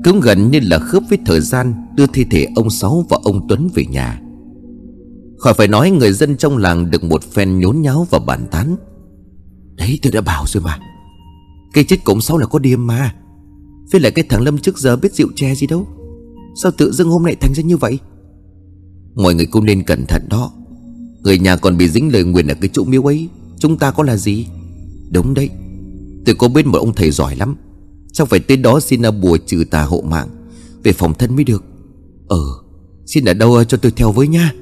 Cũng 0.04 0.20
gần 0.20 0.50
như 0.50 0.60
là 0.62 0.78
khớp 0.78 1.02
với 1.08 1.18
thời 1.26 1.40
gian 1.40 1.74
Đưa 1.96 2.06
thi 2.06 2.24
thể 2.30 2.46
ông 2.56 2.70
Sáu 2.70 3.06
và 3.08 3.18
ông 3.24 3.48
Tuấn 3.48 3.68
về 3.74 3.84
nhà. 3.84 4.20
Khỏi 5.38 5.54
phải 5.54 5.68
nói 5.68 5.90
người 5.90 6.12
dân 6.12 6.36
trong 6.36 6.56
làng 6.56 6.90
được 6.90 7.04
một 7.04 7.22
phen 7.24 7.58
nhốn 7.58 7.82
nháo 7.82 8.06
và 8.10 8.18
bàn 8.18 8.46
tán. 8.50 8.76
Đấy 9.74 9.98
tôi 10.02 10.12
đã 10.12 10.20
bảo 10.20 10.44
rồi 10.46 10.62
mà. 10.62 10.78
Cái 11.72 11.84
chết 11.84 11.96
cổng 12.04 12.20
Sáu 12.20 12.38
là 12.38 12.46
có 12.46 12.58
điềm 12.58 12.86
mà. 12.86 13.14
Với 13.92 14.00
lại 14.00 14.12
cái 14.12 14.24
thằng 14.28 14.42
Lâm 14.42 14.58
trước 14.58 14.78
giờ 14.78 14.96
biết 14.96 15.14
rượu 15.14 15.28
che 15.36 15.54
gì 15.54 15.66
đâu 15.66 15.86
Sao 16.54 16.72
tự 16.78 16.92
dưng 16.92 17.08
hôm 17.08 17.22
nay 17.22 17.36
thành 17.40 17.54
ra 17.54 17.62
như 17.62 17.76
vậy? 17.76 17.98
Mọi 19.14 19.34
người 19.34 19.46
cũng 19.46 19.64
nên 19.64 19.82
cẩn 19.82 20.06
thận 20.06 20.22
đó. 20.28 20.52
Người 21.22 21.38
nhà 21.38 21.56
còn 21.56 21.76
bị 21.76 21.88
dính 21.88 22.12
lời 22.12 22.24
nguyền 22.24 22.46
ở 22.46 22.54
cái 22.60 22.70
chỗ 22.72 22.84
miếu 22.84 23.08
ấy. 23.08 23.28
Chúng 23.58 23.78
ta 23.78 23.90
có 23.90 24.02
là 24.02 24.16
gì? 24.16 24.46
Đúng 25.10 25.34
đấy. 25.34 25.50
Tôi 26.26 26.34
có 26.34 26.48
biết 26.48 26.66
một 26.66 26.78
ông 26.78 26.94
thầy 26.94 27.10
giỏi 27.10 27.36
lắm. 27.36 27.56
Xong 28.12 28.28
phải 28.28 28.40
tới 28.40 28.56
đó 28.56 28.80
xin 28.80 29.02
à, 29.02 29.10
bùa 29.10 29.38
trừ 29.46 29.64
tà 29.70 29.82
hộ 29.82 30.00
mạng. 30.00 30.28
Về 30.82 30.92
phòng 30.92 31.14
thân 31.14 31.36
mới 31.36 31.44
được. 31.44 31.64
Ờ 32.28 32.44
Xin 33.06 33.24
ở 33.24 33.34
đâu 33.34 33.56
à, 33.56 33.64
cho 33.64 33.78
tôi 33.78 33.92
theo 33.92 34.12
với 34.12 34.28
nha. 34.28 34.52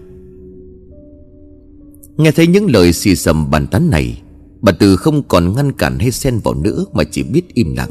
Nghe 2.16 2.32
thấy 2.32 2.46
những 2.46 2.70
lời 2.70 2.92
xì 2.92 3.16
xầm 3.16 3.50
bàn 3.50 3.66
tán 3.66 3.90
này, 3.90 4.22
Bà 4.60 4.72
Từ 4.72 4.96
không 4.96 5.22
còn 5.28 5.54
ngăn 5.56 5.72
cản 5.72 5.98
hay 5.98 6.10
xen 6.10 6.38
vào 6.44 6.54
nữa 6.54 6.84
Mà 6.92 7.04
chỉ 7.04 7.22
biết 7.22 7.54
im 7.54 7.74
lặng. 7.76 7.90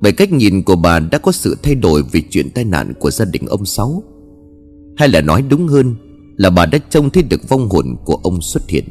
Bởi 0.00 0.12
cách 0.12 0.32
nhìn 0.32 0.62
của 0.62 0.76
bà 0.76 1.00
đã 1.00 1.18
có 1.18 1.32
sự 1.32 1.56
thay 1.62 1.74
đổi 1.74 2.02
Vì 2.12 2.22
chuyện 2.30 2.50
tai 2.50 2.64
nạn 2.64 2.92
của 3.00 3.10
gia 3.10 3.24
đình 3.24 3.46
ông 3.46 3.64
Sáu. 3.64 4.02
Hay 4.96 5.08
là 5.08 5.20
nói 5.20 5.42
đúng 5.42 5.68
hơn 5.68 5.94
Là 6.36 6.50
bà 6.50 6.66
đã 6.66 6.78
trông 6.90 7.10
thấy 7.10 7.22
được 7.22 7.48
vong 7.48 7.68
hồn 7.68 7.96
của 8.04 8.20
ông 8.22 8.40
xuất 8.40 8.68
hiện. 8.68 8.84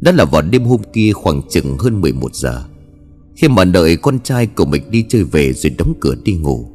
Đó 0.00 0.12
là 0.12 0.24
vào 0.24 0.42
đêm 0.42 0.64
hôm 0.64 0.80
kia 0.92 1.12
khoảng 1.12 1.40
chừng 1.50 1.78
hơn 1.78 2.00
11 2.00 2.34
giờ, 2.34 2.64
Khi 3.36 3.48
mà 3.48 3.64
đợi 3.64 3.96
con 3.96 4.18
trai 4.18 4.46
của 4.46 4.64
mình 4.64 4.82
đi 4.90 5.04
chơi 5.08 5.24
về 5.24 5.52
rồi 5.52 5.72
đóng 5.78 5.94
cửa 6.00 6.14
đi 6.24 6.34
ngủ, 6.34 6.66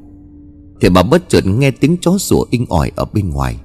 Thì 0.81 0.89
bà 0.89 1.03
bất 1.03 1.29
chợt 1.29 1.45
nghe 1.45 1.71
tiếng 1.71 1.97
chó 2.01 2.17
sủa 2.17 2.45
inh 2.51 2.65
ỏi 2.69 2.91
ở 2.95 3.05
bên 3.13 3.29
ngoài. 3.29 3.55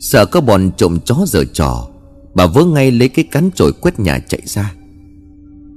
Sợ 0.00 0.26
có 0.26 0.40
bọn 0.40 0.70
trộm 0.76 0.98
chó 1.04 1.16
giờ 1.26 1.44
trò, 1.52 1.88
Bà 2.34 2.46
vớ 2.46 2.64
ngay 2.64 2.90
lấy 2.90 3.08
cái 3.08 3.24
cán 3.30 3.50
chổi 3.54 3.72
quét 3.72 4.00
nhà 4.00 4.18
chạy 4.18 4.40
ra. 4.44 4.74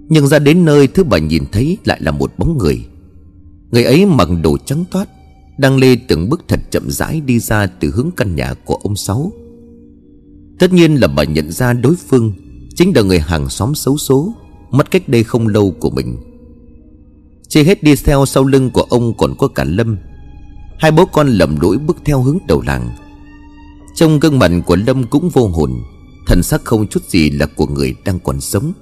Nhưng 0.10 0.28
ra 0.28 0.40
đến 0.40 0.66
nơi 0.66 0.88
thứ 0.88 1.04
bà 1.04 1.18
nhìn 1.18 1.44
thấy 1.52 1.78
lại 1.84 2.00
là 2.02 2.12
một 2.12 2.32
bóng 2.38 2.58
người. 2.58 2.86
Người 3.72 3.84
ấy 3.84 4.06
mặc 4.06 4.28
đồ 4.44 4.58
trắng 4.66 4.84
toát, 4.92 5.10
Đang 5.58 5.78
lê 5.78 5.96
từng 6.08 6.30
bước 6.30 6.42
thật 6.48 6.60
chậm 6.72 6.92
rãi 6.92 7.22
đi 7.22 7.40
ra 7.40 7.68
từ 7.68 7.92
hướng 7.92 8.10
căn 8.18 8.36
nhà 8.36 8.54
của 8.54 8.76
ông 8.76 8.96
Sáu. 8.96 9.32
Tất 10.60 10.74
nhiên 10.74 10.96
là 10.96 11.08
bà 11.08 11.24
nhận 11.24 11.52
ra 11.52 11.74
đối 11.74 11.96
phương 11.96 12.34
Chính 12.76 12.96
là 12.96 13.02
người 13.02 13.20
hàng 13.20 13.50
xóm 13.50 13.76
xấu 13.76 13.98
số, 13.98 14.34
Mất 14.72 14.92
cách 14.92 15.10
đây 15.10 15.24
không 15.24 15.48
lâu 15.48 15.72
của 15.80 15.90
mình. 15.90 16.18
Chỉ 17.48 17.64
hết 17.64 17.84
đi 17.84 17.96
theo 17.96 18.26
sau 18.26 18.44
lưng 18.44 18.70
của 18.70 18.82
ông 18.82 19.18
còn 19.18 19.36
có 19.38 19.48
cả 19.48 19.64
Lâm. 19.64 19.98
Hai 20.80 20.92
bố 20.92 21.06
con 21.06 21.28
lầm 21.28 21.60
lũi 21.60 21.78
bước 21.78 21.98
theo 22.06 22.22
hướng 22.22 22.38
đầu 22.48 22.62
làng. 22.62 22.90
Trong 23.96 24.20
gương 24.20 24.40
mặt 24.40 24.52
của 24.66 24.76
Lâm 24.76 25.04
cũng 25.04 25.30
vô 25.30 25.48
hồn, 25.48 25.72
Thần 26.28 26.44
sắc 26.44 26.66
không 26.66 26.88
chút 26.88 27.04
gì 27.10 27.30
là 27.30 27.46
của 27.46 27.68
người 27.68 27.96
đang 28.06 28.20
còn 28.20 28.42
sống. 28.42 28.74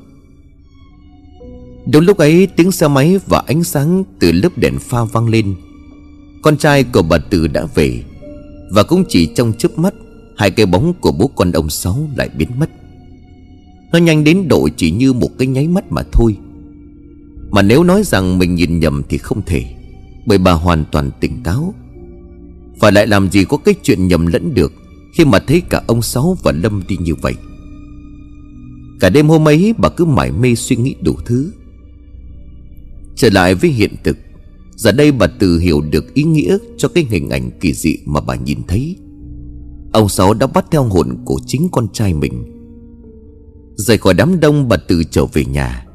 Đúng 1.86 2.06
lúc 2.06 2.18
ấy, 2.18 2.48
tiếng 2.56 2.72
xe 2.72 2.88
máy 2.88 3.20
và 3.28 3.44
ánh 3.48 3.64
sáng 3.64 4.04
từ 4.20 4.32
lớp 4.32 4.58
đèn 4.58 4.80
pha 4.80 5.04
vang 5.04 5.30
lên. 5.30 5.56
Con 6.42 6.58
trai 6.58 6.84
của 6.84 7.02
bà 7.02 7.18
Từ 7.18 7.48
đã 7.48 7.66
về, 7.76 8.04
Và 8.72 8.84
cũng 8.84 9.04
chỉ 9.10 9.26
trong 9.26 9.54
chớp 9.58 9.80
mắt, 9.80 9.94
Hai 10.38 10.52
cái 10.52 10.66
bóng 10.66 10.94
của 10.94 11.12
bố 11.12 11.28
con 11.28 11.52
ông 11.52 11.70
Sáu 11.70 12.10
lại 12.16 12.30
biến 12.38 12.50
mất. 12.60 12.70
Nó 13.92 14.00
nhanh 14.00 14.24
đến 14.24 14.48
độ 14.48 14.70
chỉ 14.78 14.92
như 14.92 15.14
một 15.14 15.30
cái 15.38 15.48
nháy 15.48 15.68
mắt 15.68 15.92
mà 15.92 16.02
thôi. 16.12 16.38
Mà 17.52 17.62
nếu 17.62 17.84
nói 17.84 18.04
rằng 18.04 18.38
mình 18.38 18.56
nhìn 18.56 18.80
nhầm 18.80 19.02
thì 19.10 19.18
không 19.18 19.42
thể, 19.46 19.64
Bởi 20.26 20.38
bà 20.38 20.52
hoàn 20.52 20.86
toàn 20.92 21.12
tỉnh 21.20 21.44
táo. 21.44 21.74
Và 22.80 22.92
lại 22.92 23.08
làm 23.08 23.30
gì 23.30 23.46
có 23.46 23.58
cái 23.58 23.76
chuyện 23.84 24.08
nhầm 24.08 24.28
lẫn 24.28 24.54
được 24.54 24.74
Khi 25.18 25.26
mà 25.26 25.40
thấy 25.40 25.62
cả 25.62 25.82
ông 25.88 26.02
Sáu 26.02 26.38
và 26.44 26.52
Lâm 26.52 26.82
đi 26.88 26.98
như 26.98 27.16
vậy? 27.16 27.34
Cả 29.00 29.10
đêm 29.10 29.28
hôm 29.28 29.48
ấy, 29.48 29.74
bà 29.78 29.90
cứ 29.90 30.06
mải 30.06 30.32
mê 30.32 30.56
suy 30.56 30.76
nghĩ 30.76 30.96
đủ 31.02 31.16
thứ. 31.26 31.52
Trở 33.16 33.30
lại 33.32 33.56
với 33.56 33.70
hiện 33.70 33.96
thực. 34.04 34.18
Giờ 34.76 34.92
đây 34.92 35.12
bà 35.12 35.28
tự 35.28 35.60
hiểu 35.60 35.82
được 35.82 36.14
ý 36.14 36.24
nghĩa 36.24 36.58
cho 36.78 36.88
cái 36.88 37.08
hình 37.10 37.30
ảnh 37.30 37.52
kỳ 37.60 37.74
dị 37.74 37.98
mà 38.06 38.22
bà 38.22 38.36
nhìn 38.36 38.60
thấy. 38.68 38.96
Ông 39.94 40.10
Sáu 40.10 40.34
đã 40.34 40.48
bắt 40.48 40.66
theo 40.72 40.84
hồn 40.84 41.18
của 41.26 41.40
chính 41.46 41.68
con 41.72 41.88
trai 41.94 42.14
mình. 42.14 42.46
Rời 43.76 43.98
khỏi 43.98 44.14
đám 44.14 44.40
đông, 44.40 44.68
bà 44.68 44.78
tự 44.78 45.04
trở 45.04 45.26
về 45.26 45.46
nhà. 45.46 45.86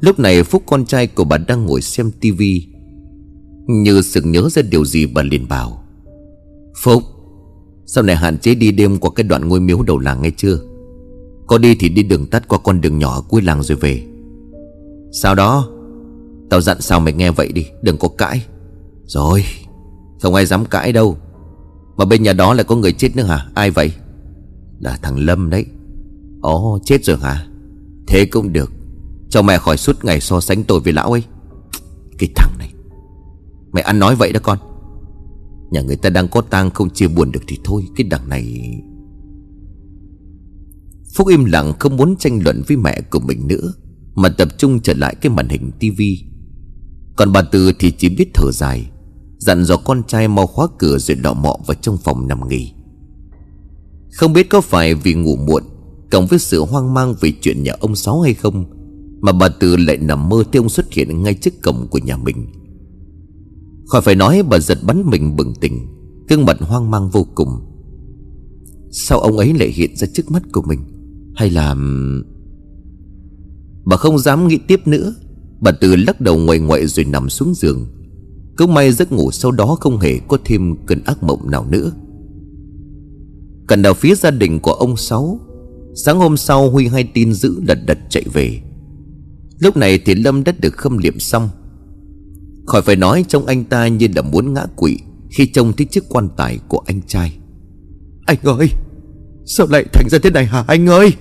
Lúc 0.00 0.18
này 0.18 0.42
Phúc 0.42 0.62
con 0.66 0.86
trai 0.86 1.06
của 1.06 1.24
bà 1.24 1.38
đang 1.38 1.66
ngồi 1.66 1.82
xem 1.82 2.10
tivi 2.20 2.66
Như 3.66 4.02
sự 4.02 4.20
nhớ 4.24 4.48
ra 4.50 4.62
điều 4.62 4.84
gì, 4.84 5.06
bà 5.06 5.22
liền 5.22 5.48
bảo, 5.48 5.82
Phúc, 6.82 7.02
Sau 7.86 8.04
này 8.04 8.16
hạn 8.16 8.38
chế 8.38 8.54
đi 8.54 8.72
đêm 8.72 8.98
qua 8.98 9.10
cái 9.14 9.24
đoạn 9.24 9.48
ngôi 9.48 9.60
miếu 9.60 9.82
đầu 9.82 9.98
làng 9.98 10.22
nghe 10.22 10.30
chưa? 10.36 10.58
Có 11.46 11.58
đi 11.58 11.74
thì 11.74 11.88
đi 11.88 12.02
đường 12.02 12.26
tắt 12.26 12.48
qua 12.48 12.58
con 12.58 12.80
đường 12.80 12.98
nhỏ 12.98 13.20
cuối 13.28 13.42
làng 13.42 13.62
rồi 13.62 13.78
về. 13.78 14.02
Sau 15.12 15.34
đó 15.34 15.77
Tao 16.50 16.60
dặn 16.60 16.80
sao 16.80 17.00
mày 17.00 17.12
nghe 17.12 17.30
vậy 17.30 17.52
đi, 17.52 17.66
Đừng 17.82 17.96
có 17.96 18.08
cãi. 18.08 18.46
Rồi, 19.04 19.44
Không 20.20 20.34
ai 20.34 20.46
dám 20.46 20.64
cãi 20.64 20.92
đâu. 20.92 21.16
Mà 21.96 22.04
bên 22.04 22.22
nhà 22.22 22.32
đó 22.32 22.54
lại 22.54 22.64
có 22.64 22.76
người 22.76 22.92
chết 22.92 23.16
nữa 23.16 23.22
hả? 23.22 23.46
Ai 23.54 23.70
vậy? 23.70 23.92
Là 24.80 24.98
thằng 25.02 25.18
Lâm 25.18 25.50
đấy. 25.50 25.66
Ồ, 26.40 26.78
chết 26.84 27.04
rồi 27.04 27.16
hả? 27.16 27.46
Thế 28.06 28.24
cũng 28.24 28.52
được. 28.52 28.72
Cho 29.28 29.42
mẹ 29.42 29.58
khỏi 29.58 29.76
suốt 29.76 30.04
ngày 30.04 30.20
so 30.20 30.40
sánh 30.40 30.64
tôi 30.64 30.80
với 30.80 30.92
lão 30.92 31.12
ấy. 31.12 31.22
Cái 32.18 32.28
thằng 32.36 32.50
này. 32.58 32.72
Mẹ 33.72 33.80
ăn 33.80 33.98
nói 33.98 34.14
vậy 34.14 34.32
đó 34.32 34.40
con. 34.42 34.58
Nhà 35.70 35.80
người 35.80 35.96
ta 35.96 36.10
đang 36.10 36.28
có 36.28 36.40
tang 36.40 36.70
không 36.70 36.90
chia 36.90 37.08
buồn 37.08 37.32
được 37.32 37.42
thì 37.48 37.58
thôi, 37.64 37.86
Cái 37.96 38.06
đằng 38.10 38.28
này. 38.28 38.74
Phúc 41.14 41.28
im 41.28 41.44
lặng 41.44 41.72
không 41.78 41.96
muốn 41.96 42.16
tranh 42.16 42.40
luận 42.44 42.62
với 42.68 42.76
mẹ 42.76 43.00
của 43.10 43.20
mình 43.20 43.48
nữa, 43.48 43.72
Mà 44.14 44.28
tập 44.28 44.48
trung 44.58 44.80
trở 44.80 44.94
lại 44.96 45.14
cái 45.14 45.32
màn 45.32 45.48
hình 45.48 45.70
tivi 45.80 46.28
còn 47.18 47.32
bà 47.32 47.42
Tư 47.42 47.72
thì 47.78 47.90
chỉ 47.90 48.08
biết 48.08 48.30
thở 48.34 48.50
dài, 48.52 48.90
Dặn 49.38 49.64
dò 49.64 49.76
con 49.76 50.02
trai 50.08 50.28
mau 50.28 50.46
khóa 50.46 50.66
cửa 50.78 50.98
rồi 50.98 51.14
đọ 51.14 51.34
mọ 51.34 51.56
vào 51.66 51.74
trong 51.74 51.96
phòng 51.96 52.28
nằm 52.28 52.48
nghỉ. 52.48 52.72
Không 54.12 54.32
biết 54.32 54.48
có 54.48 54.60
phải 54.60 54.94
vì 54.94 55.14
ngủ 55.14 55.36
muộn, 55.36 55.62
Cộng 56.10 56.26
với 56.26 56.38
sự 56.38 56.60
hoang 56.64 56.94
mang 56.94 57.14
về 57.20 57.32
chuyện 57.40 57.62
nhà 57.62 57.72
ông 57.80 57.96
Sáu 57.96 58.20
hay 58.20 58.34
không, 58.34 58.64
Mà 59.20 59.32
bà 59.32 59.48
Tư 59.48 59.76
lại 59.76 59.96
nằm 59.96 60.28
mơ 60.28 60.42
thấy 60.52 60.58
ông 60.58 60.68
xuất 60.68 60.92
hiện 60.92 61.22
ngay 61.22 61.34
trước 61.34 61.62
cổng 61.62 61.86
của 61.90 61.98
nhà 61.98 62.16
mình. 62.16 62.46
Khỏi 63.86 64.02
phải 64.02 64.14
nói 64.14 64.42
bà 64.42 64.58
giật 64.58 64.78
bắn 64.86 65.02
mình 65.06 65.36
bừng 65.36 65.54
tỉnh, 65.54 65.86
Gương 66.28 66.44
mặt 66.44 66.56
hoang 66.60 66.90
mang 66.90 67.10
vô 67.10 67.26
cùng. 67.34 67.48
Sao 68.90 69.20
ông 69.20 69.38
ấy 69.38 69.54
lại 69.54 69.68
hiện 69.68 69.96
ra 69.96 70.06
trước 70.14 70.30
mắt 70.30 70.42
của 70.52 70.62
mình? 70.62 70.80
Hay 71.34 71.50
là 71.50 71.76
Bà 73.84 73.96
không 73.96 74.18
dám 74.18 74.48
nghĩ 74.48 74.58
tiếp 74.68 74.86
nữa. 74.86 75.14
Bà 75.60 75.70
tư 75.70 75.96
lắc 75.96 76.20
đầu 76.20 76.38
ngoài 76.38 76.58
ngoại 76.58 76.86
rồi 76.86 77.04
nằm 77.04 77.28
xuống 77.28 77.54
giường. 77.54 77.86
Cứ 78.56 78.66
may 78.66 78.92
giấc 78.92 79.12
ngủ 79.12 79.30
sau 79.30 79.50
đó 79.50 79.76
không 79.80 79.98
hề 79.98 80.18
có 80.28 80.38
thêm 80.44 80.76
cơn 80.86 81.04
ác 81.04 81.22
mộng 81.22 81.50
nào 81.50 81.66
nữa. 81.70 81.92
Cần 83.66 83.82
đào 83.82 83.94
phía 83.94 84.14
gia 84.14 84.30
đình 84.30 84.60
của 84.60 84.72
ông 84.72 84.96
Sáu, 84.96 85.40
Sáng 86.04 86.18
hôm 86.18 86.36
sau 86.36 86.70
Huy 86.70 86.86
hay 86.86 87.04
tin 87.04 87.32
dữ 87.32 87.60
lật 87.68 87.78
đật 87.86 87.98
chạy 88.10 88.24
về. 88.32 88.60
Lúc 89.58 89.76
này 89.76 89.98
thì 89.98 90.14
Lâm 90.14 90.44
đã 90.44 90.52
được 90.60 90.74
khâm 90.76 90.98
liệm 90.98 91.18
xong. 91.18 91.48
Khỏi 92.66 92.82
phải 92.82 92.96
nói 92.96 93.24
trong 93.28 93.46
anh 93.46 93.64
ta 93.64 93.88
như 93.88 94.08
là 94.16 94.22
muốn 94.22 94.54
ngã 94.54 94.66
quỵ 94.76 94.98
Khi 95.30 95.46
trông 95.46 95.72
thấy 95.72 95.86
chiếc 95.86 96.04
quan 96.08 96.28
tài 96.36 96.58
của 96.68 96.82
anh 96.86 97.00
trai. 97.06 97.36
Anh 98.26 98.38
ơi, 98.42 98.68
Sao 99.46 99.66
lại 99.70 99.84
thành 99.92 100.08
ra 100.08 100.18
thế 100.22 100.30
này 100.30 100.46
hả 100.46 100.64
anh 100.68 100.86
ơi? 100.86 101.12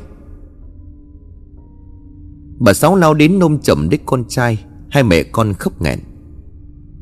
Bà 2.60 2.74
Sáu 2.74 2.96
lao 2.96 3.14
đến 3.14 3.40
nôm 3.40 3.60
chậm 3.60 3.90
đích 3.90 4.02
con 4.06 4.24
trai, 4.30 4.64
Hai 4.90 5.04
mẹ 5.04 5.24
con 5.24 5.54
khóc 5.54 5.82
nghẹn. 5.82 6.00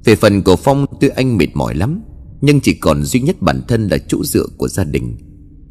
Về 0.04 0.16
phần 0.16 0.44
của 0.44 0.56
Phong, 0.56 0.86
tuy 1.02 1.08
anh 1.08 1.38
mệt 1.38 1.48
mỏi 1.54 1.76
lắm, 1.76 2.02
Nhưng 2.42 2.60
chỉ 2.60 2.74
còn 2.74 3.04
duy 3.04 3.22
nhất 3.22 3.42
bản 3.42 3.62
thân 3.68 3.88
là 3.88 3.98
chỗ 4.08 4.24
dựa 4.24 4.46
của 4.58 4.68
gia 4.68 4.84
đình. 4.84 5.16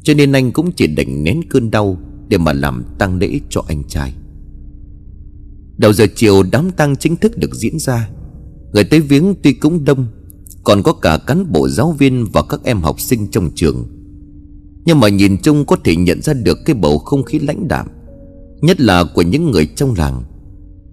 Cho 0.03 0.13
nên 0.13 0.31
anh 0.31 0.51
cũng 0.51 0.71
chỉ 0.71 0.87
đành 0.87 1.23
nén 1.23 1.41
cơn 1.49 1.71
đau 1.71 1.97
Để 2.27 2.37
mà 2.37 2.53
làm 2.53 2.83
tang 2.99 3.19
lễ 3.19 3.39
cho 3.49 3.63
anh 3.67 3.83
trai. 3.83 4.13
Đầu 5.77 5.93
giờ 5.93 6.05
chiều, 6.15 6.43
đám 6.51 6.71
tang 6.71 6.95
chính 6.95 7.15
thức 7.15 7.37
được 7.37 7.55
diễn 7.55 7.79
ra. 7.79 8.09
Người 8.73 8.83
tới 8.83 8.99
viếng 8.99 9.35
tuy 9.43 9.53
cũng 9.53 9.85
đông, 9.85 10.07
Còn 10.63 10.83
có 10.83 10.93
cả 10.93 11.17
cán 11.27 11.51
bộ 11.51 11.69
giáo 11.69 11.91
viên 11.91 12.25
và 12.33 12.41
các 12.49 12.59
em 12.63 12.81
học 12.81 12.99
sinh 12.99 13.27
trong 13.31 13.49
trường. 13.55 13.87
Nhưng 14.85 14.99
mà 14.99 15.09
nhìn 15.09 15.37
chung 15.37 15.65
có 15.65 15.75
thể 15.83 15.95
nhận 15.95 16.21
ra 16.21 16.33
được 16.33 16.57
cái 16.65 16.75
bầu 16.75 16.97
không 16.97 17.23
khí 17.23 17.39
lãnh 17.39 17.67
đạm 17.67 17.87
Nhất 18.61 18.81
là 18.81 19.03
của 19.03 19.21
những 19.21 19.51
người 19.51 19.65
trong 19.65 19.93
làng. 19.97 20.23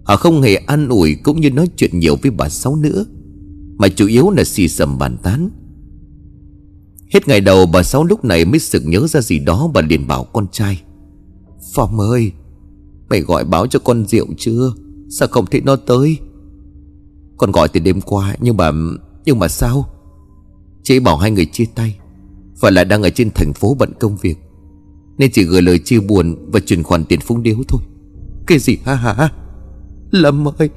Họ 0.04 0.16
không 0.16 0.42
hề 0.42 0.54
an 0.54 0.88
ủi 0.88 1.14
cũng 1.14 1.40
như 1.40 1.50
nói 1.50 1.68
chuyện 1.76 1.98
nhiều 1.98 2.16
với 2.22 2.30
bà 2.30 2.48
Sáu 2.48 2.76
nữa, 2.76 3.04
Mà 3.78 3.88
chủ 3.88 4.06
yếu 4.06 4.30
là 4.30 4.44
xì 4.44 4.68
xầm 4.68 4.98
bàn 4.98 5.16
tán. 5.22 5.50
Hết 7.12 7.28
ngày 7.28 7.40
đầu, 7.40 7.66
bà 7.66 7.82
Sáu 7.82 8.04
lúc 8.04 8.24
này 8.24 8.44
mới 8.44 8.58
sực 8.58 8.82
nhớ 8.86 9.06
ra 9.06 9.20
gì 9.20 9.38
đó 9.38 9.70
Bà 9.74 9.80
liền 9.80 10.06
bảo 10.06 10.24
con 10.24 10.46
trai. 10.52 10.82
Phong 11.74 12.00
ơi, 12.00 12.32
Mày 13.10 13.20
gọi 13.20 13.44
báo 13.44 13.66
cho 13.66 13.78
con 13.78 14.06
rượu 14.06 14.26
chưa? 14.38 14.72
Sao 15.08 15.28
không 15.28 15.46
thấy 15.46 15.60
nó 15.60 15.76
tới? 15.76 16.18
Con 17.36 17.52
gọi 17.52 17.68
từ 17.68 17.80
đêm 17.80 18.00
qua, 18.00 18.36
Nhưng 18.40 18.56
mà 18.56 18.70
Nhưng 19.24 19.38
mà 19.38 19.48
sao? 19.48 19.88
Chị 20.82 21.00
bảo 21.00 21.16
hai 21.16 21.30
người 21.30 21.46
chia 21.46 21.64
tay, 21.74 21.98
Và 22.60 22.70
lại 22.70 22.84
đang 22.84 23.02
ở 23.02 23.10
trên 23.10 23.30
thành 23.34 23.52
phố 23.52 23.76
bận 23.78 23.92
công 24.00 24.16
việc. 24.16 24.38
Nên 25.18 25.30
chỉ 25.32 25.44
gửi 25.44 25.62
lời 25.62 25.78
chia 25.78 26.00
buồn 26.00 26.36
Và 26.52 26.60
chuyển 26.60 26.82
khoản 26.82 27.04
tiền 27.04 27.20
phung 27.20 27.42
điếu 27.42 27.56
thôi. 27.68 27.80
Cái 28.46 28.58
gì 28.58 28.78
hả 28.84 28.94
hả 28.94 29.28
Lâm 30.10 30.48
ơi, 30.58 30.70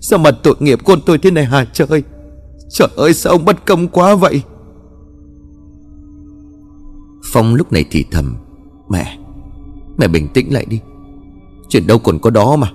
Sao 0.00 0.18
mà 0.18 0.30
tội 0.30 0.54
nghiệp 0.60 0.78
con 0.84 1.00
tôi 1.06 1.18
thế 1.18 1.30
này 1.30 1.44
hả 1.44 1.64
trời? 1.72 2.02
Trời 2.70 2.88
ơi, 2.96 3.14
sao 3.14 3.32
ông 3.32 3.44
bất 3.44 3.66
công 3.66 3.88
quá 3.88 4.14
vậy? 4.14 4.42
Phong 7.32 7.54
lúc 7.54 7.72
này 7.72 7.84
thì 7.90 8.04
thầm, 8.10 8.36
Mẹ 8.88 9.18
Mẹ 9.98 10.08
bình 10.08 10.28
tĩnh 10.28 10.52
lại 10.52 10.66
đi. 10.68 10.80
Chuyện 11.68 11.86
đâu 11.86 11.98
còn 11.98 12.18
có 12.18 12.30
đó 12.30 12.56
mà. 12.56 12.72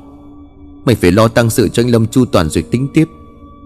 Mày 0.85 0.95
phải 0.95 1.11
lo 1.11 1.27
tăng 1.27 1.49
sự 1.49 1.69
cho 1.69 1.83
anh 1.83 1.91
Lâm 1.91 2.07
chu 2.07 2.25
toàn 2.25 2.49
rồi 2.49 2.63
tính 2.71 2.87
tiếp. 2.93 3.07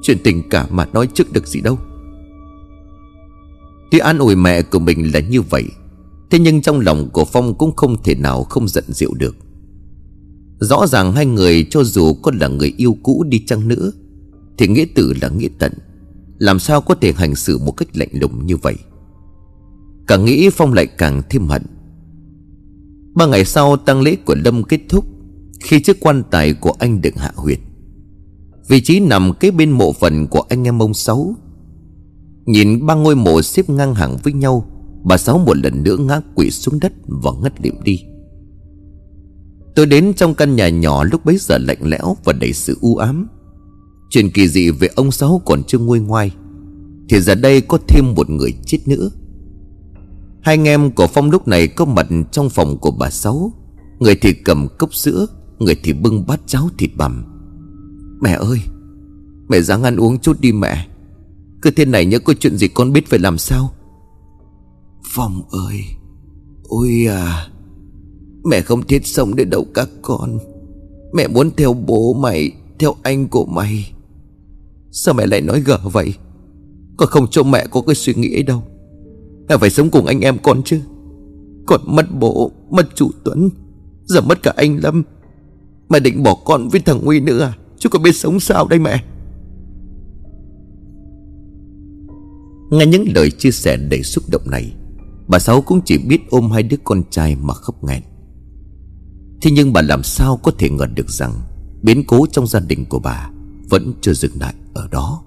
Chuyện 0.02 0.18
tình 0.24 0.50
cảm 0.50 0.66
mà 0.70 0.86
nói 0.94 1.08
trước 1.14 1.34
được 1.34 1.48
gì 1.48 1.62
đâu. 1.62 1.78
Thì 3.92 4.00
an 4.00 4.18
ủi 4.18 4.36
mẹ 4.36 4.62
của 4.62 4.80
mình 4.80 5.14
là 5.14 5.20
như 5.20 5.42
vậy. 5.42 5.64
Thế 6.36 6.40
nhưng 6.40 6.62
trong 6.62 6.80
lòng 6.80 7.10
của 7.14 7.26
Phong 7.26 7.54
cũng 7.54 7.76
không 7.76 8.04
thể 8.04 8.16
nào 8.16 8.44
không 8.44 8.68
giận 8.68 8.84
dịu 8.88 9.14
được. 9.18 9.36
Rõ 10.60 10.88
ràng 10.88 11.12
hai 11.12 11.26
người 11.26 11.68
cho 11.70 11.84
dù 11.84 12.14
có 12.14 12.32
là 12.40 12.48
người 12.48 12.74
yêu 12.78 12.98
cũ 13.04 13.26
đi 13.28 13.44
chăng 13.48 13.68
nữa, 13.68 13.92
Thì 14.58 14.68
nghĩa 14.68 14.86
tử 14.96 15.14
là 15.22 15.30
nghĩa 15.30 15.48
tận, 15.60 15.72
Làm 16.38 16.60
sao 16.60 16.82
có 16.82 16.96
thể 16.96 17.14
hành 17.14 17.36
xử 17.36 17.58
một 17.58 17.72
cách 17.72 17.88
lạnh 17.94 18.10
lùng 18.12 18.46
như 18.46 18.58
vậy? 18.58 18.76
Càng 20.08 20.26
nghĩ 20.26 20.50
Phong 20.50 20.74
lại 20.74 20.88
càng 20.88 21.22
thêm 21.30 21.48
hận. 21.48 21.62
Ba 23.16 23.26
ngày 23.26 23.46
sau, 23.46 23.78
tang 23.78 24.02
lễ 24.02 24.16
của 24.26 24.36
Lâm 24.46 24.64
kết 24.64 24.80
thúc 24.90 25.06
Khi 25.62 25.80
chiếc 25.80 26.00
quan 26.00 26.24
tài 26.32 26.54
của 26.54 26.74
anh 26.80 27.02
được 27.02 27.16
hạ 27.16 27.32
huyệt. 27.36 27.60
Vị 28.68 28.82
trí 28.82 29.00
nằm 29.00 29.34
kế 29.40 29.52
bên 29.52 29.72
mộ 29.72 29.94
phần 29.94 30.28
của 30.28 30.42
anh 30.50 30.64
em 30.64 30.82
ông 30.82 30.94
Sáu. 30.94 31.36
Nhìn 32.46 32.86
ba 32.86 32.96
ngôi 32.96 33.16
mộ 33.16 33.42
xếp 33.42 33.70
ngang 33.70 33.96
hàng 33.96 34.18
với 34.24 34.34
nhau 34.34 34.75
Bà 35.06 35.18
Sáu 35.18 35.38
một 35.38 35.58
lần 35.58 35.84
nữa 35.84 35.98
ngã 35.98 36.22
quỵ 36.36 36.52
xuống 36.52 36.80
đất 36.80 36.94
và 37.08 37.32
ngất 37.42 37.62
liệm 37.62 37.84
đi. 37.84 38.04
Tôi 39.76 39.86
đến 39.86 40.14
trong 40.14 40.34
căn 40.34 40.56
nhà 40.56 40.70
nhỏ 40.70 41.04
lúc 41.04 41.26
bấy 41.26 41.38
giờ 41.38 41.58
lạnh 41.58 41.78
lẽo 41.82 42.18
và 42.24 42.34
đầy 42.34 42.54
sự 42.54 42.78
u 42.82 42.96
ám. 42.96 43.28
Chuyện 44.10 44.30
kỳ 44.30 44.48
dị 44.48 44.70
về 44.70 44.88
ông 44.96 45.12
Sáu 45.12 45.42
còn 45.46 45.64
chưa 45.64 45.80
nguôi 45.80 46.00
ngoai, 46.00 46.32
Thì 47.10 47.22
giờ 47.22 47.36
đây 47.36 47.62
có 47.62 47.78
thêm 47.88 48.14
một 48.16 48.30
người 48.30 48.54
chết 48.66 48.78
nữa. 48.86 49.10
Hai 50.42 50.56
anh 50.56 50.68
em 50.68 50.92
của 50.92 51.08
Phong 51.08 51.32
lúc 51.32 51.48
này 51.48 51.68
có 51.68 51.86
mặt 51.86 52.08
trong 52.32 52.50
phòng 52.50 52.78
của 52.78 52.92
bà 52.92 53.10
Sáu. 53.10 53.54
Người 54.00 54.16
thì 54.16 54.34
cầm 54.34 54.68
cốc 54.78 54.96
sữa, 54.96 55.26
Người 55.60 55.76
thì 55.84 55.94
bưng 55.94 56.28
bát 56.28 56.40
cháo 56.48 56.70
thịt 56.78 56.90
bằm. 56.98 57.24
Mẹ 58.22 58.32
ơi, 58.32 58.60
Mẹ 59.50 59.62
dáng 59.62 59.84
ăn 59.84 59.96
uống 59.96 60.20
chút 60.20 60.42
đi 60.42 60.52
mẹ. 60.52 60.88
Cứ 61.62 61.72
thế 61.72 61.86
này 61.86 62.06
nhớ 62.06 62.20
có 62.20 62.34
chuyện 62.34 62.58
gì 62.58 62.68
con 62.68 62.94
biết 62.94 63.08
phải 63.08 63.20
làm 63.20 63.38
sao? 63.38 63.72
Phong 65.14 65.42
ơi. 65.50 65.82
Ôi 66.64 67.06
à 67.10 67.48
Mẹ 68.44 68.62
không 68.62 68.82
thiết 68.82 69.08
sống 69.08 69.36
để 69.36 69.46
đâu 69.46 69.66
các 69.74 69.90
con. 70.02 70.38
Mẹ 71.14 71.28
muốn 71.28 71.52
theo 71.58 71.74
bố 71.74 72.14
mày, 72.14 72.52
Theo 72.80 72.96
anh 73.04 73.28
của 73.28 73.46
mày. 73.46 73.92
Sao 74.92 75.14
mẹ 75.14 75.26
lại 75.26 75.42
nói 75.42 75.62
gở 75.62 75.80
vậy? 75.84 76.14
Con 76.98 77.10
không 77.10 77.28
cho 77.28 77.44
mẹ 77.44 77.66
có 77.72 77.82
cái 77.82 77.96
suy 77.96 78.14
nghĩ 78.14 78.36
ấy 78.36 78.44
đâu. 78.44 78.64
Mẹ 79.50 79.58
phải 79.58 79.70
sống 79.70 79.90
cùng 79.90 80.06
anh 80.06 80.20
em 80.20 80.38
con 80.44 80.64
chứ. 80.64 80.82
Con 81.66 81.82
mất 81.86 82.06
bố, 82.20 82.52
Mất 82.70 82.96
chủ 82.96 83.12
Tuấn, 83.24 83.50
Giờ 84.06 84.22
mất 84.22 84.44
cả 84.44 84.54
anh 84.56 84.80
Lâm. 84.84 85.04
Mẹ 85.90 86.00
định 86.00 86.24
bỏ 86.24 86.36
con 86.46 86.70
với 86.70 86.80
thằng 86.80 87.02
Nguy 87.04 87.20
nữa 87.20 87.40
à? 87.40 87.58
Chứ 87.78 87.90
con 87.90 88.04
biết 88.04 88.16
sống 88.16 88.40
sao 88.40 88.68
đây 88.68 88.80
mẹ? 88.80 89.04
Nghe 92.72 92.86
những 92.86 93.06
lời 93.16 93.32
chia 93.32 93.52
sẻ 93.52 93.78
đầy 93.78 94.04
xúc 94.04 94.24
động 94.32 94.42
này 94.52 94.74
Bà 95.28 95.40
Sáu 95.40 95.62
cũng 95.62 95.82
chỉ 95.86 95.98
biết 95.98 96.22
ôm 96.30 96.52
hai 96.52 96.64
đứa 96.64 96.78
con 96.84 97.04
trai 97.10 97.36
mà 97.36 97.54
khóc 97.54 97.84
nghẹn. 97.84 98.02
Thế 99.42 99.52
nhưng 99.52 99.74
bà 99.74 99.82
làm 99.82 100.04
sao 100.04 100.40
có 100.44 100.52
thể 100.58 100.70
ngờ 100.70 100.86
được 100.86 101.10
rằng 101.10 101.34
Biến 101.82 102.04
cố 102.08 102.26
trong 102.32 102.48
gia 102.48 102.60
đình 102.60 102.86
của 102.86 103.00
bà 103.00 103.30
Vẫn 103.70 103.94
chưa 104.02 104.14
dừng 104.14 104.40
lại 104.40 104.54
ở 104.74 104.88
đó. 104.92 105.24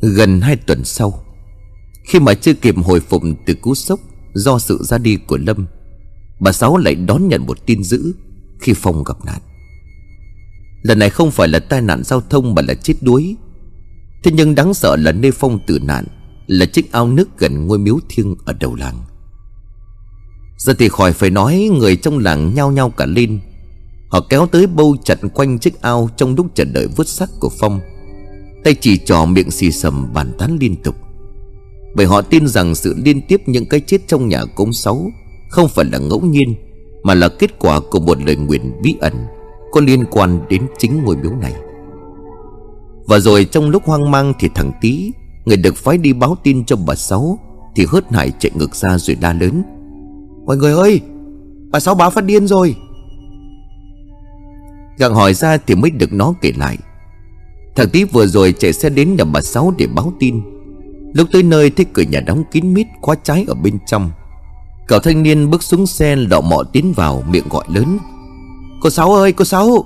Gần 0.00 0.40
hai 0.40 0.56
tuần 0.56 0.84
sau, 0.84 1.24
Khi 2.06 2.20
mà 2.20 2.34
chưa 2.34 2.54
kịp 2.54 2.74
hồi 2.84 3.00
phục 3.00 3.22
từ 3.46 3.54
cú 3.54 3.74
sốc 3.74 4.00
Do 4.34 4.58
sự 4.58 4.82
ra 4.82 4.98
đi 4.98 5.16
của 5.16 5.36
Lâm, 5.36 5.66
Bà 6.40 6.52
Sáu 6.52 6.76
lại 6.76 6.94
đón 6.94 7.28
nhận 7.28 7.46
một 7.46 7.66
tin 7.66 7.84
dữ 7.84 8.14
Khi 8.60 8.72
Phong 8.76 9.04
gặp 9.04 9.24
nạn. 9.24 9.40
Lần 10.82 10.98
này 10.98 11.10
không 11.10 11.30
phải 11.30 11.48
là 11.48 11.58
tai 11.58 11.82
nạn 11.82 12.02
giao 12.04 12.20
thông 12.20 12.54
Mà 12.54 12.62
là 12.62 12.74
chết 12.74 12.94
đuối. 13.00 13.36
Thế 14.24 14.30
nhưng 14.34 14.54
đáng 14.54 14.74
sợ 14.74 14.96
là 14.96 15.12
nơi 15.12 15.30
Phong 15.30 15.58
tử 15.66 15.78
nạn 15.82 16.04
là 16.46 16.66
chiếc 16.66 16.92
ao 16.92 17.08
nước 17.08 17.38
gần 17.38 17.66
ngôi 17.66 17.78
miếu 17.78 17.98
thiêng 18.08 18.34
Ở 18.44 18.52
đầu 18.52 18.74
làng. 18.74 19.02
Giờ 20.58 20.74
thì 20.78 20.88
khỏi 20.88 21.12
phải 21.12 21.30
nói 21.30 21.70
Người 21.78 21.96
trong 21.96 22.18
làng 22.18 22.54
nhao 22.54 22.70
nhao 22.70 22.90
cả 22.90 23.06
lên. 23.06 23.40
Họ 24.08 24.20
kéo 24.28 24.46
tới 24.46 24.66
bâu 24.66 24.96
chặt 25.04 25.18
quanh 25.34 25.58
chiếc 25.58 25.82
ao 25.82 26.10
Trong 26.16 26.34
lúc 26.34 26.46
chờ 26.54 26.64
đợi 26.64 26.86
vứt 26.96 27.08
xác 27.08 27.30
của 27.40 27.50
Phong. 27.60 27.80
Tay 28.64 28.74
chỉ 28.74 28.98
trò 28.98 29.24
miệng 29.24 29.50
xì 29.50 29.70
sầm 29.70 30.12
bàn 30.12 30.32
tán 30.38 30.58
liên 30.60 30.76
tục. 30.82 30.94
Bởi 31.94 32.06
họ 32.06 32.22
tin 32.22 32.46
rằng 32.46 32.74
sự 32.74 32.94
liên 33.04 33.20
tiếp 33.28 33.42
những 33.46 33.66
cái 33.66 33.80
chết 33.80 33.98
trong 34.06 34.28
nhà 34.28 34.44
cúng 34.54 34.72
sáu 34.72 35.10
Không 35.50 35.68
phải 35.68 35.84
là 35.84 35.98
ngẫu 35.98 36.20
nhiên, 36.20 36.54
Mà 37.02 37.14
là 37.14 37.28
kết 37.28 37.58
quả 37.58 37.80
của 37.90 38.00
một 38.00 38.18
lời 38.22 38.36
nguyện 38.36 38.72
bí 38.82 38.94
ẩn 39.00 39.14
Có 39.72 39.80
liên 39.80 40.04
quan 40.10 40.40
đến 40.48 40.66
chính 40.78 41.04
ngôi 41.04 41.16
miếu 41.16 41.32
này. 41.40 41.54
Và 43.06 43.18
rồi 43.18 43.44
trong 43.44 43.70
lúc 43.70 43.84
hoang 43.84 44.10
mang 44.10 44.32
thì 44.38 44.48
thằng 44.54 44.72
Tý 44.80 45.12
Người 45.44 45.56
được 45.56 45.76
phái 45.76 45.98
đi 45.98 46.12
báo 46.12 46.36
tin 46.42 46.64
cho 46.64 46.76
bà 46.76 46.94
Sáu 46.94 47.38
Thì 47.76 47.86
hớt 47.88 48.12
hải 48.12 48.30
chạy 48.38 48.52
ngược 48.54 48.74
ra 48.74 48.98
rồi 48.98 49.16
la 49.20 49.32
lớn. 49.32 49.62
Mọi 50.46 50.56
người 50.56 50.72
ơi, 50.72 51.00
Bà 51.70 51.80
Sáu 51.80 51.94
báo 51.94 52.10
phát 52.10 52.24
điên 52.24 52.46
rồi. 52.46 52.76
Gặng 54.98 55.14
hỏi 55.14 55.34
ra 55.34 55.56
thì 55.56 55.74
mới 55.74 55.90
được 55.90 56.12
nó 56.12 56.34
kể 56.40 56.52
lại. 56.56 56.78
Thằng 57.76 57.88
tí 57.88 58.04
vừa 58.04 58.26
rồi 58.26 58.54
chạy 58.58 58.72
xe 58.72 58.88
đến 58.88 59.16
nhà 59.16 59.24
bà 59.24 59.40
Sáu 59.40 59.74
để 59.78 59.86
báo 59.86 60.12
tin. 60.20 60.42
Lúc 61.14 61.28
tới 61.32 61.42
nơi 61.42 61.70
thấy 61.70 61.86
cửa 61.92 62.02
nhà 62.02 62.20
đóng 62.20 62.44
kín 62.50 62.74
mít 62.74 62.86
Khóa 63.02 63.14
trái 63.22 63.44
ở 63.48 63.54
bên 63.54 63.78
trong. 63.86 64.10
Cậu 64.86 64.98
thanh 64.98 65.22
niên 65.22 65.50
bước 65.50 65.62
xuống 65.62 65.86
xe 65.86 66.16
lọ 66.16 66.40
mọ 66.40 66.62
tiến 66.72 66.92
vào 66.96 67.22
Miệng 67.28 67.48
gọi 67.50 67.64
lớn. 67.68 67.98
Cô 68.80 68.90
Sáu 68.90 69.14
ơi, 69.14 69.32
cô 69.32 69.44
Sáu! 69.44 69.84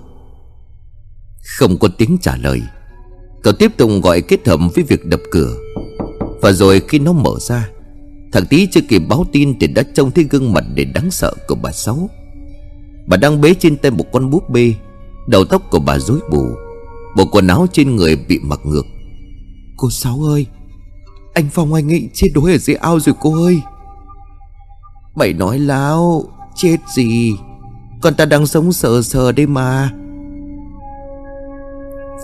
Không 1.58 1.78
có 1.78 1.88
tiếng 1.98 2.18
trả 2.18 2.36
lời. 2.36 2.62
Cậu 3.42 3.52
tiếp 3.52 3.72
tục 3.76 3.90
gọi 4.02 4.20
kết 4.20 4.46
hợp 4.46 4.60
với 4.74 4.84
việc 4.84 5.06
đập 5.06 5.20
cửa. 5.30 5.54
Và 6.42 6.52
rồi 6.52 6.82
khi 6.88 6.98
nó 6.98 7.12
mở 7.12 7.30
ra, 7.40 7.68
Thằng 8.32 8.46
tí 8.46 8.66
chưa 8.66 8.80
kịp 8.88 9.02
báo 9.08 9.26
tin 9.32 9.58
Thì 9.58 9.66
đã 9.66 9.82
trông 9.94 10.10
thấy 10.10 10.24
gương 10.30 10.52
mặt 10.52 10.64
để 10.74 10.84
đáng 10.84 11.10
sợ 11.10 11.32
của 11.48 11.54
bà 11.54 11.72
Sáu. 11.72 12.10
Bà 13.06 13.16
đang 13.16 13.40
bế 13.40 13.54
trên 13.54 13.76
tay 13.76 13.90
một 13.90 14.04
con 14.12 14.30
búp 14.30 14.50
bê, 14.50 14.74
Đầu 15.28 15.44
tóc 15.44 15.62
của 15.70 15.78
bà 15.78 15.98
rối 15.98 16.20
bù, 16.30 16.46
Bộ 17.16 17.26
quần 17.32 17.46
áo 17.46 17.66
trên 17.72 17.96
người 17.96 18.16
bị 18.16 18.38
mặc 18.42 18.60
ngược. 18.64 18.86
Cô 19.76 19.90
Sáu 19.90 20.22
ơi, 20.22 20.46
Anh 21.34 21.48
Phong 21.52 21.74
anh 21.74 21.92
ấy 21.92 22.08
chết 22.14 22.28
đuối 22.34 22.52
ở 22.52 22.58
dưới 22.58 22.76
ao 22.76 23.00
rồi 23.00 23.14
cô 23.20 23.44
ơi. 23.44 23.60
Mày 25.14 25.32
nói 25.32 25.58
láo, 25.58 26.24
Chết 26.56 26.76
gì? 26.94 27.32
Con 28.02 28.14
ta 28.14 28.24
đang 28.24 28.46
sống 28.46 28.72
sờ 28.72 29.02
sờ 29.02 29.32
đây 29.32 29.46
mà. 29.46 29.90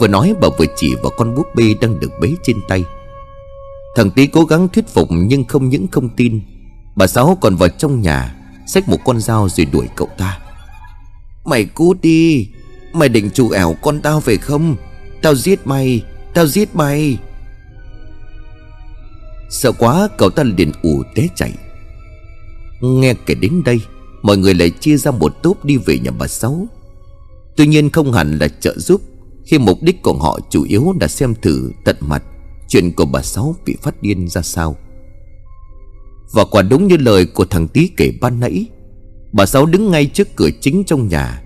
Vừa 0.01 0.09
nói 0.09 0.35
bà 0.41 0.49
vừa 0.59 0.67
chỉ 0.77 0.95
vào 0.95 1.13
con 1.17 1.35
búp 1.35 1.47
bê 1.55 1.75
đang 1.81 2.01
được 2.01 2.11
bế 2.21 2.35
trên 2.43 2.57
tay. 2.69 2.85
Thằng 3.97 4.11
tí 4.11 4.27
cố 4.27 4.45
gắng 4.45 4.69
thuyết 4.69 4.89
phục 4.89 5.09
nhưng 5.11 5.45
không 5.45 5.69
những 5.69 5.87
không 5.89 6.09
tin, 6.09 6.41
Bà 6.97 7.07
Sáu 7.07 7.39
còn 7.41 7.57
vào 7.57 7.69
trong 7.69 8.01
nhà, 8.01 8.35
Xách 8.67 8.89
một 8.89 8.99
con 9.05 9.21
dao 9.21 9.49
rồi 9.49 9.67
đuổi 9.67 9.87
cậu 9.97 10.09
ta. 10.19 10.39
Mày 11.45 11.65
cút 11.65 12.01
đi, 12.01 12.49
Mày 12.93 13.09
định 13.09 13.31
chủ 13.35 13.51
ẻo 13.51 13.77
con 13.83 14.01
tao 14.01 14.21
về 14.21 14.37
không? 14.37 14.77
Tao 15.23 15.35
giết 15.35 15.67
mày, 15.67 16.05
Tao 16.35 16.47
giết 16.47 16.77
mày. 16.77 17.19
Sợ 19.51 19.73
quá, 19.73 20.09
cậu 20.19 20.31
ta 20.31 20.43
liền 20.43 20.73
ủ 20.83 21.03
té 21.15 21.29
chạy. 21.35 21.53
Nghe 22.81 23.15
kể 23.27 23.35
đến 23.35 23.63
đây, 23.65 23.81
Mọi 24.23 24.37
người 24.37 24.55
lại 24.55 24.71
chia 24.71 24.97
ra 24.97 25.11
một 25.11 25.43
tốp 25.43 25.65
đi 25.65 25.77
về 25.77 25.99
nhà 25.99 26.11
bà 26.11 26.27
Sáu. 26.27 26.67
Tuy 27.57 27.67
nhiên 27.67 27.91
không 27.91 28.13
hẳn 28.13 28.39
là 28.39 28.49
trợ 28.49 28.79
giúp 28.79 29.01
khi 29.47 29.59
mục 29.59 29.83
đích 29.83 30.03
của 30.03 30.13
họ 30.13 30.39
chủ 30.51 30.65
yếu 30.65 30.95
là 31.01 31.09
xem 31.09 31.35
thử 31.43 31.71
tận 31.85 31.97
mặt 32.01 32.23
Chuyện 32.69 32.93
của 32.93 33.05
bà 33.05 33.23
Sáu 33.23 33.57
bị 33.67 33.77
phát 33.83 34.03
điên 34.03 34.29
ra 34.29 34.43
sao. 34.43 34.77
Và 36.33 36.45
quả 36.45 36.63
đúng 36.63 36.87
như 36.87 36.97
lời 36.97 37.27
của 37.27 37.45
thằng 37.45 37.69
Tý 37.69 37.91
kể 37.97 38.13
ban 38.21 38.41
nãy, 38.41 38.67
Bà 39.33 39.47
Sáu 39.47 39.67
đứng 39.67 39.91
ngay 39.91 40.07
trước 40.07 40.29
cửa 40.37 40.51
chính 40.61 40.85
trong 40.85 41.09
nhà. 41.09 41.43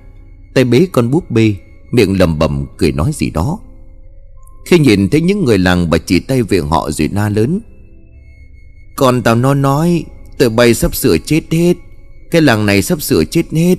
Tay 0.54 0.64
bế 0.64 0.86
con 0.92 1.10
búp 1.10 1.30
bê, 1.30 1.54
Miệng 1.92 2.18
lầm 2.18 2.38
bầm 2.38 2.66
cười 2.76 2.92
nói 2.92 3.10
gì 3.14 3.30
đó. 3.30 3.58
Khi 4.66 4.78
nhìn 4.78 5.08
thấy 5.08 5.20
những 5.20 5.44
người 5.44 5.58
làng 5.58 5.90
bà 5.90 5.98
chỉ 5.98 6.20
tay 6.20 6.42
về 6.42 6.58
họ 6.58 6.90
rồi 6.90 7.08
la 7.12 7.28
lớn 7.28 7.60
Còn 8.96 9.22
tao 9.22 9.34
nó 9.34 9.54
nói, 9.54 10.04
Tụi 10.38 10.48
bay 10.48 10.74
sắp 10.74 10.94
sửa 10.94 11.18
chết 11.18 11.40
hết. 11.50 11.74
Cái 12.30 12.42
làng 12.42 12.66
này 12.66 12.82
sắp 12.82 13.02
sửa 13.02 13.24
chết 13.24 13.42
hết. 13.52 13.76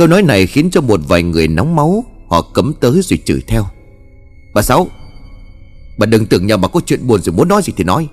Câu 0.00 0.08
nói 0.08 0.22
này 0.22 0.46
khiến 0.46 0.70
cho 0.70 0.80
một 0.80 1.00
vài 1.08 1.22
người 1.22 1.48
nóng 1.48 1.76
máu, 1.76 2.04
Họ 2.28 2.42
cấm 2.42 2.72
tới 2.80 3.00
rồi 3.02 3.18
chửi 3.24 3.42
theo. 3.46 3.64
Bà 4.54 4.62
Sáu, 4.62 4.86
Bà 5.98 6.06
đừng 6.06 6.26
tưởng 6.26 6.46
nhà 6.46 6.56
bà 6.56 6.68
có 6.68 6.80
chuyện 6.86 7.06
buồn 7.06 7.22
rồi 7.22 7.34
muốn 7.34 7.48
nói 7.48 7.62
gì 7.62 7.72
thì 7.76 7.84
nói. 7.84 8.08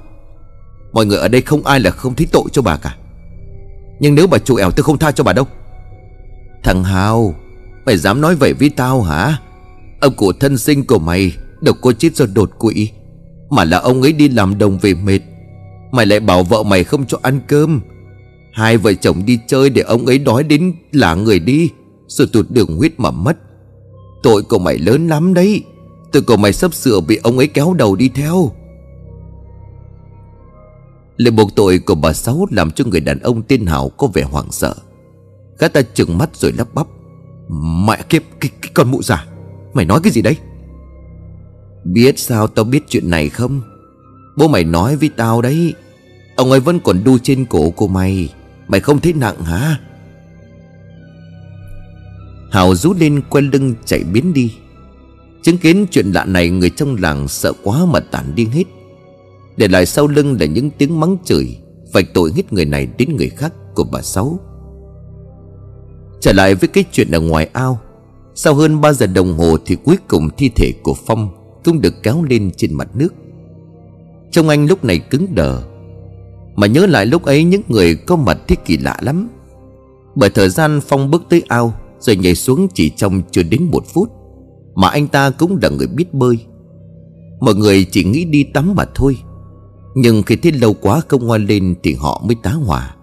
Mọi 0.93 1.05
người 1.05 1.17
ở 1.17 1.27
đây 1.27 1.41
không 1.41 1.65
ai 1.65 1.79
là 1.79 1.91
không 1.91 2.15
thấy 2.15 2.27
tội 2.31 2.43
cho 2.51 2.61
bà 2.61 2.77
cả. 2.77 2.95
Nhưng 3.99 4.15
nếu 4.15 4.27
bà 4.27 4.37
chủ 4.37 4.55
ẻo 4.55 4.71
tôi 4.71 4.83
không 4.83 4.97
tha 4.97 5.11
cho 5.11 5.23
bà 5.23 5.33
đâu. 5.33 5.47
Thằng 6.63 6.83
Hào, 6.83 7.35
Mày 7.85 7.97
dám 7.97 8.21
nói 8.21 8.35
vậy 8.35 8.53
với 8.53 8.69
tao 8.69 9.01
hả? 9.01 9.37
Ông 10.01 10.13
cụ 10.15 10.31
thân 10.33 10.57
sinh 10.57 10.85
của 10.85 10.99
mày 10.99 11.33
Đâu 11.61 11.75
có 11.81 11.91
chết 11.91 12.15
do 12.15 12.25
đột 12.33 12.51
quỵ, 12.59 12.89
Mà 13.49 13.63
là 13.63 13.77
ông 13.77 14.01
ấy 14.01 14.13
đi 14.13 14.29
làm 14.29 14.57
đồng 14.57 14.77
về 14.77 14.93
mệt. 14.93 15.19
Mày 15.91 16.05
lại 16.05 16.19
bảo 16.19 16.43
vợ 16.43 16.63
mày 16.63 16.83
không 16.83 17.05
cho 17.05 17.19
ăn 17.21 17.41
cơm 17.47 17.81
Hai 18.57 18.77
vợ 18.77 18.93
chồng 18.93 19.25
đi 19.25 19.39
chơi 19.47 19.69
để 19.69 19.81
ông 19.81 20.05
ấy 20.05 20.17
đói 20.17 20.43
đến 20.43 20.73
là 20.91 21.15
người 21.15 21.39
đi. 21.39 21.69
Rồi 22.07 22.27
tụt 22.27 22.45
đường 22.49 22.77
huyết 22.77 22.99
mà 22.99 23.11
mất. 23.11 23.37
Tội 24.23 24.43
của 24.43 24.59
mày 24.59 24.77
lớn 24.77 25.07
lắm 25.07 25.33
đấy. 25.33 25.63
Tội 26.11 26.21
của 26.21 26.37
mày 26.37 26.53
sắp 26.53 26.73
sửa 26.73 26.99
bị 26.99 27.19
ông 27.23 27.37
ấy 27.37 27.47
kéo 27.47 27.73
đầu 27.73 27.95
đi 27.95 28.09
theo. 28.09 28.51
Lời 31.17 31.31
buộc 31.31 31.55
tội 31.55 31.79
của 31.79 31.95
bà 31.95 32.13
Sáu 32.13 32.47
làm 32.51 32.71
cho 32.71 32.85
người 32.85 32.99
đàn 32.99 33.19
ông 33.19 33.43
tên 33.43 33.65
Hảo 33.65 33.89
có 33.89 34.07
vẻ 34.07 34.23
hoảng 34.23 34.51
sợ. 34.51 34.75
Gã 35.59 35.67
ta 35.67 35.81
trừng 35.81 36.17
mắt 36.17 36.35
rồi 36.35 36.51
lắp 36.51 36.67
bắp. 36.73 36.87
Mẹ 37.87 38.01
kiếp 38.09 38.21
cái, 38.39 38.51
cái 38.61 38.71
con 38.73 38.91
mụ 38.91 39.03
già. 39.03 39.25
Mày 39.73 39.85
nói 39.85 39.99
cái 40.03 40.11
gì 40.11 40.21
đấy? 40.21 40.37
Biết 41.83 42.19
sao 42.19 42.47
tao 42.47 42.65
biết 42.65 42.83
chuyện 42.89 43.09
này 43.09 43.29
không? 43.29 43.61
Bố 44.37 44.47
mày 44.47 44.63
nói 44.63 44.95
với 44.95 45.09
tao 45.09 45.41
đấy. 45.41 45.73
Ông 46.35 46.51
ấy 46.51 46.59
vẫn 46.59 46.79
còn 46.79 47.03
đu 47.03 47.17
trên 47.17 47.45
cổ 47.45 47.69
của 47.69 47.87
mày. 47.87 48.29
Mày 48.67 48.79
không 48.79 48.99
thấy 48.99 49.13
nặng 49.13 49.43
hả? 49.43 49.79
Hào 52.51 52.75
rú 52.75 52.93
lên 52.99 53.21
quen 53.29 53.49
lưng 53.53 53.73
chạy 53.85 54.03
biến 54.03 54.33
đi. 54.33 54.53
Chứng 55.41 55.57
kiến 55.57 55.85
chuyện 55.91 56.11
lạ 56.11 56.25
này, 56.25 56.49
Người 56.49 56.69
trong 56.69 56.95
làng 56.99 57.27
sợ 57.27 57.53
quá 57.63 57.85
mà 57.85 57.99
tản 57.99 58.35
điên 58.35 58.49
hết. 58.49 58.63
Để 59.57 59.67
lại 59.67 59.85
sau 59.85 60.07
lưng 60.07 60.37
là 60.39 60.45
những 60.45 60.69
tiếng 60.71 60.99
mắng 60.99 61.17
chửi, 61.25 61.57
Vạch 61.93 62.13
tội 62.13 62.31
hết 62.35 62.53
người 62.53 62.65
này 62.65 62.87
đến 62.97 63.15
người 63.17 63.29
khác 63.29 63.53
của 63.75 63.83
bà 63.83 64.01
Sáu. 64.01 64.39
Trở 66.21 66.33
lại 66.33 66.55
với 66.55 66.67
cái 66.67 66.83
chuyện 66.91 67.11
ở 67.11 67.19
ngoài 67.19 67.49
ao, 67.53 67.79
Sau 68.35 68.53
hơn 68.53 68.81
3 68.81 68.93
giờ 68.93 69.07
đồng 69.07 69.37
hồ 69.37 69.57
Thì 69.65 69.75
cuối 69.83 69.97
cùng 70.07 70.29
thi 70.37 70.49
thể 70.55 70.71
của 70.83 70.95
Phong 71.05 71.29
Cũng 71.63 71.81
được 71.81 71.93
kéo 72.03 72.23
lên 72.23 72.51
trên 72.57 72.73
mặt 72.73 72.87
nước. 72.95 73.13
Trông 74.31 74.49
anh 74.49 74.67
lúc 74.67 74.83
này 74.83 74.99
cứng 74.99 75.35
đờ 75.35 75.63
mà 76.57 76.67
nhớ 76.67 76.85
lại 76.85 77.05
lúc 77.05 77.23
ấy 77.23 77.43
những 77.43 77.61
người 77.67 77.95
có 77.95 78.15
mặt 78.15 78.37
thì 78.47 78.55
kỳ 78.65 78.77
lạ 78.77 78.97
lắm. 79.01 79.29
Bởi 80.15 80.29
thời 80.29 80.49
gian 80.49 80.79
Phong 80.87 81.11
bước 81.11 81.23
tới 81.29 81.43
ao, 81.47 81.73
Rồi 81.99 82.15
nhảy 82.15 82.35
xuống 82.35 82.67
chỉ 82.73 82.89
trong 82.89 83.21
chưa 83.31 83.43
đến 83.43 83.63
một 83.71 83.83
phút, 83.93 84.09
Mà 84.75 84.89
anh 84.89 85.07
ta 85.07 85.29
cũng 85.29 85.59
là 85.61 85.69
người 85.69 85.87
biết 85.87 86.13
bơi. 86.13 86.37
Mọi 87.39 87.55
người 87.55 87.85
chỉ 87.91 88.03
nghĩ 88.03 88.25
đi 88.25 88.43
tắm 88.43 88.75
mà 88.75 88.85
thôi, 88.95 89.17
Nhưng 89.95 90.23
khi 90.23 90.35
thấy 90.35 90.51
lâu 90.51 90.73
quá 90.73 91.01
không 91.07 91.25
ngoan 91.25 91.45
lên 91.45 91.75
Thì 91.83 91.93
họ 91.93 92.21
mới 92.25 92.35
tá 92.43 92.51
hỏa. 92.51 92.95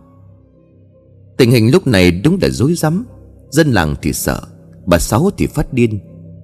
Tình 1.37 1.51
hình 1.51 1.71
lúc 1.71 1.87
này 1.87 2.11
đúng 2.11 2.39
là 2.43 2.49
dối 2.49 2.75
rắm, 2.75 3.05
Dân 3.51 3.73
làng 3.73 3.95
thì 4.03 4.13
sợ, 4.13 4.41
Bà 4.87 4.99
Sáu 4.99 5.31
thì 5.37 5.47
phát 5.47 5.73
điên, 5.73 5.99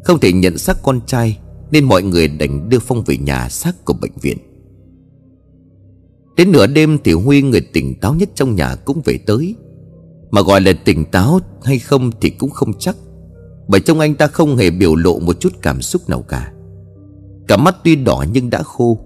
Không 0.05 0.21
thể 0.21 0.33
nhận 0.33 0.59
xác 0.59 0.83
con 0.83 1.01
trai, 1.07 1.39
Nên 1.71 1.85
mọi 1.85 2.03
người 2.03 2.29
đành 2.29 2.69
đưa 2.69 2.79
Phong 2.79 3.05
về 3.05 3.17
nhà 3.17 3.49
xác 3.49 3.85
của 3.85 3.95
bệnh 4.01 4.13
viện. 4.21 4.39
Đến 6.41 6.53
nửa 6.53 6.67
đêm 6.67 6.99
thì 7.05 7.13
Huy, 7.13 7.43
người 7.43 7.61
tỉnh 7.61 7.95
táo 8.01 8.15
nhất 8.15 8.29
trong 8.35 8.55
nhà 8.55 8.75
cũng 8.85 9.01
về 9.05 9.19
tới. 9.27 9.55
Mà 10.31 10.43
gọi 10.43 10.61
là 10.61 10.73
tỉnh 10.85 11.05
táo 11.05 11.41
hay 11.65 11.79
không 11.79 12.11
thì 12.21 12.31
cũng 12.31 12.51
không 12.51 12.73
chắc, 12.79 12.97
Bởi 13.69 13.81
trong 13.81 14.01
anh 14.01 14.15
ta 14.15 14.27
không 14.27 14.57
hề 14.57 14.71
biểu 14.71 14.95
lộ 14.95 15.19
một 15.19 15.41
chút 15.41 15.53
cảm 15.63 15.83
xúc 15.83 16.09
nào 16.09 16.23
cả. 16.23 16.53
Cả 17.49 17.57
mắt 17.57 17.77
tuy 17.85 17.97
đỏ 17.97 18.25
nhưng 18.33 18.51
đã 18.51 18.63
khô. 18.63 18.99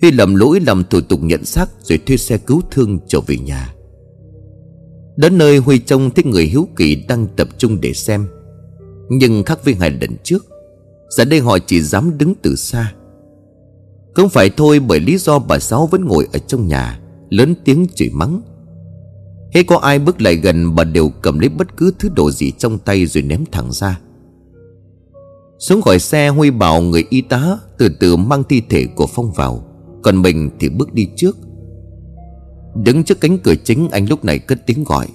Huy 0.00 0.10
lầm 0.10 0.34
lỗi 0.34 0.60
làm 0.66 0.84
thủ 0.90 1.00
tục 1.00 1.20
nhận 1.22 1.44
xác 1.44 1.70
Rồi 1.82 1.98
thuê 2.06 2.16
xe 2.16 2.38
cứu 2.38 2.60
thương 2.70 2.98
trở 3.08 3.20
về 3.26 3.36
nhà. 3.36 3.74
Đến 5.16 5.38
nơi 5.38 5.58
Huy 5.58 5.78
trông 5.78 6.10
thấy 6.10 6.24
người 6.24 6.44
hiếu 6.44 6.68
kỳ 6.76 7.04
đang 7.08 7.26
tập 7.36 7.48
trung 7.58 7.80
để 7.80 7.92
xem. 7.92 8.26
Nhưng 9.08 9.44
khác 9.44 9.64
với 9.64 9.74
hai 9.74 9.90
lần 9.90 10.16
trước, 10.22 10.46
Giờ 11.08 11.24
đây 11.24 11.40
họ 11.40 11.58
chỉ 11.58 11.80
dám 11.80 12.18
đứng 12.18 12.34
từ 12.42 12.56
xa. 12.56 12.92
Không 14.14 14.28
phải 14.28 14.50
thôi 14.50 14.80
bởi 14.80 15.00
lý 15.00 15.18
do 15.18 15.38
bà 15.38 15.58
Sáu 15.58 15.86
vẫn 15.86 16.04
ngồi 16.04 16.28
ở 16.32 16.38
trong 16.38 16.68
nhà 16.68 17.00
Lớn 17.30 17.54
tiếng 17.64 17.86
chửi 17.94 18.10
mắng. 18.10 18.42
Hết 19.54 19.62
có 19.62 19.76
ai 19.76 19.98
bước 19.98 20.20
lại 20.20 20.36
gần 20.36 20.74
bà 20.74 20.84
đều 20.84 21.10
cầm 21.22 21.38
lấy 21.38 21.48
bất 21.48 21.76
cứ 21.76 21.92
thứ 21.98 22.08
đồ 22.16 22.30
gì 22.30 22.50
trong 22.50 22.78
tay 22.78 23.06
rồi 23.06 23.22
ném 23.22 23.44
thẳng 23.52 23.72
ra. 23.72 24.00
Xuống 25.58 25.82
khỏi 25.82 25.98
xe 25.98 26.28
Huy 26.28 26.50
bảo 26.50 26.80
người 26.80 27.04
y 27.10 27.20
tá 27.20 27.58
từ 27.78 27.88
từ 28.00 28.16
mang 28.16 28.42
thi 28.48 28.62
thể 28.70 28.86
của 28.96 29.06
Phong 29.06 29.32
vào 29.32 29.64
Còn 30.02 30.22
mình 30.22 30.50
thì 30.60 30.68
bước 30.68 30.92
đi 30.92 31.08
trước. 31.16 31.36
Đứng 32.74 33.04
trước 33.04 33.20
cánh 33.20 33.38
cửa 33.38 33.54
chính 33.64 33.88
anh 33.90 34.06
lúc 34.08 34.24
này 34.24 34.38
cất 34.38 34.66
tiếng 34.66 34.84
gọi. 34.84 35.08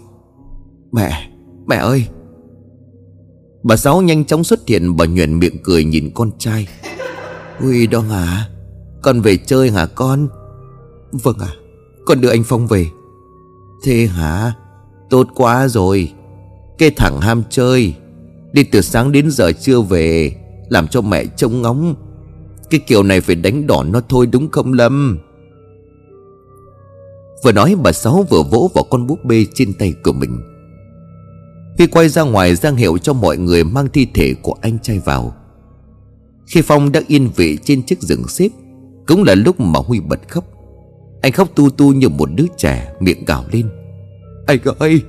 Mẹ, 0.92 1.30
mẹ 1.68 1.76
ơi! 1.76 2.06
Bà 3.64 3.76
Sáu 3.76 4.02
nhanh 4.02 4.26
chóng 4.26 4.44
xuất 4.44 4.68
hiện 4.68 4.98
Bà 4.98 5.06
nhuền 5.06 5.40
miệng 5.40 5.58
cười 5.64 5.84
nhìn 5.84 6.12
con 6.14 6.32
trai. 6.38 6.68
Huy 7.60 7.88
đó 7.88 8.00
hả? 8.00 8.50
Con 9.02 9.22
về 9.22 9.38
chơi 9.38 9.72
hả 9.72 9.86
con? 9.86 10.28
Vâng 11.12 11.38
ạ. 11.40 11.54
Con 12.06 12.22
đưa 12.22 12.30
anh 12.30 12.44
Phong 12.44 12.68
về. 12.68 12.88
Thế 13.84 14.08
hả? 14.08 14.54
Tốt 15.10 15.28
quá 15.36 15.68
rồi. 15.68 16.14
Cái 16.78 16.92
thằng 16.92 17.22
ham 17.22 17.44
chơi. 17.50 17.94
Đi 18.52 18.64
từ 18.64 18.82
sáng 18.82 19.12
đến 19.12 19.32
giờ 19.32 19.52
chưa 19.52 19.82
về, 19.82 20.36
Làm 20.70 20.88
cho 20.88 21.02
mẹ 21.02 21.26
trông 21.26 21.62
ngóng. 21.62 21.96
Cái 22.70 22.80
kiểu 22.88 23.04
này 23.04 23.22
phải 23.22 23.36
đánh 23.36 23.68
đòn 23.68 23.92
nó 23.92 24.02
thôi 24.10 24.26
đúng 24.26 24.50
không 24.52 24.74
Lâm? 24.74 25.20
Vừa 27.44 27.52
nói 27.52 27.76
bà 27.84 27.92
Sáu 27.92 28.26
vừa 28.30 28.44
vỗ 28.44 28.72
vào 28.76 28.84
con 28.90 29.08
búp 29.08 29.26
bê 29.26 29.46
trên 29.54 29.74
tay 29.74 29.94
của 30.04 30.14
mình. 30.14 30.42
Khi 31.78 31.88
quay 31.88 32.10
ra 32.10 32.22
ngoài, 32.22 32.56
giang 32.56 32.76
hiệu 32.76 32.98
cho 32.98 33.14
mọi 33.14 33.38
người 33.38 33.64
mang 33.64 33.88
thi 33.94 34.08
thể 34.14 34.34
của 34.42 34.56
anh 34.62 34.80
trai 34.80 35.00
vào. 35.00 35.36
Khi 36.48 36.62
Phong 36.62 36.92
đã 36.92 37.02
yên 37.08 37.30
vị 37.36 37.58
trên 37.64 37.84
chiếc 37.84 38.02
giường 38.02 38.28
xếp 38.28 38.50
cũng 39.10 39.24
là 39.24 39.36
lúc 39.36 39.60
mà 39.60 39.80
Huy 39.86 40.00
bật 40.00 40.20
khóc. 40.28 40.44
Anh 41.22 41.32
khóc 41.32 41.50
tu 41.56 41.70
tu 41.70 41.94
như 41.94 42.10
một 42.10 42.30
đứa 42.36 42.46
trẻ 42.58 42.94
miệng 43.00 43.26
gào 43.26 43.44
lên. 43.52 43.70
Anh 44.48 44.60
ơi 44.80 45.02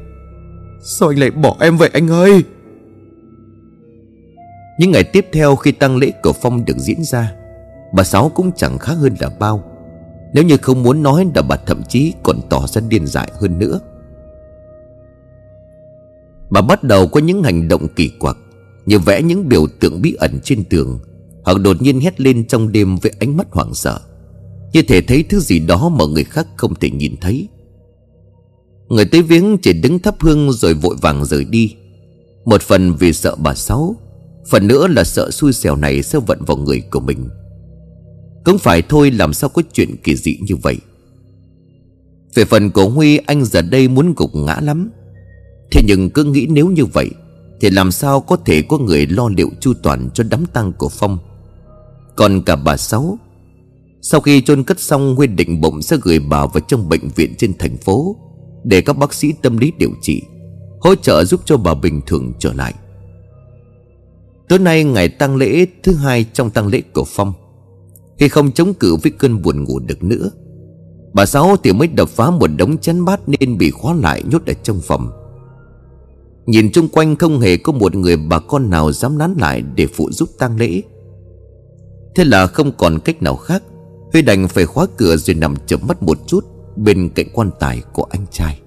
Sao 0.83 1.09
anh 1.09 1.19
lại 1.19 1.31
bỏ 1.31 1.57
em 1.61 1.77
vậy 1.77 1.91
anh 1.93 2.09
ơi? 2.09 2.45
Những 4.79 4.91
ngày 4.91 5.05
tiếp 5.05 5.27
theo 5.33 5.57
khi 5.57 5.73
tang 5.73 5.97
lễ 5.97 6.13
của 6.23 6.33
Phong 6.33 6.65
được 6.65 6.79
diễn 6.79 7.05
ra 7.05 7.33
Bà 7.95 8.05
Sáu 8.05 8.29
cũng 8.29 8.51
chẳng 8.57 8.79
khác 8.79 8.95
hơn 8.95 9.15
là 9.21 9.31
bao. 9.39 9.65
Nếu 10.35 10.45
như 10.45 10.57
không 10.57 10.83
muốn 10.83 11.03
nói 11.03 11.27
là 11.35 11.43
bà 11.43 11.57
thậm 11.57 11.83
chí 11.89 12.13
còn 12.23 12.37
tỏ 12.51 12.67
ra 12.67 12.81
điên 12.89 13.07
dại 13.07 13.33
hơn 13.41 13.59
nữa. 13.59 13.81
Bà 16.51 16.61
bắt 16.61 16.83
đầu 16.83 17.09
có 17.09 17.21
những 17.21 17.43
hành 17.43 17.69
động 17.69 17.89
kỳ 17.97 18.09
quặc 18.19 18.37
Như 18.87 18.99
vẽ 18.99 19.23
những 19.23 19.49
biểu 19.49 19.67
tượng 19.81 20.03
bí 20.03 20.15
ẩn 20.15 20.41
trên 20.43 20.65
tường 20.65 21.01
hoặc 21.51 21.63
đột 21.63 21.83
nhiên 21.83 22.01
hét 22.01 22.21
lên 22.21 22.47
trong 22.47 22.73
đêm 22.73 22.97
với 22.97 23.13
ánh 23.21 23.37
mắt 23.37 23.47
hoảng 23.51 23.75
sợ. 23.75 24.01
Như 24.73 24.83
thể 24.83 25.01
thấy 25.01 25.23
thứ 25.23 25.41
gì 25.41 25.59
đó 25.59 25.89
mà 25.89 26.05
người 26.05 26.25
khác 26.25 26.47
không 26.57 26.75
thể 26.75 26.91
nhìn 26.91 27.15
thấy. 27.21 27.49
Người 28.89 29.05
tới 29.05 29.23
viếng 29.23 29.59
chỉ 29.63 29.73
đứng 29.73 29.99
thắp 29.99 30.15
hương 30.21 30.53
rồi 30.53 30.75
vội 30.75 30.97
vàng 31.01 31.25
rời 31.25 31.45
đi. 31.45 31.75
Một 32.45 32.63
phần 32.63 32.95
vì 32.95 33.13
sợ 33.13 33.37
bà 33.39 33.55
Sáu, 33.55 33.97
Phần 34.51 34.69
nữa 34.69 34.87
là 34.87 35.05
sợ 35.05 35.31
xui 35.31 35.53
xẻo 35.53 35.77
này 35.77 36.03
sẽ 36.03 36.19
vận 36.19 36.39
vào 36.47 36.57
người 36.57 36.81
của 36.81 37.01
mình. 37.01 37.29
Cũng 38.45 38.59
phải 38.59 38.83
thôi, 38.83 39.11
làm 39.11 39.33
sao 39.33 39.51
có 39.51 39.63
chuyện 39.73 39.97
kỳ 40.05 40.17
dị 40.17 40.39
như 40.41 40.57
vậy? 40.57 40.77
Về 42.35 42.45
phần 42.45 42.71
của 42.71 42.89
Huy, 42.89 43.17
anh 43.17 43.45
giờ 43.45 43.63
đây 43.63 43.89
muốn 43.89 44.15
gục 44.17 44.31
ngã 44.35 44.61
lắm. 44.63 44.91
Thế 45.71 45.83
nhưng 45.87 46.11
cứ 46.11 46.25
nghĩ 46.25 46.47
nếu 46.51 46.69
như 46.69 46.85
vậy, 46.85 47.11
Thì 47.61 47.71
làm 47.71 47.93
sao 47.93 48.21
có 48.21 48.37
thể 48.37 48.63
có 48.63 48.79
người 48.79 49.07
lo 49.07 49.29
liệu 49.29 49.51
chu 49.61 49.73
toàn 49.83 50.09
cho 50.15 50.25
đám 50.31 50.47
tang 50.47 50.73
của 50.73 50.89
Phong? 50.89 51.19
Còn 52.17 52.43
cả 52.43 52.57
bà 52.57 52.77
Sáu. 52.77 53.19
Sau 54.03 54.21
khi 54.21 54.43
chôn 54.43 54.65
cất 54.65 54.81
xong, 54.81 55.15
Huy 55.17 55.27
định 55.27 55.61
bụng 55.61 55.83
sẽ 55.83 55.97
gửi 56.03 56.19
bà 56.19 56.47
vào 56.47 56.61
trong 56.69 56.89
bệnh 56.89 57.09
viện 57.09 57.35
trên 57.39 57.53
thành 57.59 57.77
phố 57.77 58.17
để 58.65 58.81
các 58.81 58.99
bác 58.99 59.15
sĩ 59.15 59.33
tâm 59.43 59.57
lý 59.57 59.73
điều 59.79 59.91
trị, 60.03 60.23
Hỗ 60.81 60.95
trợ 60.95 61.25
giúp 61.25 61.41
cho 61.45 61.57
bà 61.57 61.75
bình 61.75 62.01
thường 62.07 62.33
trở 62.39 62.53
lại. 62.53 62.75
Tối 64.49 64.59
nay 64.59 64.85
ngày 64.85 65.09
tang 65.09 65.37
lễ 65.37 65.67
thứ 65.83 65.95
hai 65.95 66.27
trong 66.33 66.51
tang 66.51 66.67
lễ 66.67 66.83
của 66.95 67.05
Phong. 67.09 67.33
Khi 68.19 68.29
không 68.29 68.53
chống 68.53 68.75
cự 68.75 68.97
với 68.97 69.13
cơn 69.13 69.43
buồn 69.43 69.65
ngủ 69.65 69.79
được 69.79 70.03
nữa, 70.03 70.31
Bà 71.13 71.27
Sáu 71.27 71.57
thì 71.63 71.73
mới 71.73 71.89
đập 71.89 72.09
phá 72.09 72.31
một 72.31 72.47
đống 72.47 72.79
chén 72.79 73.05
bát 73.05 73.21
nên 73.29 73.59
bị 73.59 73.71
khóa 73.71 73.95
lại 73.95 74.23
nhốt 74.31 74.47
ở 74.47 74.53
trong 74.63 74.81
phòng. 74.81 75.11
Nhìn 76.47 76.73
chung 76.73 76.89
quanh 76.89 77.17
không 77.17 77.41
hề 77.41 77.57
có 77.57 77.73
một 77.73 77.95
người 77.95 78.17
bà 78.17 78.39
con 78.39 78.71
nào 78.71 78.93
dám 78.93 79.19
nán 79.19 79.35
lại 79.39 79.63
để 79.75 79.87
phụ 79.87 80.11
giúp 80.11 80.29
tang 80.39 80.57
lễ. 80.57 80.83
Thế 82.15 82.25
là 82.25 82.47
không 82.47 82.73
còn 82.73 82.99
cách 83.05 83.23
nào 83.23 83.37
khác, 83.37 83.63
Huy 84.13 84.23
đành 84.23 84.49
phải 84.49 84.67
khóa 84.67 84.87
cửa 84.97 85.17
rồi 85.17 85.35
nằm 85.35 85.55
chấm 85.67 85.81
mắt 85.89 86.03
một 86.03 86.19
chút 86.27 86.45
Bên 86.77 87.11
cạnh 87.15 87.27
quan 87.33 87.51
tài 87.61 87.83
của 87.93 88.07
anh 88.11 88.27
trai. 88.31 88.61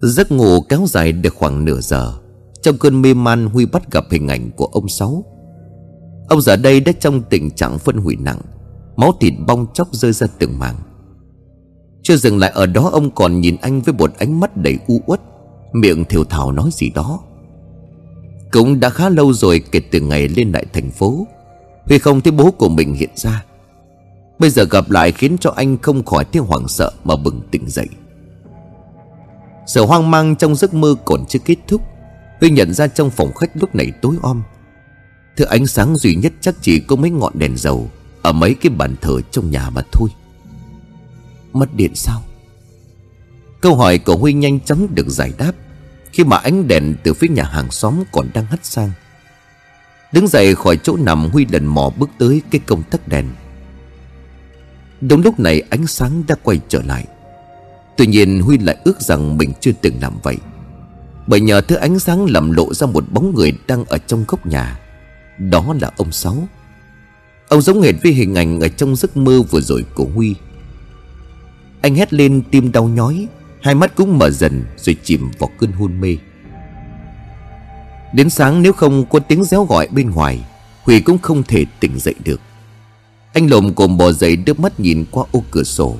Giấc 0.00 0.32
ngủ 0.32 0.60
kéo 0.60 0.84
dài 0.88 1.12
được 1.12 1.34
khoảng 1.34 1.64
nửa 1.64 1.80
giờ, 1.80 2.12
Trong 2.62 2.78
cơn 2.78 3.02
mê 3.02 3.14
man 3.14 3.46
Huy 3.46 3.66
bắt 3.66 3.90
gặp 3.90 4.04
hình 4.10 4.28
ảnh 4.28 4.50
của 4.56 4.66
ông 4.66 4.88
Sáu. 4.88 5.24
Ông 6.28 6.40
giờ 6.40 6.56
đây 6.56 6.80
đã 6.80 6.92
trong 7.00 7.22
tình 7.22 7.50
trạng 7.50 7.78
phân 7.78 7.96
hủy 7.96 8.16
nặng, 8.16 8.40
Máu 8.96 9.12
thịt 9.20 9.32
bong 9.46 9.66
chóc 9.74 9.94
rơi 9.94 10.12
ra 10.12 10.26
từng 10.38 10.58
mảng. 10.58 10.76
Chưa 12.02 12.16
dừng 12.16 12.38
lại 12.38 12.50
ở 12.54 12.66
đó, 12.66 12.90
ông 12.92 13.10
còn 13.10 13.40
nhìn 13.40 13.56
anh 13.60 13.80
với 13.80 13.94
một 13.94 14.10
ánh 14.18 14.40
mắt 14.40 14.56
đầy 14.56 14.78
u 14.86 15.00
uất, 15.06 15.20
Miệng 15.72 16.04
thiểu 16.04 16.24
thảo 16.24 16.52
nói 16.52 16.70
gì 16.72 16.90
đó. 16.90 17.20
Cũng 18.52 18.80
đã 18.80 18.90
khá 18.90 19.08
lâu 19.08 19.32
rồi 19.32 19.62
kể 19.72 19.80
từ 19.90 20.00
ngày 20.00 20.28
lên 20.28 20.52
lại 20.52 20.66
thành 20.72 20.90
phố 20.90 21.26
Huy 21.86 21.98
không 21.98 22.20
thấy 22.20 22.32
bố 22.32 22.50
của 22.50 22.68
mình 22.68 22.94
hiện 22.94 23.10
ra, 23.14 23.44
Bây 24.42 24.50
giờ 24.50 24.64
gặp 24.70 24.90
lại 24.90 25.12
khiến 25.12 25.36
cho 25.40 25.50
anh 25.56 25.78
không 25.78 26.04
khỏi 26.04 26.24
thấy 26.24 26.42
hoảng 26.42 26.68
sợ 26.68 26.92
mà 27.04 27.16
bừng 27.16 27.40
tỉnh 27.50 27.64
dậy. 27.68 27.86
Sự 29.66 29.84
hoang 29.84 30.10
mang 30.10 30.36
trong 30.36 30.54
giấc 30.54 30.74
mơ 30.74 30.94
còn 31.04 31.24
chưa 31.28 31.38
kết 31.38 31.56
thúc, 31.68 31.82
Huy 32.40 32.50
nhận 32.50 32.74
ra 32.74 32.86
trong 32.86 33.10
phòng 33.10 33.32
khách 33.34 33.50
lúc 33.54 33.74
này 33.74 33.92
tối 34.02 34.16
om. 34.22 34.42
Thứ 35.36 35.44
ánh 35.44 35.66
sáng 35.66 35.96
duy 35.96 36.14
nhất 36.14 36.32
chắc 36.40 36.54
chỉ 36.60 36.80
có 36.80 36.96
mấy 36.96 37.10
ngọn 37.10 37.32
đèn 37.38 37.56
dầu 37.56 37.90
Ở 38.22 38.32
mấy 38.32 38.54
cái 38.54 38.70
bàn 38.70 38.96
thờ 39.00 39.20
trong 39.30 39.50
nhà 39.50 39.70
mà 39.70 39.82
thôi. 39.92 40.08
Mất 41.52 41.74
điện 41.74 41.94
sao? 41.94 42.22
Câu 43.60 43.76
hỏi 43.76 43.98
của 43.98 44.16
Huy 44.16 44.32
nhanh 44.32 44.60
chóng 44.60 44.94
được 44.94 45.08
giải 45.08 45.32
đáp 45.38 45.52
Khi 46.12 46.24
mà 46.24 46.36
ánh 46.36 46.68
đèn 46.68 46.94
từ 47.02 47.14
phía 47.14 47.28
nhà 47.28 47.44
hàng 47.44 47.70
xóm 47.70 48.02
còn 48.12 48.28
đang 48.34 48.46
hắt 48.46 48.64
sang. 48.64 48.90
Đứng 50.12 50.28
dậy 50.28 50.54
khỏi 50.54 50.78
chỗ 50.82 50.96
nằm 50.96 51.28
Huy 51.32 51.46
lần 51.52 51.66
mò 51.66 51.90
bước 51.98 52.10
tới 52.18 52.42
cái 52.50 52.60
công 52.66 52.82
tắc 52.82 53.08
đèn. 53.08 53.26
Đúng 55.00 55.22
lúc 55.22 55.40
này 55.40 55.62
ánh 55.70 55.86
sáng 55.86 56.22
đã 56.28 56.34
quay 56.42 56.60
trở 56.68 56.82
lại. 56.82 57.06
Tuy 57.96 58.06
nhiên 58.06 58.40
Huy 58.40 58.58
lại 58.58 58.76
ước 58.84 59.00
rằng 59.00 59.38
mình 59.38 59.52
chưa 59.60 59.72
từng 59.82 59.94
làm 60.00 60.12
vậy. 60.22 60.36
Bởi 61.26 61.40
nhờ 61.40 61.60
thứ 61.60 61.76
ánh 61.76 61.98
sáng 61.98 62.26
làm 62.30 62.52
lộ 62.52 62.74
ra 62.74 62.86
một 62.86 63.04
bóng 63.12 63.34
người 63.34 63.52
đang 63.66 63.84
ở 63.84 63.98
trong 63.98 64.24
góc 64.28 64.46
nhà. 64.46 64.80
Đó 65.38 65.74
là 65.80 65.90
ông 65.96 66.12
Sáu. 66.12 66.48
Ông 67.48 67.62
giống 67.62 67.82
hệt 67.82 67.94
với 68.02 68.12
hình 68.12 68.34
ảnh 68.34 68.60
ở 68.60 68.68
trong 68.68 68.96
giấc 68.96 69.16
mơ 69.16 69.42
vừa 69.50 69.60
rồi 69.60 69.84
của 69.94 70.06
Huy. 70.14 70.34
Anh 71.82 71.94
hét 71.94 72.12
lên, 72.12 72.42
tim 72.50 72.72
đau 72.72 72.88
nhói, 72.88 73.28
Hai 73.62 73.74
mắt 73.74 73.94
cũng 73.94 74.18
mở 74.18 74.30
dần 74.30 74.64
rồi 74.76 74.96
chìm 75.02 75.30
vào 75.38 75.50
cơn 75.58 75.72
hôn 75.72 76.00
mê. 76.00 76.16
Đến 78.12 78.30
sáng 78.30 78.62
nếu 78.62 78.72
không 78.72 79.04
có 79.04 79.18
tiếng 79.18 79.44
réo 79.44 79.64
gọi 79.64 79.88
bên 79.90 80.10
ngoài 80.10 80.40
Huy 80.82 81.00
cũng 81.00 81.18
không 81.18 81.42
thể 81.42 81.64
tỉnh 81.80 81.98
dậy 81.98 82.14
được. 82.24 82.40
Anh 83.32 83.50
lồm 83.50 83.74
cồm 83.74 83.98
bò 83.98 84.12
dậy 84.12 84.36
đưa 84.36 84.54
mắt 84.54 84.80
nhìn 84.80 85.04
qua 85.10 85.24
ô 85.32 85.42
cửa 85.50 85.62
sổ. 85.62 85.96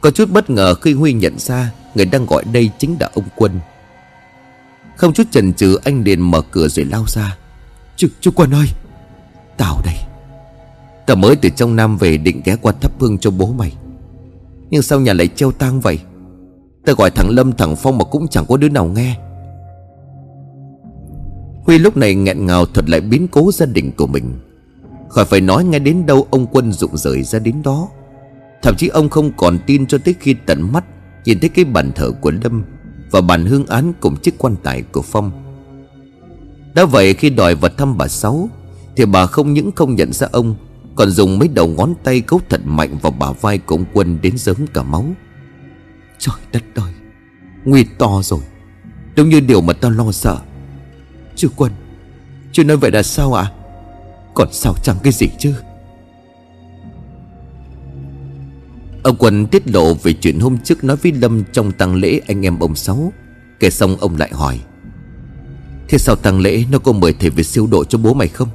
Có 0.00 0.10
chút 0.10 0.30
bất 0.30 0.50
ngờ 0.50 0.74
khi 0.74 0.92
Huy 0.92 1.12
nhận 1.12 1.38
ra 1.38 1.72
Người 1.94 2.04
đang 2.04 2.26
gọi 2.26 2.44
đây 2.52 2.70
chính 2.78 2.96
là 3.00 3.10
ông 3.14 3.24
Quân. 3.36 3.60
Không 4.96 5.12
chút 5.12 5.26
chần 5.30 5.54
chừ 5.54 5.78
anh 5.84 6.02
liền 6.04 6.20
mở 6.20 6.42
cửa 6.50 6.68
rồi 6.68 6.84
lao 6.84 7.04
ra. 7.08 7.36
Chú, 7.96 8.08
chú 8.20 8.30
Quân 8.34 8.54
ơi 8.54 8.66
Tao 9.56 9.80
đây. 9.84 9.96
Tao 11.06 11.16
mới 11.16 11.36
từ 11.36 11.48
trong 11.48 11.76
Nam 11.76 11.96
về 11.96 12.16
định 12.16 12.40
ghé 12.44 12.56
qua 12.56 12.72
thắp 12.80 12.92
hương 13.00 13.18
cho 13.18 13.30
bố 13.30 13.46
mày. 13.46 13.72
Nhưng 14.70 14.82
sao 14.82 15.00
nhà 15.00 15.12
lại 15.12 15.28
treo 15.28 15.52
tang 15.52 15.80
vậy? 15.80 15.98
Tao 16.86 16.94
gọi 16.94 17.10
thằng 17.10 17.28
Lâm 17.30 17.52
thằng 17.52 17.76
Phong 17.76 17.98
mà 17.98 18.04
cũng 18.04 18.28
chẳng 18.28 18.46
có 18.48 18.56
đứa 18.56 18.68
nào 18.68 18.84
nghe. 18.84 19.16
Huy 21.64 21.78
lúc 21.78 21.96
này 21.96 22.14
nghẹn 22.14 22.46
ngào 22.46 22.66
thuật 22.66 22.90
lại 22.90 23.00
biến 23.00 23.28
cố 23.28 23.52
gia 23.52 23.66
đình 23.66 23.92
của 23.96 24.06
mình. 24.06 24.38
Khỏi 25.08 25.24
phải 25.24 25.40
nói 25.40 25.64
ngay 25.64 25.80
đến 25.80 26.06
đâu 26.06 26.26
ông 26.30 26.46
quân 26.46 26.72
dụng 26.72 26.96
rời 26.96 27.22
ra 27.22 27.38
đến 27.38 27.62
đó. 27.64 27.88
Thậm 28.62 28.74
chí 28.78 28.88
ông 28.88 29.08
không 29.08 29.32
còn 29.36 29.58
tin 29.66 29.86
cho 29.86 29.98
tới 29.98 30.14
khi 30.20 30.34
tận 30.46 30.72
mắt 30.72 30.84
Nhìn 31.24 31.40
thấy 31.40 31.48
cái 31.48 31.64
bàn 31.64 31.92
thờ 31.94 32.10
của 32.20 32.32
Lâm 32.42 32.64
Và 33.10 33.20
bàn 33.20 33.46
hương 33.46 33.66
án 33.66 33.92
cùng 34.00 34.16
chiếc 34.16 34.38
quan 34.38 34.56
tài 34.62 34.82
của 34.82 35.02
Phong. 35.02 35.30
Đã 36.74 36.84
vậy 36.84 37.14
khi 37.14 37.30
đòi 37.30 37.54
vật 37.54 37.72
thăm 37.78 37.98
bà 37.98 38.08
Sáu, 38.08 38.48
Thì 38.96 39.04
bà 39.04 39.26
không 39.26 39.52
những 39.52 39.72
không 39.72 39.94
nhận 39.94 40.12
ra 40.12 40.28
ông, 40.32 40.54
Còn 40.96 41.10
dùng 41.10 41.38
mấy 41.38 41.48
đầu 41.48 41.68
ngón 41.68 41.94
tay 42.04 42.20
cấu 42.20 42.40
thật 42.48 42.60
mạnh 42.64 42.98
vào 43.02 43.12
bả 43.12 43.30
vai 43.40 43.58
của 43.58 43.74
ông 43.74 43.84
Quân 43.92 44.18
đến 44.22 44.36
giớm 44.36 44.56
cả 44.74 44.82
máu. 44.82 45.04
Trời 46.18 46.36
đất 46.52 46.62
ơi, 46.74 46.92
Nguy 47.64 47.84
to 47.98 48.20
rồi. 48.22 48.40
Đúng 49.16 49.28
như 49.28 49.40
điều 49.40 49.60
mà 49.60 49.72
tao 49.72 49.90
lo 49.90 50.12
sợ. 50.12 50.38
Chú 51.36 51.48
Quân 51.56 51.72
Chú 52.52 52.64
nói 52.64 52.76
vậy 52.76 52.90
là 52.90 53.02
sao 53.02 53.34
ạ? 53.34 53.42
À? 53.42 53.52
Còn 54.34 54.48
sao 54.52 54.74
chẳng 54.82 54.96
cái 55.02 55.12
gì 55.12 55.26
chứ? 55.38 55.54
Ông 59.02 59.16
Quân 59.18 59.46
tiết 59.46 59.68
lộ 59.70 59.94
về 59.94 60.12
chuyện 60.12 60.40
hôm 60.40 60.58
trước 60.58 60.84
nói 60.84 60.96
với 60.96 61.12
Lâm 61.12 61.44
trong 61.52 61.72
tang 61.72 61.94
lễ 61.94 62.20
anh 62.26 62.46
em 62.46 62.58
ông 62.58 62.74
Sáu. 62.74 63.12
Kể 63.60 63.70
xong 63.70 63.96
ông 63.96 64.16
lại 64.16 64.30
hỏi, 64.32 64.60
Thế 65.88 65.98
sao 65.98 66.16
tang 66.16 66.40
lễ 66.40 66.64
nó 66.70 66.78
có 66.78 66.92
mời 66.92 67.14
thầy 67.20 67.30
về 67.30 67.42
siêu 67.42 67.66
độ 67.66 67.84
cho 67.84 67.98
bố 67.98 68.14
mày 68.14 68.28
không? 68.28 68.48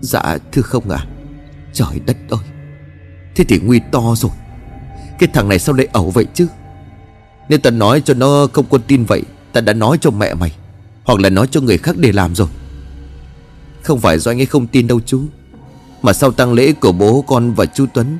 Dạ 0.00 0.38
thưa 0.52 0.62
không 0.62 0.90
à 0.90 1.06
Trời 1.72 2.00
đất 2.06 2.16
ơi! 2.28 2.40
Thế 3.34 3.44
thì 3.48 3.58
nguy 3.58 3.80
to 3.92 4.14
rồi. 4.16 4.32
Cái 5.18 5.28
thằng 5.32 5.48
này 5.48 5.58
sao 5.58 5.74
lại 5.74 5.88
ẩu 5.92 6.10
vậy 6.10 6.26
chứ? 6.34 6.46
Nếu 7.48 7.58
ta 7.58 7.70
nói 7.70 8.02
cho 8.04 8.14
nó 8.14 8.46
không 8.52 8.66
có 8.70 8.78
tin 8.78 9.04
vậy, 9.04 9.22
Ta 9.52 9.60
đã 9.60 9.72
nói 9.72 9.98
cho 10.00 10.10
mẹ 10.10 10.34
mày. 10.34 10.52
Hoặc 11.06 11.20
là 11.20 11.30
nói 11.30 11.46
cho 11.50 11.60
người 11.60 11.78
khác 11.78 11.96
để 11.98 12.12
làm 12.12 12.34
rồi. 12.34 12.48
Không 13.82 14.00
phải 14.00 14.18
do 14.18 14.30
anh 14.30 14.40
ấy 14.40 14.46
không 14.46 14.66
tin 14.66 14.86
đâu 14.86 15.00
chú, 15.06 15.22
Mà 16.02 16.12
sau 16.12 16.30
tang 16.32 16.52
lễ 16.52 16.72
của 16.72 16.92
bố 16.92 17.24
con 17.26 17.54
và 17.54 17.66
chú 17.66 17.86
Tuấn, 17.94 18.18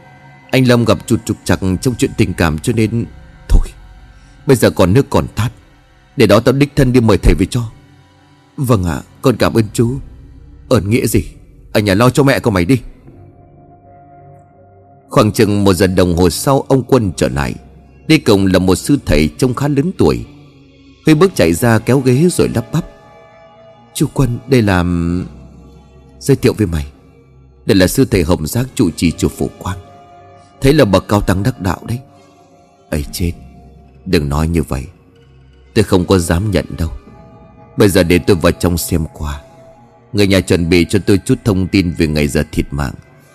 Anh 0.50 0.68
Lâm 0.68 0.84
gặp 0.84 0.98
chuột 1.06 1.20
trục 1.24 1.36
chặt 1.44 1.60
trong 1.82 1.94
chuyện 1.98 2.10
tình 2.16 2.34
cảm 2.34 2.58
cho 2.58 2.72
nên 2.72 3.04
Thôi, 3.48 3.68
Bây 4.46 4.56
giờ 4.56 4.70
còn 4.70 4.92
nước 4.92 5.10
còn 5.10 5.26
tát 5.34 5.52
Để 6.16 6.26
đó 6.26 6.40
tao 6.40 6.52
đích 6.52 6.76
thân 6.76 6.92
đi 6.92 7.00
mời 7.00 7.18
thầy 7.18 7.34
về 7.38 7.46
cho. 7.50 7.62
Vâng 8.56 8.84
ạ, 8.84 9.02
con 9.22 9.36
cảm 9.36 9.54
ơn 9.54 9.64
chú. 9.72 9.98
Ơn 10.68 10.90
nghĩa 10.90 11.06
gì? 11.06 11.24
Ở 11.72 11.80
nhà 11.80 11.94
lo 11.94 12.10
cho 12.10 12.22
mẹ 12.22 12.40
của 12.40 12.50
mày 12.50 12.64
đi. 12.64 12.78
Khoảng 15.08 15.32
chừng 15.32 15.64
một 15.64 15.72
giờ 15.72 15.86
đồng 15.86 16.16
hồ 16.16 16.30
sau, 16.30 16.60
Ông 16.68 16.82
Quân 16.82 17.12
trở 17.16 17.28
lại. 17.28 17.54
Đi 18.08 18.18
cùng 18.18 18.46
là 18.46 18.58
một 18.58 18.74
sư 18.74 18.98
thầy 19.06 19.30
trông 19.38 19.54
khá 19.54 19.68
lớn 19.68 19.90
tuổi. 19.98 20.24
Huy 21.06 21.14
bước 21.14 21.34
chạy 21.34 21.52
ra 21.52 21.78
kéo 21.78 22.00
ghế 22.00 22.28
rồi 22.30 22.48
lắp 22.54 22.64
bắp. 22.72 22.84
Chú 23.94 24.06
Quân, 24.14 24.38
đây 24.46 24.62
là 24.62 24.84
Giới 26.18 26.36
thiệu 26.36 26.52
với 26.52 26.66
mày. 26.66 26.86
Đây 27.66 27.76
là 27.76 27.86
sư 27.86 28.04
thầy 28.10 28.22
Hồng 28.22 28.46
Giác 28.46 28.66
trụ 28.74 28.90
trì 28.96 29.12
chùa 29.12 29.28
Phổ 29.28 29.48
Quang. 29.58 29.78
Thấy 30.60 30.72
là 30.72 30.84
bậc 30.84 31.08
cao 31.08 31.20
tăng 31.20 31.42
đắc 31.42 31.60
đạo 31.60 31.80
đấy. 31.88 31.98
Ấy 32.90 33.04
chết, 33.12 33.32
Đừng 34.06 34.28
nói 34.28 34.48
như 34.48 34.62
vậy. 34.62 34.84
Tôi 35.74 35.84
không 35.84 36.06
có 36.06 36.18
dám 36.18 36.50
nhận 36.50 36.64
đâu. 36.78 36.90
Bây 37.76 37.88
giờ 37.88 38.02
để 38.02 38.18
tôi 38.18 38.36
vào 38.36 38.52
trong 38.52 38.78
xem 38.78 39.04
qua. 39.12 39.40
Người 40.12 40.26
nhà 40.26 40.40
chuẩn 40.40 40.68
bị 40.68 40.86
cho 40.88 40.98
tôi 41.06 41.20
chút 41.24 41.38
thông 41.44 41.68
tin 41.68 41.94
Về 41.98 42.06
ngày 42.06 42.28
giờ 42.28 42.44
thịt 42.52 42.66
mạng 42.70 42.94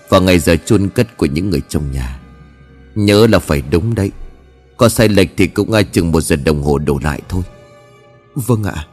Và 0.10 0.20
ngày 0.20 0.40
giờ 0.40 0.56
chôn 0.66 0.90
cất 0.90 1.18
của 1.18 1.26
những 1.26 1.50
người 1.50 1.62
trong 1.70 1.92
nhà. 1.92 2.20
Nhớ 2.96 3.28
là 3.28 3.40
phải 3.40 3.64
đúng 3.72 3.96
đấy. 3.96 4.12
Có 4.78 4.90
sai 4.90 5.10
lệch 5.10 5.30
thì 5.38 5.48
cũng 5.48 5.74
ai 5.74 5.84
chừng 5.84 6.12
một 6.12 6.22
giờ 6.22 6.36
đồng 6.36 6.64
hồ 6.64 6.78
đổ 6.78 7.00
lại 7.04 7.22
thôi. 7.30 7.44
Vâng 8.36 8.64
ạ. 8.64 8.88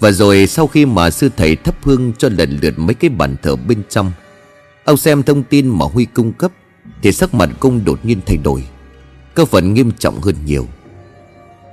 Và 0.00 0.10
rồi 0.10 0.46
sau 0.46 0.66
khi 0.66 0.86
mà 0.86 1.10
sư 1.10 1.30
thầy 1.36 1.56
thắp 1.56 1.74
hương 1.82 2.12
cho 2.18 2.28
lần 2.28 2.58
lượt 2.62 2.74
mấy 2.76 2.94
cái 2.94 3.10
bàn 3.10 3.36
thờ 3.42 3.56
bên 3.56 3.82
trong 3.88 4.12
Ông 4.84 4.96
xem 4.96 5.22
thông 5.22 5.42
tin 5.42 5.68
mà 5.68 5.86
Huy 5.92 6.04
cung 6.04 6.32
cấp, 6.32 6.52
Thì 7.02 7.12
sắc 7.12 7.34
mặt 7.34 7.50
công 7.60 7.84
đột 7.84 8.04
nhiên 8.04 8.20
thay 8.26 8.36
đổi 8.36 8.64
Cơ 9.34 9.44
phần 9.44 9.74
nghiêm 9.74 9.92
trọng 9.98 10.20
hơn 10.20 10.34
nhiều. 10.44 10.66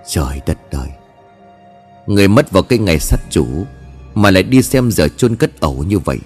Trời 0.10 0.41
đất 0.48 0.57
đời 0.72 0.89
Người 2.07 2.27
mất 2.27 2.52
vào 2.52 2.64
cái 2.64 2.80
ngày 2.80 2.99
sát 2.99 3.19
chủ 3.30 3.48
Mà 4.15 4.31
lại 4.31 4.43
đi 4.43 4.61
xem 4.61 4.91
giờ 4.91 5.07
chôn 5.18 5.35
cất 5.35 5.60
ẩu 5.60 5.84
như 5.84 5.99
vậy. 5.99 6.19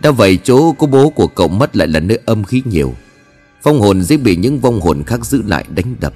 Đã 0.00 0.10
vậy 0.10 0.38
chỗ 0.44 0.72
của 0.72 0.86
bố 0.86 1.10
của 1.10 1.26
cậu 1.26 1.48
mất 1.48 1.76
lại 1.76 1.88
là 1.88 2.00
nơi 2.00 2.18
âm 2.26 2.44
khí 2.44 2.62
nhiều 2.64 2.94
Phong 3.62 3.80
hồn 3.80 4.02
dễ 4.02 4.16
bị 4.16 4.36
những 4.36 4.58
vong 4.58 4.80
hồn 4.80 5.02
khác 5.06 5.26
giữ 5.26 5.42
lại 5.46 5.64
đánh 5.74 5.94
đập. 6.00 6.12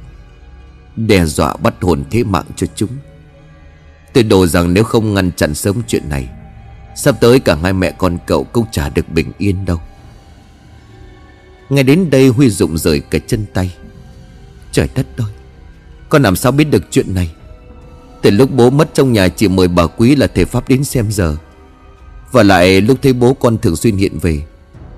Đe 0.97 1.27
dọa 1.27 1.57
bắt 1.57 1.75
hồn 1.81 2.05
thế 2.11 2.25
mạng 2.25 2.47
cho 2.57 2.67
chúng. 2.77 2.91
Tôi 4.13 4.25
đồ 4.25 4.47
rằng 4.47 4.75
nếu 4.75 4.85
không 4.85 5.15
ngăn 5.15 5.33
chặn 5.33 5.55
sớm 5.55 5.83
chuyện 5.89 6.09
này, 6.09 6.29
Sắp 6.97 7.21
tới 7.21 7.41
cả 7.41 7.55
hai 7.63 7.73
mẹ 7.73 7.91
con 7.99 8.19
cậu 8.27 8.45
cũng 8.45 8.67
chả 8.73 8.89
được 8.89 9.09
bình 9.09 9.33
yên 9.39 9.65
đâu. 9.65 9.81
Ngay 11.69 11.85
đến 11.85 12.11
đây 12.11 12.29
Huy 12.29 12.51
rụng 12.51 12.79
rời 12.79 13.01
cả 13.01 13.19
chân 13.27 13.45
tay. 13.55 13.75
Trời 14.73 14.89
đất 14.95 15.07
ơi, 15.17 15.33
Con 16.09 16.23
làm 16.23 16.37
sao 16.37 16.53
biết 16.53 16.65
được 16.65 16.85
chuyện 16.91 17.15
này? 17.15 17.35
Từ 18.23 18.31
lúc 18.31 18.51
bố 18.51 18.71
mất 18.71 18.95
trong 18.95 19.13
nhà 19.13 19.29
chỉ 19.29 19.49
mời 19.49 19.69
bà 19.69 19.87
quý 19.87 20.17
là 20.17 20.27
thầy 20.27 20.45
Pháp 20.45 20.69
đến 20.69 20.85
xem 20.85 21.13
giờ. 21.13 21.37
Và 22.33 22.43
lại 22.43 22.81
lúc 22.81 22.99
thấy 23.03 23.13
bố 23.13 23.35
con 23.35 23.59
thường 23.59 23.77
xuyên 23.77 23.97
hiện 23.97 24.19
về 24.19 24.43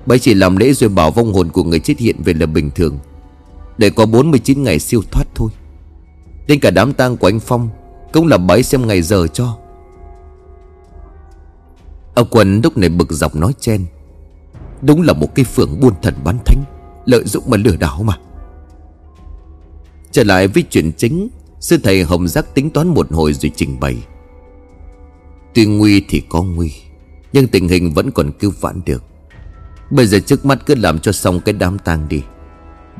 Bấy 0.05 0.19
chỉ 0.19 0.33
làm 0.33 0.57
lễ 0.57 0.73
rồi 0.73 0.89
bảo 0.89 1.11
vong 1.11 1.33
hồn 1.33 1.49
của 1.49 1.63
người 1.63 1.79
chết 1.79 1.99
hiện 1.99 2.15
về 2.23 2.33
là 2.33 2.45
bình 2.45 2.71
thường. 2.71 2.99
Để 3.77 3.89
có 3.89 4.05
49 4.05 4.63
ngày 4.63 4.79
siêu 4.79 5.01
thoát 5.11 5.25
thôi. 5.35 5.49
Đến 6.47 6.59
cả 6.59 6.71
đám 6.71 6.93
tang 6.93 7.17
của 7.17 7.27
anh 7.27 7.39
Phong 7.39 7.69
Cũng 8.13 8.27
là 8.27 8.37
bái 8.37 8.63
xem 8.63 8.87
ngày 8.87 9.01
giờ 9.01 9.27
cho. 9.27 9.57
Ông 12.15 12.27
Quân 12.31 12.61
lúc 12.63 12.77
này 12.77 12.89
bực 12.89 13.11
dọc 13.11 13.35
nói 13.35 13.53
chen. 13.59 13.85
Đúng 14.81 15.01
là 15.01 15.13
một 15.13 15.35
cái 15.35 15.45
phường 15.45 15.79
buôn 15.79 15.93
thần 16.01 16.13
bán 16.23 16.37
thánh, 16.45 16.63
Lợi 17.05 17.23
dụng 17.25 17.43
mà 17.47 17.57
lừa 17.57 17.75
đảo 17.75 18.03
mà. 18.03 18.17
Trở 20.11 20.23
lại 20.23 20.47
với 20.47 20.63
chuyện 20.69 20.91
chính, 20.97 21.29
Sư 21.59 21.77
thầy 21.83 22.03
Hồng 22.03 22.27
Giác 22.27 22.45
tính 22.53 22.69
toán 22.69 22.87
một 22.87 23.11
hồi 23.11 23.33
rồi 23.33 23.51
trình 23.55 23.79
bày. 23.79 23.97
Tuy 25.53 25.65
nguy 25.65 26.05
thì 26.09 26.21
có 26.29 26.43
nguy, 26.43 26.73
Nhưng 27.33 27.47
tình 27.47 27.67
hình 27.67 27.93
vẫn 27.93 28.11
còn 28.11 28.31
cứu 28.31 28.51
vãn 28.59 28.81
được. 28.85 29.03
Bây 29.91 30.05
giờ 30.05 30.19
trước 30.19 30.45
mắt 30.45 30.59
cứ 30.65 30.75
làm 30.75 30.99
cho 30.99 31.11
xong 31.11 31.39
cái 31.39 31.53
đám 31.53 31.79
tang 31.79 32.07
đi. 32.09 32.21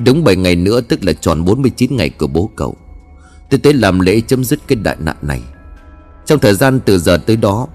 Đúng 0.06 0.24
7 0.24 0.36
ngày 0.36 0.56
nữa, 0.56 0.82
tức 0.82 1.04
là 1.04 1.14
tròn 1.14 1.46
49 1.46 1.96
ngày 1.96 2.10
của 2.10 2.28
bố 2.28 2.50
cậu. 2.56 2.76
Tôi 3.50 3.60
tới 3.60 3.74
làm 3.74 4.00
lễ 4.00 4.22
chấm 4.22 4.44
dứt 4.44 4.60
cái 4.68 4.76
đại 4.76 4.98
nạn 5.00 5.16
này. 5.22 5.42
Trong 6.26 6.40
thời 6.40 6.54
gian 6.54 6.80
từ 6.86 7.00
giờ 7.00 7.18
tới 7.18 7.36
đó, 7.36 7.68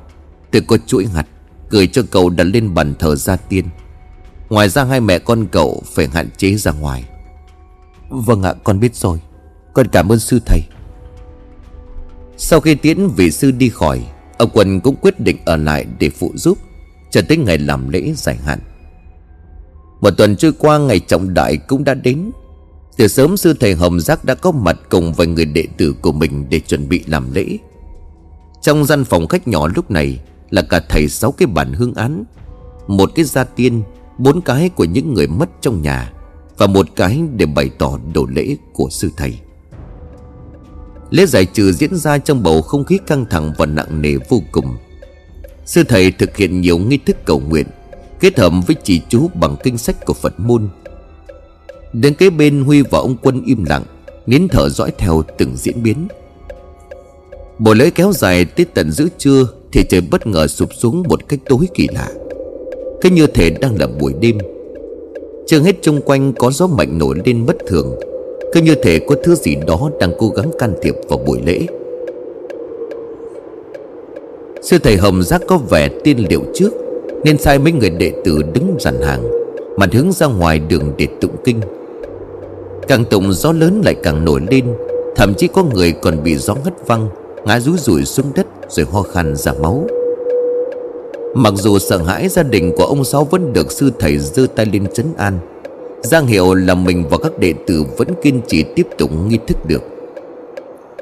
Tôi 0.50 0.62
có 0.62 0.78
chuỗi 0.86 1.06
hạt 1.06 1.26
Gửi 1.70 1.86
cho 1.86 2.02
cậu 2.10 2.30
đặt 2.30 2.44
lên 2.44 2.74
bàn 2.74 2.94
thờ 2.98 3.16
gia 3.16 3.36
tiên. 3.36 3.64
Ngoài 4.48 4.68
ra 4.68 4.84
hai 4.84 5.00
mẹ 5.00 5.18
con 5.18 5.46
cậu 5.46 5.82
Phải 5.94 6.08
hạn 6.08 6.28
chế 6.36 6.54
ra 6.54 6.72
ngoài. 6.72 7.04
Vâng 8.08 8.42
ạ, 8.42 8.54
con 8.64 8.80
biết 8.80 8.94
rồi. 8.94 9.20
Con 9.74 9.86
cảm 9.92 10.12
ơn 10.12 10.18
sư 10.18 10.40
thầy. 10.46 10.60
Sau 12.36 12.60
khi 12.60 12.74
tiến 12.74 13.10
vị 13.16 13.30
sư 13.30 13.50
đi 13.50 13.68
khỏi, 13.68 14.02
Ông 14.38 14.50
Quân 14.52 14.80
cũng 14.80 14.96
quyết 14.96 15.20
định 15.20 15.36
ở 15.44 15.56
lại 15.56 15.86
để 15.98 16.10
phụ 16.10 16.32
giúp 16.34 16.58
Cho 17.10 17.20
tới 17.28 17.36
ngày 17.36 17.58
làm 17.58 17.88
lễ 17.88 18.12
giải 18.16 18.36
hạn. 18.36 18.58
Một 20.00 20.10
tuần 20.10 20.36
trôi 20.36 20.52
qua, 20.58 20.78
ngày 20.78 21.00
trọng 21.00 21.34
đại 21.34 21.56
cũng 21.56 21.84
đã 21.84 21.94
đến. 21.94 22.30
Từ 23.00 23.08
sớm 23.08 23.36
sư 23.36 23.54
thầy 23.60 23.74
Hồng 23.74 24.00
Giác 24.00 24.24
đã 24.24 24.34
có 24.34 24.50
mặt 24.50 24.78
cùng 24.88 25.12
với 25.12 25.26
người 25.26 25.44
đệ 25.44 25.64
tử 25.76 25.94
của 26.02 26.12
mình 26.12 26.46
để 26.50 26.60
chuẩn 26.60 26.88
bị 26.88 27.04
làm 27.06 27.34
lễ. 27.34 27.58
Trong 28.62 28.84
gian 28.84 29.04
phòng 29.04 29.28
khách 29.28 29.48
nhỏ 29.48 29.68
lúc 29.76 29.90
này 29.90 30.20
là 30.50 30.62
cả 30.62 30.80
thầy 30.88 31.08
sáu 31.08 31.32
cái 31.32 31.46
bản 31.46 31.72
hương 31.72 31.94
án, 31.94 32.24
Một 32.86 33.10
cái 33.14 33.24
gia 33.24 33.44
tiên, 33.44 33.82
Bốn 34.18 34.40
cái 34.40 34.68
của 34.68 34.84
những 34.84 35.14
người 35.14 35.26
mất 35.26 35.48
trong 35.60 35.82
nhà 35.82 36.12
Và 36.58 36.66
một 36.66 36.86
cái 36.96 37.20
để 37.36 37.46
bày 37.46 37.70
tỏ 37.78 37.98
đồ 38.14 38.26
lễ 38.34 38.56
của 38.72 38.88
sư 38.90 39.10
thầy. 39.16 39.38
Lễ 41.10 41.26
giải 41.26 41.44
trừ 41.44 41.72
diễn 41.72 41.96
ra 41.96 42.18
trong 42.18 42.42
bầu 42.42 42.62
không 42.62 42.84
khí 42.84 42.98
căng 43.06 43.26
thẳng 43.30 43.52
và 43.58 43.66
nặng 43.66 44.02
nề 44.02 44.14
vô 44.28 44.42
cùng. 44.52 44.76
Sư 45.66 45.84
thầy 45.88 46.12
thực 46.12 46.36
hiện 46.36 46.60
nhiều 46.60 46.78
nghi 46.78 46.98
thức 47.06 47.16
cầu 47.24 47.40
nguyện, 47.40 47.66
Kết 48.20 48.38
hợp 48.38 48.52
với 48.66 48.76
chỉ 48.84 49.02
chú 49.08 49.30
bằng 49.34 49.56
kinh 49.62 49.78
sách 49.78 50.04
của 50.06 50.14
Phật 50.14 50.40
môn 50.40 50.68
Đến 51.92 52.14
kế 52.14 52.30
bên 52.30 52.64
Huy 52.64 52.82
và 52.82 52.98
ông 52.98 53.16
Quân 53.22 53.42
im 53.46 53.64
lặng, 53.64 53.82
Nín 54.26 54.48
thở 54.48 54.68
dõi 54.68 54.92
theo 54.98 55.22
từng 55.38 55.56
diễn 55.56 55.82
biến. 55.82 56.08
Bộ 57.58 57.74
lễ 57.74 57.90
kéo 57.90 58.12
dài 58.12 58.44
tới 58.44 58.66
tận 58.74 58.90
giữa 58.90 59.06
trưa 59.18 59.46
Thì 59.72 59.84
trời 59.88 60.00
bất 60.00 60.26
ngờ 60.26 60.46
sụp 60.46 60.74
xuống 60.74 61.02
một 61.08 61.28
cách 61.28 61.40
tối 61.48 61.66
kỳ 61.74 61.88
lạ. 61.94 62.08
Cứ 63.00 63.10
như 63.10 63.26
thể 63.26 63.50
đang 63.50 63.80
là 63.80 63.86
buổi 64.00 64.14
đêm. 64.20 64.38
Chưa 65.46 65.60
hết 65.60 65.76
chung 65.82 66.00
quanh 66.00 66.32
có 66.32 66.50
gió 66.50 66.66
mạnh 66.66 66.98
nổi 66.98 67.16
lên 67.24 67.46
bất 67.46 67.56
thường. 67.66 67.94
Cứ 68.52 68.60
như 68.60 68.74
thể 68.74 68.98
có 68.98 69.14
thứ 69.22 69.34
gì 69.34 69.56
đó 69.66 69.90
đang 70.00 70.12
cố 70.18 70.28
gắng 70.28 70.50
can 70.58 70.74
thiệp 70.82 70.94
vào 71.08 71.18
buổi 71.18 71.40
lễ. 71.46 71.66
Sư 74.62 74.78
thầy 74.78 74.96
Hồng 74.96 75.22
Giác 75.22 75.42
có 75.48 75.58
vẻ 75.58 75.88
tiên 76.04 76.26
liệu 76.28 76.42
trước, 76.54 76.70
Nên 77.24 77.38
sai 77.38 77.58
mấy 77.58 77.72
người 77.72 77.90
đệ 77.90 78.12
tử 78.24 78.42
đứng 78.54 78.76
dàn 78.80 79.00
hàng, 79.02 79.22
mặt 79.76 79.88
hướng 79.92 80.12
ra 80.12 80.26
ngoài 80.26 80.58
đường 80.58 80.92
để 80.98 81.06
tụng 81.20 81.36
kinh. 81.44 81.60
Càng 82.90 83.04
tụng 83.04 83.32
gió 83.32 83.52
lớn 83.52 83.82
lại 83.84 83.94
càng 84.02 84.24
nổi 84.24 84.40
lên, 84.50 84.64
Thậm 85.16 85.34
chí 85.34 85.48
có 85.48 85.62
người 85.62 85.92
còn 85.92 86.22
bị 86.22 86.36
gió 86.36 86.54
hất 86.64 86.86
văng, 86.86 87.08
Ngã 87.44 87.60
rúi 87.60 87.78
rủi 87.78 88.04
xuống 88.04 88.32
đất 88.34 88.46
Rồi 88.68 88.86
ho 88.92 89.02
khăn 89.02 89.36
ra 89.36 89.52
máu. 89.62 89.86
Mặc 91.34 91.54
dù 91.56 91.78
sợ 91.78 91.98
hãi 91.98 92.28
gia 92.28 92.42
đình 92.42 92.72
của 92.76 92.84
ông 92.84 93.04
Sáu 93.04 93.24
Vẫn 93.24 93.52
được 93.52 93.72
sư 93.72 93.92
thầy 93.98 94.18
giơ 94.18 94.46
tay 94.56 94.66
lên 94.66 94.86
chấn 94.94 95.06
an, 95.16 95.38
Giang 96.02 96.26
hiệu 96.26 96.54
là 96.54 96.74
mình 96.74 97.04
và 97.10 97.18
các 97.18 97.38
đệ 97.38 97.54
tử 97.66 97.84
Vẫn 97.96 98.08
kiên 98.22 98.40
trì 98.48 98.64
tiếp 98.76 98.86
tục 98.98 99.10
nghi 99.26 99.38
thức 99.46 99.66
được. 99.66 99.82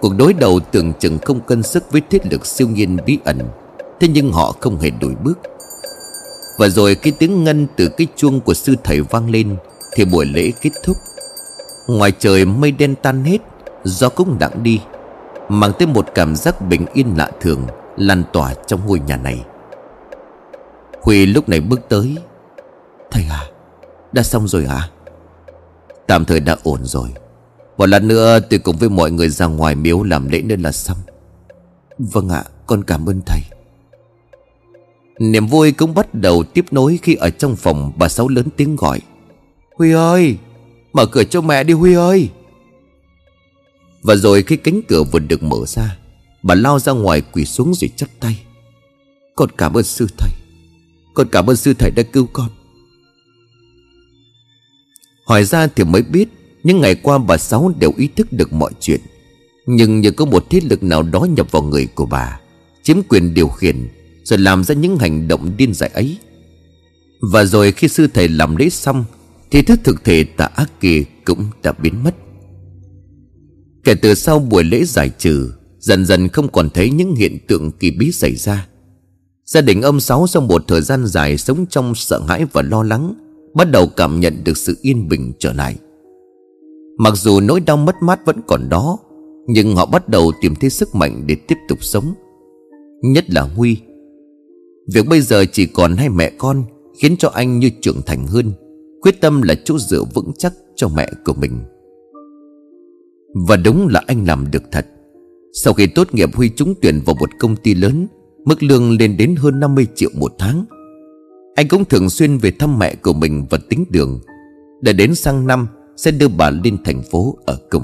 Cuộc 0.00 0.12
đối 0.18 0.32
đầu 0.32 0.60
tưởng 0.72 0.92
chừng 1.00 1.18
không 1.18 1.40
cân 1.40 1.62
sức 1.62 1.92
với 1.92 2.02
thế 2.10 2.18
lực 2.30 2.46
siêu 2.46 2.68
nhiên 2.68 2.96
bí 3.06 3.18
ẩn, 3.24 3.38
Thế 4.00 4.08
nhưng 4.08 4.32
họ 4.32 4.54
không 4.60 4.78
hề 4.78 4.90
đổi 4.90 5.12
bước. 5.24 5.38
Và 6.58 6.68
rồi 6.68 6.94
cái 6.94 7.12
tiếng 7.18 7.44
ngân 7.44 7.66
từ 7.76 7.88
cái 7.88 8.06
chuông 8.16 8.40
của 8.40 8.54
sư 8.54 8.74
thầy 8.84 9.00
vang 9.00 9.30
lên, 9.30 9.56
Thì 9.94 10.04
buổi 10.04 10.26
lễ 10.26 10.50
kết 10.62 10.70
thúc. 10.84 10.96
Ngoài 11.88 12.12
trời 12.18 12.44
mây 12.44 12.70
đen 12.70 12.94
tan 13.02 13.24
hết, 13.24 13.38
Gió 13.84 14.08
cũng 14.08 14.38
đặng 14.38 14.62
đi, 14.62 14.80
Mang 15.48 15.72
tới 15.78 15.86
một 15.86 16.06
cảm 16.14 16.36
giác 16.36 16.68
bình 16.68 16.86
yên 16.92 17.14
lạ 17.16 17.30
thường, 17.40 17.66
Lan 17.96 18.22
tỏa 18.32 18.54
trong 18.66 18.86
ngôi 18.86 19.00
nhà 19.00 19.16
này. 19.16 19.44
Huy 21.02 21.26
lúc 21.26 21.48
này 21.48 21.60
bước 21.60 21.80
tới. 21.88 22.16
Thầy 23.10 23.24
à 23.30 23.44
Đã 24.12 24.22
xong 24.22 24.48
rồi 24.48 24.64
à? 24.64 24.88
Tạm 26.06 26.24
thời 26.24 26.40
đã 26.40 26.56
ổn 26.62 26.84
rồi. 26.84 27.08
Một 27.76 27.86
lát 27.86 28.02
nữa 28.02 28.38
tôi 28.50 28.58
cùng 28.58 28.76
với 28.76 28.88
mọi 28.88 29.10
người 29.10 29.28
ra 29.28 29.46
ngoài 29.46 29.74
miếu 29.74 30.02
làm 30.02 30.28
lễ 30.28 30.42
nên 30.42 30.62
là 30.62 30.72
xong. 30.72 30.98
Vâng 31.98 32.28
ạ, 32.28 32.44
con 32.66 32.84
cảm 32.84 33.08
ơn 33.08 33.20
thầy. 33.26 33.40
Niềm 35.20 35.46
vui 35.46 35.72
cũng 35.72 35.94
bắt 35.94 36.14
đầu 36.14 36.44
tiếp 36.54 36.64
nối 36.70 36.98
khi 37.02 37.14
ở 37.14 37.30
trong 37.30 37.56
phòng 37.56 37.92
bà 37.96 38.08
Sáu 38.08 38.28
lớn 38.28 38.46
tiếng 38.56 38.76
gọi. 38.76 39.00
Huy 39.76 39.92
ơi 39.92 40.38
Mở 40.98 41.06
cửa 41.06 41.24
cho 41.24 41.40
mẹ 41.40 41.64
đi 41.64 41.74
Huy 41.74 41.94
ơi. 41.94 42.28
Và 44.02 44.16
rồi 44.16 44.42
khi 44.42 44.56
cánh 44.56 44.80
cửa 44.88 45.02
vừa 45.02 45.18
được 45.18 45.42
mở 45.42 45.56
ra, 45.66 45.98
Bà 46.42 46.54
lao 46.54 46.78
ra 46.78 46.92
ngoài 46.92 47.22
quỳ 47.32 47.44
xuống 47.44 47.74
rồi 47.74 47.90
chắp 47.96 48.08
tay. 48.20 48.40
Con 49.34 49.48
cảm 49.58 49.76
ơn 49.76 49.84
sư 49.84 50.06
thầy. 50.18 50.30
Con 51.14 51.28
cảm 51.32 51.46
ơn 51.46 51.56
sư 51.56 51.74
thầy 51.78 51.90
đã 51.90 52.02
cứu 52.02 52.28
con. 52.32 52.48
Hỏi 55.26 55.44
ra 55.44 55.66
thì 55.66 55.84
mới 55.84 56.02
biết, 56.02 56.28
Những 56.62 56.80
ngày 56.80 56.94
qua 56.94 57.18
bà 57.18 57.38
Sáu 57.38 57.72
đều 57.78 57.92
ý 57.96 58.08
thức 58.16 58.32
được 58.32 58.52
mọi 58.52 58.72
chuyện. 58.80 59.00
Nhưng 59.66 60.00
như 60.00 60.10
có 60.10 60.24
một 60.24 60.46
thế 60.50 60.60
lực 60.60 60.82
nào 60.82 61.02
đó 61.02 61.20
nhập 61.20 61.52
vào 61.52 61.62
người 61.62 61.86
của 61.86 62.06
bà, 62.06 62.40
Chiếm 62.82 62.96
quyền 63.08 63.34
điều 63.34 63.48
khiển, 63.48 63.88
Rồi 64.24 64.38
làm 64.38 64.64
ra 64.64 64.74
những 64.74 64.98
hành 64.98 65.28
động 65.28 65.56
điên 65.56 65.74
dại 65.74 65.90
ấy. 65.94 66.18
Và 67.20 67.44
rồi 67.44 67.72
khi 67.72 67.88
sư 67.88 68.08
thầy 68.14 68.28
làm 68.28 68.56
lễ 68.56 68.68
xong 68.68 69.04
thì 69.50 69.62
thức 69.62 69.80
thực 69.84 70.04
thể 70.04 70.24
tà 70.24 70.44
ác 70.44 70.80
kia 70.80 71.04
cũng 71.24 71.44
đã 71.62 71.72
biến 71.72 72.04
mất. 72.04 72.14
Kể 73.84 73.94
từ 73.94 74.14
sau 74.14 74.38
buổi 74.38 74.64
lễ 74.64 74.84
giải 74.84 75.10
trừ, 75.18 75.52
Dần 75.78 76.06
dần 76.06 76.28
không 76.28 76.48
còn 76.48 76.70
thấy 76.70 76.90
những 76.90 77.14
hiện 77.14 77.38
tượng 77.48 77.70
kỳ 77.70 77.90
bí 77.90 78.12
xảy 78.12 78.34
ra. 78.34 78.68
Gia 79.44 79.60
đình 79.60 79.82
ông 79.82 80.00
Sáu 80.00 80.26
sau 80.26 80.42
một 80.42 80.64
thời 80.68 80.82
gian 80.82 81.06
dài 81.06 81.38
sống 81.38 81.66
trong 81.66 81.94
sợ 81.94 82.20
hãi 82.28 82.44
và 82.52 82.62
lo 82.62 82.82
lắng, 82.82 83.14
Bắt 83.54 83.70
đầu 83.70 83.86
cảm 83.96 84.20
nhận 84.20 84.44
được 84.44 84.56
sự 84.56 84.76
yên 84.82 85.08
bình 85.08 85.32
trở 85.38 85.52
lại. 85.52 85.76
Mặc 86.98 87.14
dù 87.16 87.40
nỗi 87.40 87.60
đau 87.60 87.76
mất 87.76 87.94
mát 88.02 88.26
vẫn 88.26 88.36
còn 88.46 88.68
đó, 88.68 88.98
Nhưng 89.46 89.76
họ 89.76 89.86
bắt 89.86 90.08
đầu 90.08 90.32
tìm 90.40 90.54
thấy 90.54 90.70
sức 90.70 90.94
mạnh 90.94 91.24
để 91.26 91.36
tiếp 91.48 91.56
tục 91.68 91.78
sống. 91.84 92.14
Nhất 93.02 93.24
là 93.30 93.42
Huy. 93.42 93.76
Việc 94.92 95.06
bây 95.08 95.20
giờ 95.20 95.44
chỉ 95.52 95.66
còn 95.66 95.96
hai 95.96 96.08
mẹ 96.08 96.30
con 96.38 96.64
Khiến 96.98 97.16
cho 97.18 97.28
anh 97.28 97.58
như 97.58 97.70
trưởng 97.82 98.02
thành 98.06 98.26
hơn. 98.26 98.52
Quyết 99.00 99.20
tâm 99.20 99.42
là 99.42 99.54
chỗ 99.64 99.78
dựa 99.78 100.04
vững 100.14 100.32
chắc 100.38 100.52
cho 100.76 100.88
mẹ 100.88 101.10
của 101.24 101.34
mình. 101.40 101.52
Và 103.34 103.56
đúng 103.56 103.88
là 103.88 104.02
anh 104.06 104.26
làm 104.26 104.50
được 104.50 104.62
thật. 104.72 104.86
Sau 105.52 105.74
khi 105.74 105.86
tốt 105.86 106.14
nghiệp 106.14 106.34
Huy 106.34 106.48
trúng 106.48 106.74
tuyển 106.82 107.00
vào 107.06 107.16
một 107.20 107.30
công 107.38 107.56
ty 107.56 107.74
lớn, 107.74 108.06
Mức 108.44 108.62
lương 108.62 108.98
lên 108.98 109.16
đến 109.16 109.34
hơn 109.38 109.60
50 109.60 109.86
triệu 109.94 110.10
một 110.14 110.32
tháng, 110.38 110.64
Anh 111.54 111.68
cũng 111.68 111.84
thường 111.84 112.10
xuyên 112.10 112.38
về 112.38 112.50
thăm 112.50 112.78
mẹ 112.78 112.94
của 112.94 113.12
mình 113.12 113.46
và 113.50 113.58
tính 113.68 113.84
đường, 113.90 114.20
Để 114.80 114.92
đến 114.92 115.14
sang 115.14 115.46
năm 115.46 115.66
Sẽ 115.96 116.10
đưa 116.10 116.28
bà 116.28 116.50
lên 116.50 116.76
thành 116.84 117.02
phố 117.10 117.36
ở 117.46 117.58
cùng. 117.70 117.82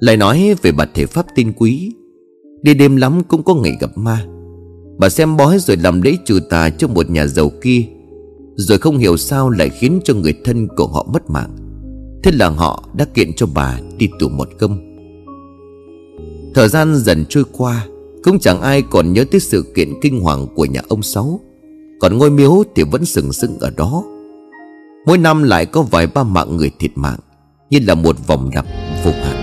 Lại 0.00 0.16
nói 0.16 0.54
về 0.62 0.72
bà 0.72 0.86
thể 0.94 1.06
pháp 1.06 1.26
tin 1.34 1.52
quý, 1.52 1.92
Đi 2.62 2.74
đêm 2.74 2.96
lắm 2.96 3.22
cũng 3.28 3.42
có 3.42 3.54
ngày 3.54 3.76
gặp 3.80 3.98
ma. 3.98 4.26
Bà 4.98 5.08
xem 5.08 5.36
bói 5.36 5.58
rồi 5.58 5.76
làm 5.76 6.02
lễ 6.02 6.16
trừ 6.24 6.40
tà 6.50 6.70
cho 6.70 6.88
một 6.88 7.10
nhà 7.10 7.26
giàu 7.26 7.50
kia 7.62 7.84
rồi 8.58 8.78
không 8.78 8.98
hiểu 8.98 9.16
sao 9.16 9.50
lại 9.50 9.68
khiến 9.68 10.00
cho 10.04 10.14
người 10.14 10.34
thân 10.44 10.68
của 10.76 10.86
họ 10.86 11.06
mất 11.12 11.30
mạng. 11.30 11.56
Thế 12.22 12.32
là 12.32 12.48
họ 12.48 12.84
đã 12.94 13.04
kiện 13.04 13.32
cho 13.32 13.46
bà 13.54 13.78
đi 13.98 14.08
tù 14.18 14.28
một 14.28 14.48
công 14.58 14.78
Thời 16.54 16.68
gian 16.68 16.96
dần 16.96 17.24
trôi 17.28 17.44
qua, 17.52 17.86
Cũng 18.22 18.38
chẳng 18.38 18.60
ai 18.60 18.82
còn 18.82 19.12
nhớ 19.12 19.24
tới 19.30 19.40
sự 19.40 19.72
kiện 19.74 19.92
kinh 20.02 20.20
hoàng 20.20 20.46
của 20.54 20.64
nhà 20.64 20.80
ông 20.88 21.02
Sáu. 21.02 21.40
Còn 22.00 22.18
ngôi 22.18 22.30
miếu 22.30 22.62
thì 22.74 22.82
vẫn 22.82 23.04
sừng 23.04 23.32
sững 23.32 23.58
ở 23.58 23.70
đó. 23.76 24.04
Mỗi 25.06 25.18
năm 25.18 25.42
lại 25.42 25.66
có 25.66 25.82
vài 25.82 26.06
ba 26.06 26.22
mạng 26.22 26.56
người 26.56 26.70
thiệt 26.78 26.90
mạng, 26.94 27.18
Như 27.70 27.78
là 27.86 27.94
một 27.94 28.26
vòng 28.26 28.50
đập 28.54 28.66
vô 29.04 29.10
hạn. 29.10 29.37